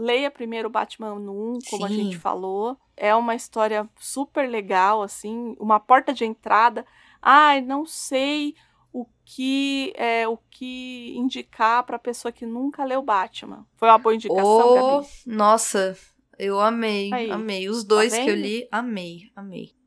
Leia 0.00 0.30
primeiro 0.30 0.70
Batman 0.70 1.18
no 1.18 1.56
1, 1.56 1.58
como 1.68 1.84
a 1.84 1.88
Sim. 1.88 1.94
gente 1.94 2.18
falou. 2.18 2.78
É 3.00 3.14
uma 3.14 3.34
história 3.34 3.88
super 3.98 4.48
legal, 4.48 5.02
assim, 5.02 5.54
uma 5.58 5.78
porta 5.78 6.12
de 6.12 6.24
entrada. 6.24 6.84
Ai, 7.22 7.60
não 7.60 7.86
sei 7.86 8.54
o 8.92 9.06
que 9.24 9.92
é 9.96 10.26
o 10.26 10.36
que 10.50 11.14
indicar 11.16 11.84
pra 11.84 11.98
pessoa 11.98 12.32
que 12.32 12.44
nunca 12.44 12.84
leu 12.84 13.02
Batman. 13.02 13.66
Foi 13.76 13.88
uma 13.88 13.98
boa 13.98 14.14
indicação, 14.14 14.44
Oh, 14.70 14.74
Gabi? 15.00 15.08
nossa, 15.26 15.96
eu 16.38 16.58
amei, 16.60 17.12
Aí, 17.12 17.30
amei. 17.30 17.68
Os 17.68 17.84
dois 17.84 18.16
que 18.16 18.28
eu 18.30 18.34
li, 18.34 18.68
amei, 18.72 19.30
amei. 19.36 19.77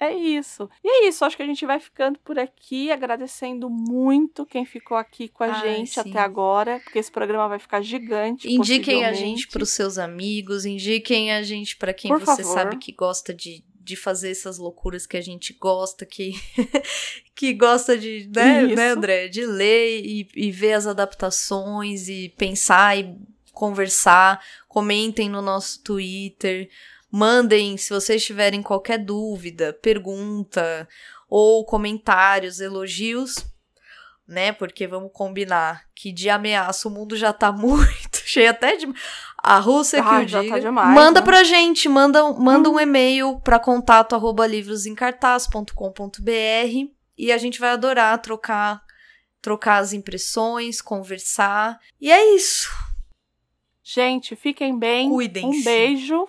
É 0.00 0.14
isso. 0.14 0.66
E 0.82 0.88
é 0.88 1.08
isso, 1.08 1.26
acho 1.26 1.36
que 1.36 1.42
a 1.42 1.46
gente 1.46 1.66
vai 1.66 1.78
ficando 1.78 2.18
por 2.20 2.38
aqui, 2.38 2.90
agradecendo 2.90 3.68
muito 3.68 4.46
quem 4.46 4.64
ficou 4.64 4.96
aqui 4.96 5.28
com 5.28 5.44
a 5.44 5.52
Ai, 5.52 5.74
gente 5.76 5.90
sim. 5.90 6.00
até 6.00 6.18
agora, 6.18 6.80
porque 6.82 6.98
esse 6.98 7.12
programa 7.12 7.46
vai 7.48 7.58
ficar 7.58 7.82
gigante. 7.82 8.50
Indiquem 8.50 9.04
a 9.04 9.12
gente 9.12 9.46
pros 9.46 9.68
seus 9.68 9.98
amigos, 9.98 10.64
indiquem 10.64 11.30
a 11.32 11.42
gente 11.42 11.76
pra 11.76 11.92
quem 11.92 12.10
Por 12.10 12.20
você 12.20 12.42
favor. 12.42 12.54
sabe 12.54 12.76
que 12.78 12.92
gosta 12.92 13.34
de, 13.34 13.62
de 13.78 13.94
fazer 13.94 14.30
essas 14.30 14.56
loucuras 14.56 15.06
que 15.06 15.18
a 15.18 15.20
gente 15.20 15.52
gosta, 15.52 16.06
que, 16.06 16.32
que 17.36 17.52
gosta 17.52 17.98
de, 17.98 18.26
né, 18.34 18.64
Isso. 18.64 18.76
né, 18.76 18.88
André, 18.92 19.28
de 19.28 19.44
ler 19.44 20.00
e, 20.02 20.26
e 20.34 20.50
ver 20.50 20.72
as 20.72 20.86
adaptações 20.86 22.08
e 22.08 22.30
pensar 22.38 22.98
e 22.98 23.18
conversar. 23.52 24.42
Comentem 24.66 25.28
no 25.28 25.42
nosso 25.42 25.82
Twitter. 25.82 26.70
Mandem, 27.10 27.76
se 27.76 27.90
vocês 27.90 28.24
tiverem 28.24 28.62
qualquer 28.62 28.98
dúvida, 28.98 29.72
pergunta 29.82 30.88
ou 31.28 31.64
comentários, 31.64 32.60
elogios, 32.60 33.44
né? 34.28 34.52
Porque 34.52 34.86
vamos 34.86 35.10
combinar 35.12 35.82
que 35.94 36.12
de 36.12 36.30
ameaça 36.30 36.86
o 36.86 36.90
mundo 36.90 37.16
já 37.16 37.32
tá 37.32 37.50
muito 37.52 38.18
cheio 38.24 38.50
até 38.50 38.76
de 38.76 38.86
a 39.42 39.58
Rússia 39.58 40.00
que 40.02 40.08
Ah, 40.08 40.20
o 40.20 40.28
já 40.28 40.38
tá 40.38 40.44
diga. 40.44 40.60
demais, 40.60 40.94
manda 40.94 41.20
né? 41.20 41.26
pra 41.26 41.42
gente, 41.42 41.88
manda, 41.88 42.32
manda 42.34 42.68
Uhum. 42.68 42.76
um 42.76 42.80
e-mail 42.80 43.40
para 43.40 43.58
contato 43.58 44.14
arroba 44.14 44.46
livrosencartaz.com.br 44.46 46.90
e 47.18 47.32
a 47.32 47.38
gente 47.38 47.58
vai 47.58 47.70
adorar 47.70 48.20
trocar 48.22 48.80
trocar 49.42 49.78
as 49.78 49.94
impressões, 49.94 50.82
conversar. 50.82 51.80
E 51.98 52.12
é 52.12 52.34
isso. 52.36 52.68
Gente, 53.82 54.36
fiquem 54.36 54.78
bem. 54.78 55.08
Cuidem-se. 55.08 55.60
Um 55.60 55.64
beijo 55.64 56.28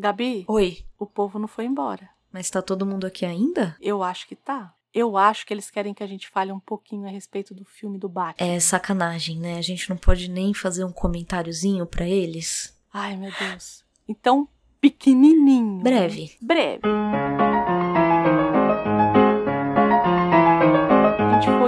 Gabi, 0.00 0.44
Oi, 0.48 0.78
o 0.98 1.04
povo 1.06 1.38
não 1.38 1.46
foi 1.46 1.66
embora. 1.66 2.08
mas 2.32 2.48
tá 2.50 2.62
todo 2.62 2.86
mundo 2.86 3.06
aqui 3.06 3.24
ainda? 3.26 3.76
Eu 3.80 4.02
acho 4.02 4.26
que 4.26 4.34
tá. 4.34 4.74
Eu 4.92 5.16
acho 5.16 5.46
que 5.46 5.54
eles 5.54 5.70
querem 5.70 5.94
que 5.94 6.02
a 6.02 6.06
gente 6.06 6.28
fale 6.28 6.50
um 6.50 6.58
pouquinho 6.58 7.06
a 7.06 7.10
respeito 7.10 7.54
do 7.54 7.64
filme 7.64 7.96
do 7.98 8.08
Batman. 8.08 8.44
É 8.48 8.58
sacanagem, 8.58 9.38
né? 9.38 9.56
A 9.58 9.62
gente 9.62 9.88
não 9.88 9.96
pode 9.96 10.28
nem 10.28 10.52
fazer 10.52 10.84
um 10.84 10.90
comentáriozinho 10.92 11.86
pra 11.86 12.08
eles. 12.08 12.76
Ai, 12.92 13.16
meu 13.16 13.30
Deus. 13.38 13.84
Então, 14.08 14.48
pequenininho. 14.80 15.80
Breve. 15.80 16.36
Breve. 16.42 16.80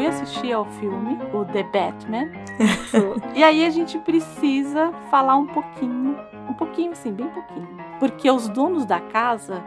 Foi 0.03 0.07
assistir 0.07 0.53
ao 0.53 0.65
filme, 0.65 1.17
o 1.33 1.45
The 1.45 1.63
Batman. 1.63 2.29
e 3.35 3.45
aí 3.45 3.65
a 3.65 3.71
gente 3.71 3.99
precisa 4.01 4.93
falar 5.11 5.37
um 5.37 5.47
pouquinho, 5.47 6.19
um 6.49 6.55
pouquinho 6.55 6.91
assim, 6.93 7.13
bem 7.13 7.29
pouquinho. 7.29 7.69
Porque 8.01 8.29
os 8.29 8.49
donos 8.49 8.85
da 8.85 8.99
casa 8.99 9.63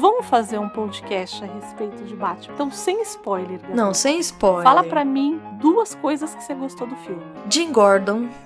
vão 0.00 0.22
fazer 0.22 0.58
um 0.58 0.70
podcast 0.70 1.44
a 1.44 1.46
respeito 1.46 2.02
de 2.04 2.16
Batman. 2.16 2.54
Então, 2.54 2.70
sem 2.70 3.02
spoiler, 3.02 3.60
Gabi. 3.60 3.74
Não, 3.74 3.92
sem 3.92 4.18
spoiler. 4.20 4.62
Fala 4.62 4.82
pra 4.84 5.04
mim 5.04 5.38
duas 5.60 5.94
coisas 5.94 6.34
que 6.34 6.42
você 6.42 6.54
gostou 6.54 6.86
do 6.86 6.96
filme. 6.96 7.22
Jim 7.50 7.70
Gordon. 7.70 8.28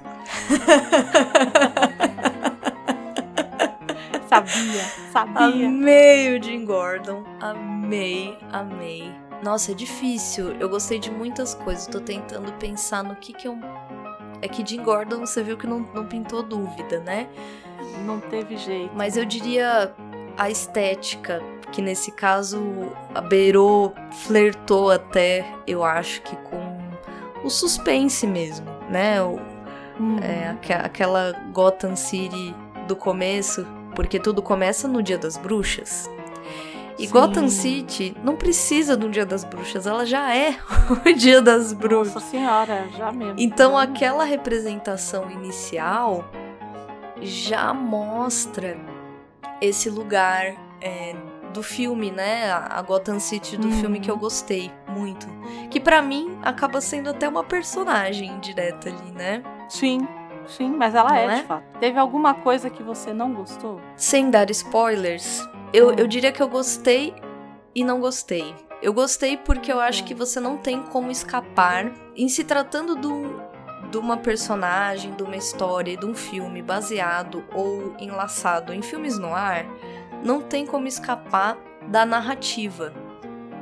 Sabia, 4.29 4.85
sabia. 5.11 5.67
Amei 5.67 6.37
o 6.37 6.43
Jim 6.43 6.67
Gordon. 6.67 7.25
Amei, 7.41 8.37
amei. 8.53 9.11
Nossa, 9.43 9.73
é 9.73 9.75
difícil. 9.75 10.53
Eu 10.59 10.69
gostei 10.69 10.99
de 10.99 11.11
muitas 11.11 11.55
coisas. 11.55 11.87
Tô 11.87 12.01
tentando 12.01 12.53
pensar 12.55 13.03
no 13.05 13.15
que 13.17 13.33
que 13.33 13.47
eu. 13.47 13.57
É 14.43 14.49
que 14.49 14.65
Jim 14.67 14.83
Gordon, 14.83 15.21
você 15.21 15.43
viu 15.43 15.57
que 15.57 15.67
não, 15.67 15.81
não 15.95 16.07
pintou 16.07 16.43
dúvida, 16.43 17.01
né? 17.01 17.29
Não 18.05 18.21
teve 18.21 18.57
jeito. 18.57 18.93
Mas 18.95 19.17
eu 19.17 19.25
diria 19.25 19.93
a 20.37 20.49
estética, 20.51 21.43
que 21.73 21.83
nesse 21.83 22.13
caso 22.13 22.61
a 23.15 23.21
Beirou 23.21 23.93
flertou 24.27 24.91
até, 24.91 25.45
eu 25.67 25.83
acho 25.85 26.23
que 26.23 26.37
com 26.37 26.79
o 27.45 27.51
suspense 27.51 28.27
mesmo, 28.27 28.67
né? 28.91 29.23
O, 29.23 29.39
Hum. 30.01 30.17
é, 30.21 30.51
aque- 30.51 30.73
aquela 30.73 31.33
Gotham 31.53 31.97
City 31.97 32.55
do 32.87 32.95
começo, 32.95 33.67
porque 33.97 34.21
tudo 34.21 34.41
começa 34.41 34.87
no 34.87 35.03
Dia 35.03 35.19
das 35.19 35.37
Bruxas. 35.37 36.09
E 36.99 37.07
Sim. 37.07 37.13
Gotham 37.13 37.49
City 37.49 38.17
não 38.25 38.35
precisa 38.35 38.97
do 38.97 39.09
Dia 39.09 39.25
das 39.25 39.45
Bruxas, 39.45 39.87
ela 39.87 40.05
já 40.05 40.35
é 40.35 40.57
o 41.07 41.13
Dia 41.15 41.41
das 41.41 41.73
Bruxas. 41.73 42.15
Nossa 42.15 42.27
senhora, 42.27 42.89
já 42.97 43.13
mesmo. 43.13 43.35
Então 43.39 43.73
já 43.75 43.79
mesmo. 43.81 43.95
aquela 43.95 44.25
representação 44.25 45.31
inicial 45.31 46.25
já 47.21 47.73
mostra 47.75 48.77
esse 49.61 49.89
lugar 49.91 50.55
é, 50.81 51.15
do 51.53 51.63
filme, 51.63 52.11
né? 52.11 52.51
A 52.53 52.81
Gotham 52.83 53.19
City 53.19 53.57
do 53.57 53.69
Uhum. 53.69 53.81
filme 53.81 54.01
que 54.01 54.11
eu 54.11 54.17
gostei 54.17 54.71
muito. 54.89 55.27
Que 55.71 55.81
pra 55.81 56.01
mim 56.03 56.37
acaba 56.43 56.81
sendo 56.81 57.11
até 57.11 57.29
uma 57.29 57.43
personagem 57.45 58.39
direta 58.41 58.89
ali, 58.89 59.11
né? 59.13 59.43
Sim, 59.69 60.07
sim, 60.47 60.71
mas 60.71 60.95
ela 60.95 61.19
é, 61.19 61.25
é? 61.27 61.35
de 61.37 61.43
fato. 61.45 61.65
Teve 61.81 61.99
alguma 61.99 62.35
coisa 62.35 62.69
que 62.71 62.83
você 62.83 63.13
não 63.13 63.33
gostou? 63.33 63.81
Sem 63.97 64.31
dar 64.31 64.49
spoilers, 64.51 65.49
eu, 65.73 65.89
Hum. 65.91 65.95
eu 65.99 66.07
diria 66.07 66.33
que 66.33 66.43
eu 66.43 66.49
gostei 66.49 67.15
e 67.75 67.85
não 67.85 68.01
gostei. 68.01 68.55
Eu 68.81 68.93
gostei 68.93 69.37
porque 69.37 69.73
eu 69.73 69.81
acho 69.81 70.05
que 70.05 70.15
você 70.15 70.39
não 70.41 70.57
tem 70.57 70.83
como 70.83 71.11
escapar. 71.11 71.93
Em 72.17 72.29
se 72.29 72.45
tratando 72.45 72.95
do, 72.95 73.41
de 73.91 73.99
uma 73.99 74.17
personagem, 74.17 75.13
de 75.15 75.23
uma 75.23 75.37
história, 75.37 75.97
de 75.97 76.07
um 76.07 76.15
filme 76.15 76.63
baseado 76.63 77.45
ou 77.55 77.95
enlaçado 77.99 78.73
em 78.73 78.81
filmes 78.83 79.19
no 79.19 79.35
ar, 79.35 79.67
não 80.25 80.41
tem 80.41 80.65
como 80.67 80.87
escapar 80.87 81.57
da 81.89 82.05
narrativa. 82.07 82.93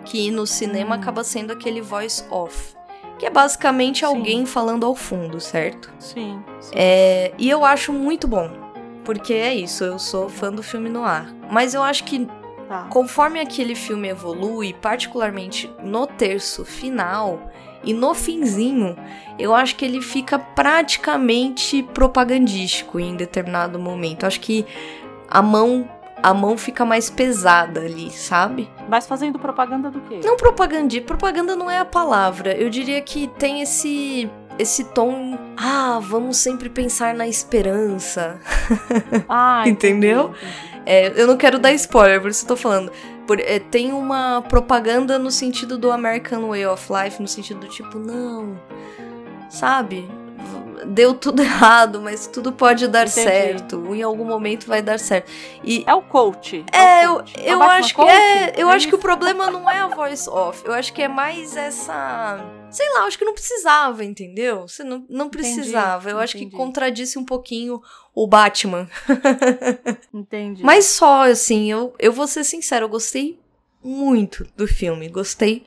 Que 0.05 0.31
no 0.31 0.47
cinema 0.47 0.95
Hum. 0.97 0.99
acaba 1.01 1.25
sendo 1.25 1.53
aquele 1.53 1.81
voice 1.81 2.25
off. 2.31 2.75
Que 3.19 3.25
é 3.27 3.31
basicamente 3.31 4.01
Sim. 4.01 4.05
alguém 4.07 4.45
falando 4.47 4.85
ao 4.85 4.95
fundo, 4.95 5.41
certo? 5.41 5.91
Sim. 5.99 6.43
sim. 6.61 6.73
É, 6.77 7.33
e 7.39 7.49
eu 7.49 7.65
acho 7.65 7.91
muito 7.93 8.29
bom. 8.29 8.51
Porque 9.07 9.33
é 9.33 9.55
isso, 9.55 9.85
eu 9.85 9.99
sou 9.99 10.29
fã 10.29 10.53
do 10.53 10.63
filme 10.63 10.91
no 10.91 11.05
ar. 11.05 11.33
Mas 11.51 11.73
eu 11.73 11.83
acho 11.83 12.05
que 12.05 12.29
Tá. 12.69 12.89
conforme 12.91 13.39
aquele 13.39 13.77
filme 13.77 14.09
evolui, 14.09 14.75
particularmente 14.75 15.73
no 15.85 16.05
terço 16.05 16.65
final 16.65 17.49
e 17.85 17.95
no 17.95 18.13
finzinho, 18.13 18.97
eu 19.39 19.55
acho 19.55 19.77
que 19.77 19.85
ele 19.85 20.03
fica 20.03 20.37
praticamente 20.37 21.85
propagandístico 21.95 22.99
em 22.99 23.15
determinado 23.15 23.79
momento. 23.79 24.25
Eu 24.25 24.27
acho 24.27 24.41
que 24.41 24.67
a 25.31 25.41
mão 25.41 25.89
a 26.23 26.35
mão 26.35 26.57
fica 26.59 26.85
mais 26.85 27.09
pesada 27.09 27.83
ali, 27.83 28.11
sabe? 28.11 28.69
Mas 28.89 29.07
fazendo 29.07 29.39
propaganda 29.39 29.91
do 29.91 30.01
quê? 30.01 30.21
Não 30.25 30.37
propagandi, 30.37 31.01
propaganda 31.01 31.55
não 31.55 31.71
é 31.71 31.79
a 31.79 31.85
palavra. 31.85 32.57
Eu 32.57 32.69
diria 32.69 33.01
que 33.03 33.29
tem 33.29 33.61
esse 33.61 34.29
esse 34.59 34.85
tom, 34.85 35.39
ah, 35.57 36.01
vamos 36.03 36.37
sempre 36.39 36.69
pensar 36.69 37.15
na 37.15 37.27
esperança. 37.27 38.39
Ah, 39.29 39.63
Entendeu? 39.67 40.31
entendi. 40.31 40.77
É, 40.85 41.13
eu 41.21 41.27
não 41.27 41.37
quero 41.37 41.59
dar 41.59 41.73
spoiler, 41.73 42.21
por 42.21 42.31
isso 42.31 42.45
eu 42.45 42.49
tô 42.49 42.57
falando. 42.57 42.91
Por- 43.27 43.41
é, 43.41 43.59
tem 43.59 43.93
uma 43.93 44.43
propaganda 44.43 45.19
no 45.19 45.31
sentido 45.31 45.77
do 45.77 45.91
American 45.91 46.49
Way 46.49 46.67
of 46.67 46.89
Life, 46.93 47.21
no 47.21 47.27
sentido 47.29 47.61
do 47.61 47.69
tipo, 47.69 47.99
não, 47.99 48.57
sabe? 49.51 50.09
Deu 50.87 51.15
tudo 51.15 51.43
errado, 51.43 52.01
mas 52.01 52.27
tudo 52.29 52.53
pode 52.53 52.87
dar 52.87 53.07
Entendi. 53.09 53.21
certo. 53.27 53.95
Em 53.95 54.03
algum 54.03 54.25
momento 54.25 54.67
vai 54.67 54.81
dar 54.83 54.99
certo. 55.01 55.31
E 55.65 55.83
É 55.87 55.95
o 55.95 56.03
coach. 56.03 56.65
é, 56.73 57.09
o 57.09 57.13
eu, 57.13 57.15
coach. 57.17 57.35
É 57.39 57.57
o 57.57 57.59
eu 57.59 57.63
acho 57.63 57.89
que 57.89 57.95
coach? 57.95 58.11
é, 58.13 58.53
eu 58.57 58.69
acho 58.69 58.89
que 58.89 58.95
o 58.95 58.99
problema 58.99 59.51
não 59.51 59.69
é 59.69 59.79
a 59.81 59.89
voice 59.89 60.29
off. 60.31 60.63
Eu 60.65 60.73
acho 60.73 60.93
que 60.93 61.03
é 61.03 61.09
mais 61.09 61.57
essa, 61.57 62.39
sei 62.77 62.93
lá, 62.93 63.05
acho 63.05 63.17
que 63.17 63.25
não 63.25 63.33
precisava, 63.33 64.05
entendeu? 64.05 64.69
Você 64.69 64.85
não, 64.85 65.05
não 65.09 65.31
precisava. 65.31 66.11
eu 66.11 66.19
acho 66.19 66.35
que 66.35 66.45
entendi. 66.45 66.57
contradisse 66.57 67.19
um 67.19 67.25
pouquinho 67.25 67.83
o 68.15 68.27
Batman. 68.27 68.89
Entendi. 70.13 70.63
Mas 70.63 70.87
só, 70.87 71.25
assim, 71.25 71.71
eu, 71.71 71.95
eu 71.99 72.13
vou 72.13 72.27
ser 72.27 72.45
sincero, 72.45 72.85
eu 72.85 72.89
gostei 72.89 73.39
muito 73.83 74.47
do 74.57 74.67
filme. 74.67 75.09
Gostei 75.09 75.65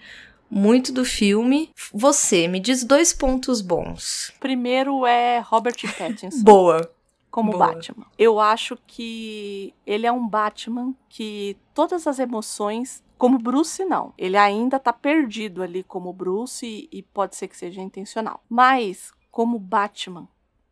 muito 0.50 0.92
do 0.92 1.04
filme. 1.04 1.72
Você, 1.94 2.48
me 2.48 2.60
diz 2.60 2.84
dois 2.84 3.12
pontos 3.12 3.62
bons. 3.62 4.32
primeiro 4.40 5.06
é 5.06 5.40
Robert 5.40 5.76
Pattinson. 5.98 6.42
Boa. 6.44 6.92
como 7.32 7.52
Boa. 7.54 7.68
Batman. 7.74 8.06
Eu 8.18 8.40
acho 8.40 8.78
que 8.86 9.74
ele 9.86 10.06
é 10.06 10.12
um 10.12 10.28
Batman 10.28 10.94
que 11.08 11.58
todas 11.74 12.06
as 12.06 12.20
emoções, 12.20 13.04
como 13.20 13.38
Bruce, 13.38 13.84
não. 13.84 14.14
Ele 14.18 14.38
ainda 14.38 14.80
tá 14.80 14.94
perdido 14.94 15.62
ali 15.62 15.84
como 15.84 16.14
Bruce 16.14 16.88
e, 16.90 17.04
pode 17.04 17.36
ser 17.36 17.50
que 17.50 17.58
seja 17.58 17.82
intencional. 17.82 18.42
Mas, 18.48 19.12
como 19.30 19.60
Batman, 19.60 20.26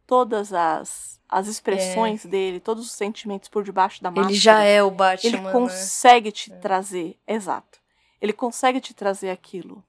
todas 0.07 0.53
as, 0.53 1.19
as 1.27 1.47
expressões 1.47 2.25
dele, 2.25 2.61
todos 2.61 2.85
os 2.85 2.93
sentimentos 2.93 3.49
por 3.49 3.65
debaixo 3.65 4.01
da 4.01 4.09
máscara. 4.09 4.29
Ele 4.29 4.39
já 4.39 4.63
é 4.63 4.81
o 4.81 4.89
Batman. 4.89 5.29
Ele 5.29 5.41
né? 5.41 5.51
consegue 5.51 6.31
te 6.31 6.49
trazer, 6.49 7.19
exato. 7.27 7.79
Ele 8.21 8.31
consegue 8.31 8.79
te 8.79 8.93
trazer 8.93 9.29
aquilo. 9.29 9.83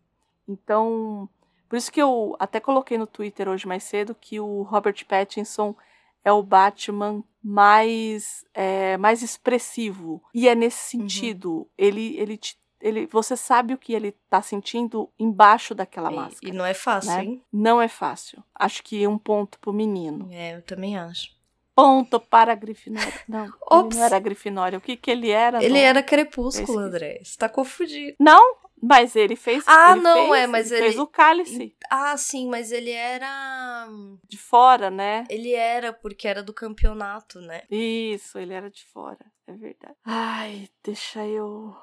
Então, 0.49 1.29
por 1.69 1.77
isso 1.77 1.93
que 1.93 2.03
eu 2.03 2.35
até 2.41 2.59
coloquei 2.59 2.99
no 2.99 3.07
Twitter 3.07 3.49
hoje 3.49 3.69
mais 3.69 3.85
cedo 3.85 4.17
que 4.21 4.41
o 4.41 4.63
Robert 4.63 5.07
Pattinson 5.07 5.77
é 6.25 6.33
o 6.33 6.43
Batman 6.43 7.23
mais 7.43 8.45
é, 8.55 8.97
mais 8.97 9.23
expressivo. 9.23 10.23
E 10.35 10.49
é 10.49 10.55
nesse 10.55 10.97
Uhum. 10.97 11.03
sentido, 11.03 11.69
ele 11.77 12.17
ele 12.19 12.37
te- 12.37 12.59
ele 12.81 13.07
você 13.07 13.37
sabe 13.37 13.75
o 13.75 13.79
que 13.79 13.93
ele 13.93 14.13
tá 14.31 14.41
sentindo 14.43 15.09
embaixo 15.19 15.75
daquela 15.75 16.13
E- 16.13 16.15
máscara. 16.17 16.55
E 16.55 16.57
não 16.57 16.65
é 16.65 16.75
fácil, 16.75 17.11
né? 17.11 17.25
hein? 17.25 17.43
Não 17.53 17.81
é 17.81 17.89
fácil. 17.89 18.43
Acho 18.55 18.83
que 18.83 19.07
um 19.07 19.19
ponto 19.19 19.59
pro 19.59 19.73
menino. 19.73 20.29
É, 20.31 20.55
eu 20.57 20.63
também 20.63 20.97
acho. 20.97 21.37
Ponto 21.75 22.19
para 22.19 22.53
a 22.53 22.55
Grifinória. 22.57 23.13
Não, 23.29 23.45
ele 23.45 23.53
Ops. 23.71 23.97
não 23.97 24.05
era 24.05 24.17
a 24.17 24.21
Grifinória. 24.21 24.79
O 24.79 24.81
que 24.81 24.97
que 24.97 25.11
ele 25.11 25.31
era? 25.31 25.63
Ele 25.63 25.75
Dom? 25.75 25.87
era 25.87 26.03
crepúsculo, 26.03 26.79
André. 26.81 27.21
Você 27.23 27.39
tá 27.39 27.49
confundindo. 27.49 28.15
Não, 28.19 28.57
mas 28.83 29.15
ele 29.17 29.37
fez. 29.37 29.65
Ah, 29.67 29.93
ele 29.93 30.01
não, 30.03 30.29
fez- 30.29 30.43
é, 30.43 30.47
mas 30.47 30.69
fez 30.69 30.95
ele- 30.95 31.01
o 31.01 31.07
cálice 31.07 31.77
Ah, 31.91 32.17
sim, 32.17 32.49
mas 32.49 32.73
ele 32.73 32.91
era. 32.91 33.89
de 34.29 34.37
fora, 34.39 34.91
né? 34.91 35.25
Ele 35.29 35.53
era 35.53 35.93
porque 35.93 36.27
era 36.29 36.43
do 36.43 36.53
campeonato, 36.53 37.41
né? 37.41 37.63
Isso, 37.71 38.39
ele 38.39 38.53
era 38.55 38.71
de 38.71 38.85
fora, 38.87 39.19
é 39.47 39.53
verdade. 39.53 39.97
Ai, 40.05 40.69
deixa 40.85 41.25
eu 41.27 41.77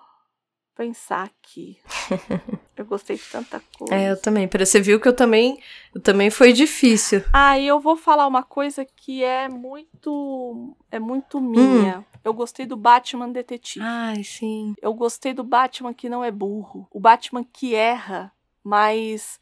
pensar 0.75 1.23
aqui. 1.23 1.77
eu 2.75 2.85
gostei 2.85 3.15
de 3.15 3.23
tanta 3.23 3.61
coisa. 3.77 3.95
É, 3.95 4.11
eu 4.11 4.21
também. 4.21 4.47
Pera, 4.47 4.65
Você 4.65 4.81
viu 4.81 4.99
que 4.99 5.07
eu 5.07 5.15
também. 5.15 5.59
Eu 5.93 6.01
também 6.01 6.29
foi 6.29 6.51
difícil. 6.51 7.23
Ah, 7.33 7.57
e 7.57 7.65
eu 7.65 7.79
vou 7.79 7.95
falar 7.95 8.27
uma 8.27 8.43
coisa 8.43 8.85
que 8.85 9.23
é 9.23 9.47
muito. 9.47 10.75
É 10.91 10.99
muito 10.99 11.39
minha. 11.39 11.99
Hum. 11.99 12.03
Eu 12.23 12.33
gostei 12.33 12.65
do 12.65 12.75
Batman 12.75 13.29
Detetive. 13.29 13.85
Ai, 13.85 14.23
sim. 14.23 14.73
Eu 14.81 14.93
gostei 14.93 15.33
do 15.33 15.43
Batman 15.43 15.93
que 15.93 16.09
não 16.09 16.23
é 16.23 16.31
burro. 16.31 16.87
O 16.91 16.99
Batman 16.99 17.43
que 17.43 17.73
erra, 17.75 18.31
mas 18.63 19.39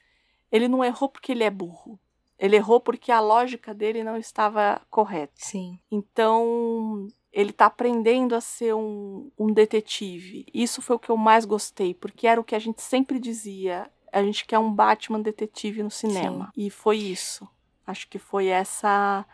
ele 0.52 0.68
não 0.68 0.84
errou 0.84 1.10
porque 1.10 1.32
ele 1.32 1.44
é 1.44 1.50
burro. 1.50 2.00
Ele 2.38 2.58
errou 2.58 2.80
porque 2.80 3.12
a 3.12 3.22
lógica 3.22 3.74
dele 3.74 4.04
não 4.04 4.18
estava 4.18 4.82
correta. 4.90 5.34
Sim. 5.36 5.80
Então, 5.90 7.08
ele 7.34 7.52
tá 7.52 7.66
aprendendo 7.66 8.36
a 8.36 8.42
ser 8.42 8.76
um, 8.76 9.32
um 9.38 9.52
detetive. 9.52 10.46
Isso 10.54 10.84
foi 10.84 10.96
o 10.96 11.00
que 11.00 11.10
eu 11.10 11.18
mais 11.18 11.46
gostei, 11.46 11.96
porque 11.96 12.28
era 12.28 12.40
o 12.40 12.44
que 12.44 12.54
a 12.54 12.60
gente 12.60 12.82
sempre 12.82 13.20
dizia. 13.20 13.90
A 14.12 14.22
gente 14.22 14.46
quer 14.46 14.60
um 14.60 14.72
Batman 14.72 15.20
detetive 15.20 15.82
no 15.82 15.90
cinema. 15.90 16.54
E 16.56 16.70
foi 16.70 16.98
isso. 16.98 17.50
Acho 17.88 18.08
que 18.08 18.20
foi 18.20 18.48
essa. 18.48 19.26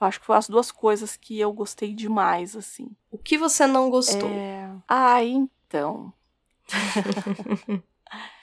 Eu 0.00 0.06
acho 0.06 0.18
que 0.18 0.24
foram 0.24 0.38
as 0.38 0.48
duas 0.48 0.72
coisas 0.72 1.14
que 1.14 1.38
eu 1.38 1.52
gostei 1.52 1.92
demais, 1.92 2.56
assim. 2.56 2.90
O 3.10 3.18
que 3.18 3.36
você 3.36 3.66
não 3.66 3.90
gostou? 3.90 4.30
É... 4.30 4.70
Ah, 4.88 5.22
então. 5.22 6.10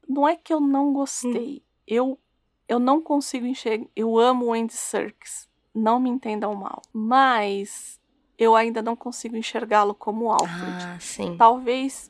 não 0.07 0.27
é 0.27 0.35
que 0.35 0.53
eu 0.53 0.59
não 0.59 0.93
gostei. 0.93 1.63
Eu, 1.88 2.19
eu 2.67 2.77
não 2.77 3.01
consigo 3.01 3.47
enxergar. 3.47 3.88
Eu 3.95 4.19
amo 4.19 4.45
o 4.45 4.53
Andy 4.53 4.73
Serkis. 4.73 5.49
Não 5.73 5.99
me 5.99 6.11
entendam 6.11 6.53
mal. 6.53 6.81
Mas 6.93 7.98
eu 8.40 8.56
ainda 8.56 8.82
não 8.82 8.95
consigo 8.95 9.35
enxergá-lo 9.35 9.93
como 9.93 10.32
Alfred. 10.32 10.84
Ah, 10.85 10.98
sim. 11.00 11.35
Talvez 11.38 12.09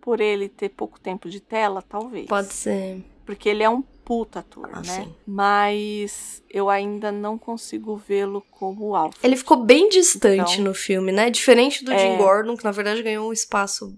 por 0.00 0.20
ele 0.20 0.48
ter 0.48 0.68
pouco 0.68 1.00
tempo 1.00 1.28
de 1.30 1.40
tela, 1.40 1.80
talvez. 1.80 2.26
Pode 2.26 2.52
ser. 2.52 3.02
Porque 3.24 3.48
ele 3.48 3.62
é 3.62 3.70
um 3.70 3.80
puta 3.80 4.40
ator, 4.40 4.68
Ah, 4.72 4.80
né? 4.80 4.84
sim. 5.04 5.14
Mas 5.26 6.42
eu 6.50 6.68
ainda 6.68 7.10
não 7.12 7.38
consigo 7.38 7.96
vê-lo 7.96 8.44
como 8.50 8.94
Alfred. 8.96 9.24
Ele 9.24 9.36
ficou 9.36 9.58
bem 9.64 9.88
distante 9.88 10.54
Então- 10.54 10.64
no 10.64 10.74
filme, 10.74 11.12
né? 11.12 11.30
Diferente 11.30 11.84
do 11.84 11.92
Jim 11.92 12.14
É. 12.14 12.16
Gordon, 12.16 12.56
que 12.56 12.64
na 12.64 12.72
verdade 12.72 13.02
ganhou 13.02 13.28
um 13.28 13.32
espaço 13.32 13.96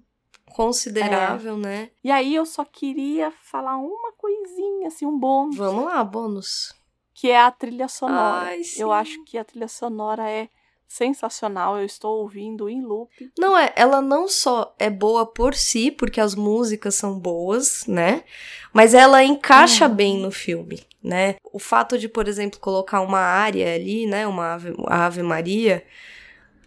considerável, 0.65 1.57
né? 1.57 1.91
E 2.03 2.11
aí 2.11 2.35
eu 2.35 2.47
só 2.47 2.65
queria 2.65 3.31
falar 3.43 3.77
uma 3.77 4.13
coisinha, 4.13 4.89
assim, 4.89 5.05
um 5.07 5.19
bônus. 5.19 5.57
Vamos 5.57 5.85
lá, 5.85 6.03
bônus. 6.05 6.73
que 7.17 7.31
é 7.31 7.39
a 7.41 7.51
trilha 7.51 7.87
sonora. 7.89 8.47
Ai, 8.49 8.61
eu 8.77 8.91
acho 8.93 9.23
que 9.25 9.39
a 9.39 9.45
trilha 9.45 9.69
sonora 9.69 10.29
é 10.29 10.49
sensacional. 10.89 11.79
Eu 11.79 11.85
estou 11.85 12.21
ouvindo 12.21 12.69
em 12.69 12.83
loop. 12.83 13.11
Não 13.39 13.57
é, 13.57 13.73
ela 13.77 14.01
não 14.01 14.29
só 14.29 14.75
é 14.79 14.89
boa 14.91 15.27
por 15.27 15.55
si, 15.55 15.91
porque 15.91 16.21
as 16.21 16.35
músicas 16.35 16.95
são 16.95 17.19
boas, 17.19 17.87
né? 17.87 18.23
Mas 18.73 18.95
ela 18.95 19.23
encaixa 19.25 19.87
Uhum. 19.89 19.95
bem 19.95 20.19
no 20.19 20.31
filme, 20.31 20.81
né? 21.03 21.37
O 21.53 21.59
fato 21.59 21.99
de, 21.99 22.09
por 22.09 22.29
exemplo, 22.29 22.59
colocar 22.61 23.01
uma 23.01 23.21
área 23.21 23.75
ali, 23.75 24.07
né? 24.07 24.27
Uma 24.27 24.55
ave, 24.55 24.75
Ave 24.87 25.23
Maria, 25.23 25.85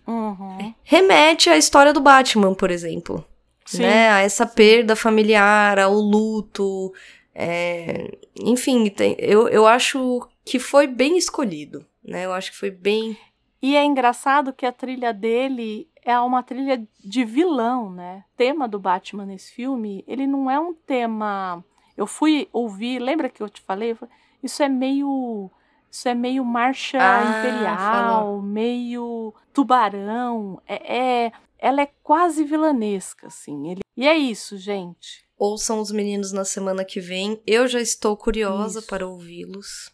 Uhum. 0.07 0.73
remete 0.83 1.49
à 1.49 1.57
história 1.57 1.91
do 1.93 1.99
Batman, 2.01 2.53
por 2.53 2.71
exemplo. 2.71 3.25
Sim. 3.65 3.81
né? 3.81 4.09
A 4.11 4.19
essa 4.21 4.45
perda 4.45 4.95
familiar, 4.95 5.77
ao 5.77 5.93
luto. 5.93 6.93
é, 7.35 8.17
Enfim, 8.39 8.87
tem- 8.89 9.15
eu, 9.19 9.47
eu 9.49 9.67
acho 9.67 10.25
que 10.45 10.57
foi 10.57 10.87
bem 10.87 11.17
escolhido, 11.17 11.85
né? 12.03 12.25
Eu 12.25 12.31
acho 12.33 12.51
que 12.51 12.57
foi 12.57 12.71
bem. 12.71 13.17
E 13.61 13.75
é 13.75 13.83
engraçado 13.83 14.53
que 14.53 14.65
a 14.65 14.71
trilha 14.71 15.13
dele 15.13 15.89
é 16.03 16.17
uma 16.19 16.43
trilha 16.43 16.85
de 17.03 17.25
vilão, 17.25 17.91
né? 17.91 18.23
O 18.33 18.37
tema 18.37 18.67
do 18.67 18.79
Batman 18.79 19.25
nesse 19.25 19.51
filme, 19.51 20.03
ele 20.07 20.27
não 20.27 20.49
é 20.49 20.59
um 20.59 20.73
tema. 20.73 21.63
Eu 21.95 22.05
fui 22.05 22.47
ouvir, 22.53 22.99
lembra 22.99 23.29
que 23.29 23.41
eu 23.41 23.49
te 23.49 23.61
falei? 23.61 23.95
Isso 24.41 24.61
é 24.61 24.69
meio. 24.69 25.49
Isso 25.89 26.07
é 26.07 26.13
meio 26.13 26.45
marcha 26.45 26.97
Ah, 27.01 27.39
imperial, 27.39 28.41
meio 28.41 29.33
tubarão. 29.53 30.61
É, 30.67 30.97
é- 31.25 31.31
ela 31.57 31.81
é 31.81 31.89
quase 32.03 32.43
vilanesca, 32.43 33.27
assim. 33.27 33.69
Ele- 33.71 33.81
e 33.95 34.07
é 34.07 34.15
isso, 34.15 34.57
gente. 34.57 35.25
Ouçam 35.39 35.79
os 35.79 35.91
meninos 35.91 36.31
na 36.31 36.45
semana 36.45 36.83
que 36.85 36.99
vem. 36.99 37.41
Eu 37.47 37.67
já 37.67 37.79
estou 37.81 38.15
curiosa 38.17 38.79
Isso. 38.79 38.87
para 38.87 39.07
ouvi-los. 39.07 39.91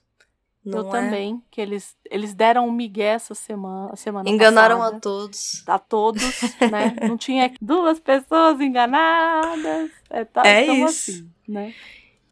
Eu 0.65 0.71
Não 0.71 0.87
é? 0.87 0.91
também, 0.91 1.41
que 1.51 1.59
eles, 1.59 1.95
eles 2.09 2.33
deram 2.33 2.67
um 2.67 2.71
migué 2.71 3.07
essa 3.13 3.35
semana, 3.35 3.91
a 3.91 3.95
semana 3.95 4.29
Enganaram 4.29 4.77
passada. 4.79 4.97
a 4.97 4.99
todos. 4.99 5.63
a 5.67 5.79
todos, 5.79 6.21
né? 6.71 6.95
Não 7.07 7.17
tinha 7.17 7.53
duas 7.61 7.99
pessoas 7.99 8.59
enganadas. 8.61 9.91
É, 10.09 10.23
tá, 10.25 10.41
É 10.45 10.65
tamo 10.65 10.85
isso. 10.87 11.11
assim, 11.11 11.29
né? 11.47 11.73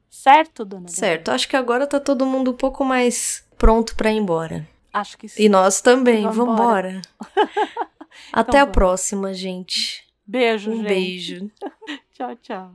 Certo, 0.10 0.64
dona? 0.66 0.88
Certo, 0.88 1.30
acho 1.32 1.48
que 1.48 1.56
agora 1.56 1.88
tá 1.88 2.00
todo 2.00 2.26
mundo 2.26 2.52
um 2.52 2.56
pouco 2.56 2.84
mais 2.86 3.46
pronto 3.58 3.96
para 3.96 4.12
ir 4.12 4.18
embora. 4.18 4.68
Acho 4.94 5.18
que 5.18 5.28
sim. 5.30 5.44
E 5.44 5.50
nós 5.50 5.80
também, 5.82 6.24
Vambora. 6.30 7.02
vambora. 7.02 7.02
Até 8.32 8.50
Então 8.50 8.56
a 8.60 8.64
vamos. 8.64 8.74
próxima, 8.74 9.34
gente. 9.34 10.06
Beijo, 10.28 10.72
Um 10.72 10.76
gente. 10.78 10.88
beijo. 10.88 11.52
Tchau, 12.14 12.36
tchau. 12.36 12.72